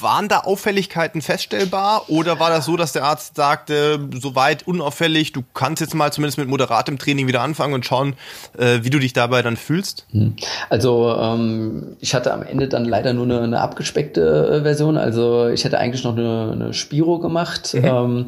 waren 0.01 0.27
da 0.27 0.39
Auffälligkeiten 0.39 1.21
feststellbar 1.21 2.09
oder 2.09 2.39
war 2.39 2.49
das 2.49 2.65
so, 2.65 2.77
dass 2.77 2.93
der 2.93 3.03
Arzt 3.03 3.35
sagte, 3.35 3.99
soweit 4.19 4.67
unauffällig, 4.67 5.31
du 5.31 5.43
kannst 5.53 5.81
jetzt 5.81 5.93
mal 5.93 6.11
zumindest 6.11 6.37
mit 6.37 6.47
moderatem 6.47 6.97
Training 6.97 7.27
wieder 7.27 7.41
anfangen 7.41 7.73
und 7.73 7.85
schauen, 7.85 8.15
äh, 8.57 8.79
wie 8.81 8.89
du 8.89 8.99
dich 8.99 9.13
dabei 9.13 9.41
dann 9.41 9.57
fühlst? 9.57 10.05
Hm. 10.11 10.35
Also 10.69 11.15
ähm, 11.17 11.97
ich 11.99 12.13
hatte 12.13 12.33
am 12.33 12.43
Ende 12.43 12.67
dann 12.67 12.85
leider 12.85 13.13
nur 13.13 13.25
eine, 13.25 13.41
eine 13.41 13.61
abgespeckte 13.61 14.59
äh, 14.59 14.63
Version. 14.63 14.97
Also 14.97 15.47
ich 15.47 15.63
hätte 15.63 15.77
eigentlich 15.77 16.03
noch 16.03 16.17
eine, 16.17 16.51
eine 16.51 16.73
Spiro 16.73 17.19
gemacht. 17.19 17.73
Mhm. 17.73 17.85
Ähm, 17.85 18.25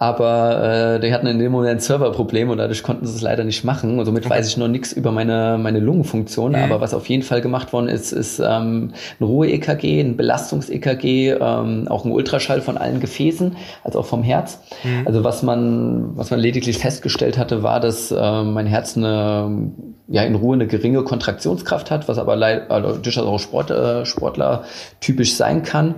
aber 0.00 0.94
äh, 0.94 1.00
die 1.00 1.12
hatten 1.12 1.26
in 1.26 1.40
dem 1.40 1.50
Moment 1.50 1.82
Serverprobleme 1.82 2.52
und 2.52 2.58
dadurch 2.58 2.84
konnten 2.84 3.04
sie 3.04 3.16
es 3.16 3.20
leider 3.20 3.42
nicht 3.42 3.64
machen. 3.64 3.98
Und 3.98 4.06
somit 4.06 4.24
okay. 4.24 4.34
weiß 4.34 4.46
ich 4.46 4.56
noch 4.56 4.68
nichts 4.68 4.92
über 4.92 5.10
meine, 5.10 5.58
meine 5.60 5.80
Lungenfunktion. 5.80 6.52
Mhm. 6.52 6.58
Aber 6.58 6.80
was 6.80 6.94
auf 6.94 7.08
jeden 7.08 7.24
Fall 7.24 7.40
gemacht 7.40 7.72
worden 7.72 7.88
ist, 7.88 8.12
ist 8.12 8.38
ähm, 8.38 8.92
ein 9.18 9.24
Ruhe-EKG, 9.24 10.00
ein 10.00 10.16
Belastungs-EKG, 10.16 11.32
ähm, 11.40 11.88
auch 11.88 12.04
ein 12.04 12.12
Ultraschall 12.12 12.60
von 12.60 12.78
allen 12.78 13.00
Gefäßen, 13.00 13.56
also 13.82 13.98
auch 13.98 14.06
vom 14.06 14.22
Herz. 14.22 14.60
Mhm. 14.84 15.04
Also 15.04 15.24
was 15.24 15.42
man, 15.42 16.16
was 16.16 16.30
man 16.30 16.38
lediglich 16.38 16.78
festgestellt 16.78 17.36
hatte, 17.36 17.64
war, 17.64 17.80
dass 17.80 18.12
äh, 18.12 18.42
mein 18.44 18.66
Herz 18.66 18.96
eine 18.96 19.72
ja 20.08 20.22
in 20.22 20.36
Ruhe 20.36 20.54
eine 20.54 20.66
geringe 20.66 21.02
Kontraktionskraft 21.02 21.90
hat, 21.90 22.08
was 22.08 22.18
aber 22.18 22.34
leider 22.34 22.70
also 22.70 22.98
durchaus 22.98 23.26
auch 23.26 23.38
Sport, 23.38 23.70
äh, 23.70 24.06
Sportler 24.06 24.64
typisch 25.00 25.34
sein 25.34 25.64
kann. 25.64 25.96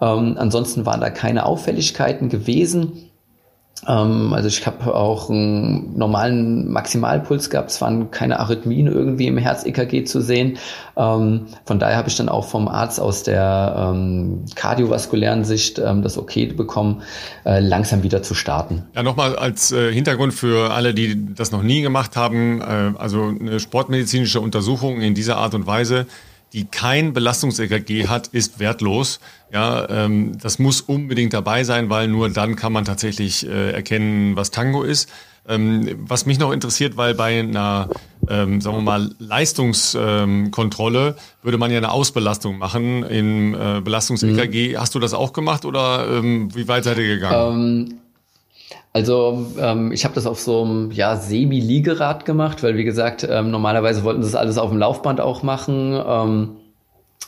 Ähm, 0.00 0.36
ansonsten 0.38 0.86
waren 0.86 1.00
da 1.00 1.10
keine 1.10 1.44
Auffälligkeiten 1.44 2.28
gewesen. 2.28 3.07
Ähm, 3.86 4.32
also 4.32 4.48
ich 4.48 4.66
habe 4.66 4.94
auch 4.94 5.30
einen 5.30 5.96
normalen 5.96 6.70
Maximalpuls 6.70 7.50
gehabt, 7.50 7.70
es 7.70 7.80
waren 7.80 8.10
keine 8.10 8.40
Arrhythmien 8.40 8.86
irgendwie 8.86 9.26
im 9.26 9.38
Herz-EKG 9.38 10.04
zu 10.04 10.20
sehen. 10.20 10.58
Ähm, 10.96 11.46
von 11.64 11.78
daher 11.78 11.96
habe 11.96 12.08
ich 12.08 12.16
dann 12.16 12.28
auch 12.28 12.46
vom 12.46 12.68
Arzt 12.68 13.00
aus 13.00 13.22
der 13.22 13.92
ähm, 13.94 14.44
kardiovaskulären 14.54 15.44
Sicht 15.44 15.78
das 15.78 16.18
Okay 16.18 16.38
bekommen, 16.46 17.02
äh, 17.44 17.60
langsam 17.60 18.02
wieder 18.02 18.22
zu 18.22 18.34
starten. 18.34 18.84
Ja, 18.94 19.02
nochmal 19.02 19.36
als 19.36 19.72
äh, 19.72 19.92
Hintergrund 19.92 20.34
für 20.34 20.72
alle, 20.72 20.94
die 20.94 21.34
das 21.34 21.52
noch 21.52 21.62
nie 21.62 21.82
gemacht 21.82 22.16
haben, 22.16 22.60
äh, 22.60 22.92
also 22.98 23.32
eine 23.40 23.60
sportmedizinische 23.60 24.40
Untersuchung 24.40 25.00
in 25.00 25.14
dieser 25.14 25.36
Art 25.36 25.54
und 25.54 25.66
Weise 25.66 26.06
die 26.52 26.64
kein 26.64 27.12
Belastungs-EKG 27.12 28.08
hat, 28.08 28.28
ist 28.28 28.58
wertlos. 28.58 29.20
Ja, 29.52 29.88
ähm, 29.88 30.38
das 30.40 30.58
muss 30.58 30.80
unbedingt 30.80 31.32
dabei 31.32 31.64
sein, 31.64 31.90
weil 31.90 32.08
nur 32.08 32.30
dann 32.30 32.56
kann 32.56 32.72
man 32.72 32.84
tatsächlich 32.84 33.46
äh, 33.46 33.72
erkennen, 33.72 34.36
was 34.36 34.50
Tango 34.50 34.82
ist. 34.82 35.08
Ähm, 35.46 35.88
was 36.06 36.26
mich 36.26 36.38
noch 36.38 36.52
interessiert, 36.52 36.98
weil 36.98 37.14
bei 37.14 37.38
einer, 37.40 37.88
ähm, 38.28 38.60
sagen 38.60 38.76
wir 38.76 38.82
mal, 38.82 39.10
Leistungskontrolle 39.18 41.16
würde 41.42 41.56
man 41.56 41.70
ja 41.70 41.78
eine 41.78 41.90
Ausbelastung 41.90 42.58
machen 42.58 43.02
im 43.04 43.54
äh, 43.54 43.80
Belastungs-EKG. 43.80 44.74
Mhm. 44.74 44.80
Hast 44.80 44.94
du 44.94 44.98
das 44.98 45.14
auch 45.14 45.32
gemacht 45.32 45.64
oder 45.64 46.06
ähm, 46.10 46.54
wie 46.54 46.68
weit 46.68 46.84
seid 46.84 46.98
ihr 46.98 47.06
gegangen? 47.06 47.98
Also 48.92 49.46
ähm, 49.58 49.92
ich 49.92 50.04
habe 50.04 50.14
das 50.14 50.26
auf 50.26 50.40
so 50.40 50.62
einem 50.64 50.90
ja, 50.90 51.16
Semi-Liegerad 51.16 52.24
gemacht, 52.24 52.62
weil 52.62 52.76
wie 52.76 52.84
gesagt, 52.84 53.26
ähm, 53.28 53.50
normalerweise 53.50 54.02
wollten 54.02 54.22
sie 54.22 54.30
das 54.30 54.40
alles 54.40 54.58
auf 54.58 54.70
dem 54.70 54.78
Laufband 54.78 55.20
auch 55.20 55.42
machen. 55.42 55.92
Ähm, 55.92 56.56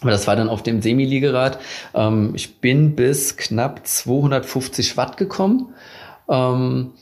aber 0.01 0.11
das 0.11 0.27
war 0.27 0.37
dann 0.37 0.49
auf 0.49 0.63
dem 0.63 0.81
Semi-Liegerad. 0.81 1.59
Ähm, 1.95 2.33
ich 2.35 2.61
bin 2.61 2.97
bis 2.97 3.37
knapp 3.37 3.87
250 3.87 4.97
Watt 4.97 5.17
gekommen. 5.17 5.75
Ähm, 6.29 6.93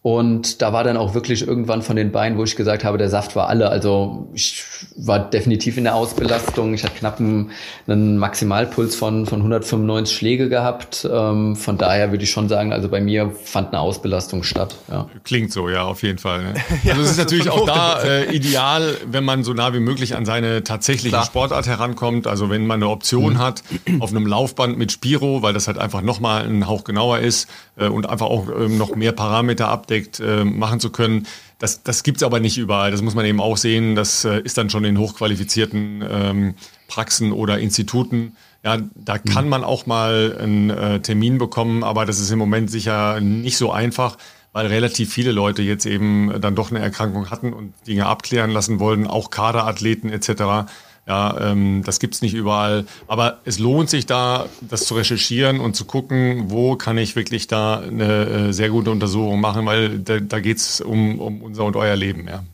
und 0.00 0.62
da 0.62 0.72
war 0.72 0.84
dann 0.84 0.96
auch 0.96 1.14
wirklich 1.14 1.46
irgendwann 1.46 1.82
von 1.82 1.96
den 1.96 2.12
Beinen, 2.12 2.38
wo 2.38 2.44
ich 2.44 2.54
gesagt 2.54 2.84
habe, 2.84 2.98
der 2.98 3.08
Saft 3.08 3.34
war 3.34 3.48
alle. 3.48 3.68
Also 3.68 4.28
ich 4.32 4.62
war 4.96 5.18
definitiv 5.18 5.76
in 5.76 5.84
der 5.84 5.96
Ausbelastung. 5.96 6.72
Ich 6.72 6.84
hatte 6.84 6.94
knapp 6.94 7.18
einen, 7.18 7.50
einen 7.88 8.16
Maximalpuls 8.16 8.94
von, 8.94 9.26
von 9.26 9.40
195 9.40 10.16
Schläge 10.16 10.48
gehabt. 10.48 11.06
Ähm, 11.10 11.56
von 11.56 11.78
daher 11.78 12.12
würde 12.12 12.22
ich 12.22 12.30
schon 12.30 12.48
sagen, 12.48 12.72
also 12.72 12.88
bei 12.88 13.00
mir 13.00 13.32
fand 13.42 13.68
eine 13.68 13.80
Ausbelastung 13.80 14.44
statt. 14.44 14.76
Ja. 14.88 15.08
Klingt 15.24 15.52
so, 15.52 15.68
ja, 15.68 15.82
auf 15.82 16.04
jeden 16.04 16.18
Fall. 16.18 16.44
Ne? 16.44 16.54
ja, 16.84 16.92
also 16.92 17.02
es 17.02 17.10
ist 17.10 17.18
natürlich 17.18 17.50
auch 17.50 17.66
da 17.66 18.00
äh, 18.00 18.32
ideal, 18.32 18.96
wenn 19.04 19.24
man 19.24 19.42
so 19.42 19.52
nah 19.52 19.74
wie 19.74 19.80
möglich 19.80 20.14
an 20.14 20.24
seine 20.24 20.62
tatsächliche 20.62 21.08
Klar. 21.08 21.26
Sportart 21.26 21.66
herankommt. 21.66 22.28
Also 22.28 22.50
wenn 22.50 22.68
man 22.68 22.80
eine 22.80 22.88
Option 22.88 23.34
mhm. 23.34 23.38
hat 23.38 23.64
auf 23.98 24.10
einem 24.10 24.28
Laufband 24.28 24.78
mit 24.78 24.92
Spiro, 24.92 25.42
weil 25.42 25.54
das 25.54 25.66
halt 25.66 25.76
einfach 25.76 26.02
nochmal 26.02 26.44
ein 26.44 26.68
Hauch 26.68 26.84
genauer 26.84 27.18
ist 27.18 27.48
äh, 27.76 27.88
und 27.88 28.08
einfach 28.08 28.26
auch 28.26 28.48
äh, 28.48 28.68
noch 28.68 28.94
mehr 28.94 29.10
Parameter 29.10 29.66
ab 29.66 29.87
abdeckt, 29.88 30.20
äh, 30.20 30.44
machen 30.44 30.80
zu 30.80 30.90
können. 30.90 31.26
Das, 31.58 31.82
das 31.82 32.02
gibt 32.02 32.18
es 32.18 32.22
aber 32.22 32.40
nicht 32.40 32.58
überall. 32.58 32.90
Das 32.90 33.02
muss 33.02 33.14
man 33.14 33.24
eben 33.24 33.40
auch 33.40 33.56
sehen. 33.56 33.94
Das 33.94 34.24
äh, 34.24 34.40
ist 34.40 34.58
dann 34.58 34.70
schon 34.70 34.84
in 34.84 34.98
hochqualifizierten 34.98 36.04
ähm, 36.08 36.54
Praxen 36.86 37.32
oder 37.32 37.58
Instituten. 37.58 38.36
Ja, 38.62 38.78
da 38.94 39.14
mhm. 39.14 39.28
kann 39.30 39.48
man 39.48 39.64
auch 39.64 39.86
mal 39.86 40.36
einen 40.38 40.70
äh, 40.70 41.00
Termin 41.00 41.38
bekommen, 41.38 41.82
aber 41.82 42.04
das 42.04 42.20
ist 42.20 42.30
im 42.30 42.38
Moment 42.38 42.70
sicher 42.70 43.20
nicht 43.20 43.56
so 43.56 43.72
einfach, 43.72 44.18
weil 44.52 44.66
relativ 44.66 45.12
viele 45.12 45.32
Leute 45.32 45.62
jetzt 45.62 45.86
eben 45.86 46.40
dann 46.40 46.54
doch 46.54 46.70
eine 46.70 46.80
Erkrankung 46.80 47.30
hatten 47.30 47.52
und 47.52 47.72
Dinge 47.86 48.06
abklären 48.06 48.50
lassen 48.50 48.78
wollen, 48.78 49.06
auch 49.06 49.30
Kaderathleten 49.30 50.10
etc. 50.10 50.70
Ja, 51.08 51.36
ähm, 51.40 51.82
das 51.84 52.00
gibt's 52.00 52.20
nicht 52.20 52.34
überall. 52.34 52.84
Aber 53.06 53.38
es 53.46 53.58
lohnt 53.58 53.88
sich 53.88 54.04
da, 54.04 54.46
das 54.60 54.84
zu 54.84 54.94
recherchieren 54.94 55.58
und 55.58 55.74
zu 55.74 55.86
gucken, 55.86 56.50
wo 56.50 56.76
kann 56.76 56.98
ich 56.98 57.16
wirklich 57.16 57.46
da 57.46 57.80
eine 57.80 58.26
äh, 58.26 58.52
sehr 58.52 58.68
gute 58.68 58.90
Untersuchung 58.90 59.40
machen, 59.40 59.64
weil 59.64 59.98
da, 60.00 60.20
da 60.20 60.38
geht's 60.40 60.82
um, 60.82 61.18
um 61.18 61.42
unser 61.42 61.64
und 61.64 61.76
euer 61.76 61.96
Leben, 61.96 62.28
ja. 62.28 62.44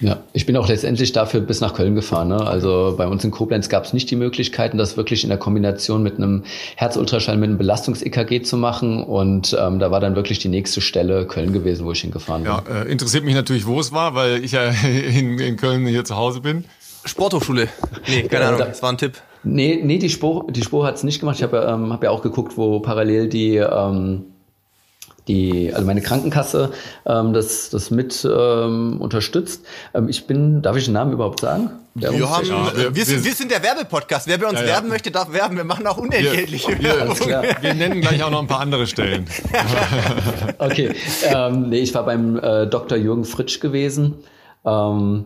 Ja, 0.00 0.22
ich 0.32 0.46
bin 0.46 0.56
auch 0.56 0.68
letztendlich 0.68 1.12
dafür 1.12 1.40
bis 1.40 1.60
nach 1.60 1.74
Köln 1.74 1.94
gefahren. 1.94 2.28
Ne? 2.28 2.46
Also 2.46 2.94
bei 2.96 3.06
uns 3.06 3.24
in 3.24 3.30
Koblenz 3.30 3.68
gab 3.68 3.84
es 3.84 3.92
nicht 3.92 4.10
die 4.10 4.16
Möglichkeiten, 4.16 4.78
das 4.78 4.96
wirklich 4.96 5.22
in 5.24 5.30
der 5.30 5.38
Kombination 5.38 6.02
mit 6.02 6.16
einem 6.16 6.44
Herzultraschall, 6.76 7.36
mit 7.36 7.48
einem 7.48 7.58
Belastungs-EKG 7.58 8.42
zu 8.42 8.56
machen. 8.56 9.02
Und 9.02 9.56
ähm, 9.58 9.78
da 9.78 9.90
war 9.90 10.00
dann 10.00 10.16
wirklich 10.16 10.38
die 10.38 10.48
nächste 10.48 10.80
Stelle 10.80 11.26
Köln 11.26 11.52
gewesen, 11.52 11.86
wo 11.86 11.92
ich 11.92 12.00
hingefahren 12.00 12.44
bin. 12.44 12.52
Ja, 12.52 12.62
äh, 12.82 12.90
interessiert 12.90 13.24
mich 13.24 13.34
natürlich, 13.34 13.66
wo 13.66 13.80
es 13.80 13.92
war, 13.92 14.14
weil 14.14 14.44
ich 14.44 14.52
ja 14.52 14.64
in, 14.84 15.38
in 15.38 15.56
Köln 15.56 15.86
hier 15.86 16.04
zu 16.04 16.16
Hause 16.16 16.40
bin. 16.40 16.64
Sporthochschule. 17.04 17.68
Nee, 18.06 18.22
keine 18.24 18.46
Ahnung, 18.46 18.60
das 18.60 18.82
war 18.82 18.92
ein 18.92 18.98
Tipp. 18.98 19.14
Nee, 19.42 19.80
nee, 19.82 19.98
die 19.98 20.10
Spur, 20.10 20.46
die 20.50 20.62
Spur 20.62 20.86
hat 20.86 20.96
es 20.96 21.02
nicht 21.02 21.20
gemacht. 21.20 21.36
Ich 21.36 21.42
habe 21.42 21.66
ähm, 21.68 21.92
hab 21.92 22.02
ja 22.04 22.10
auch 22.10 22.22
geguckt, 22.22 22.56
wo 22.56 22.80
parallel 22.80 23.28
die 23.28 23.56
ähm, 23.56 24.26
die, 25.28 25.72
also 25.72 25.86
meine 25.86 26.00
Krankenkasse 26.00 26.72
ähm, 27.06 27.32
das, 27.32 27.70
das 27.70 27.90
mit 27.90 28.24
ähm, 28.24 29.00
unterstützt. 29.00 29.64
Ähm, 29.94 30.08
ich 30.08 30.26
bin, 30.26 30.62
darf 30.62 30.76
ich 30.76 30.84
den 30.84 30.94
Namen 30.94 31.12
überhaupt 31.12 31.40
sagen? 31.40 31.70
Wir, 31.94 32.08
haben, 32.08 32.44
ja, 32.46 32.76
wir, 32.76 32.94
wir, 32.94 33.04
sind, 33.04 33.24
wir 33.24 33.34
sind 33.34 33.50
der 33.50 33.62
Werbepodcast. 33.62 34.26
Wer 34.28 34.38
bei 34.38 34.46
uns 34.46 34.60
ja, 34.60 34.66
ja. 34.66 34.72
werben 34.74 34.88
möchte, 34.88 35.10
darf 35.10 35.32
werben. 35.32 35.56
Wir 35.56 35.64
machen 35.64 35.86
auch 35.86 35.98
unentgeltliche 35.98 36.80
Werbung. 36.82 37.18
Wir, 37.60 37.74
nennen 37.74 38.00
gleich 38.00 38.22
auch 38.22 38.30
noch 38.30 38.40
ein 38.40 38.46
paar 38.46 38.60
andere 38.60 38.86
Stellen. 38.86 39.26
okay, 40.58 40.94
ähm, 41.24 41.68
nee, 41.68 41.80
ich 41.80 41.92
war 41.94 42.04
beim 42.04 42.38
äh, 42.38 42.66
Dr. 42.66 42.96
Jürgen 42.96 43.24
Fritsch 43.24 43.60
gewesen. 43.60 44.14
Ähm, 44.64 45.24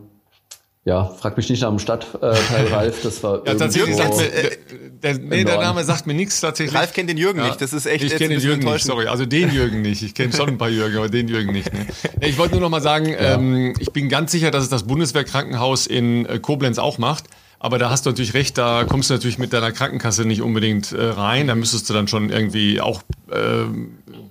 ja, 0.87 1.07
frag 1.07 1.37
mich 1.39 1.49
nicht 1.49 1.63
nach 1.63 1.71
dem 1.71 1.79
Stadtteil 1.79 2.67
Ralf, 2.71 3.03
das 3.03 3.23
war 3.23 3.47
ja, 3.47 3.55
tatsächlich 3.55 3.97
sagt 3.97 4.17
mir, 4.19 4.25
äh, 4.25 4.59
der, 5.03 5.19
nee, 5.19 5.45
der 5.45 5.59
Name 5.59 5.83
sagt 5.83 6.07
mir 6.07 6.13
nichts 6.13 6.41
tatsächlich. 6.41 6.79
Ralf 6.79 6.93
kennt 6.93 7.09
den 7.09 7.17
Jürgen 7.17 7.39
ja, 7.39 7.47
nicht, 7.47 7.61
das 7.61 7.73
ist 7.73 7.87
echt 7.87 8.05
Ich 8.05 8.17
kenne 8.17 8.35
den 8.35 8.41
Jürgen 8.41 8.65
nicht, 8.65 8.85
sorry, 8.85 9.07
also 9.07 9.25
den 9.25 9.51
Jürgen 9.51 9.81
nicht. 9.81 10.03
Ich 10.03 10.15
kenne 10.15 10.35
schon 10.35 10.49
ein 10.49 10.59
paar 10.59 10.69
Jürgen, 10.69 10.97
aber 10.99 11.09
den 11.09 11.29
Jürgen 11.29 11.53
nicht. 11.53 11.73
Ne? 11.73 11.87
Ich 12.21 12.37
wollte 12.37 12.55
nur 12.55 12.61
noch 12.61 12.69
mal 12.69 12.83
sagen, 12.83 13.09
ja. 13.09 13.35
ähm, 13.35 13.75
ich 13.79 13.93
bin 13.93 14.11
ganz 14.11 14.31
sicher, 14.31 14.51
dass 14.51 14.63
es 14.63 14.69
das 14.69 14.83
Bundeswehrkrankenhaus 14.83 15.87
in 15.87 16.27
äh, 16.27 16.39
Koblenz 16.39 16.79
auch 16.79 16.99
macht. 16.99 17.25
Aber 17.59 17.79
da 17.79 17.89
hast 17.89 18.05
du 18.05 18.11
natürlich 18.11 18.35
recht, 18.35 18.59
da 18.59 18.85
kommst 18.85 19.09
du 19.09 19.15
natürlich 19.15 19.39
mit 19.39 19.55
deiner 19.55 19.73
Krankenkasse 19.73 20.27
nicht 20.27 20.43
unbedingt 20.43 20.93
äh, 20.93 21.03
rein. 21.03 21.47
Da 21.47 21.55
müsstest 21.55 21.89
du 21.89 21.95
dann 21.95 22.09
schon 22.09 22.29
irgendwie 22.29 22.79
auch 22.79 23.01
äh, 23.31 23.65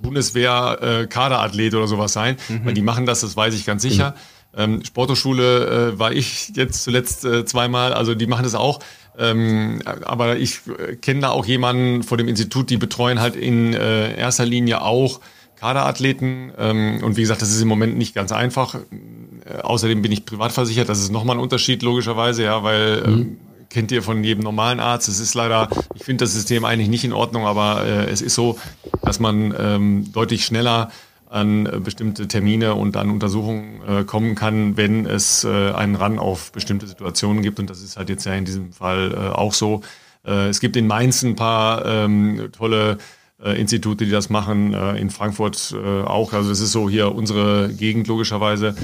Bundeswehr-Kaderathlet 0.04 1.74
äh, 1.74 1.76
oder 1.76 1.88
sowas 1.88 2.14
sein. 2.14 2.38
Mhm. 2.48 2.66
Weil 2.66 2.74
die 2.76 2.84
machen 2.84 3.08
das, 3.08 3.22
das 3.22 3.36
weiß 3.36 3.56
ich 3.56 3.66
ganz 3.66 3.82
sicher. 3.82 4.12
Mhm. 4.12 4.33
Ähm, 4.56 4.84
Sporthochschule 4.86 5.94
äh, 5.94 6.00
war 6.00 6.12
ich 6.12 6.54
jetzt 6.56 6.84
zuletzt 6.84 7.26
äh, 7.26 7.46
zweimal, 7.46 7.94
also 7.94 8.16
die 8.16 8.28
machen 8.28 8.44
das 8.44 8.56
auch. 8.56 8.80
Ähm, 9.18 9.82
aber 9.86 10.38
ich 10.38 10.62
äh, 10.68 10.96
kenne 10.96 11.22
da 11.22 11.30
auch 11.30 11.46
jemanden 11.46 12.04
vor 12.04 12.18
dem 12.18 12.28
Institut, 12.28 12.70
die 12.70 12.78
betreuen 12.78 13.20
halt 13.20 13.36
in 13.36 13.74
äh, 13.74 14.16
erster 14.18 14.46
Linie 14.46 14.82
auch 14.82 15.20
Kaderathleten. 15.56 16.52
Ähm, 16.58 17.02
und 17.04 17.16
wie 17.16 17.22
gesagt, 17.22 17.42
das 17.42 17.52
ist 17.52 17.62
im 17.62 17.68
Moment 17.68 17.98
nicht 17.98 18.16
ganz 18.16 18.32
einfach. 18.32 18.76
Äh, 18.76 19.62
außerdem 19.62 20.02
bin 20.02 20.12
ich 20.12 20.26
privat 20.26 20.52
versichert, 20.52 20.90
das 20.90 21.00
ist 21.00 21.12
nochmal 21.12 21.38
ein 21.38 21.42
Unterschied 21.42 21.84
logischerweise, 21.84 22.44
ja, 22.44 22.64
weil 22.64 23.02
mhm. 23.02 23.14
ähm, 23.14 23.38
kennt 23.70 23.92
ihr 23.92 24.04
von 24.04 24.24
jedem 24.24 24.44
normalen 24.44 24.80
Arzt. 24.80 25.08
Es 25.08 25.20
ist 25.20 25.34
leider, 25.34 25.70
ich 25.96 26.04
finde 26.04 26.26
das 26.26 26.34
System 26.34 26.66
eigentlich 26.66 26.90
nicht 26.90 27.04
in 27.04 27.14
Ordnung, 27.14 27.46
aber 27.46 27.86
äh, 27.86 28.10
es 28.10 28.22
ist 28.22 28.36
so, 28.36 28.60
dass 29.02 29.20
man 29.20 29.54
ähm, 29.58 30.12
deutlich 30.12 30.46
schneller 30.46 30.92
an 31.34 31.66
äh, 31.66 31.80
bestimmte 31.80 32.28
Termine 32.28 32.76
und 32.76 32.96
an 32.96 33.10
Untersuchungen 33.10 33.82
äh, 33.88 34.04
kommen 34.04 34.36
kann, 34.36 34.78
wenn 34.78 35.06
es 35.06 35.44
äh, 35.44 35.72
einen 35.72 35.96
Ran 35.96 36.20
auf 36.20 36.52
bestimmte 36.52 36.88
Situationen 36.88 37.42
gibt. 37.42 37.60
Und 37.60 37.70
das 37.70 37.82
ist 37.82 37.98
halt 37.98 38.10
jetzt 38.10 38.26
ja 38.26 38.34
in 38.34 38.46
diesem 38.46 38.72
Fall 38.72 39.12
äh, 39.12 39.18
auch 39.36 39.54
so. 39.54 39.82
Äh, 40.26 40.50
es 40.50 40.60
gibt 40.60 40.76
in 40.78 40.86
Mainz 40.86 41.24
ein 41.24 41.36
paar 41.36 41.86
ähm, 41.86 42.50
tolle 42.56 43.00
äh, 43.44 43.60
Institute, 43.60 44.06
die 44.06 44.12
das 44.12 44.30
machen, 44.30 44.74
in 44.74 45.10
Frankfurt 45.10 45.76
auch. 46.06 46.34
Also 46.34 46.52
es 46.52 46.60
ist 46.60 46.72
so 46.72 46.90
hier 46.90 47.14
unsere 47.14 47.70
Gegend 47.74 48.08
logischerweise. 48.08 48.76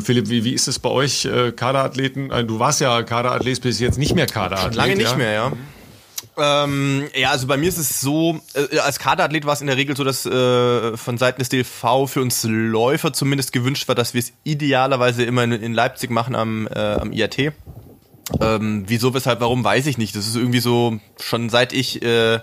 Philipp, 0.00 0.28
wie, 0.28 0.44
wie 0.44 0.52
ist 0.52 0.66
es 0.66 0.80
bei 0.80 0.88
euch, 0.88 1.28
Kaderathleten? 1.54 2.30
Du 2.48 2.58
warst 2.58 2.80
ja 2.80 3.02
Kaderathlet, 3.02 3.60
bist 3.60 3.78
jetzt 3.78 3.98
nicht 3.98 4.16
mehr 4.16 4.26
Kaderathlet. 4.26 4.74
Schon 4.74 4.82
lange 4.82 4.96
nicht 4.96 5.12
ja? 5.12 5.16
mehr, 5.16 5.32
ja. 5.32 5.52
Ähm, 6.36 7.08
ja, 7.14 7.30
also 7.30 7.46
bei 7.46 7.56
mir 7.56 7.68
ist 7.68 7.78
es 7.78 8.00
so, 8.00 8.40
äh, 8.54 8.78
als 8.78 8.98
Kaderathlet 8.98 9.44
war 9.44 9.52
es 9.52 9.60
in 9.60 9.66
der 9.66 9.76
Regel 9.76 9.96
so, 9.96 10.04
dass 10.04 10.24
äh, 10.26 10.96
von 10.96 11.18
Seiten 11.18 11.40
des 11.40 11.48
DLV 11.48 12.06
für 12.06 12.22
uns 12.22 12.44
Läufer 12.44 13.12
zumindest 13.12 13.52
gewünscht 13.52 13.88
war, 13.88 13.94
dass 13.94 14.14
wir 14.14 14.20
es 14.20 14.32
idealerweise 14.44 15.24
immer 15.24 15.44
in, 15.44 15.52
in 15.52 15.74
Leipzig 15.74 16.10
machen 16.10 16.34
am, 16.34 16.66
äh, 16.68 16.78
am 16.78 17.12
IAT. 17.12 17.52
Ähm, 18.40 18.84
wieso, 18.86 19.12
weshalb, 19.14 19.40
warum, 19.40 19.64
weiß 19.64 19.86
ich 19.86 19.98
nicht. 19.98 20.14
Das 20.14 20.26
ist 20.26 20.36
irgendwie 20.36 20.60
so, 20.60 20.98
schon 21.18 21.50
seit 21.50 21.72
ich, 21.72 22.02
äh, 22.02 22.40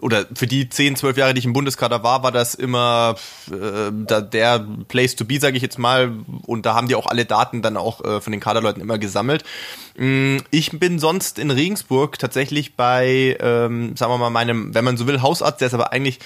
oder 0.00 0.26
für 0.34 0.46
die 0.46 0.68
10, 0.68 0.96
12 0.96 1.16
Jahre, 1.16 1.34
die 1.34 1.38
ich 1.38 1.44
im 1.44 1.52
Bundeskader 1.52 2.02
war, 2.02 2.22
war 2.22 2.32
das 2.32 2.54
immer 2.54 3.16
äh, 3.50 3.92
da, 3.92 4.20
der 4.20 4.66
Place 4.88 5.16
to 5.16 5.24
be, 5.24 5.38
sage 5.40 5.56
ich 5.56 5.62
jetzt 5.62 5.78
mal. 5.78 6.12
Und 6.46 6.66
da 6.66 6.74
haben 6.74 6.88
die 6.88 6.94
auch 6.94 7.06
alle 7.06 7.24
Daten 7.24 7.62
dann 7.62 7.76
auch 7.76 8.04
äh, 8.04 8.20
von 8.20 8.32
den 8.32 8.40
Kaderleuten 8.40 8.82
immer 8.82 8.98
gesammelt. 8.98 9.44
Mm, 9.96 10.38
ich 10.50 10.78
bin 10.78 10.98
sonst 10.98 11.38
in 11.38 11.50
Regensburg 11.50 12.18
tatsächlich 12.18 12.76
bei, 12.76 13.36
ähm, 13.40 13.96
sagen 13.96 14.12
wir 14.12 14.18
mal, 14.18 14.30
meinem, 14.30 14.74
wenn 14.74 14.84
man 14.84 14.96
so 14.96 15.06
will, 15.06 15.22
Hausarzt, 15.22 15.60
der 15.60 15.68
ist 15.68 15.74
aber 15.74 15.92
eigentlich 15.92 16.18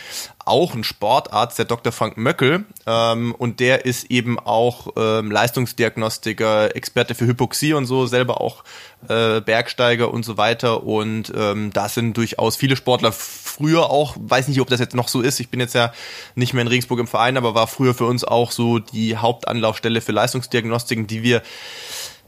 auch 0.45 0.75
ein 0.75 0.85
Sportarzt, 0.85 1.59
der 1.59 1.65
Dr. 1.65 1.93
Frank 1.93 2.17
Möckel. 2.17 2.65
Ähm, 2.87 3.35
und 3.35 3.61
der 3.61 3.85
ist 3.85 4.11
eben 4.11 4.39
auch 4.39 4.89
ähm, 4.97 5.31
Leistungsdiagnostiker, 5.31 6.77
Experte 6.77 7.15
für 7.15 7.27
Hypoxie 7.27 7.75
und 7.75 7.87
so, 7.87 8.07
selber 8.07 8.41
auch 8.41 8.65
äh, 9.09 9.41
Bergsteiger 9.41 10.13
und 10.13 10.25
so 10.25 10.37
weiter. 10.37 10.85
Und 10.85 11.33
ähm, 11.37 11.73
da 11.73 11.89
sind 11.89 12.17
durchaus 12.17 12.57
viele 12.57 12.77
Sportler 12.77 13.13
früher 13.13 13.91
auch, 13.91 14.17
weiß 14.19 14.49
nicht, 14.49 14.61
ob 14.61 14.69
das 14.69 14.81
jetzt 14.81 14.95
noch 14.95 15.09
so 15.09 15.21
ist. 15.21 15.41
Ich 15.41 15.49
bin 15.49 15.61
jetzt 15.61 15.75
ja 15.75 15.93
nicht 16.35 16.55
mehr 16.55 16.63
in 16.63 16.69
Regensburg 16.69 16.99
im 17.01 17.07
Verein, 17.07 17.37
aber 17.37 17.55
war 17.55 17.67
früher 17.67 17.95
für 17.95 18.07
uns 18.07 18.25
auch 18.25 18.51
so 18.51 18.79
die 18.79 19.17
Hauptanlaufstelle 19.17 20.01
für 20.01 20.13
Leistungsdiagnostiken, 20.13 21.07
die 21.07 21.23
wir 21.23 21.43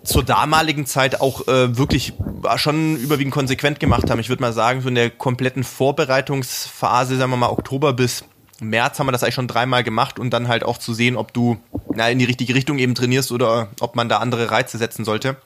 zur 0.04 0.22
damaligen 0.22 0.86
Zeit 0.86 1.20
auch 1.20 1.48
äh, 1.48 1.76
wirklich 1.76 2.12
schon 2.56 2.96
überwiegend 2.96 3.34
konsequent 3.34 3.80
gemacht 3.80 4.08
haben. 4.08 4.20
Ich 4.20 4.28
würde 4.28 4.42
mal 4.42 4.52
sagen, 4.52 4.80
so 4.80 4.88
in 4.88 4.94
der 4.94 5.10
kompletten 5.10 5.64
Vorbereitungsphase, 5.64 7.16
sagen 7.16 7.32
wir 7.32 7.36
mal 7.36 7.50
Oktober 7.50 7.92
bis 7.92 8.24
März 8.60 8.98
haben 8.98 9.06
wir 9.06 9.12
das 9.12 9.22
eigentlich 9.22 9.34
schon 9.34 9.48
dreimal 9.48 9.84
gemacht 9.84 10.18
und 10.18 10.30
dann 10.30 10.48
halt 10.48 10.64
auch 10.64 10.78
zu 10.78 10.94
sehen, 10.94 11.16
ob 11.16 11.32
du 11.32 11.58
na, 11.94 12.08
in 12.08 12.18
die 12.18 12.24
richtige 12.24 12.54
Richtung 12.54 12.78
eben 12.78 12.94
trainierst 12.94 13.32
oder 13.32 13.68
ob 13.80 13.96
man 13.96 14.08
da 14.08 14.18
andere 14.18 14.50
Reize 14.50 14.78
setzen 14.78 15.04
sollte. 15.04 15.36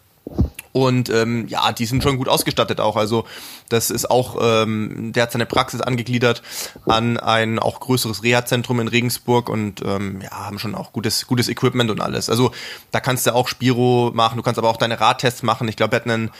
Und 0.72 1.10
ähm, 1.10 1.48
ja, 1.48 1.72
die 1.72 1.86
sind 1.86 2.02
schon 2.02 2.16
gut 2.16 2.28
ausgestattet 2.28 2.80
auch. 2.80 2.96
Also 2.96 3.24
das 3.68 3.90
ist 3.90 4.10
auch, 4.10 4.36
ähm, 4.40 5.12
der 5.12 5.24
hat 5.24 5.32
seine 5.32 5.46
Praxis 5.46 5.80
angegliedert 5.80 6.42
an 6.86 7.16
ein 7.16 7.58
auch 7.58 7.80
größeres 7.80 8.22
Reha-Zentrum 8.22 8.80
in 8.80 8.88
Regensburg 8.88 9.48
und 9.48 9.82
ähm, 9.84 10.20
ja, 10.22 10.30
haben 10.30 10.58
schon 10.58 10.74
auch 10.74 10.92
gutes, 10.92 11.26
gutes 11.26 11.48
Equipment 11.48 11.90
und 11.90 12.00
alles. 12.00 12.30
Also 12.30 12.52
da 12.92 13.00
kannst 13.00 13.26
du 13.26 13.34
auch 13.34 13.48
Spiro 13.48 14.12
machen, 14.14 14.36
du 14.36 14.42
kannst 14.42 14.58
aber 14.58 14.68
auch 14.68 14.76
deine 14.76 15.00
Radtests 15.00 15.42
machen. 15.42 15.66
Ich 15.68 15.76
glaube, 15.76 15.92
wir 15.92 15.96
hatten 15.96 16.10
einen 16.10 16.30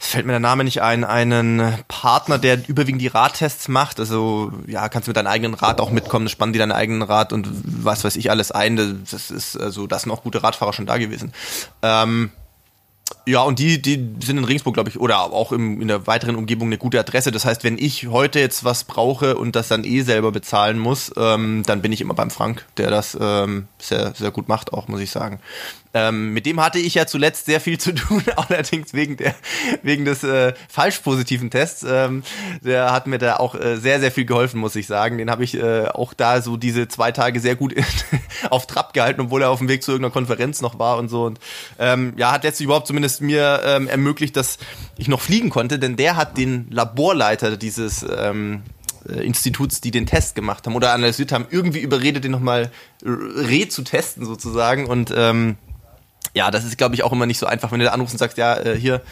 es 0.00 0.06
fällt 0.06 0.24
mir 0.24 0.32
der 0.32 0.40
Name 0.40 0.64
nicht 0.64 0.80
ein, 0.80 1.04
einen 1.04 1.74
Partner, 1.86 2.38
der 2.38 2.66
überwiegend 2.66 3.02
die 3.02 3.08
Radtests 3.08 3.68
macht. 3.68 4.00
Also 4.00 4.50
ja, 4.66 4.88
kannst 4.88 5.06
du 5.06 5.10
mit 5.10 5.18
deinem 5.18 5.26
eigenen 5.26 5.52
Rad 5.52 5.78
auch 5.78 5.90
mitkommen, 5.90 6.30
spannen 6.30 6.54
die 6.54 6.58
deinen 6.58 6.72
eigenen 6.72 7.02
Rad 7.02 7.34
und 7.34 7.46
was 7.52 8.02
weiß 8.02 8.16
ich 8.16 8.30
alles 8.30 8.50
ein. 8.50 9.04
Das 9.10 9.30
ist 9.30 9.60
also, 9.60 9.86
da 9.86 9.98
sind 9.98 10.10
auch 10.10 10.22
gute 10.22 10.42
Radfahrer 10.42 10.72
schon 10.72 10.86
da 10.86 10.96
gewesen. 10.96 11.34
Ähm, 11.82 12.30
ja, 13.26 13.42
und 13.42 13.58
die, 13.58 13.80
die 13.80 13.94
sind 14.24 14.38
in 14.38 14.44
Regensburg, 14.44 14.74
glaube 14.74 14.90
ich, 14.90 14.98
oder 14.98 15.20
auch 15.20 15.52
im, 15.52 15.80
in 15.80 15.88
der 15.88 16.06
weiteren 16.06 16.36
Umgebung 16.36 16.68
eine 16.68 16.78
gute 16.78 16.98
Adresse. 16.98 17.30
Das 17.30 17.44
heißt, 17.44 17.64
wenn 17.64 17.78
ich 17.78 18.08
heute 18.08 18.40
jetzt 18.40 18.64
was 18.64 18.84
brauche 18.84 19.36
und 19.36 19.56
das 19.56 19.68
dann 19.68 19.84
eh 19.84 20.02
selber 20.02 20.32
bezahlen 20.32 20.78
muss, 20.78 21.12
ähm, 21.16 21.62
dann 21.66 21.82
bin 21.82 21.92
ich 21.92 22.00
immer 22.00 22.14
beim 22.14 22.30
Frank, 22.30 22.66
der 22.76 22.90
das 22.90 23.16
ähm, 23.20 23.68
sehr, 23.78 24.14
sehr 24.14 24.30
gut 24.30 24.48
macht, 24.48 24.72
auch, 24.72 24.88
muss 24.88 25.00
ich 25.00 25.10
sagen. 25.10 25.40
Ähm, 25.92 26.32
mit 26.32 26.46
dem 26.46 26.60
hatte 26.60 26.78
ich 26.78 26.94
ja 26.94 27.06
zuletzt 27.06 27.46
sehr 27.46 27.60
viel 27.60 27.78
zu 27.78 27.92
tun, 27.92 28.22
allerdings 28.36 28.94
wegen 28.94 29.16
der 29.16 29.34
wegen 29.82 30.04
des 30.04 30.22
äh, 30.22 30.52
falsch 30.68 30.98
positiven 31.00 31.50
Tests. 31.50 31.84
Ähm, 31.88 32.22
der 32.62 32.92
hat 32.92 33.06
mir 33.06 33.18
da 33.18 33.36
auch 33.36 33.54
äh, 33.54 33.76
sehr 33.76 33.98
sehr 33.98 34.12
viel 34.12 34.24
geholfen, 34.24 34.60
muss 34.60 34.76
ich 34.76 34.86
sagen. 34.86 35.18
Den 35.18 35.30
habe 35.30 35.42
ich 35.42 35.54
äh, 35.54 35.86
auch 35.88 36.14
da 36.14 36.42
so 36.42 36.56
diese 36.56 36.86
zwei 36.88 37.10
Tage 37.10 37.40
sehr 37.40 37.56
gut 37.56 37.74
auf 38.50 38.66
Trab 38.66 38.92
gehalten, 38.92 39.22
obwohl 39.22 39.42
er 39.42 39.50
auf 39.50 39.58
dem 39.58 39.68
Weg 39.68 39.82
zu 39.82 39.90
irgendeiner 39.90 40.12
Konferenz 40.12 40.60
noch 40.60 40.78
war 40.78 40.98
und 40.98 41.08
so. 41.08 41.24
Und 41.24 41.40
ähm, 41.78 42.12
ja, 42.16 42.30
hat 42.32 42.44
letztlich 42.44 42.66
überhaupt 42.66 42.86
zumindest 42.86 43.20
mir 43.20 43.60
ähm, 43.64 43.88
ermöglicht, 43.88 44.36
dass 44.36 44.58
ich 44.96 45.08
noch 45.08 45.20
fliegen 45.20 45.50
konnte, 45.50 45.78
denn 45.78 45.96
der 45.96 46.16
hat 46.16 46.36
den 46.38 46.68
Laborleiter 46.70 47.56
dieses 47.56 48.06
ähm, 48.08 48.62
äh, 49.08 49.24
Instituts, 49.24 49.80
die 49.80 49.90
den 49.90 50.06
Test 50.06 50.34
gemacht 50.34 50.66
haben 50.66 50.76
oder 50.76 50.92
analysiert 50.92 51.32
haben, 51.32 51.46
irgendwie 51.50 51.80
überredet, 51.80 52.22
den 52.24 52.30
nochmal 52.30 52.70
re 53.02 53.68
zu 53.68 53.82
testen 53.82 54.24
sozusagen 54.24 54.86
und 54.86 55.12
ähm, 55.16 55.56
ja, 56.34 56.50
das 56.50 56.64
ist, 56.64 56.78
glaube 56.78 56.94
ich, 56.94 57.02
auch 57.02 57.12
immer 57.12 57.26
nicht 57.26 57.38
so 57.38 57.46
einfach, 57.46 57.72
wenn 57.72 57.80
du 57.80 57.86
da 57.86 57.92
anrufst 57.92 58.14
und 58.14 58.18
sagst, 58.18 58.38
ja, 58.38 58.56
äh, 58.56 58.76
hier, 58.78 59.02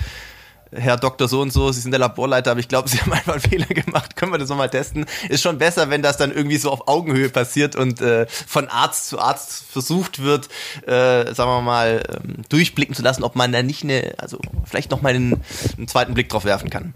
Herr 0.72 0.96
Doktor 0.96 1.28
so 1.28 1.40
und 1.40 1.52
so, 1.52 1.72
Sie 1.72 1.80
sind 1.80 1.92
der 1.92 2.00
Laborleiter, 2.00 2.50
aber 2.50 2.60
ich 2.60 2.68
glaube, 2.68 2.88
Sie 2.88 3.00
haben 3.00 3.12
einfach 3.12 3.34
einen 3.34 3.42
Fehler 3.42 3.66
gemacht. 3.66 4.16
Können 4.16 4.32
wir 4.32 4.38
das 4.38 4.48
nochmal 4.48 4.70
testen? 4.70 5.06
Ist 5.28 5.42
schon 5.42 5.58
besser, 5.58 5.90
wenn 5.90 6.02
das 6.02 6.16
dann 6.16 6.32
irgendwie 6.32 6.58
so 6.58 6.70
auf 6.70 6.88
Augenhöhe 6.88 7.28
passiert 7.28 7.76
und 7.76 8.00
äh, 8.00 8.26
von 8.28 8.68
Arzt 8.68 9.08
zu 9.08 9.18
Arzt 9.18 9.64
versucht 9.70 10.22
wird, 10.22 10.48
äh, 10.86 11.34
sagen 11.34 11.50
wir 11.50 11.62
mal, 11.62 12.02
ähm, 12.08 12.42
durchblicken 12.48 12.94
zu 12.94 13.02
lassen, 13.02 13.22
ob 13.22 13.36
man 13.36 13.52
da 13.52 13.62
nicht 13.62 13.82
eine, 13.82 14.14
also 14.18 14.38
vielleicht 14.64 14.90
nochmal 14.90 15.14
einen, 15.14 15.42
einen 15.76 15.88
zweiten 15.88 16.14
Blick 16.14 16.28
drauf 16.28 16.44
werfen 16.44 16.70
kann. 16.70 16.94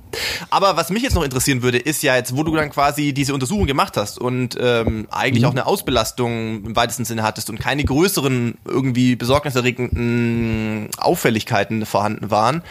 Aber 0.51 0.77
was 0.77 0.91
mich 0.91 1.03
jetzt 1.03 1.15
noch 1.15 1.25
interessieren 1.25 1.63
würde, 1.63 1.79
ist 1.79 2.03
ja 2.03 2.17
jetzt, 2.17 2.37
wo 2.37 2.43
du 2.43 2.55
dann 2.55 2.71
quasi 2.71 3.13
diese 3.13 3.35
Untersuchung 3.35 3.67
gemacht 3.67 3.97
hast 3.97 4.19
und 4.19 4.57
ähm, 4.61 5.07
eigentlich 5.11 5.43
mhm. 5.43 5.49
auch 5.49 5.53
eine 5.53 5.67
Ausbelastung 5.67 6.65
im 6.65 6.77
weitesten 6.77 7.05
Sinne 7.05 7.23
hattest 7.23 7.51
und 7.51 7.59
keine 7.59 7.85
größeren 7.85 8.59
irgendwie 8.65 9.17
besorgniserregenden 9.17 10.89
Auffälligkeiten 10.99 11.87
vorhanden 11.87 12.31
waren, 12.31 12.63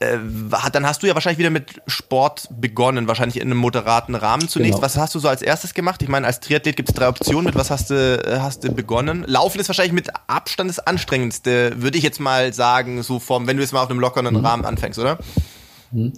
äh, 0.00 0.18
dann 0.72 0.86
hast 0.86 1.02
du 1.02 1.06
ja 1.06 1.14
wahrscheinlich 1.14 1.38
wieder 1.38 1.50
mit 1.50 1.82
Sport 1.86 2.48
begonnen, 2.50 3.08
wahrscheinlich 3.08 3.36
in 3.36 3.48
einem 3.48 3.58
moderaten 3.58 4.14
Rahmen 4.14 4.48
zunächst. 4.48 4.74
Genau. 4.74 4.82
Was 4.82 4.96
hast 4.96 5.14
du 5.14 5.18
so 5.18 5.28
als 5.28 5.42
erstes 5.42 5.74
gemacht? 5.74 6.02
Ich 6.02 6.08
meine, 6.08 6.26
als 6.26 6.40
Triathlet 6.40 6.76
gibt 6.76 6.90
es 6.90 6.94
drei 6.94 7.08
Optionen. 7.08 7.44
Mit 7.44 7.56
was 7.56 7.70
hast 7.70 7.90
du, 7.90 7.94
äh, 7.94 8.38
hast 8.40 8.64
du 8.64 8.72
begonnen? 8.72 9.24
Laufen 9.26 9.60
ist 9.60 9.68
wahrscheinlich 9.68 9.92
mit 9.92 10.10
Abstand 10.28 10.70
das 10.70 10.78
anstrengendste, 10.78 11.82
würde 11.82 11.98
ich 11.98 12.04
jetzt 12.04 12.20
mal 12.20 12.52
sagen, 12.52 13.02
so 13.02 13.18
vom, 13.18 13.46
wenn 13.46 13.56
du 13.56 13.62
jetzt 13.62 13.72
mal 13.72 13.82
auf 13.82 13.90
einem 13.90 14.00
lockeren 14.00 14.34
mhm. 14.34 14.44
Rahmen 14.44 14.64
anfängst, 14.64 14.98
oder? 14.98 15.18
Mhm. 15.90 16.12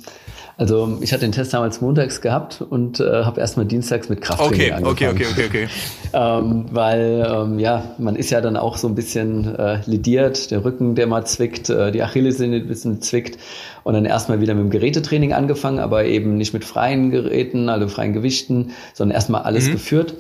Also 0.61 0.99
ich 1.01 1.11
hatte 1.15 1.23
den 1.23 1.33
Test 1.33 1.55
damals 1.55 1.81
montags 1.81 2.21
gehabt 2.21 2.61
und 2.61 3.01
äh, 3.01 3.25
habe 3.25 3.41
erstmal 3.41 3.65
dienstags 3.65 4.11
mit 4.11 4.21
Krafttraining 4.21 4.85
okay, 4.85 5.07
angefangen. 5.07 5.17
Okay, 5.17 5.27
okay, 5.33 5.47
okay, 5.47 5.47
okay. 5.49 5.69
ähm, 6.13 6.67
weil 6.71 7.27
ähm, 7.27 7.59
ja, 7.59 7.95
man 7.97 8.15
ist 8.15 8.29
ja 8.29 8.43
dann 8.43 8.59
auch 8.59 8.77
so 8.77 8.87
ein 8.87 8.95
bisschen 8.95 9.55
äh, 9.57 9.79
lidiert, 9.87 10.51
der 10.51 10.63
Rücken, 10.63 10.97
der 10.97 11.07
mal 11.07 11.25
zwickt, 11.25 11.71
äh, 11.71 11.91
die 11.93 12.03
Achillessehne 12.03 12.57
ein 12.57 12.67
bisschen 12.67 13.01
zwickt 13.01 13.39
und 13.85 13.95
dann 13.95 14.05
erstmal 14.05 14.43
wieder 14.43 14.53
mit 14.55 14.65
dem 14.65 14.71
Gerätetraining 14.71 15.33
angefangen, 15.33 15.79
aber 15.79 16.05
eben 16.05 16.37
nicht 16.37 16.53
mit 16.53 16.67
freien 16.67 17.11
Geräten, 17.11 17.71
also 17.71 17.89
freien 17.89 18.13
Gewichten, 18.13 18.73
sondern 18.93 19.15
erstmal 19.15 19.45
alles 19.45 19.67
mhm. 19.67 19.73
geführt. 19.73 20.15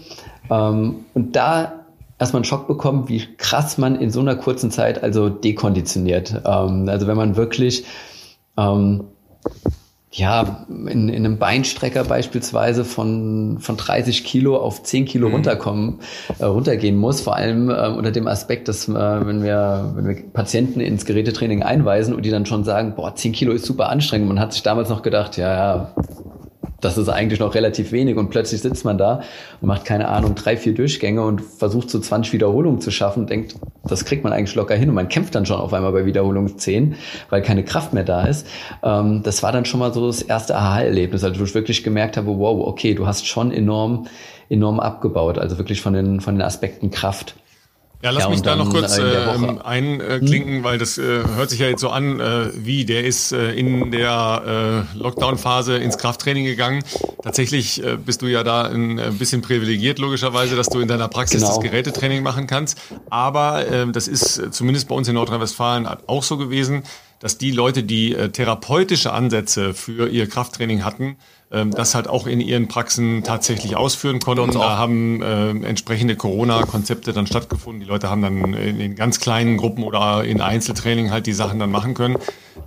Ähm, 0.51 1.05
und 1.12 1.37
da 1.37 1.85
erstmal 2.19 2.39
einen 2.39 2.47
Schock 2.47 2.67
bekommen, 2.67 3.11
wie 3.11 3.29
krass 3.37 3.77
man 3.77 3.95
in 3.95 4.11
so 4.11 4.21
einer 4.21 4.37
kurzen 4.37 4.71
Zeit 4.71 5.03
also 5.03 5.29
dekonditioniert. 5.29 6.41
Ähm, 6.47 6.89
also 6.89 7.07
wenn 7.07 7.19
man 7.19 7.37
wirklich 7.37 7.85
ähm, 8.57 9.05
ja, 10.12 10.66
in, 10.69 11.09
in 11.09 11.24
einem 11.24 11.39
Beinstrecker 11.39 12.03
beispielsweise 12.03 12.85
von, 12.85 13.59
von 13.61 13.77
30 13.77 14.24
Kilo 14.24 14.57
auf 14.57 14.82
10 14.82 15.05
Kilo 15.05 15.28
mhm. 15.28 15.35
runterkommen, 15.35 16.01
äh, 16.41 16.47
runtergehen 16.47 16.97
muss, 16.97 17.20
vor 17.20 17.37
allem 17.37 17.70
äh, 17.70 17.89
unter 17.89 18.11
dem 18.11 18.27
Aspekt, 18.27 18.66
dass 18.66 18.89
äh, 18.89 18.93
wenn, 18.93 19.45
wir, 19.45 19.93
wenn 19.95 20.09
wir 20.09 20.16
Patienten 20.32 20.81
ins 20.81 21.05
Gerätetraining 21.05 21.62
einweisen 21.62 22.12
und 22.12 22.24
die 22.24 22.31
dann 22.31 22.45
schon 22.45 22.65
sagen, 22.65 22.95
boah, 22.97 23.15
10 23.15 23.32
Kilo 23.32 23.53
ist 23.53 23.66
super 23.66 23.89
anstrengend, 23.89 24.27
man 24.27 24.41
hat 24.41 24.53
sich 24.53 24.65
damals 24.65 24.89
noch 24.89 25.03
gedacht, 25.03 25.37
ja, 25.37 25.53
ja, 25.53 25.95
das 26.81 26.99
ist 26.99 27.09
eigentlich 27.09 27.41
noch 27.41 27.55
relativ 27.55 27.93
wenig. 27.93 28.16
Und 28.16 28.31
plötzlich 28.31 28.62
sitzt 28.62 28.85
man 28.85 28.99
da 28.99 29.23
und 29.61 29.69
macht 29.69 29.85
keine 29.85 30.09
Ahnung 30.09 30.35
drei, 30.35 30.57
vier 30.57 30.74
Durchgänge 30.74 31.23
und 31.23 31.41
versucht 31.41 31.91
so 31.91 32.01
20 32.01 32.32
Wiederholungen 32.32 32.81
zu 32.81 32.91
schaffen 32.91 33.20
und 33.20 33.31
denkt, 33.31 33.55
das 33.91 34.05
kriegt 34.05 34.25
man 34.25 34.33
eigentlich 34.33 34.55
locker 34.55 34.75
hin 34.75 34.89
und 34.89 34.95
man 34.95 35.09
kämpft 35.09 35.35
dann 35.35 35.47
schon 35.47 35.57
auf 35.57 35.73
einmal 35.73 35.93
bei 35.93 36.07
Wiederholung 36.07 36.59
10, 36.59 36.97
weil 37.29 37.43
keine 37.43 37.65
Kraft 37.65 37.93
mehr 37.93 38.05
da 38.05 38.25
ist. 38.25 38.47
Ähm, 38.83 39.23
das 39.23 39.43
war 39.43 39.53
dann 39.53 39.65
schon 39.65 39.81
mal 39.81 39.93
so 39.93 40.07
das 40.07 40.23
erste 40.23 40.57
Aha-Erlebnis, 40.57 41.25
also 41.25 41.41
wo 41.41 41.45
ich 41.45 41.55
wirklich 41.55 41.85
gemerkt 41.85 42.17
habe, 42.17 42.29
wow, 42.39 42.67
okay, 42.67 42.95
du 42.95 43.07
hast 43.07 43.27
schon 43.27 43.53
enorm, 43.53 44.07
enorm 44.49 44.81
abgebaut, 44.81 45.39
also 45.39 45.59
wirklich 45.59 45.81
von 45.81 45.93
den, 45.93 46.21
von 46.21 46.35
den 46.35 46.43
Aspekten 46.43 46.91
Kraft. 46.91 47.35
Ja, 48.02 48.10
lass 48.10 48.24
ja, 48.24 48.31
mich 48.31 48.40
da 48.40 48.56
noch 48.56 48.70
kurz 48.70 48.97
äh, 48.97 49.27
einklinken, 49.62 50.56
hm? 50.56 50.64
weil 50.64 50.78
das 50.78 50.97
äh, 50.97 51.02
hört 51.02 51.51
sich 51.51 51.60
ja 51.60 51.68
jetzt 51.68 51.82
so 51.82 51.90
an, 51.90 52.18
äh, 52.18 52.51
wie 52.55 52.86
der 52.86 53.05
ist 53.05 53.32
äh, 53.32 53.52
in 53.52 53.90
der 53.90 54.86
äh, 54.94 54.98
Lockdown-Phase 54.98 55.77
ins 55.77 55.98
Krafttraining 55.98 56.47
gegangen. 56.47 56.82
Tatsächlich 57.22 57.85
äh, 57.85 57.98
bist 57.98 58.22
du 58.22 58.27
ja 58.27 58.43
da 58.43 58.62
ein 58.62 58.98
äh, 58.98 59.10
bisschen 59.10 59.43
privilegiert, 59.43 59.98
logischerweise, 59.98 60.56
dass 60.56 60.70
du 60.70 60.81
in 60.81 60.89
deiner 60.89 61.09
Praxis 61.09 61.43
genau. 61.43 61.55
das 61.55 61.62
Gerätetraining 61.62 62.22
machen 62.22 62.47
kannst. 62.47 62.81
Aber 63.10 63.66
äh, 63.66 63.86
das 63.93 64.09
ist 64.09 64.39
äh, 64.39 64.51
zumindest 64.51 64.89
bei 64.89 64.94
uns 64.94 65.06
in 65.06 65.14
Nordrhein-Westfalen 65.14 65.86
auch 66.06 66.22
so 66.22 66.39
gewesen, 66.39 66.85
dass 67.18 67.36
die 67.36 67.51
Leute, 67.51 67.82
die 67.82 68.14
äh, 68.14 68.31
therapeutische 68.31 69.12
Ansätze 69.12 69.74
für 69.74 70.09
ihr 70.09 70.27
Krafttraining 70.27 70.85
hatten, 70.85 71.18
ähm, 71.52 71.70
das 71.72 71.94
halt 71.94 72.09
auch 72.09 72.27
in 72.27 72.40
ihren 72.40 72.68
Praxen 72.68 73.22
tatsächlich 73.24 73.77
ausführen 73.77 74.20
konnten. 74.20 74.52
Da 74.52 74.77
haben 74.78 75.22
äh, 75.22 75.51
entsprechende 75.51 76.16
Corona-Konzepte 76.16 77.12
dann 77.12 77.27
stattgefunden. 77.27 77.81
Die 77.81 77.86
Leute 77.86 78.09
haben 78.09 78.22
dann 78.22 78.55
in, 78.55 78.81
in, 78.81 78.94
ganz 78.94 79.20
kleinen 79.20 79.56
Gruppen 79.56 79.82
oder 79.82 80.24
in 80.24 80.40
Einzeltraining 80.40 81.10
halt 81.10 81.27
die 81.27 81.32
Sachen 81.32 81.59
dann 81.59 81.70
machen 81.70 81.94
können, 81.94 82.16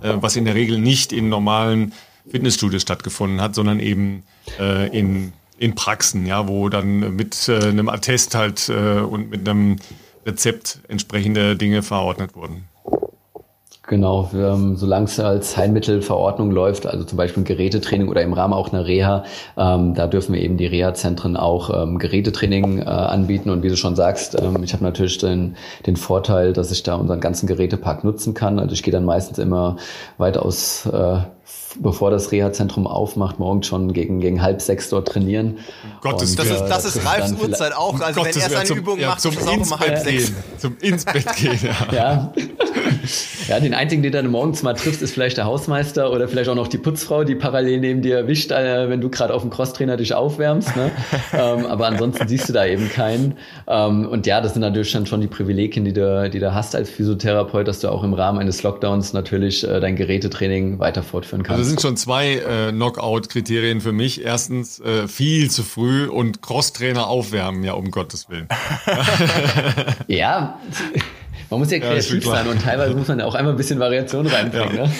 äh, 0.02 0.14
was 0.16 0.36
in 0.36 0.44
der 0.44 0.54
Regel 0.54 0.78
nicht 0.78 1.12
in 1.12 1.28
normalen 1.28 1.94
Fitnessstudios 2.28 2.82
stattgefunden 2.82 3.40
hat, 3.40 3.54
sondern 3.54 3.80
eben 3.80 4.22
äh, 4.58 4.88
in, 4.96 5.32
in 5.58 5.74
Praxen, 5.74 6.26
ja, 6.26 6.48
wo 6.48 6.68
dann 6.68 7.16
mit 7.16 7.48
äh, 7.48 7.68
einem 7.68 7.88
Attest 7.88 8.34
halt 8.34 8.68
äh, 8.68 9.00
und 9.00 9.30
mit 9.30 9.48
einem 9.48 9.76
Rezept 10.26 10.80
entsprechende 10.88 11.56
Dinge 11.56 11.82
verordnet 11.82 12.34
wurden. 12.34 12.64
Genau, 13.86 14.30
ähm, 14.32 14.76
solange 14.76 15.04
es 15.04 15.20
als 15.20 15.58
Heilmittelverordnung 15.58 16.50
läuft, 16.50 16.86
also 16.86 17.04
zum 17.04 17.18
Beispiel 17.18 17.44
Gerätetraining 17.44 18.08
oder 18.08 18.22
im 18.22 18.32
Rahmen 18.32 18.54
auch 18.54 18.72
einer 18.72 18.86
Reha, 18.86 19.24
ähm, 19.58 19.92
da 19.92 20.06
dürfen 20.06 20.34
wir 20.34 20.40
eben 20.40 20.56
die 20.56 20.64
Reha-Zentren 20.64 21.36
auch 21.36 21.68
ähm, 21.82 21.98
Gerätetraining 21.98 22.78
äh, 22.78 22.84
anbieten. 22.84 23.50
Und 23.50 23.62
wie 23.62 23.68
du 23.68 23.76
schon 23.76 23.94
sagst, 23.94 24.40
ähm, 24.40 24.62
ich 24.62 24.72
habe 24.72 24.82
natürlich 24.82 25.18
den, 25.18 25.56
den 25.86 25.96
Vorteil, 25.96 26.54
dass 26.54 26.70
ich 26.70 26.82
da 26.82 26.94
unseren 26.94 27.20
ganzen 27.20 27.46
Gerätepark 27.46 28.04
nutzen 28.04 28.32
kann. 28.32 28.58
Also 28.58 28.72
ich 28.72 28.82
gehe 28.82 28.92
dann 28.92 29.04
meistens 29.04 29.36
immer 29.36 29.76
weitaus 30.16 30.86
äh, 30.86 31.18
bevor 31.80 32.10
das 32.10 32.32
Reha-Zentrum 32.32 32.86
aufmacht, 32.86 33.38
morgens 33.38 33.66
schon 33.66 33.92
gegen, 33.92 34.20
gegen 34.20 34.42
halb 34.42 34.62
sechs 34.62 34.88
dort 34.90 35.08
trainieren. 35.08 35.58
Gottes, 36.00 36.36
das, 36.36 36.46
ist, 36.48 36.60
das 36.62 36.84
ist 36.84 37.04
Ralfs 37.04 37.32
Uhrzeit 37.32 37.74
auch. 37.74 38.00
Also 38.00 38.20
Gottes, 38.20 38.36
wenn 38.36 38.42
er 38.42 38.50
seine 38.50 38.64
zum, 38.64 38.78
Übung 38.78 39.00
ja, 39.00 39.08
macht, 39.08 39.20
zum 39.20 39.32
ist 39.32 39.48
auch 39.48 39.56
um 39.56 39.78
halb 39.78 39.98
sechs. 39.98 40.32
Zum 40.58 40.76
ins 40.80 41.04
Bett 41.04 41.26
gehen, 41.36 41.58
ja. 41.62 41.92
ja. 41.92 42.32
ja, 43.48 43.60
den 43.60 43.74
einzigen, 43.74 44.02
den 44.02 44.12
du 44.12 44.18
dann 44.18 44.30
morgens 44.30 44.62
mal 44.62 44.74
triffst, 44.74 45.02
ist 45.02 45.12
vielleicht 45.12 45.36
der 45.36 45.44
Hausmeister 45.44 46.10
oder 46.12 46.28
vielleicht 46.28 46.48
auch 46.48 46.54
noch 46.54 46.68
die 46.68 46.78
Putzfrau, 46.78 47.24
die 47.24 47.34
parallel 47.34 47.80
neben 47.80 48.02
dir 48.02 48.16
erwischt, 48.16 48.52
äh, 48.52 48.88
wenn 48.88 49.00
du 49.00 49.10
gerade 49.10 49.34
auf 49.34 49.42
dem 49.42 49.50
Crosstrainer 49.50 49.96
dich 49.96 50.14
aufwärmst. 50.14 50.76
Ne? 50.76 50.90
ähm, 51.32 51.66
aber 51.66 51.86
ansonsten 51.86 52.28
siehst 52.28 52.48
du 52.48 52.52
da 52.52 52.66
eben 52.66 52.88
keinen. 52.88 53.36
Ähm, 53.66 54.06
und 54.06 54.26
ja, 54.26 54.40
das 54.40 54.54
sind 54.54 54.62
natürlich 54.62 54.92
dann 54.92 55.06
schon 55.06 55.20
die 55.20 55.26
Privilegien, 55.26 55.84
die 55.84 55.92
du, 55.92 56.30
die 56.30 56.38
du 56.38 56.54
hast 56.54 56.74
als 56.74 56.88
Physiotherapeut, 56.90 57.66
dass 57.68 57.80
du 57.80 57.88
auch 57.88 58.04
im 58.04 58.14
Rahmen 58.14 58.38
eines 58.38 58.62
Lockdowns 58.62 59.12
natürlich 59.12 59.66
äh, 59.68 59.80
dein 59.80 59.96
Gerätetraining 59.96 60.78
weiter 60.78 61.02
fortführen 61.34 61.42
kannst. 61.42 61.58
Also 61.58 61.68
sind 61.68 61.80
schon 61.80 61.96
zwei 61.96 62.36
äh, 62.36 62.72
Knockout-Kriterien 62.72 63.80
für 63.80 63.92
mich. 63.92 64.24
Erstens 64.24 64.80
äh, 64.80 65.08
viel 65.08 65.50
zu 65.50 65.62
früh 65.62 66.06
und 66.06 66.42
Crosstrainer 66.42 67.06
aufwärmen, 67.06 67.64
ja, 67.64 67.72
um 67.74 67.90
Gottes 67.90 68.28
Willen. 68.28 68.48
ja. 70.06 70.58
Man 71.50 71.60
muss 71.60 71.70
ja 71.70 71.78
kreativ 71.78 72.24
ja, 72.24 72.30
sein 72.30 72.48
und 72.48 72.62
teilweise 72.62 72.94
muss 72.94 73.08
man 73.08 73.18
ja 73.18 73.26
auch 73.26 73.34
einmal 73.34 73.54
ein 73.54 73.56
bisschen 73.56 73.78
Variation 73.78 74.26
reinbringen. 74.26 74.76
Ja. 74.76 74.86
Ne? 74.86 74.92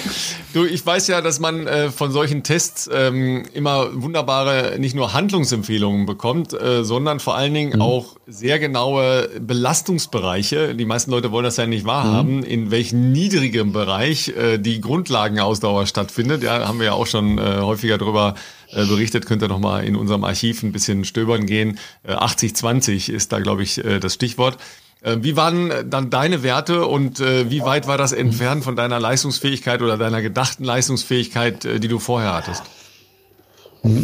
Du, 0.53 0.65
ich 0.65 0.85
weiß 0.85 1.09
ja, 1.09 1.21
dass 1.21 1.41
man 1.41 1.67
äh, 1.67 1.91
von 1.91 2.13
solchen 2.13 2.43
Tests 2.43 2.89
ähm, 2.93 3.45
immer 3.55 3.89
wunderbare, 3.95 4.79
nicht 4.79 4.95
nur 4.95 5.13
Handlungsempfehlungen 5.13 6.07
bekommt, 6.07 6.53
äh, 6.53 6.85
sondern 6.85 7.21
vor 7.21 7.37
allen 7.37 7.55
Dingen 7.55 7.75
mhm. 7.75 7.83
auch 7.83 8.17
sehr 8.27 8.59
genaue 8.59 9.29
Belastungsbereiche. 9.41 10.75
Die 10.75 10.85
meisten 10.85 11.11
Leute 11.11 11.33
wollen 11.33 11.45
das 11.45 11.57
ja 11.57 11.67
nicht 11.67 11.85
wahrhaben, 11.85 12.39
mhm. 12.39 12.45
in 12.45 12.71
welchem 12.71 13.13
niedrigen 13.13 13.73
Bereich 13.73 14.29
äh, 14.29 14.59
die 14.59 14.81
Grundlagenausdauer 14.81 15.87
stattfindet. 15.87 16.43
Ja, 16.43 16.67
haben 16.67 16.79
wir 16.79 16.87
ja 16.87 16.93
auch 16.93 17.07
schon 17.07 17.39
äh, 17.39 17.59
häufiger 17.61 17.99
drüber 17.99 18.35
äh, 18.75 18.85
berichtet, 18.87 19.27
könnt 19.27 19.43
ihr 19.43 19.49
nochmal 19.49 19.85
in 19.85 19.97
unserem 19.97 20.25
Archiv 20.25 20.63
ein 20.63 20.73
bisschen 20.73 21.05
stöbern 21.05 21.47
gehen. 21.47 21.79
Äh, 22.03 22.15
80-20 22.15 23.11
ist 23.11 23.33
da, 23.33 23.39
glaube 23.39 23.63
ich, 23.63 23.85
äh, 23.85 24.01
das 24.01 24.15
Stichwort. 24.15 24.59
Äh, 25.05 25.19
wie 25.21 25.37
waren 25.37 25.71
dann 25.89 26.11
deine 26.11 26.43
Werte 26.43 26.87
und 26.87 27.21
äh, 27.21 27.51
wie 27.51 27.61
weit 27.61 27.87
war 27.87 27.99
das 27.99 28.13
entfernt 28.13 28.65
von 28.65 28.75
deiner 28.75 28.99
Leistungsfähigkeit 28.99 29.83
oder 29.83 29.99
deiner 29.99 30.23
gedachten 30.23 30.65
Leistungsfähigkeit, 30.65 31.65
äh, 31.65 31.79
die 31.79 31.89
du 31.89 31.99
vorher 31.99 32.35
hattest? 32.35 32.65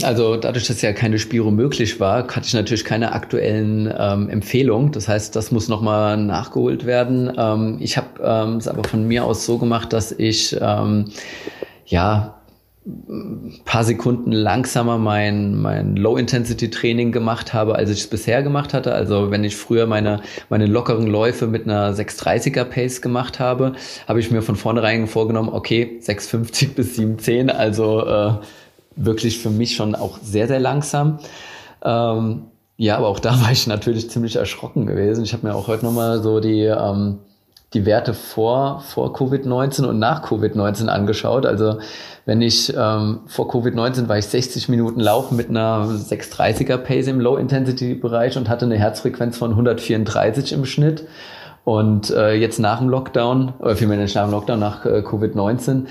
Also 0.03 0.37
dadurch, 0.37 0.67
dass 0.67 0.83
ja 0.83 0.93
keine 0.93 1.19
Spiro 1.19 1.51
möglich 1.51 2.01
war, 2.01 2.29
hatte 2.29 2.47
ich 2.47 2.53
natürlich 2.53 2.85
keine 2.85 3.13
aktuellen 3.13 3.91
ähm, 3.99 4.29
Empfehlungen. 4.29 4.93
Das 4.93 5.09
heißt, 5.09 5.35
das 5.35 5.53
muss 5.53 5.69
nochmal 5.69 6.19
nachgeholt 6.19 6.85
werden. 6.85 7.33
Ähm, 7.35 7.79
ich 7.81 7.97
habe 7.97 8.09
ähm, 8.23 8.57
es 8.59 8.69
aber 8.69 8.85
von 8.85 9.09
mir 9.09 9.25
aus 9.25 9.47
so 9.47 9.57
gemacht, 9.57 9.95
dass 9.95 10.13
ich 10.13 10.55
ähm, 10.61 11.07
ja 11.87 12.40
paar 13.67 13.85
Sekunden 13.85 14.33
langsamer 14.33 14.97
mein, 14.97 15.61
mein 15.61 15.97
Low-Intensity-Training 15.97 17.13
gemacht 17.13 17.53
habe, 17.53 17.75
als 17.75 17.91
ich 17.91 18.01
es 18.01 18.07
bisher 18.07 18.43
gemacht 18.43 18.73
hatte. 18.73 18.95
Also 18.95 19.31
wenn 19.31 19.45
ich 19.45 19.57
früher 19.57 19.87
meine, 19.87 20.23
meine 20.49 20.65
lockeren 20.65 21.07
Läufe 21.07 21.47
mit 21.47 21.65
einer 21.65 21.93
630er 21.95 22.65
Pace 22.65 23.03
gemacht 23.03 23.39
habe, 23.39 23.73
habe 24.09 24.21
ich 24.21 24.31
mir 24.31 24.41
von 24.41 24.57
vornherein 24.57 25.07
vorgenommen, 25.07 25.51
okay, 25.51 25.99
650 26.01 26.75
bis 26.75 26.97
710, 26.97 27.51
also 27.51 28.07
äh, 28.07 28.33
wirklich 28.97 29.39
für 29.41 29.51
mich 29.51 29.77
schon 29.77 29.95
auch 29.95 30.19
sehr, 30.23 30.49
sehr 30.49 30.61
langsam. 30.61 31.19
Ähm, 31.85 32.45
ja, 32.79 32.97
aber 32.97 33.09
auch 33.09 33.21
da 33.21 33.39
war 33.43 33.53
ich 33.53 33.67
natürlich 33.67 34.09
ziemlich 34.11 34.37
erschrocken 34.37 34.87
gewesen. 34.87 35.23
Ich 35.23 35.35
habe 35.35 35.47
mir 35.47 35.55
auch 35.55 35.69
heute 35.69 35.85
nochmal 35.85 36.23
so 36.23 36.41
die, 36.41 36.63
ähm, 36.63 37.19
die 37.73 37.87
Werte 37.87 38.15
vor, 38.15 38.81
vor 38.81 39.15
Covid-19 39.15 39.85
und 39.85 39.99
nach 39.99 40.25
Covid-19 40.25 40.89
angeschaut. 40.89 41.47
Also 41.47 41.79
wenn 42.27 42.43
ich 42.43 42.75
ähm, 42.77 43.21
vor 43.27 43.49
Covid-19 43.49 44.09
war 44.09 44.19
ich 44.19 44.27
60 44.27 44.69
Minuten 44.69 45.01
laufen 45.01 45.37
mit 45.37 45.51
einer 45.51 45.87
630er 45.87 46.79
Pace 46.79 47.07
im 47.07 47.21
Low-Intensity-Bereich 47.21 48.37
und 48.37 48.49
hatte 48.49 48.65
eine 48.65 48.77
Herzfrequenz 48.77 49.39
von 49.39 49.51
134 49.51 50.53
im 50.53 50.65
Schnitt. 50.65 51.07
Und 51.63 52.11
äh, 52.11 52.33
jetzt 52.35 52.59
nach 52.59 52.79
dem 52.79 52.89
Lockdown, 52.89 53.53
oder 53.59 53.77
vielmehr 53.77 53.99
nach 53.99 54.09
dem 54.09 54.31
Lockdown, 54.31 54.59
nach 54.59 54.85
äh, 54.87 55.01
Covid-19, 55.01 55.85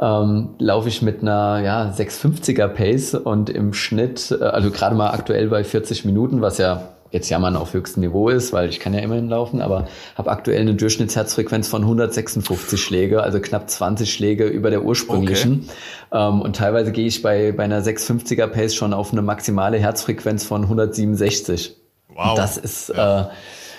ähm, 0.00 0.50
laufe 0.58 0.88
ich 0.88 1.00
mit 1.00 1.22
einer 1.22 1.60
ja, 1.60 1.92
650er 1.96 2.68
Pace 2.68 3.14
und 3.14 3.48
im 3.48 3.72
Schnitt, 3.72 4.36
äh, 4.38 4.44
also 4.44 4.70
gerade 4.70 4.96
mal 4.96 5.10
aktuell 5.10 5.48
bei 5.48 5.64
40 5.64 6.04
Minuten, 6.04 6.42
was 6.42 6.58
ja 6.58 6.88
jetzt 7.12 7.28
jammern 7.28 7.56
auf 7.56 7.74
höchstem 7.74 8.02
Niveau 8.02 8.28
ist, 8.28 8.52
weil 8.52 8.68
ich 8.68 8.80
kann 8.80 8.94
ja 8.94 9.00
immerhin 9.00 9.28
laufen, 9.28 9.60
aber 9.60 9.86
habe 10.16 10.30
aktuell 10.30 10.60
eine 10.62 10.74
Durchschnittsherzfrequenz 10.74 11.68
von 11.68 11.82
156 11.82 12.80
Schläge, 12.80 13.22
also 13.22 13.38
knapp 13.38 13.68
20 13.70 14.12
Schläge 14.12 14.46
über 14.46 14.70
der 14.70 14.82
ursprünglichen. 14.82 15.68
Okay. 16.10 16.28
Ähm, 16.28 16.40
und 16.40 16.56
teilweise 16.56 16.90
gehe 16.90 17.06
ich 17.06 17.22
bei, 17.22 17.52
bei 17.52 17.64
einer 17.64 17.82
650er 17.82 18.46
Pace 18.46 18.74
schon 18.74 18.94
auf 18.94 19.12
eine 19.12 19.22
maximale 19.22 19.78
Herzfrequenz 19.78 20.44
von 20.44 20.62
167. 20.62 21.76
Wow. 22.08 22.30
Und 22.30 22.38
das 22.38 22.56
ist 22.56 22.88
ja. 22.88 23.22
äh, 23.22 23.26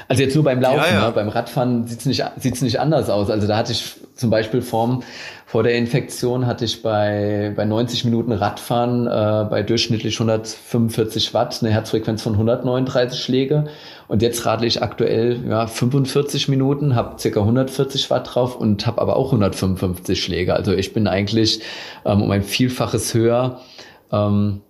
also 0.07 0.21
jetzt 0.21 0.35
nur 0.35 0.43
beim 0.43 0.61
Laufen, 0.61 0.77
ja, 0.77 0.93
ja. 0.93 1.07
Ne? 1.07 1.11
beim 1.13 1.29
Radfahren 1.29 1.87
sieht's 1.87 2.05
nicht, 2.05 2.23
sieht's 2.37 2.61
nicht 2.61 2.79
anders 2.79 3.09
aus. 3.09 3.29
Also 3.29 3.47
da 3.47 3.57
hatte 3.57 3.71
ich 3.71 3.95
zum 4.15 4.29
Beispiel 4.29 4.61
vorm, 4.61 5.03
vor 5.53 5.61
der 5.61 5.75
Infektion 5.75 6.47
hatte 6.47 6.65
ich 6.65 6.81
bei, 6.81 7.53
bei 7.55 7.63
90 7.63 8.05
Minuten 8.05 8.31
Radfahren 8.31 9.05
äh, 9.05 9.47
bei 9.47 9.61
durchschnittlich 9.61 10.15
145 10.15 11.35
Watt 11.35 11.59
eine 11.61 11.71
Herzfrequenz 11.71 12.23
von 12.23 12.33
139 12.33 13.19
Schläge. 13.19 13.65
Und 14.07 14.23
jetzt 14.23 14.47
radle 14.47 14.65
ich 14.65 14.81
aktuell 14.81 15.37
ja, 15.47 15.67
45 15.67 16.47
Minuten, 16.49 16.95
habe 16.95 17.19
circa 17.19 17.41
140 17.41 18.09
Watt 18.09 18.33
drauf 18.33 18.55
und 18.55 18.87
habe 18.87 18.99
aber 18.99 19.15
auch 19.15 19.27
155 19.27 20.23
Schläge. 20.23 20.55
Also 20.55 20.73
ich 20.73 20.91
bin 20.91 21.05
eigentlich 21.05 21.59
ähm, 22.03 22.23
um 22.23 22.31
ein 22.31 22.41
Vielfaches 22.41 23.13
höher. 23.13 23.59
Ähm, 24.11 24.61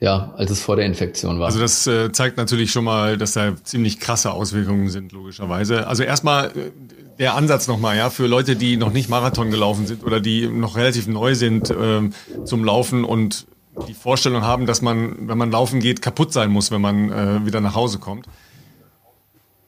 ja, 0.00 0.32
als 0.36 0.50
es 0.50 0.62
vor 0.62 0.76
der 0.76 0.86
Infektion 0.86 1.38
war. 1.38 1.46
Also 1.46 1.60
das 1.60 1.86
äh, 1.86 2.12
zeigt 2.12 2.36
natürlich 2.36 2.70
schon 2.70 2.84
mal, 2.84 3.16
dass 3.16 3.32
da 3.32 3.54
ziemlich 3.62 4.00
krasse 4.00 4.32
Auswirkungen 4.32 4.88
sind, 4.88 5.12
logischerweise. 5.12 5.86
Also 5.86 6.02
erstmal 6.02 6.48
äh, 6.48 6.70
der 7.18 7.34
Ansatz 7.34 7.66
nochmal, 7.66 7.96
ja, 7.96 8.10
für 8.10 8.26
Leute, 8.26 8.56
die 8.56 8.76
noch 8.76 8.92
nicht 8.92 9.08
Marathon 9.08 9.50
gelaufen 9.50 9.86
sind 9.86 10.04
oder 10.04 10.20
die 10.20 10.46
noch 10.46 10.76
relativ 10.76 11.08
neu 11.08 11.34
sind 11.34 11.70
ähm, 11.70 12.12
zum 12.44 12.64
Laufen 12.64 13.04
und 13.04 13.46
die 13.86 13.94
Vorstellung 13.94 14.42
haben, 14.42 14.66
dass 14.66 14.82
man, 14.82 15.28
wenn 15.28 15.38
man 15.38 15.50
laufen 15.50 15.80
geht, 15.80 16.02
kaputt 16.02 16.32
sein 16.32 16.50
muss, 16.50 16.70
wenn 16.70 16.80
man 16.80 17.12
äh, 17.12 17.46
wieder 17.46 17.60
nach 17.60 17.74
Hause 17.74 17.98
kommt. 17.98 18.26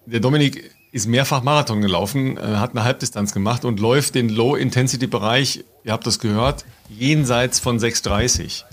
Der 0.07 0.21
Dominik 0.21 0.71
ist 0.93 1.07
mehrfach 1.07 1.43
Marathon 1.43 1.81
gelaufen, 1.81 2.37
äh, 2.37 2.41
hat 2.57 2.73
eine 2.73 2.85
Halbdistanz 2.85 3.33
gemacht 3.33 3.65
und 3.65 3.79
läuft 3.79 4.15
den 4.15 4.29
Low-Intensity-Bereich, 4.29 5.65
ihr 5.85 5.93
habt 5.93 6.07
das 6.07 6.19
gehört, 6.19 6.65
jenseits 6.89 7.61
von 7.61 7.79
6,30. 7.79 8.65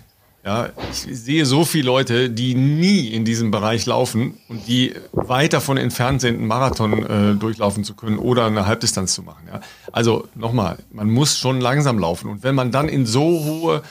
Ja, 0.48 0.70
ich 0.94 1.06
sehe 1.20 1.46
so 1.46 1.66
viele 1.66 1.88
Leute, 1.88 2.30
die 2.30 2.56
nie 2.56 3.10
in 3.10 3.26
diesem 3.26 3.52
Bereich 3.52 3.86
laufen 3.86 4.38
und 4.48 4.66
die 4.66 4.94
weit 5.12 5.52
davon 5.52 5.76
entfernt 5.76 6.22
sind, 6.22 6.38
einen 6.38 6.48
Marathon 6.48 7.06
äh, 7.06 7.36
durchlaufen 7.36 7.84
zu 7.84 7.96
können 7.96 8.18
oder 8.18 8.46
eine 8.46 8.66
Halbdistanz 8.66 9.14
zu 9.14 9.24
machen. 9.24 9.46
Ja. 9.52 9.60
Also 9.92 10.30
nochmal, 10.36 10.78
man 10.90 11.10
muss 11.10 11.38
schon 11.38 11.60
langsam 11.60 12.00
laufen. 12.00 12.30
Und 12.30 12.44
wenn 12.44 12.56
man 12.56 12.72
dann 12.72 12.88
in 12.88 13.06
so 13.06 13.44
hohe 13.44 13.82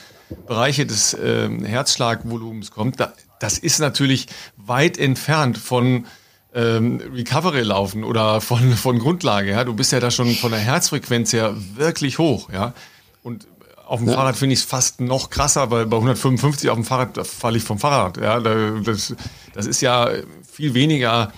Bereiche 0.47 0.87
des 0.87 1.13
äh, 1.13 1.47
Herzschlagvolumens 1.47 2.71
kommt, 2.71 2.99
da, 2.99 3.13
das 3.39 3.59
ist 3.59 3.77
natürlich 3.77 4.25
weit 4.55 4.97
entfernt 4.97 5.59
von 5.59 6.07
ähm, 6.55 6.99
Recovery 7.13 7.61
laufen 7.61 8.03
oder 8.03 8.41
von, 8.41 8.71
von 8.73 8.97
Grundlage. 8.97 9.51
Ja. 9.51 9.63
Du 9.63 9.75
bist 9.75 9.91
ja 9.91 9.99
da 9.99 10.09
schon 10.09 10.31
von 10.31 10.49
der 10.49 10.61
Herzfrequenz 10.61 11.33
her 11.33 11.53
wirklich 11.75 12.17
hoch. 12.17 12.49
Ja. 12.51 12.73
Und 13.21 13.45
auf 13.87 13.99
dem 13.99 14.09
ja. 14.09 14.15
Fahrrad 14.15 14.35
finde 14.35 14.53
ich 14.53 14.59
es 14.59 14.65
fast 14.65 14.99
noch 15.01 15.29
krasser, 15.29 15.71
weil 15.71 15.85
bei 15.85 15.97
155 15.97 16.69
auf 16.69 16.75
dem 16.75 16.83
Fahrrad 16.83 17.25
falle 17.25 17.57
ich 17.57 17.63
vom 17.63 17.79
Fahrrad. 17.79 18.17
Ja, 18.17 18.39
das, 18.39 19.15
das 19.53 19.65
ist 19.65 19.81
ja 19.81 20.09
viel 20.51 20.73
weniger 20.73 21.31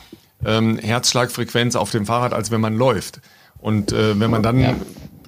ähm, 0.43 0.77
Herzschlagfrequenz 0.77 1.75
auf 1.75 1.91
dem 1.91 2.05
Fahrrad, 2.05 2.33
als 2.33 2.51
wenn 2.51 2.61
man 2.61 2.75
läuft. 2.75 3.21
Und 3.59 3.91
äh, 3.91 4.19
wenn 4.19 4.31
man 4.31 4.41
dann 4.41 4.59
ja. 4.59 4.75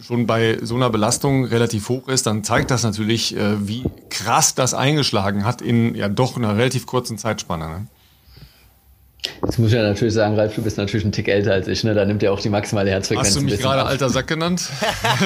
schon 0.01 0.25
bei 0.25 0.57
so 0.61 0.75
einer 0.75 0.89
Belastung 0.89 1.45
relativ 1.45 1.89
hoch 1.89 2.07
ist, 2.07 2.25
dann 2.25 2.43
zeigt 2.43 2.71
das 2.71 2.83
natürlich, 2.83 3.35
äh, 3.35 3.67
wie 3.67 3.83
krass 4.09 4.55
das 4.55 4.73
eingeschlagen 4.73 5.45
hat 5.45 5.61
in 5.61 5.95
ja 5.95 6.07
doch 6.07 6.37
einer 6.37 6.57
relativ 6.57 6.85
kurzen 6.85 7.17
Zeitspanne. 7.17 7.67
Ne? 7.67 7.87
Jetzt 9.43 9.59
muss 9.59 9.67
ich 9.69 9.73
ja 9.75 9.83
natürlich 9.83 10.15
sagen, 10.15 10.35
Ralf, 10.35 10.55
du 10.55 10.63
bist 10.63 10.77
natürlich 10.77 11.05
ein 11.05 11.11
Tick 11.11 11.27
älter 11.27 11.53
als 11.53 11.67
ich, 11.67 11.83
ne? 11.83 11.93
Da 11.93 12.05
nimmt 12.05 12.23
ja 12.23 12.31
auch 12.31 12.39
die 12.39 12.49
maximale 12.49 12.89
Herzfrequenz. 12.89 13.27
Hast 13.27 13.37
du 13.37 13.41
mich 13.41 13.59
gerade 13.59 13.85
alter 13.85 14.09
Sack 14.09 14.27
genannt? 14.27 14.67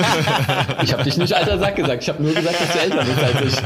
ich 0.84 0.92
habe 0.92 1.04
dich 1.04 1.18
nicht 1.18 1.34
alter 1.34 1.58
Sack 1.60 1.78
gesagt. 1.78 2.04
Ich 2.04 2.10
habe 2.10 2.22
nur 2.22 2.34
gesagt, 2.34 2.60
dass 2.60 2.74
du 2.74 2.80
älter 2.80 3.06
bist 3.06 3.20
als 3.20 3.54
ich. 3.54 3.62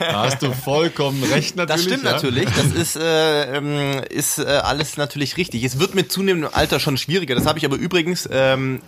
Da 0.00 0.22
hast 0.24 0.42
du 0.42 0.52
vollkommen 0.52 1.22
recht 1.22 1.54
natürlich. 1.54 1.86
Das 1.86 1.92
stimmt 1.92 2.04
ja? 2.04 2.12
natürlich. 2.12 2.44
Das 2.46 2.66
ist, 2.66 2.96
äh, 2.96 3.56
ähm, 3.56 4.00
ist 4.10 4.38
äh, 4.38 4.44
alles 4.44 4.96
natürlich 4.96 5.36
richtig. 5.36 5.62
Es 5.62 5.78
wird 5.78 5.94
mit 5.94 6.10
zunehmendem 6.10 6.50
Alter 6.52 6.80
schon 6.80 6.96
schwieriger. 6.96 7.36
Das 7.36 7.46
habe 7.46 7.58
ich 7.58 7.64
aber 7.64 7.76
übrigens 7.76 8.28
ähm, 8.32 8.80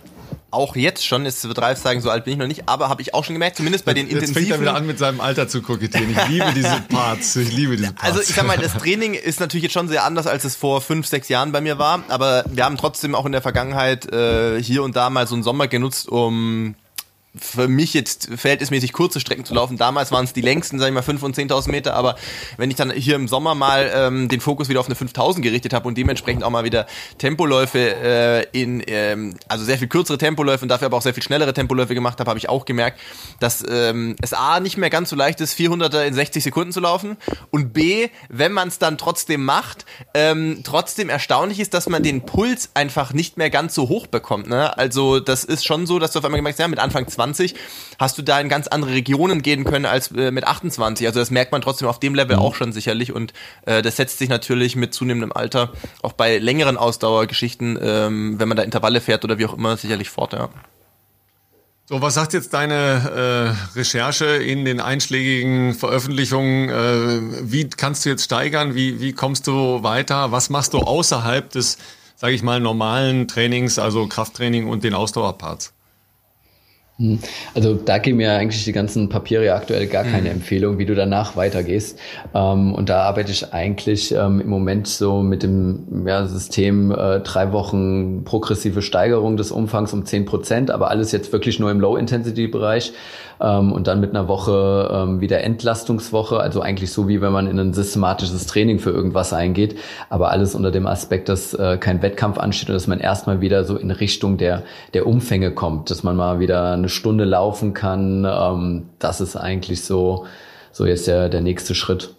auch 0.51 0.75
jetzt 0.75 1.05
schon, 1.05 1.25
es 1.25 1.43
wird 1.45 1.59
Ralf 1.59 1.79
sagen, 1.79 2.01
so 2.01 2.09
alt 2.09 2.23
bin 2.23 2.33
ich 2.33 2.39
noch 2.39 2.47
nicht, 2.47 2.67
aber 2.67 2.89
habe 2.89 3.01
ich 3.01 3.13
auch 3.13 3.23
schon 3.23 3.35
gemerkt, 3.35 3.57
zumindest 3.57 3.85
bei 3.85 3.93
den 3.93 4.07
jetzt 4.07 4.13
intensiven... 4.13 4.41
Jetzt 4.43 4.49
fängt 4.49 4.61
er 4.61 4.61
wieder 4.61 4.75
an 4.75 4.87
mit 4.87 4.97
seinem 4.97 5.21
Alter 5.21 5.47
zu 5.47 5.61
kokettieren. 5.61 6.11
Ich 6.11 6.27
liebe 6.29 6.53
diese 6.55 6.81
Parts, 6.89 7.35
ich 7.35 7.51
liebe 7.51 7.75
diese 7.75 7.93
Parts. 7.93 8.03
Also 8.03 8.21
ich 8.21 8.35
sag 8.35 8.45
mal, 8.45 8.57
das 8.57 8.73
Training 8.73 9.13
ist 9.13 9.39
natürlich 9.39 9.63
jetzt 9.63 9.73
schon 9.73 9.87
sehr 9.87 10.03
anders, 10.03 10.27
als 10.27 10.43
es 10.43 10.55
vor 10.55 10.81
fünf, 10.81 11.07
sechs 11.07 11.29
Jahren 11.29 11.51
bei 11.51 11.61
mir 11.61 11.77
war, 11.77 12.03
aber 12.07 12.45
wir 12.49 12.65
haben 12.65 12.77
trotzdem 12.77 13.15
auch 13.15 13.25
in 13.25 13.31
der 13.31 13.41
Vergangenheit 13.41 14.11
äh, 14.11 14.61
hier 14.61 14.83
und 14.83 14.95
da 14.95 15.09
mal 15.09 15.27
so 15.27 15.35
einen 15.35 15.43
Sommer 15.43 15.67
genutzt, 15.67 16.07
um 16.07 16.75
für 17.39 17.67
mich 17.67 17.93
jetzt 17.93 18.29
verhältnismäßig 18.35 18.93
kurze 18.93 19.19
Strecken 19.19 19.45
zu 19.45 19.53
laufen. 19.53 19.77
Damals 19.77 20.11
waren 20.11 20.25
es 20.25 20.33
die 20.33 20.41
längsten, 20.41 20.79
sag 20.79 20.87
ich 20.87 20.93
mal, 20.93 21.03
5.000 21.03 21.23
und 21.23 21.37
10.000 21.37 21.71
Meter, 21.71 21.95
aber 21.95 22.15
wenn 22.57 22.69
ich 22.69 22.75
dann 22.75 22.91
hier 22.91 23.15
im 23.15 23.27
Sommer 23.27 23.55
mal 23.55 23.91
ähm, 23.93 24.29
den 24.29 24.39
Fokus 24.39 24.69
wieder 24.69 24.79
auf 24.79 24.87
eine 24.87 24.95
5.000 24.95 25.41
gerichtet 25.41 25.73
habe 25.73 25.87
und 25.87 25.97
dementsprechend 25.97 26.43
auch 26.43 26.49
mal 26.49 26.63
wieder 26.63 26.87
Tempoläufe 27.17 27.79
äh, 27.79 28.43
in, 28.51 28.83
ähm, 28.87 29.35
also 29.47 29.65
sehr 29.65 29.77
viel 29.77 29.87
kürzere 29.87 30.17
Tempoläufe 30.17 30.63
und 30.63 30.69
dafür 30.69 30.87
aber 30.87 30.97
auch 30.97 31.01
sehr 31.01 31.13
viel 31.13 31.23
schnellere 31.23 31.53
Tempoläufe 31.53 31.93
gemacht 31.93 32.19
habe, 32.19 32.29
habe 32.29 32.39
ich 32.39 32.49
auch 32.49 32.65
gemerkt, 32.65 32.99
dass 33.39 33.63
ähm, 33.67 34.15
es 34.21 34.33
A, 34.33 34.59
nicht 34.59 34.77
mehr 34.77 34.89
ganz 34.89 35.09
so 35.09 35.15
leicht 35.15 35.41
ist, 35.41 35.57
400er 35.57 36.03
in 36.03 36.13
60 36.13 36.43
Sekunden 36.43 36.71
zu 36.71 36.79
laufen 36.79 37.17
und 37.51 37.73
B, 37.73 38.09
wenn 38.29 38.51
man 38.51 38.69
es 38.69 38.79
dann 38.79 38.97
trotzdem 38.97 39.43
macht, 39.43 39.85
ähm, 40.13 40.61
trotzdem 40.63 41.09
erstaunlich 41.09 41.59
ist, 41.59 41.73
dass 41.73 41.89
man 41.89 42.03
den 42.03 42.25
Puls 42.25 42.69
einfach 42.73 43.13
nicht 43.13 43.37
mehr 43.37 43.49
ganz 43.49 43.75
so 43.75 43.89
hoch 43.89 44.07
bekommt. 44.07 44.47
Ne? 44.47 44.77
Also 44.77 45.19
das 45.19 45.43
ist 45.43 45.65
schon 45.65 45.85
so, 45.85 45.99
dass 45.99 46.11
du 46.11 46.19
auf 46.19 46.25
einmal 46.25 46.39
gemerkt 46.39 46.57
hast, 46.57 46.63
ja, 46.63 46.67
mit 46.67 46.79
Anfang 46.79 47.07
20 47.07 47.24
20 47.25 47.55
hast 47.99 48.17
du 48.17 48.21
da 48.21 48.39
in 48.39 48.49
ganz 48.49 48.67
andere 48.67 48.91
Regionen 48.91 49.41
gehen 49.41 49.63
können 49.63 49.85
als 49.85 50.11
äh, 50.11 50.31
mit 50.31 50.45
28. 50.45 51.07
Also 51.07 51.19
das 51.19 51.31
merkt 51.31 51.51
man 51.51 51.61
trotzdem 51.61 51.87
auf 51.87 51.99
dem 51.99 52.15
Level 52.15 52.37
mhm. 52.37 52.41
auch 52.41 52.55
schon 52.55 52.71
sicherlich 52.71 53.11
und 53.11 53.33
äh, 53.65 53.81
das 53.81 53.97
setzt 53.97 54.19
sich 54.19 54.29
natürlich 54.29 54.75
mit 54.75 54.93
zunehmendem 54.93 55.31
Alter 55.31 55.73
auch 56.01 56.13
bei 56.13 56.37
längeren 56.37 56.77
Ausdauergeschichten, 56.77 57.79
ähm, 57.81 58.39
wenn 58.39 58.47
man 58.47 58.57
da 58.57 58.63
Intervalle 58.63 59.01
fährt 59.01 59.23
oder 59.23 59.37
wie 59.37 59.45
auch 59.45 59.53
immer, 59.53 59.77
sicherlich 59.77 60.09
fort, 60.09 60.33
ja. 60.33 60.49
So, 61.87 62.01
was 62.01 62.15
sagt 62.15 62.33
jetzt 62.33 62.51
deine 62.55 63.53
äh, 63.75 63.77
Recherche 63.77 64.25
in 64.25 64.65
den 64.65 64.79
einschlägigen 64.79 65.75
Veröffentlichungen? 65.75 66.69
Äh, 66.69 67.51
wie 67.51 67.69
kannst 67.69 68.05
du 68.05 68.09
jetzt 68.09 68.23
steigern? 68.23 68.73
Wie, 68.73 68.99
wie 68.99 69.13
kommst 69.13 69.45
du 69.45 69.83
weiter? 69.83 70.31
Was 70.31 70.49
machst 70.49 70.73
du 70.73 70.79
außerhalb 70.79 71.47
des, 71.51 71.77
sage 72.15 72.33
ich 72.33 72.41
mal, 72.41 72.59
normalen 72.59 73.27
Trainings, 73.27 73.77
also 73.77 74.07
Krafttraining 74.07 74.67
und 74.67 74.83
den 74.83 74.95
Ausdauerparts? 74.95 75.74
Hm. 76.97 77.19
Also 77.53 77.73
da 77.73 77.97
geben 77.97 78.17
mir 78.17 78.31
eigentlich 78.31 78.63
die 78.63 78.71
ganzen 78.71 79.09
Papiere 79.09 79.53
aktuell 79.53 79.87
gar 79.87 80.05
keine 80.05 80.29
mhm. 80.29 80.35
Empfehlung, 80.35 80.77
wie 80.77 80.85
du 80.85 80.95
danach 80.95 81.35
weitergehst. 81.35 81.99
Ähm, 82.33 82.73
und 82.73 82.87
da 82.87 83.01
arbeite 83.01 83.33
ich 83.33 83.53
eigentlich 83.53 84.13
ähm, 84.13 84.39
im 84.39 84.47
Moment 84.47 84.87
so 84.87 85.21
mit 85.21 85.43
dem 85.43 86.07
ja, 86.07 86.25
System 86.25 86.91
äh, 86.91 87.19
drei 87.19 87.51
Wochen 87.51 88.23
progressive 88.23 88.81
Steigerung 88.81 89.35
des 89.35 89.51
Umfangs 89.51 89.91
um 89.91 90.05
zehn 90.05 90.23
Prozent, 90.23 90.71
aber 90.71 90.89
alles 90.89 91.11
jetzt 91.11 91.33
wirklich 91.33 91.59
nur 91.59 91.69
im 91.69 91.81
Low-Intensity-Bereich 91.81 92.93
ähm, 93.39 93.71
und 93.71 93.87
dann 93.87 93.99
mit 93.99 94.11
einer 94.11 94.27
Woche 94.27 94.89
ähm, 94.91 95.21
wieder 95.21 95.41
Entlastungswoche, 95.41 96.39
also 96.39 96.61
eigentlich 96.61 96.91
so 96.91 97.07
wie 97.07 97.21
wenn 97.21 97.31
man 97.31 97.47
in 97.47 97.59
ein 97.59 97.73
systematisches 97.73 98.45
Training 98.47 98.79
für 98.79 98.91
irgendwas 98.91 99.33
eingeht, 99.33 99.77
aber 100.09 100.31
alles 100.31 100.55
unter 100.55 100.71
dem 100.71 100.87
Aspekt, 100.87 101.29
dass 101.29 101.53
äh, 101.53 101.77
kein 101.77 102.01
Wettkampf 102.01 102.37
ansteht 102.37 102.69
und 102.69 102.75
dass 102.75 102.87
man 102.87 102.99
erstmal 102.99 103.41
wieder 103.41 103.63
so 103.63 103.77
in 103.77 103.91
Richtung 103.91 104.37
der, 104.37 104.63
der 104.93 105.07
Umfänge 105.07 105.51
kommt, 105.51 105.89
dass 105.89 106.03
man 106.03 106.15
mal 106.15 106.39
wieder 106.39 106.73
eine 106.73 106.89
Stunde 106.89 107.25
laufen 107.25 107.73
kann. 107.73 108.25
Ähm, 108.25 108.89
das 108.99 109.21
ist 109.21 109.35
eigentlich 109.35 109.83
so, 109.83 110.25
so 110.71 110.85
jetzt 110.85 111.07
der, 111.07 111.29
der 111.29 111.41
nächste 111.41 111.75
Schritt. 111.75 112.15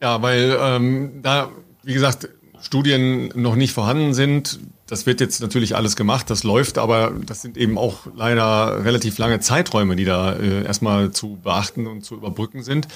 Ja, 0.00 0.22
weil 0.22 0.56
ähm, 0.60 1.20
da, 1.22 1.48
wie 1.82 1.94
gesagt, 1.94 2.28
Studien 2.60 3.30
noch 3.34 3.56
nicht 3.56 3.72
vorhanden 3.72 4.14
sind. 4.14 4.58
Das 4.88 5.04
wird 5.04 5.20
jetzt 5.20 5.40
natürlich 5.42 5.76
alles 5.76 5.96
gemacht, 5.96 6.30
das 6.30 6.44
läuft, 6.44 6.78
aber 6.78 7.12
das 7.26 7.42
sind 7.42 7.58
eben 7.58 7.76
auch 7.76 8.06
leider 8.16 8.84
relativ 8.86 9.18
lange 9.18 9.38
Zeiträume, 9.38 9.96
die 9.96 10.06
da 10.06 10.32
äh, 10.32 10.64
erstmal 10.64 11.10
zu 11.10 11.38
beachten 11.42 11.86
und 11.86 12.04
zu 12.04 12.14
überbrücken 12.14 12.62
sind. 12.62 12.88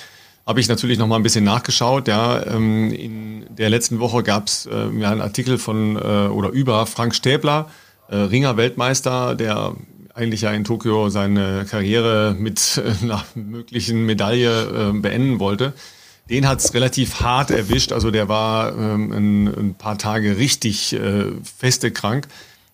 Habe 0.47 0.61
ich 0.61 0.69
natürlich 0.69 0.99
noch 0.99 1.07
mal 1.07 1.17
ein 1.17 1.23
bisschen 1.23 1.45
nachgeschaut. 1.45 2.09
Ja, 2.09 2.45
ähm, 2.47 2.91
in 2.93 3.45
der 3.51 3.69
letzten 3.69 4.01
Woche 4.01 4.23
gab 4.23 4.47
es 4.47 4.67
äh, 4.67 4.89
ja 4.99 5.11
einen 5.11 5.21
Artikel 5.21 5.59
von 5.59 5.97
äh, 5.97 6.29
oder 6.29 6.49
über 6.49 6.87
Frank 6.87 7.15
Stäbler, 7.15 7.69
äh, 8.09 8.17
Ringer-Weltmeister, 8.17 9.35
der 9.35 9.75
eigentlich 10.15 10.41
ja 10.41 10.51
in 10.51 10.65
Tokio 10.65 11.11
seine 11.11 11.67
Karriere 11.69 12.35
mit 12.37 12.83
äh, 12.83 12.93
einer 13.05 13.23
möglichen 13.35 14.07
Medaille 14.07 14.91
äh, 14.91 14.99
beenden 14.99 15.39
wollte. 15.41 15.75
Den 16.33 16.49
hat 16.49 16.61
es 16.61 16.73
relativ 16.73 17.21
hart 17.21 17.51
erwischt. 17.51 17.93
Also 17.93 18.11
der 18.11 18.27
war 18.27 18.75
ähm, 18.75 19.13
ein, 19.13 19.47
ein, 19.49 19.75
paar 19.75 19.99
Tage 19.99 20.39
richtig 20.39 20.95
äh, 20.95 21.27
feste 21.45 21.91
krank. 21.91 22.27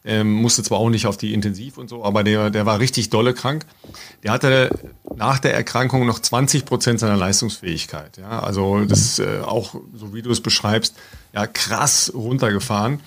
Ähm, 0.05 0.31
musste 0.31 0.63
zwar 0.63 0.79
auch 0.79 0.91
nicht 0.91 1.09
auf 1.09 1.17
die 1.17 1.35
Intensiv 1.35 1.77
und 1.77 1.91
so, 1.91 2.05
aber 2.05 2.23
der, 2.23 2.51
der 2.51 2.67
war 2.67 2.79
richtig 2.79 3.11
dolle 3.11 3.35
krank. 3.35 3.67
Der 4.23 4.31
hatte 4.31 4.71
nach 5.17 5.41
der 5.41 5.55
Erkrankung 5.55 6.07
noch 6.07 6.21
20 6.21 6.67
Prozent 6.67 7.01
seiner 7.01 7.17
Leistungsfähigkeit. 7.17 8.17
Ja, 8.17 8.39
also 8.39 8.85
das 8.85 9.19
äh, 9.19 9.41
auch, 9.45 9.75
so 9.93 10.15
wie 10.15 10.23
du 10.23 10.31
es 10.31 10.41
beschreibst, 10.41 10.95
ja 11.35 11.49
krass 11.49 12.13
runtergefahren. 12.15 13.01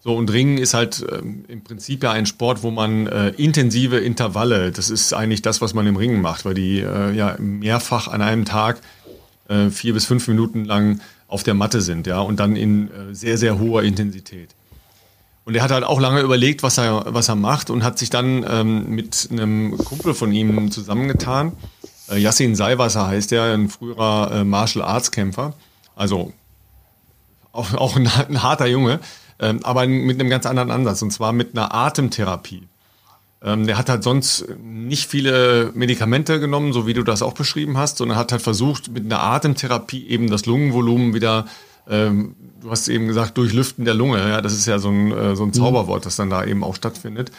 So, 0.00 0.14
und 0.14 0.30
Ringen 0.30 0.58
ist 0.58 0.74
halt 0.74 1.04
ähm, 1.10 1.46
im 1.48 1.64
Prinzip 1.64 2.02
ja 2.04 2.12
ein 2.12 2.26
Sport, 2.26 2.62
wo 2.62 2.70
man 2.70 3.06
äh, 3.06 3.30
intensive 3.30 3.98
Intervalle, 3.98 4.72
das 4.72 4.90
ist 4.90 5.14
eigentlich 5.14 5.40
das, 5.40 5.62
was 5.62 5.72
man 5.72 5.86
im 5.86 5.96
Ringen 5.96 6.20
macht, 6.20 6.44
weil 6.44 6.54
die 6.54 6.80
äh, 6.80 7.12
ja 7.12 7.36
mehrfach 7.38 8.08
an 8.08 8.20
einem 8.20 8.44
Tag 8.44 8.82
äh, 9.48 9.70
vier 9.70 9.94
bis 9.94 10.06
fünf 10.06 10.26
Minuten 10.28 10.64
lang 10.64 11.00
auf 11.28 11.42
der 11.42 11.54
Matte 11.54 11.80
sind, 11.80 12.06
ja, 12.06 12.20
und 12.20 12.38
dann 12.38 12.56
in 12.56 12.88
äh, 12.88 13.14
sehr, 13.14 13.38
sehr 13.38 13.58
hoher 13.58 13.82
Intensität. 13.82 14.54
Und 15.44 15.54
er 15.54 15.62
hat 15.62 15.70
halt 15.70 15.84
auch 15.84 16.00
lange 16.00 16.20
überlegt, 16.20 16.62
was 16.62 16.78
er, 16.78 17.04
was 17.08 17.28
er 17.28 17.36
macht 17.36 17.70
und 17.70 17.84
hat 17.84 17.98
sich 17.98 18.10
dann 18.10 18.44
ähm, 18.48 18.90
mit 18.90 19.28
einem 19.30 19.78
Kumpel 19.78 20.14
von 20.14 20.32
ihm 20.32 20.70
zusammengetan. 20.72 21.52
Äh, 22.10 22.18
Yassin 22.18 22.56
Seiwasser 22.56 23.06
heißt 23.06 23.30
er, 23.32 23.54
ein 23.54 23.68
früherer 23.68 24.32
äh, 24.32 24.44
Martial 24.44 24.84
Arts 24.84 25.12
Kämpfer. 25.12 25.54
Also 25.94 26.32
auch, 27.52 27.72
auch 27.74 27.96
ein, 27.96 28.08
ein 28.28 28.42
harter 28.42 28.66
Junge 28.66 29.00
ähm, 29.38 29.60
aber 29.62 29.86
mit 29.86 30.18
einem 30.18 30.30
ganz 30.30 30.46
anderen 30.46 30.70
Ansatz 30.70 31.02
und 31.02 31.12
zwar 31.12 31.32
mit 31.32 31.56
einer 31.56 31.74
Atemtherapie. 31.74 32.68
Ähm, 33.46 33.64
der 33.64 33.78
hat 33.78 33.88
halt 33.88 34.02
sonst 34.02 34.44
nicht 34.60 35.08
viele 35.08 35.70
Medikamente 35.72 36.40
genommen, 36.40 36.72
so 36.72 36.88
wie 36.88 36.94
du 36.94 37.04
das 37.04 37.22
auch 37.22 37.32
beschrieben 37.32 37.78
hast, 37.78 37.98
sondern 37.98 38.18
hat 38.18 38.32
halt 38.32 38.42
versucht, 38.42 38.90
mit 38.90 39.04
einer 39.04 39.22
Atemtherapie 39.22 40.08
eben 40.08 40.28
das 40.28 40.46
Lungenvolumen 40.46 41.14
wieder, 41.14 41.46
ähm, 41.88 42.34
du 42.60 42.72
hast 42.72 42.88
eben 42.88 43.06
gesagt, 43.06 43.38
durchlüften 43.38 43.84
der 43.84 43.94
Lunge, 43.94 44.18
ja, 44.18 44.40
das 44.40 44.52
ist 44.52 44.66
ja 44.66 44.80
so 44.80 44.88
ein, 44.88 45.12
äh, 45.12 45.36
so 45.36 45.44
ein 45.44 45.50
mhm. 45.50 45.52
Zauberwort, 45.52 46.04
das 46.04 46.16
dann 46.16 46.28
da 46.28 46.44
eben 46.44 46.64
auch 46.64 46.74
stattfindet, 46.74 47.30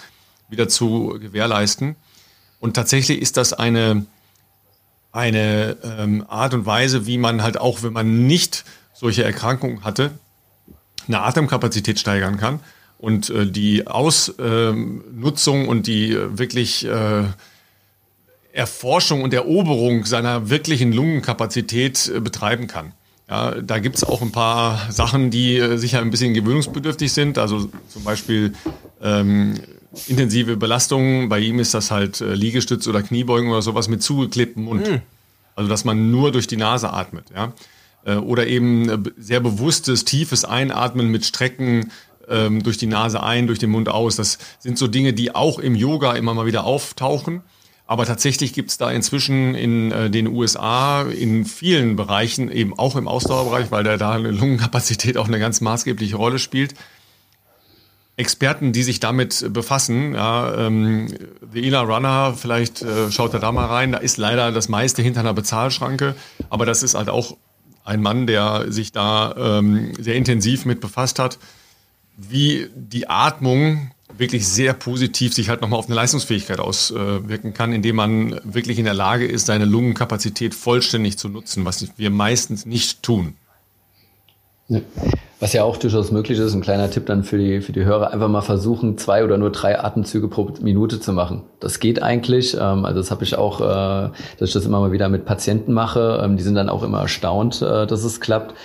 wieder 0.47 0.69
zu 0.69 1.17
gewährleisten. 1.19 1.97
Und 2.61 2.75
tatsächlich 2.75 3.21
ist 3.21 3.35
das 3.35 3.51
eine, 3.51 4.05
eine 5.11 5.75
ähm, 5.83 6.23
Art 6.29 6.53
und 6.53 6.65
Weise, 6.65 7.05
wie 7.05 7.17
man 7.17 7.43
halt 7.43 7.59
auch, 7.59 7.83
wenn 7.83 7.91
man 7.91 8.27
nicht 8.27 8.63
solche 8.93 9.25
Erkrankungen 9.25 9.83
hatte, 9.83 10.11
eine 11.09 11.19
Atemkapazität 11.19 11.99
steigern 11.99 12.37
kann 12.37 12.61
und 12.97 13.29
äh, 13.29 13.45
die 13.45 13.87
Ausnutzung 13.87 15.65
äh, 15.65 15.67
und 15.67 15.87
die 15.87 16.11
äh, 16.11 16.37
wirklich 16.37 16.85
äh, 16.85 17.23
Erforschung 18.51 19.21
und 19.21 19.33
Eroberung 19.33 20.05
seiner 20.05 20.49
wirklichen 20.49 20.91
Lungenkapazität 20.91 22.11
äh, 22.13 22.19
betreiben 22.19 22.67
kann. 22.67 22.93
Ja, 23.29 23.51
da 23.61 23.79
gibt's 23.79 24.03
auch 24.03 24.21
ein 24.21 24.31
paar 24.31 24.91
Sachen, 24.91 25.29
die 25.29 25.57
äh, 25.57 25.77
sicher 25.77 25.99
ein 25.99 26.09
bisschen 26.09 26.33
gewöhnungsbedürftig 26.33 27.11
sind. 27.11 27.37
Also 27.37 27.69
zum 27.87 28.03
Beispiel 28.03 28.53
ähm, 29.01 29.55
intensive 30.07 30.57
Belastungen. 30.57 31.29
Bei 31.29 31.39
ihm 31.39 31.59
ist 31.59 31.73
das 31.73 31.91
halt 31.91 32.19
Liegestütz 32.19 32.87
oder 32.87 33.03
Kniebeugen 33.03 33.49
oder 33.49 33.61
sowas 33.61 33.89
mit 33.89 34.01
zugeklebtem 34.01 34.63
Mund. 34.63 34.89
Mhm. 34.89 35.01
Also 35.55 35.69
dass 35.69 35.85
man 35.85 36.09
nur 36.11 36.31
durch 36.31 36.47
die 36.47 36.57
Nase 36.57 36.93
atmet. 36.93 37.25
Ja. 37.35 37.53
Oder 38.19 38.47
eben 38.47 39.11
sehr 39.17 39.41
bewusstes, 39.41 40.05
tiefes 40.05 40.45
Einatmen 40.45 41.09
mit 41.09 41.25
Strecken 41.25 41.91
ähm, 42.29 42.63
durch 42.63 42.77
die 42.77 42.87
Nase 42.87 43.21
ein, 43.23 43.47
durch 43.47 43.59
den 43.59 43.69
Mund 43.69 43.89
aus. 43.89 44.15
Das 44.15 44.37
sind 44.59 44.77
so 44.77 44.87
Dinge, 44.87 45.13
die 45.13 45.33
auch 45.33 45.59
im 45.59 45.75
Yoga 45.75 46.13
immer 46.13 46.33
mal 46.33 46.45
wieder 46.45 46.63
auftauchen. 46.63 47.41
Aber 47.89 48.05
tatsächlich 48.05 48.51
gibt 48.51 48.69
es 48.69 48.77
da 48.77 48.91
inzwischen 48.91 49.55
in 49.55 49.91
äh, 49.93 50.09
den 50.09 50.27
USA 50.27 51.03
in 51.03 51.45
vielen 51.45 51.95
Bereichen, 51.95 52.51
eben 52.51 52.77
auch 52.77 52.97
im 52.97 53.07
Ausdauerbereich, 53.07 53.71
weil 53.71 53.85
da 53.85 54.11
eine 54.11 54.31
Lungenkapazität 54.31 55.17
auch 55.17 55.27
eine 55.27 55.39
ganz 55.39 55.61
maßgebliche 55.61 56.17
Rolle 56.17 56.37
spielt, 56.37 56.75
Experten, 58.17 58.73
die 58.73 58.81
sich 58.81 58.99
damit 58.99 59.53
befassen. 59.53 60.15
Ja, 60.15 60.65
ähm, 60.65 61.07
The 61.53 61.65
Ela 61.65 61.81
Runner, 61.81 62.33
vielleicht 62.35 62.81
äh, 62.81 63.11
schaut 63.11 63.33
er 63.33 63.39
da 63.39 63.51
mal 63.51 63.67
rein. 63.67 63.91
Da 63.91 63.99
ist 63.99 64.17
leider 64.17 64.51
das 64.51 64.69
meiste 64.69 65.03
hinter 65.03 65.19
einer 65.19 65.35
Bezahlschranke, 65.35 66.15
aber 66.49 66.65
das 66.65 66.81
ist 66.81 66.95
halt 66.95 67.09
auch 67.09 67.37
ein 67.85 68.01
Mann, 68.01 68.27
der 68.27 68.65
sich 68.69 68.91
da 68.91 69.35
ähm, 69.37 69.93
sehr 69.99 70.15
intensiv 70.15 70.65
mit 70.65 70.81
befasst 70.81 71.19
hat, 71.19 71.37
wie 72.17 72.67
die 72.75 73.09
Atmung 73.09 73.91
wirklich 74.17 74.47
sehr 74.47 74.73
positiv 74.73 75.33
sich 75.33 75.49
halt 75.49 75.61
nochmal 75.61 75.79
auf 75.79 75.85
eine 75.85 75.95
Leistungsfähigkeit 75.95 76.59
auswirken 76.59 77.53
kann, 77.53 77.71
indem 77.71 77.97
man 77.97 78.39
wirklich 78.43 78.79
in 78.79 78.85
der 78.85 78.95
Lage 78.95 79.27
ist, 79.27 79.45
seine 79.45 79.65
Lungenkapazität 79.65 80.55
vollständig 80.55 81.17
zu 81.17 81.29
nutzen, 81.29 81.65
was 81.65 81.85
wir 81.97 82.09
meistens 82.09 82.65
nicht 82.65 83.03
tun. 83.03 83.35
Was 85.39 85.53
ja 85.53 85.63
auch 85.63 85.77
durchaus 85.77 86.11
möglich 86.11 86.39
ist, 86.39 86.53
ein 86.53 86.61
kleiner 86.61 86.89
Tipp 86.89 87.05
dann 87.05 87.23
für 87.23 87.37
die, 87.37 87.61
für 87.61 87.71
die 87.71 87.85
Hörer, 87.85 88.11
einfach 88.11 88.27
mal 88.27 88.41
versuchen, 88.41 88.97
zwei 88.97 89.23
oder 89.23 89.37
nur 89.37 89.51
drei 89.51 89.79
Atemzüge 89.79 90.27
pro 90.27 90.51
Minute 90.61 90.99
zu 90.99 91.13
machen. 91.13 91.43
Das 91.59 91.79
geht 91.79 92.01
eigentlich. 92.01 92.55
Ähm, 92.55 92.83
also 92.83 92.99
das 92.99 93.11
habe 93.11 93.23
ich 93.23 93.37
auch, 93.37 93.61
äh, 93.61 94.09
dass 94.39 94.49
ich 94.49 94.53
das 94.53 94.65
immer 94.65 94.79
mal 94.81 94.91
wieder 94.91 95.07
mit 95.07 95.25
Patienten 95.25 95.71
mache. 95.73 96.21
Ähm, 96.21 96.35
die 96.35 96.43
sind 96.43 96.55
dann 96.55 96.69
auch 96.69 96.83
immer 96.83 97.01
erstaunt, 97.01 97.61
äh, 97.61 97.85
dass 97.87 98.03
es 98.03 98.19
klappt. 98.19 98.55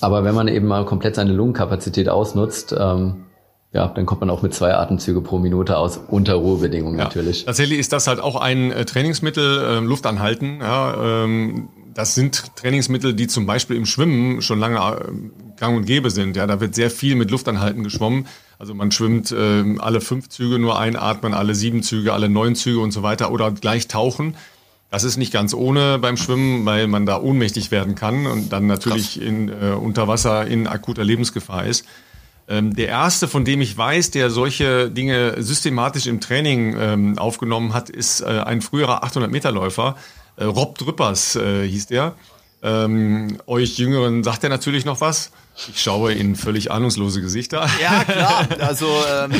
Aber 0.00 0.24
wenn 0.24 0.34
man 0.34 0.48
eben 0.48 0.66
mal 0.66 0.84
komplett 0.84 1.14
seine 1.14 1.32
Lungenkapazität 1.32 2.08
ausnutzt, 2.08 2.74
ähm, 2.78 3.26
ja, 3.72 3.88
dann 3.88 4.06
kommt 4.06 4.20
man 4.22 4.30
auch 4.30 4.42
mit 4.42 4.54
zwei 4.54 4.74
Atemzüge 4.74 5.20
pro 5.20 5.38
Minute 5.38 5.76
aus, 5.76 6.00
unter 6.08 6.34
Ruhebedingungen 6.34 6.98
ja, 6.98 7.04
natürlich. 7.04 7.44
Tatsächlich 7.44 7.78
ist 7.78 7.92
das 7.92 8.06
halt 8.06 8.20
auch 8.20 8.36
ein 8.36 8.72
äh, 8.72 8.84
Trainingsmittel, 8.84 9.58
äh, 9.58 9.80
Luft 9.80 10.06
anhalten. 10.06 10.60
Ja, 10.60 11.24
ähm, 11.24 11.68
das 11.92 12.14
sind 12.14 12.56
Trainingsmittel, 12.56 13.14
die 13.14 13.26
zum 13.26 13.46
Beispiel 13.46 13.76
im 13.76 13.86
Schwimmen 13.86 14.42
schon 14.42 14.60
lange 14.60 14.78
äh, 14.78 15.58
gang 15.58 15.76
und 15.76 15.84
gäbe 15.84 16.10
sind. 16.10 16.36
Ja, 16.36 16.46
da 16.46 16.60
wird 16.60 16.74
sehr 16.74 16.90
viel 16.90 17.16
mit 17.16 17.30
Luftanhalten 17.30 17.84
geschwommen. 17.84 18.26
Also 18.58 18.74
man 18.74 18.92
schwimmt 18.92 19.32
äh, 19.32 19.64
alle 19.78 20.00
fünf 20.00 20.28
Züge 20.28 20.58
nur 20.58 20.78
einatmen, 20.78 21.34
alle 21.34 21.54
sieben 21.54 21.82
Züge, 21.82 22.12
alle 22.12 22.28
neun 22.28 22.54
Züge 22.54 22.80
und 22.80 22.92
so 22.92 23.02
weiter 23.02 23.30
oder 23.30 23.50
gleich 23.50 23.88
tauchen. 23.88 24.36
Das 24.90 25.04
ist 25.04 25.16
nicht 25.16 25.32
ganz 25.32 25.52
ohne 25.52 25.98
beim 25.98 26.16
Schwimmen, 26.16 26.64
weil 26.64 26.86
man 26.86 27.06
da 27.06 27.20
ohnmächtig 27.20 27.70
werden 27.70 27.94
kann 27.94 28.26
und 28.26 28.52
dann 28.52 28.66
natürlich 28.66 29.20
in, 29.20 29.48
äh, 29.48 29.72
unter 29.72 30.06
Wasser 30.08 30.46
in 30.46 30.66
akuter 30.66 31.04
Lebensgefahr 31.04 31.66
ist. 31.66 31.84
Ähm, 32.48 32.74
der 32.76 32.88
erste, 32.88 33.26
von 33.26 33.44
dem 33.44 33.60
ich 33.60 33.76
weiß, 33.76 34.12
der 34.12 34.30
solche 34.30 34.88
Dinge 34.88 35.42
systematisch 35.42 36.06
im 36.06 36.20
Training 36.20 36.76
ähm, 36.78 37.18
aufgenommen 37.18 37.74
hat, 37.74 37.90
ist 37.90 38.20
äh, 38.20 38.26
ein 38.26 38.62
früherer 38.62 39.04
800-Meter-Läufer, 39.04 39.96
äh, 40.36 40.44
Rob 40.44 40.78
Drüppers 40.78 41.34
äh, 41.34 41.66
hieß 41.66 41.86
der. 41.86 42.14
Ähm, 42.62 43.38
euch 43.46 43.78
Jüngeren 43.78 44.24
sagt 44.24 44.42
er 44.42 44.50
natürlich 44.50 44.84
noch 44.84 45.00
was. 45.00 45.30
Ich 45.68 45.82
schaue 45.82 46.12
in 46.12 46.36
völlig 46.36 46.70
ahnungslose 46.70 47.20
Gesichter. 47.20 47.68
Ja, 47.80 48.04
klar. 48.04 48.46
Also 48.60 48.86
ähm. 48.86 49.32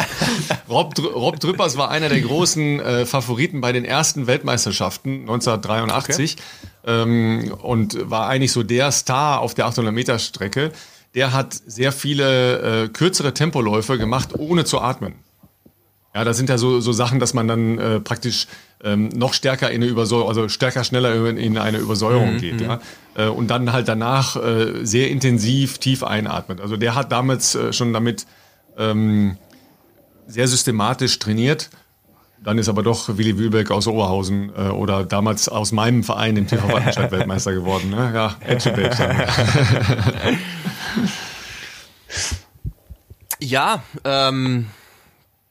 Rob, 0.68 0.94
Rob 0.98 1.40
Drüppers 1.40 1.76
war 1.76 1.90
einer 1.90 2.08
der 2.08 2.20
großen 2.20 2.80
äh, 2.80 3.06
Favoriten 3.06 3.60
bei 3.60 3.72
den 3.72 3.84
ersten 3.84 4.26
Weltmeisterschaften 4.26 5.20
1983 5.20 6.36
okay. 6.82 6.92
ähm, 6.92 7.54
und 7.62 8.10
war 8.10 8.28
eigentlich 8.28 8.52
so 8.52 8.62
der 8.62 8.92
Star 8.92 9.40
auf 9.40 9.54
der 9.54 9.66
800 9.66 9.94
Meter 9.94 10.18
Strecke. 10.18 10.72
Der 11.14 11.32
hat 11.32 11.54
sehr 11.54 11.92
viele 11.92 12.84
äh, 12.84 12.88
kürzere 12.88 13.32
Tempoläufe 13.32 13.96
gemacht, 13.96 14.30
ohne 14.38 14.64
zu 14.64 14.80
atmen. 14.80 15.14
Ja, 16.14 16.24
das 16.24 16.36
sind 16.36 16.48
ja 16.48 16.58
so, 16.58 16.80
so 16.80 16.92
Sachen, 16.92 17.20
dass 17.20 17.34
man 17.34 17.46
dann 17.46 17.78
äh, 17.78 18.00
praktisch 18.00 18.46
ähm, 18.84 19.08
noch 19.08 19.34
stärker 19.34 19.70
in 19.70 19.82
eine 19.82 19.90
Übersäuerung, 19.90 20.28
also 20.28 20.48
stärker, 20.48 20.84
schneller 20.84 21.28
in 21.30 21.58
eine 21.58 21.78
Übersäuerung 21.78 22.34
mhm. 22.34 22.38
geht, 22.38 22.60
ja. 22.60 22.80
Äh, 23.14 23.28
und 23.28 23.48
dann 23.48 23.72
halt 23.72 23.88
danach 23.88 24.36
äh, 24.36 24.84
sehr 24.84 25.10
intensiv 25.10 25.78
tief 25.78 26.02
einatmet. 26.02 26.60
Also 26.60 26.76
der 26.76 26.94
hat 26.94 27.10
damals 27.12 27.54
äh, 27.54 27.72
schon 27.72 27.92
damit 27.92 28.26
ähm, 28.76 29.38
sehr 30.26 30.48
systematisch 30.48 31.18
trainiert. 31.18 31.70
Dann 32.42 32.58
ist 32.58 32.68
aber 32.68 32.82
doch 32.82 33.16
Willi 33.16 33.38
Wühlbeck 33.38 33.70
aus 33.70 33.86
Oberhausen 33.86 34.52
äh, 34.54 34.68
oder 34.68 35.04
damals 35.04 35.48
aus 35.48 35.72
meinem 35.72 36.04
Verein, 36.04 36.34
dem 36.34 36.46
TV 36.46 36.68
Wattenscheid, 36.68 37.10
Weltmeister 37.12 37.52
geworden. 37.52 37.90
Ne? 37.90 38.12
Ja, 38.14 38.36
Edgebait 38.40 38.98
dann. 38.98 39.26
ja, 43.40 43.82
ähm, 44.04 44.66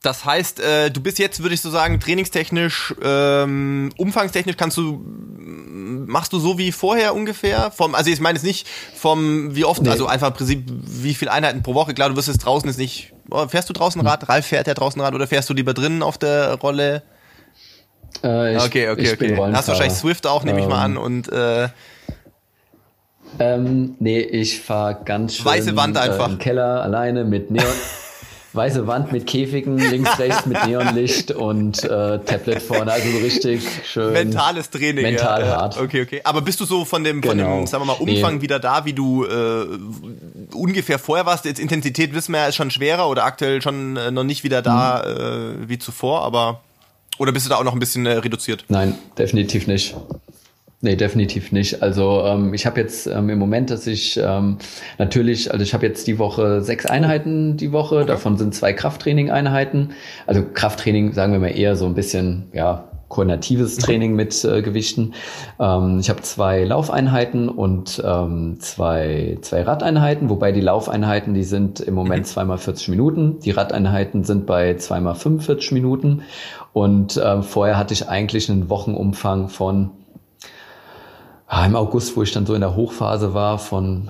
das 0.05 0.23
heißt, 0.23 0.59
äh, 0.59 0.91
du 0.91 1.01
bist 1.01 1.17
jetzt, 1.19 1.41
würde 1.41 1.55
ich 1.55 1.61
so 1.61 1.69
sagen, 1.69 1.99
trainingstechnisch, 1.99 2.93
ähm, 3.01 3.91
umfangstechnisch 3.97 4.55
kannst 4.57 4.77
du, 4.77 5.03
machst 5.37 6.31
du 6.33 6.39
so 6.39 6.57
wie 6.57 6.71
vorher 6.71 7.15
ungefähr? 7.15 7.71
Vom, 7.71 7.95
also 7.95 8.11
ich 8.11 8.19
meine 8.19 8.37
jetzt 8.37 8.45
nicht 8.45 8.67
vom, 8.95 9.55
wie 9.55 9.65
oft, 9.65 9.81
nee. 9.81 9.89
also 9.89 10.05
einfach 10.05 10.27
im 10.27 10.33
Prinzip, 10.33 10.63
wie 10.67 11.13
viele 11.15 11.31
Einheiten 11.31 11.63
pro 11.63 11.73
Woche. 11.73 11.93
Klar, 11.93 12.09
du 12.09 12.15
wirst 12.15 12.27
jetzt 12.27 12.45
draußen 12.45 12.69
ist 12.69 12.77
nicht, 12.77 13.13
oh, 13.31 13.47
fährst 13.47 13.69
du 13.69 13.73
draußen 13.73 13.99
Rad? 14.01 14.21
Hm. 14.21 14.29
Ralf 14.29 14.45
fährt 14.45 14.67
ja 14.67 14.73
draußen 14.73 15.01
Rad 15.01 15.15
oder 15.15 15.27
fährst 15.27 15.49
du 15.49 15.53
lieber 15.53 15.73
drinnen 15.73 16.03
auf 16.03 16.17
der 16.17 16.53
Rolle? 16.55 17.01
Äh, 18.23 18.55
ich, 18.55 18.63
okay, 18.63 18.89
okay, 18.89 19.11
okay. 19.13 19.37
Hast 19.53 19.67
du 19.67 19.71
wahrscheinlich 19.71 19.97
Swift 19.97 20.27
auch, 20.27 20.43
nehme 20.43 20.59
ich 20.59 20.67
mal 20.67 20.83
an, 20.83 20.91
ähm. 20.91 21.01
und 21.01 21.31
äh, 21.31 21.69
ähm, 23.39 23.95
nee, 23.99 24.19
ich 24.19 24.61
fahre 24.61 24.99
ganz 25.03 25.35
schön 25.35 25.45
Weiße 25.45 25.75
Wand 25.75 25.97
einfach. 25.97 26.29
Äh, 26.29 26.33
im 26.33 26.37
Keller 26.37 26.83
alleine 26.83 27.25
mit 27.25 27.51
Neon. 27.51 27.65
weiße 28.55 28.87
Wand 28.87 29.11
mit 29.11 29.27
Käfigen, 29.27 29.77
links, 29.77 30.17
rechts 30.19 30.45
mit 30.45 30.65
Neonlicht 30.65 31.31
und 31.31 31.83
äh, 31.83 32.19
Tablet 32.19 32.61
vorne. 32.61 32.91
Also 32.91 33.09
so 33.11 33.17
richtig 33.17 33.63
schön. 33.85 34.13
Mentales 34.13 34.69
Training. 34.69 35.03
Mental 35.03 35.41
ja. 35.41 35.47
hart. 35.57 35.79
Okay, 35.79 36.01
okay. 36.01 36.21
Aber 36.23 36.41
bist 36.41 36.59
du 36.59 36.65
so 36.65 36.85
von 36.85 37.03
dem, 37.03 37.21
genau. 37.21 37.31
von 37.31 37.37
dem, 37.37 37.47
genau. 37.47 37.65
sagen 37.65 37.83
wir 37.83 37.87
mal, 37.87 37.99
Umfang 37.99 38.35
nee. 38.35 38.41
wieder 38.41 38.59
da, 38.59 38.85
wie 38.85 38.93
du 38.93 39.25
äh, 39.25 39.65
ungefähr 40.53 40.99
vorher 40.99 41.25
warst? 41.25 41.45
Jetzt 41.45 41.59
Intensität 41.59 42.13
wissen 42.13 42.31
wir 42.31 42.39
ja, 42.39 42.47
ist 42.47 42.55
schon 42.55 42.71
schwerer 42.71 43.09
oder 43.09 43.25
aktuell 43.25 43.61
schon 43.61 43.97
äh, 43.97 44.11
noch 44.11 44.23
nicht 44.23 44.43
wieder 44.43 44.61
da 44.61 45.03
mhm. 45.05 45.65
äh, 45.65 45.69
wie 45.69 45.77
zuvor, 45.79 46.21
aber 46.23 46.61
oder 47.17 47.31
bist 47.31 47.45
du 47.45 47.49
da 47.49 47.57
auch 47.57 47.63
noch 47.63 47.73
ein 47.73 47.79
bisschen 47.79 48.05
äh, 48.05 48.13
reduziert? 48.13 48.65
Nein, 48.67 48.95
definitiv 49.17 49.67
nicht. 49.67 49.95
Nee, 50.81 50.95
definitiv 50.95 51.51
nicht. 51.51 51.81
Also 51.81 52.23
ähm, 52.25 52.53
ich 52.53 52.65
habe 52.65 52.79
jetzt 52.79 53.07
ähm, 53.07 53.29
im 53.29 53.39
Moment, 53.39 53.69
dass 53.69 53.87
ich 53.87 54.19
ähm, 54.21 54.57
natürlich, 54.97 55.51
also 55.51 55.63
ich 55.63 55.73
habe 55.73 55.85
jetzt 55.85 56.05
die 56.05 56.19
Woche 56.19 56.61
sechs 56.61 56.85
Einheiten 56.85 57.57
die 57.57 57.71
Woche, 57.71 57.97
okay. 57.99 58.07
davon 58.07 58.37
sind 58.37 58.53
zwei 58.53 58.73
Krafttraining-Einheiten. 58.73 59.91
Also 60.27 60.43
Krafttraining, 60.53 61.13
sagen 61.13 61.31
wir 61.31 61.39
mal 61.39 61.57
eher 61.57 61.75
so 61.75 61.85
ein 61.85 61.95
bisschen, 61.95 62.49
ja, 62.53 62.89
koordinatives 63.07 63.77
mhm. 63.77 63.81
Training 63.81 64.15
mit 64.15 64.43
äh, 64.43 64.61
Gewichten. 64.61 65.13
Ähm, 65.59 65.99
ich 65.99 66.09
habe 66.09 66.21
zwei 66.21 66.63
Laufeinheiten 66.63 67.49
und 67.49 68.01
ähm, 68.05 68.57
zwei, 68.59 69.37
zwei 69.41 69.63
Radeinheiten, 69.63 70.29
wobei 70.29 70.51
die 70.51 70.61
Laufeinheiten, 70.61 71.33
die 71.33 71.43
sind 71.43 71.79
im 71.79 71.93
Moment 71.93 72.23
mhm. 72.23 72.25
zweimal 72.25 72.57
40 72.57 72.89
Minuten. 72.89 73.39
Die 73.39 73.51
Radeinheiten 73.51 74.23
sind 74.23 74.45
bei 74.45 74.75
zweimal 74.75 75.15
45 75.15 75.71
Minuten. 75.71 76.23
Und 76.73 77.15
äh, 77.17 77.41
vorher 77.41 77.77
hatte 77.77 77.93
ich 77.93 78.09
eigentlich 78.09 78.49
einen 78.51 78.69
Wochenumfang 78.69 79.47
von 79.49 79.91
im 81.65 81.75
August, 81.75 82.17
wo 82.17 82.23
ich 82.23 82.31
dann 82.31 82.45
so 82.45 82.53
in 82.53 82.61
der 82.61 82.75
Hochphase 82.75 83.33
war, 83.33 83.59
von 83.59 84.09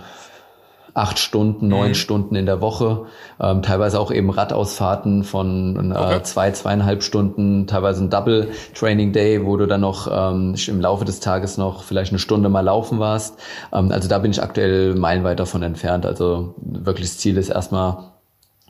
acht 0.95 1.20
Stunden, 1.20 1.68
neun 1.68 1.90
mhm. 1.90 1.95
Stunden 1.95 2.36
in 2.36 2.45
der 2.45 2.62
Woche, 2.62 3.06
ähm, 3.41 3.62
teilweise 3.62 3.99
auch 3.99 4.12
eben 4.12 4.30
Radausfahrten 4.30 5.26
von 5.26 5.91
äh, 5.91 5.94
okay. 5.94 6.24
zwei, 6.24 6.52
zweieinhalb 6.52 7.03
Stunden, 7.03 7.68
teilweise 7.68 8.02
ein 8.02 8.10
Double 8.10 8.48
Training 8.74 9.12
Day, 9.12 9.45
wo 9.45 9.57
du 9.57 9.68
dann 9.68 9.82
noch 9.82 10.07
ähm, 10.10 10.56
im 10.68 10.80
Laufe 10.80 11.03
des 11.03 11.20
Tages 11.20 11.57
noch 11.57 11.84
vielleicht 11.84 12.12
eine 12.12 12.20
Stunde 12.20 12.48
mal 12.48 12.62
laufen 12.62 12.99
warst. 12.99 13.38
Ähm, 13.74 13.91
also 13.91 14.07
da 14.07 14.20
bin 14.20 14.32
ich 14.32 14.41
aktuell 14.41 14.95
meilenweit 14.95 15.38
davon 15.38 15.64
entfernt. 15.64 16.06
Also 16.06 16.56
wirklich 16.62 17.07
das 17.10 17.18
Ziel 17.18 17.38
ist 17.38 17.49
erstmal 17.49 18.12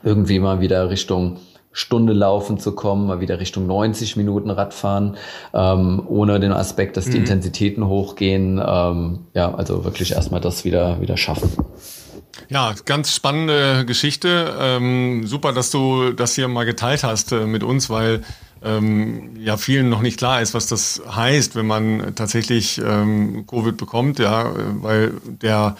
irgendwie 0.03 0.39
mal 0.39 0.61
wieder 0.61 0.89
Richtung 0.89 1.37
Stunde 1.75 2.13
laufen 2.13 2.57
zu 2.57 2.71
kommen, 2.71 3.05
mal 3.05 3.19
wieder 3.19 3.41
Richtung 3.41 3.67
90 3.67 4.15
Minuten 4.15 4.49
Radfahren, 4.49 5.17
ähm, 5.53 6.01
ohne 6.07 6.39
den 6.39 6.53
Aspekt, 6.53 6.95
dass 6.95 7.03
die 7.03 7.11
mhm. 7.11 7.25
Intensitäten 7.25 7.85
hochgehen. 7.85 8.63
Ähm, 8.65 9.25
ja, 9.33 9.53
also 9.53 9.83
wirklich 9.83 10.13
erstmal 10.13 10.39
das 10.39 10.63
wieder, 10.63 11.01
wieder 11.01 11.17
schaffen. 11.17 11.51
Ja, 12.47 12.73
ganz 12.85 13.13
spannende 13.13 13.83
Geschichte. 13.85 14.53
Ähm, 14.57 15.27
super, 15.27 15.51
dass 15.51 15.69
du 15.69 16.13
das 16.13 16.33
hier 16.35 16.47
mal 16.47 16.63
geteilt 16.63 17.03
hast 17.03 17.33
äh, 17.33 17.45
mit 17.45 17.61
uns, 17.61 17.89
weil 17.89 18.21
ähm, 18.63 19.31
ja 19.37 19.57
vielen 19.57 19.89
noch 19.89 20.01
nicht 20.01 20.17
klar 20.17 20.41
ist, 20.41 20.53
was 20.53 20.67
das 20.67 21.01
heißt, 21.13 21.57
wenn 21.57 21.67
man 21.67 22.15
tatsächlich 22.15 22.81
ähm, 22.81 23.45
Covid 23.47 23.75
bekommt, 23.75 24.19
ja, 24.19 24.49
weil 24.81 25.11
der 25.25 25.75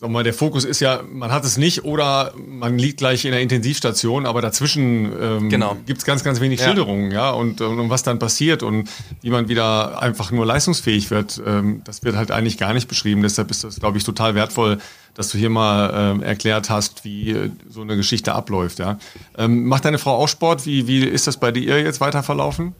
sag 0.00 0.10
mal, 0.10 0.22
der 0.22 0.34
Fokus 0.34 0.64
ist 0.64 0.80
ja, 0.80 1.00
man 1.10 1.32
hat 1.32 1.44
es 1.44 1.56
nicht 1.56 1.84
oder 1.84 2.32
man 2.36 2.78
liegt 2.78 2.98
gleich 2.98 3.24
in 3.24 3.32
der 3.32 3.40
Intensivstation, 3.40 4.26
aber 4.26 4.40
dazwischen 4.40 5.12
ähm, 5.20 5.48
genau. 5.48 5.76
gibt 5.86 5.98
es 5.98 6.04
ganz, 6.04 6.22
ganz 6.22 6.40
wenig 6.40 6.60
ja. 6.60 6.66
Schilderungen, 6.66 7.10
ja, 7.10 7.30
und, 7.30 7.60
und, 7.60 7.90
was 7.90 8.04
dann 8.04 8.20
passiert 8.20 8.62
und 8.62 8.88
wie 9.22 9.30
man 9.30 9.48
wieder 9.48 10.00
einfach 10.00 10.30
nur 10.30 10.46
leistungsfähig 10.46 11.10
wird, 11.10 11.42
ähm, 11.44 11.82
das 11.84 12.04
wird 12.04 12.14
halt 12.14 12.30
eigentlich 12.30 12.58
gar 12.58 12.74
nicht 12.74 12.86
beschrieben. 12.86 13.22
Deshalb 13.22 13.50
ist 13.50 13.64
das, 13.64 13.80
glaube 13.80 13.98
ich, 13.98 14.04
total 14.04 14.36
wertvoll, 14.36 14.78
dass 15.14 15.30
du 15.30 15.38
hier 15.38 15.50
mal 15.50 16.20
äh, 16.20 16.24
erklärt 16.24 16.70
hast, 16.70 17.04
wie 17.04 17.30
äh, 17.30 17.50
so 17.68 17.82
eine 17.82 17.96
Geschichte 17.96 18.34
abläuft, 18.34 18.78
ja. 18.78 18.98
Ähm, 19.36 19.64
macht 19.64 19.84
deine 19.84 19.98
Frau 19.98 20.14
auch 20.14 20.28
Sport? 20.28 20.64
Wie, 20.64 20.86
wie 20.86 21.04
ist 21.04 21.26
das 21.26 21.38
bei 21.38 21.50
dir 21.50 21.82
jetzt 21.82 22.00
weiter 22.00 22.22
verlaufen? 22.22 22.74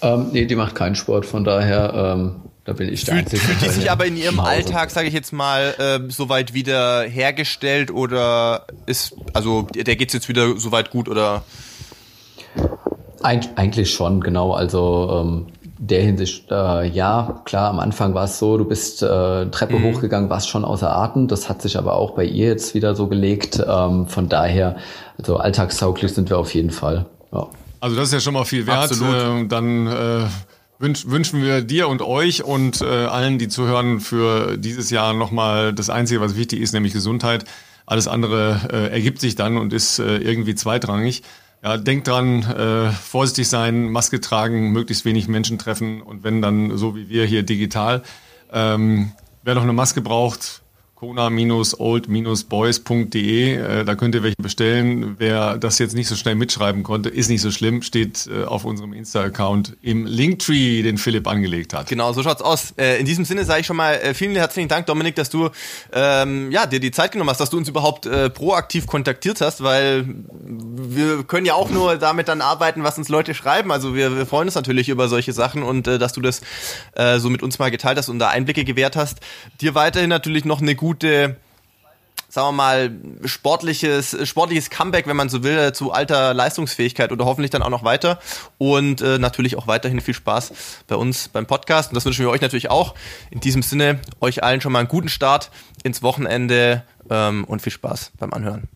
Ähm, 0.00 0.28
nee, 0.32 0.46
die 0.46 0.56
macht 0.56 0.74
keinen 0.74 0.94
Sport, 0.94 1.26
von 1.26 1.44
daher 1.44 1.92
ähm, 2.16 2.36
da 2.70 2.74
bin 2.74 2.88
ich 2.88 3.04
der 3.04 3.14
fühlt, 3.14 3.26
Einzige. 3.26 3.42
Fühlt 3.42 3.62
die 3.62 3.80
sich 3.80 3.90
aber 3.90 4.06
in 4.06 4.16
ihrem 4.16 4.38
Alltag, 4.38 4.92
sage 4.92 5.08
ich 5.08 5.14
jetzt 5.14 5.32
mal, 5.32 5.74
äh, 5.78 6.08
soweit 6.08 6.54
wieder 6.54 7.02
hergestellt 7.02 7.90
oder 7.90 8.64
ist, 8.86 9.16
also 9.32 9.62
der 9.74 9.96
geht's 9.96 10.12
jetzt 10.12 10.28
wieder 10.28 10.56
soweit 10.56 10.92
gut 10.92 11.08
oder? 11.08 11.42
Eig 13.22 13.48
eigentlich 13.56 13.92
schon, 13.92 14.20
genau. 14.20 14.52
Also 14.52 15.20
ähm, 15.20 15.46
der 15.78 16.02
Hinsicht, 16.02 16.48
äh, 16.52 16.86
ja, 16.86 17.42
klar, 17.44 17.70
am 17.70 17.80
Anfang 17.80 18.14
war 18.14 18.26
es 18.26 18.38
so, 18.38 18.56
du 18.56 18.64
bist 18.64 19.02
äh, 19.02 19.46
Treppe 19.46 19.80
mhm. 19.80 19.92
hochgegangen, 19.92 20.30
warst 20.30 20.48
schon 20.48 20.64
außer 20.64 20.94
Atem. 20.94 21.26
Das 21.26 21.48
hat 21.48 21.62
sich 21.62 21.76
aber 21.76 21.96
auch 21.96 22.12
bei 22.12 22.24
ihr 22.24 22.46
jetzt 22.46 22.76
wieder 22.76 22.94
so 22.94 23.08
gelegt. 23.08 23.60
Ähm, 23.66 24.06
von 24.06 24.28
daher, 24.28 24.76
also 25.18 25.38
alltagstauglich 25.38 26.14
sind 26.14 26.30
wir 26.30 26.38
auf 26.38 26.54
jeden 26.54 26.70
Fall. 26.70 27.06
Ja. 27.32 27.48
Also 27.80 27.96
das 27.96 28.08
ist 28.08 28.12
ja 28.14 28.20
schon 28.20 28.34
mal 28.34 28.44
viel 28.44 28.64
wert. 28.68 28.92
Absolut. 28.92 29.14
Äh, 29.16 29.46
dann 29.48 29.88
äh, 29.88 30.26
wünsch, 30.80 31.06
wünschen 31.06 31.42
wir 31.42 31.62
dir 31.62 31.88
und 31.88 32.02
euch 32.02 32.42
und 32.42 32.80
äh, 32.80 32.86
allen, 32.86 33.38
die 33.38 33.48
zuhören, 33.48 34.00
für 34.00 34.56
dieses 34.56 34.90
Jahr 34.90 35.14
nochmal 35.14 35.72
das 35.72 35.90
Einzige, 35.90 36.20
was 36.20 36.36
wichtig 36.36 36.60
ist, 36.60 36.72
nämlich 36.72 36.92
Gesundheit. 36.92 37.44
Alles 37.86 38.08
andere 38.08 38.68
äh, 38.72 38.92
ergibt 38.92 39.20
sich 39.20 39.36
dann 39.36 39.56
und 39.56 39.72
ist 39.72 39.98
äh, 39.98 40.16
irgendwie 40.18 40.54
zweitrangig. 40.54 41.22
Ja, 41.62 41.76
denkt 41.76 42.08
dran, 42.08 42.42
äh, 42.42 42.90
vorsichtig 42.90 43.48
sein, 43.48 43.90
Maske 43.90 44.20
tragen, 44.20 44.72
möglichst 44.72 45.04
wenig 45.04 45.28
Menschen 45.28 45.58
treffen 45.58 46.00
und 46.00 46.24
wenn 46.24 46.40
dann 46.40 46.78
so 46.78 46.96
wie 46.96 47.10
wir 47.10 47.26
hier 47.26 47.42
digital. 47.42 48.02
Ähm, 48.50 49.12
wer 49.42 49.54
noch 49.54 49.62
eine 49.62 49.74
Maske 49.74 50.00
braucht, 50.00 50.62
kona-old-boys.de. 51.00 53.54
Äh, 53.54 53.84
da 53.86 53.94
könnt 53.94 54.14
ihr 54.14 54.22
welche 54.22 54.36
bestellen. 54.36 55.16
Wer 55.18 55.56
das 55.56 55.78
jetzt 55.78 55.94
nicht 55.94 56.08
so 56.08 56.14
schnell 56.14 56.34
mitschreiben 56.34 56.82
konnte, 56.82 57.08
ist 57.08 57.30
nicht 57.30 57.40
so 57.40 57.50
schlimm, 57.50 57.80
steht 57.80 58.26
äh, 58.26 58.44
auf 58.44 58.66
unserem 58.66 58.92
Insta-Account 58.92 59.78
im 59.80 60.04
Linktree, 60.04 60.82
den 60.82 60.98
Philipp 60.98 61.26
angelegt 61.26 61.72
hat. 61.72 61.88
Genau, 61.88 62.12
so 62.12 62.22
schaut's 62.22 62.42
aus. 62.42 62.74
Äh, 62.76 63.00
in 63.00 63.06
diesem 63.06 63.24
Sinne 63.24 63.46
sage 63.46 63.60
ich 63.60 63.66
schon 63.66 63.78
mal 63.78 63.98
vielen 64.12 64.36
herzlichen 64.36 64.68
Dank, 64.68 64.84
Dominik, 64.84 65.14
dass 65.14 65.30
du 65.30 65.48
ähm, 65.94 66.52
ja, 66.52 66.66
dir 66.66 66.80
die 66.80 66.90
Zeit 66.90 67.12
genommen 67.12 67.30
hast, 67.30 67.40
dass 67.40 67.48
du 67.48 67.56
uns 67.56 67.70
überhaupt 67.70 68.04
äh, 68.04 68.28
proaktiv 68.28 68.86
kontaktiert 68.86 69.40
hast, 69.40 69.62
weil 69.62 70.04
wir 70.06 71.24
können 71.24 71.46
ja 71.46 71.54
auch 71.54 71.70
nur 71.70 71.96
damit 71.96 72.28
dann 72.28 72.42
arbeiten, 72.42 72.84
was 72.84 72.98
uns 72.98 73.08
Leute 73.08 73.32
schreiben. 73.32 73.72
Also 73.72 73.94
wir, 73.94 74.18
wir 74.18 74.26
freuen 74.26 74.48
uns 74.48 74.54
natürlich 74.54 74.90
über 74.90 75.08
solche 75.08 75.32
Sachen 75.32 75.62
und 75.62 75.88
äh, 75.88 75.98
dass 75.98 76.12
du 76.12 76.20
das 76.20 76.42
äh, 76.92 77.18
so 77.18 77.30
mit 77.30 77.42
uns 77.42 77.58
mal 77.58 77.70
geteilt 77.70 77.96
hast 77.96 78.10
und 78.10 78.18
da 78.18 78.28
Einblicke 78.28 78.64
gewährt 78.64 78.96
hast. 78.96 79.20
Dir 79.62 79.74
weiterhin 79.74 80.10
natürlich 80.10 80.44
noch 80.44 80.60
eine 80.60 80.74
gute 80.74 80.89
gute 80.90 81.36
sagen 82.28 82.48
wir 82.48 82.52
mal, 82.52 82.90
sportliches, 83.24 84.16
sportliches 84.28 84.70
Comeback, 84.70 85.08
wenn 85.08 85.16
man 85.16 85.28
so 85.28 85.42
will, 85.42 85.72
zu 85.72 85.90
alter 85.90 86.32
Leistungsfähigkeit 86.32 87.10
oder 87.10 87.24
hoffentlich 87.24 87.50
dann 87.50 87.62
auch 87.62 87.70
noch 87.70 87.82
weiter. 87.82 88.20
Und 88.56 89.00
äh, 89.02 89.18
natürlich 89.18 89.58
auch 89.58 89.66
weiterhin 89.66 90.00
viel 90.00 90.14
Spaß 90.14 90.52
bei 90.86 90.94
uns 90.94 91.28
beim 91.28 91.46
Podcast. 91.46 91.90
Und 91.90 91.96
das 91.96 92.04
wünschen 92.04 92.24
wir 92.24 92.30
euch 92.30 92.40
natürlich 92.40 92.70
auch. 92.70 92.94
In 93.30 93.40
diesem 93.40 93.62
Sinne, 93.62 93.98
euch 94.20 94.44
allen 94.44 94.60
schon 94.60 94.70
mal 94.70 94.78
einen 94.78 94.88
guten 94.88 95.08
Start 95.08 95.50
ins 95.82 96.02
Wochenende 96.02 96.84
ähm, 97.10 97.44
und 97.44 97.62
viel 97.62 97.72
Spaß 97.72 98.12
beim 98.18 98.32
Anhören. 98.32 98.68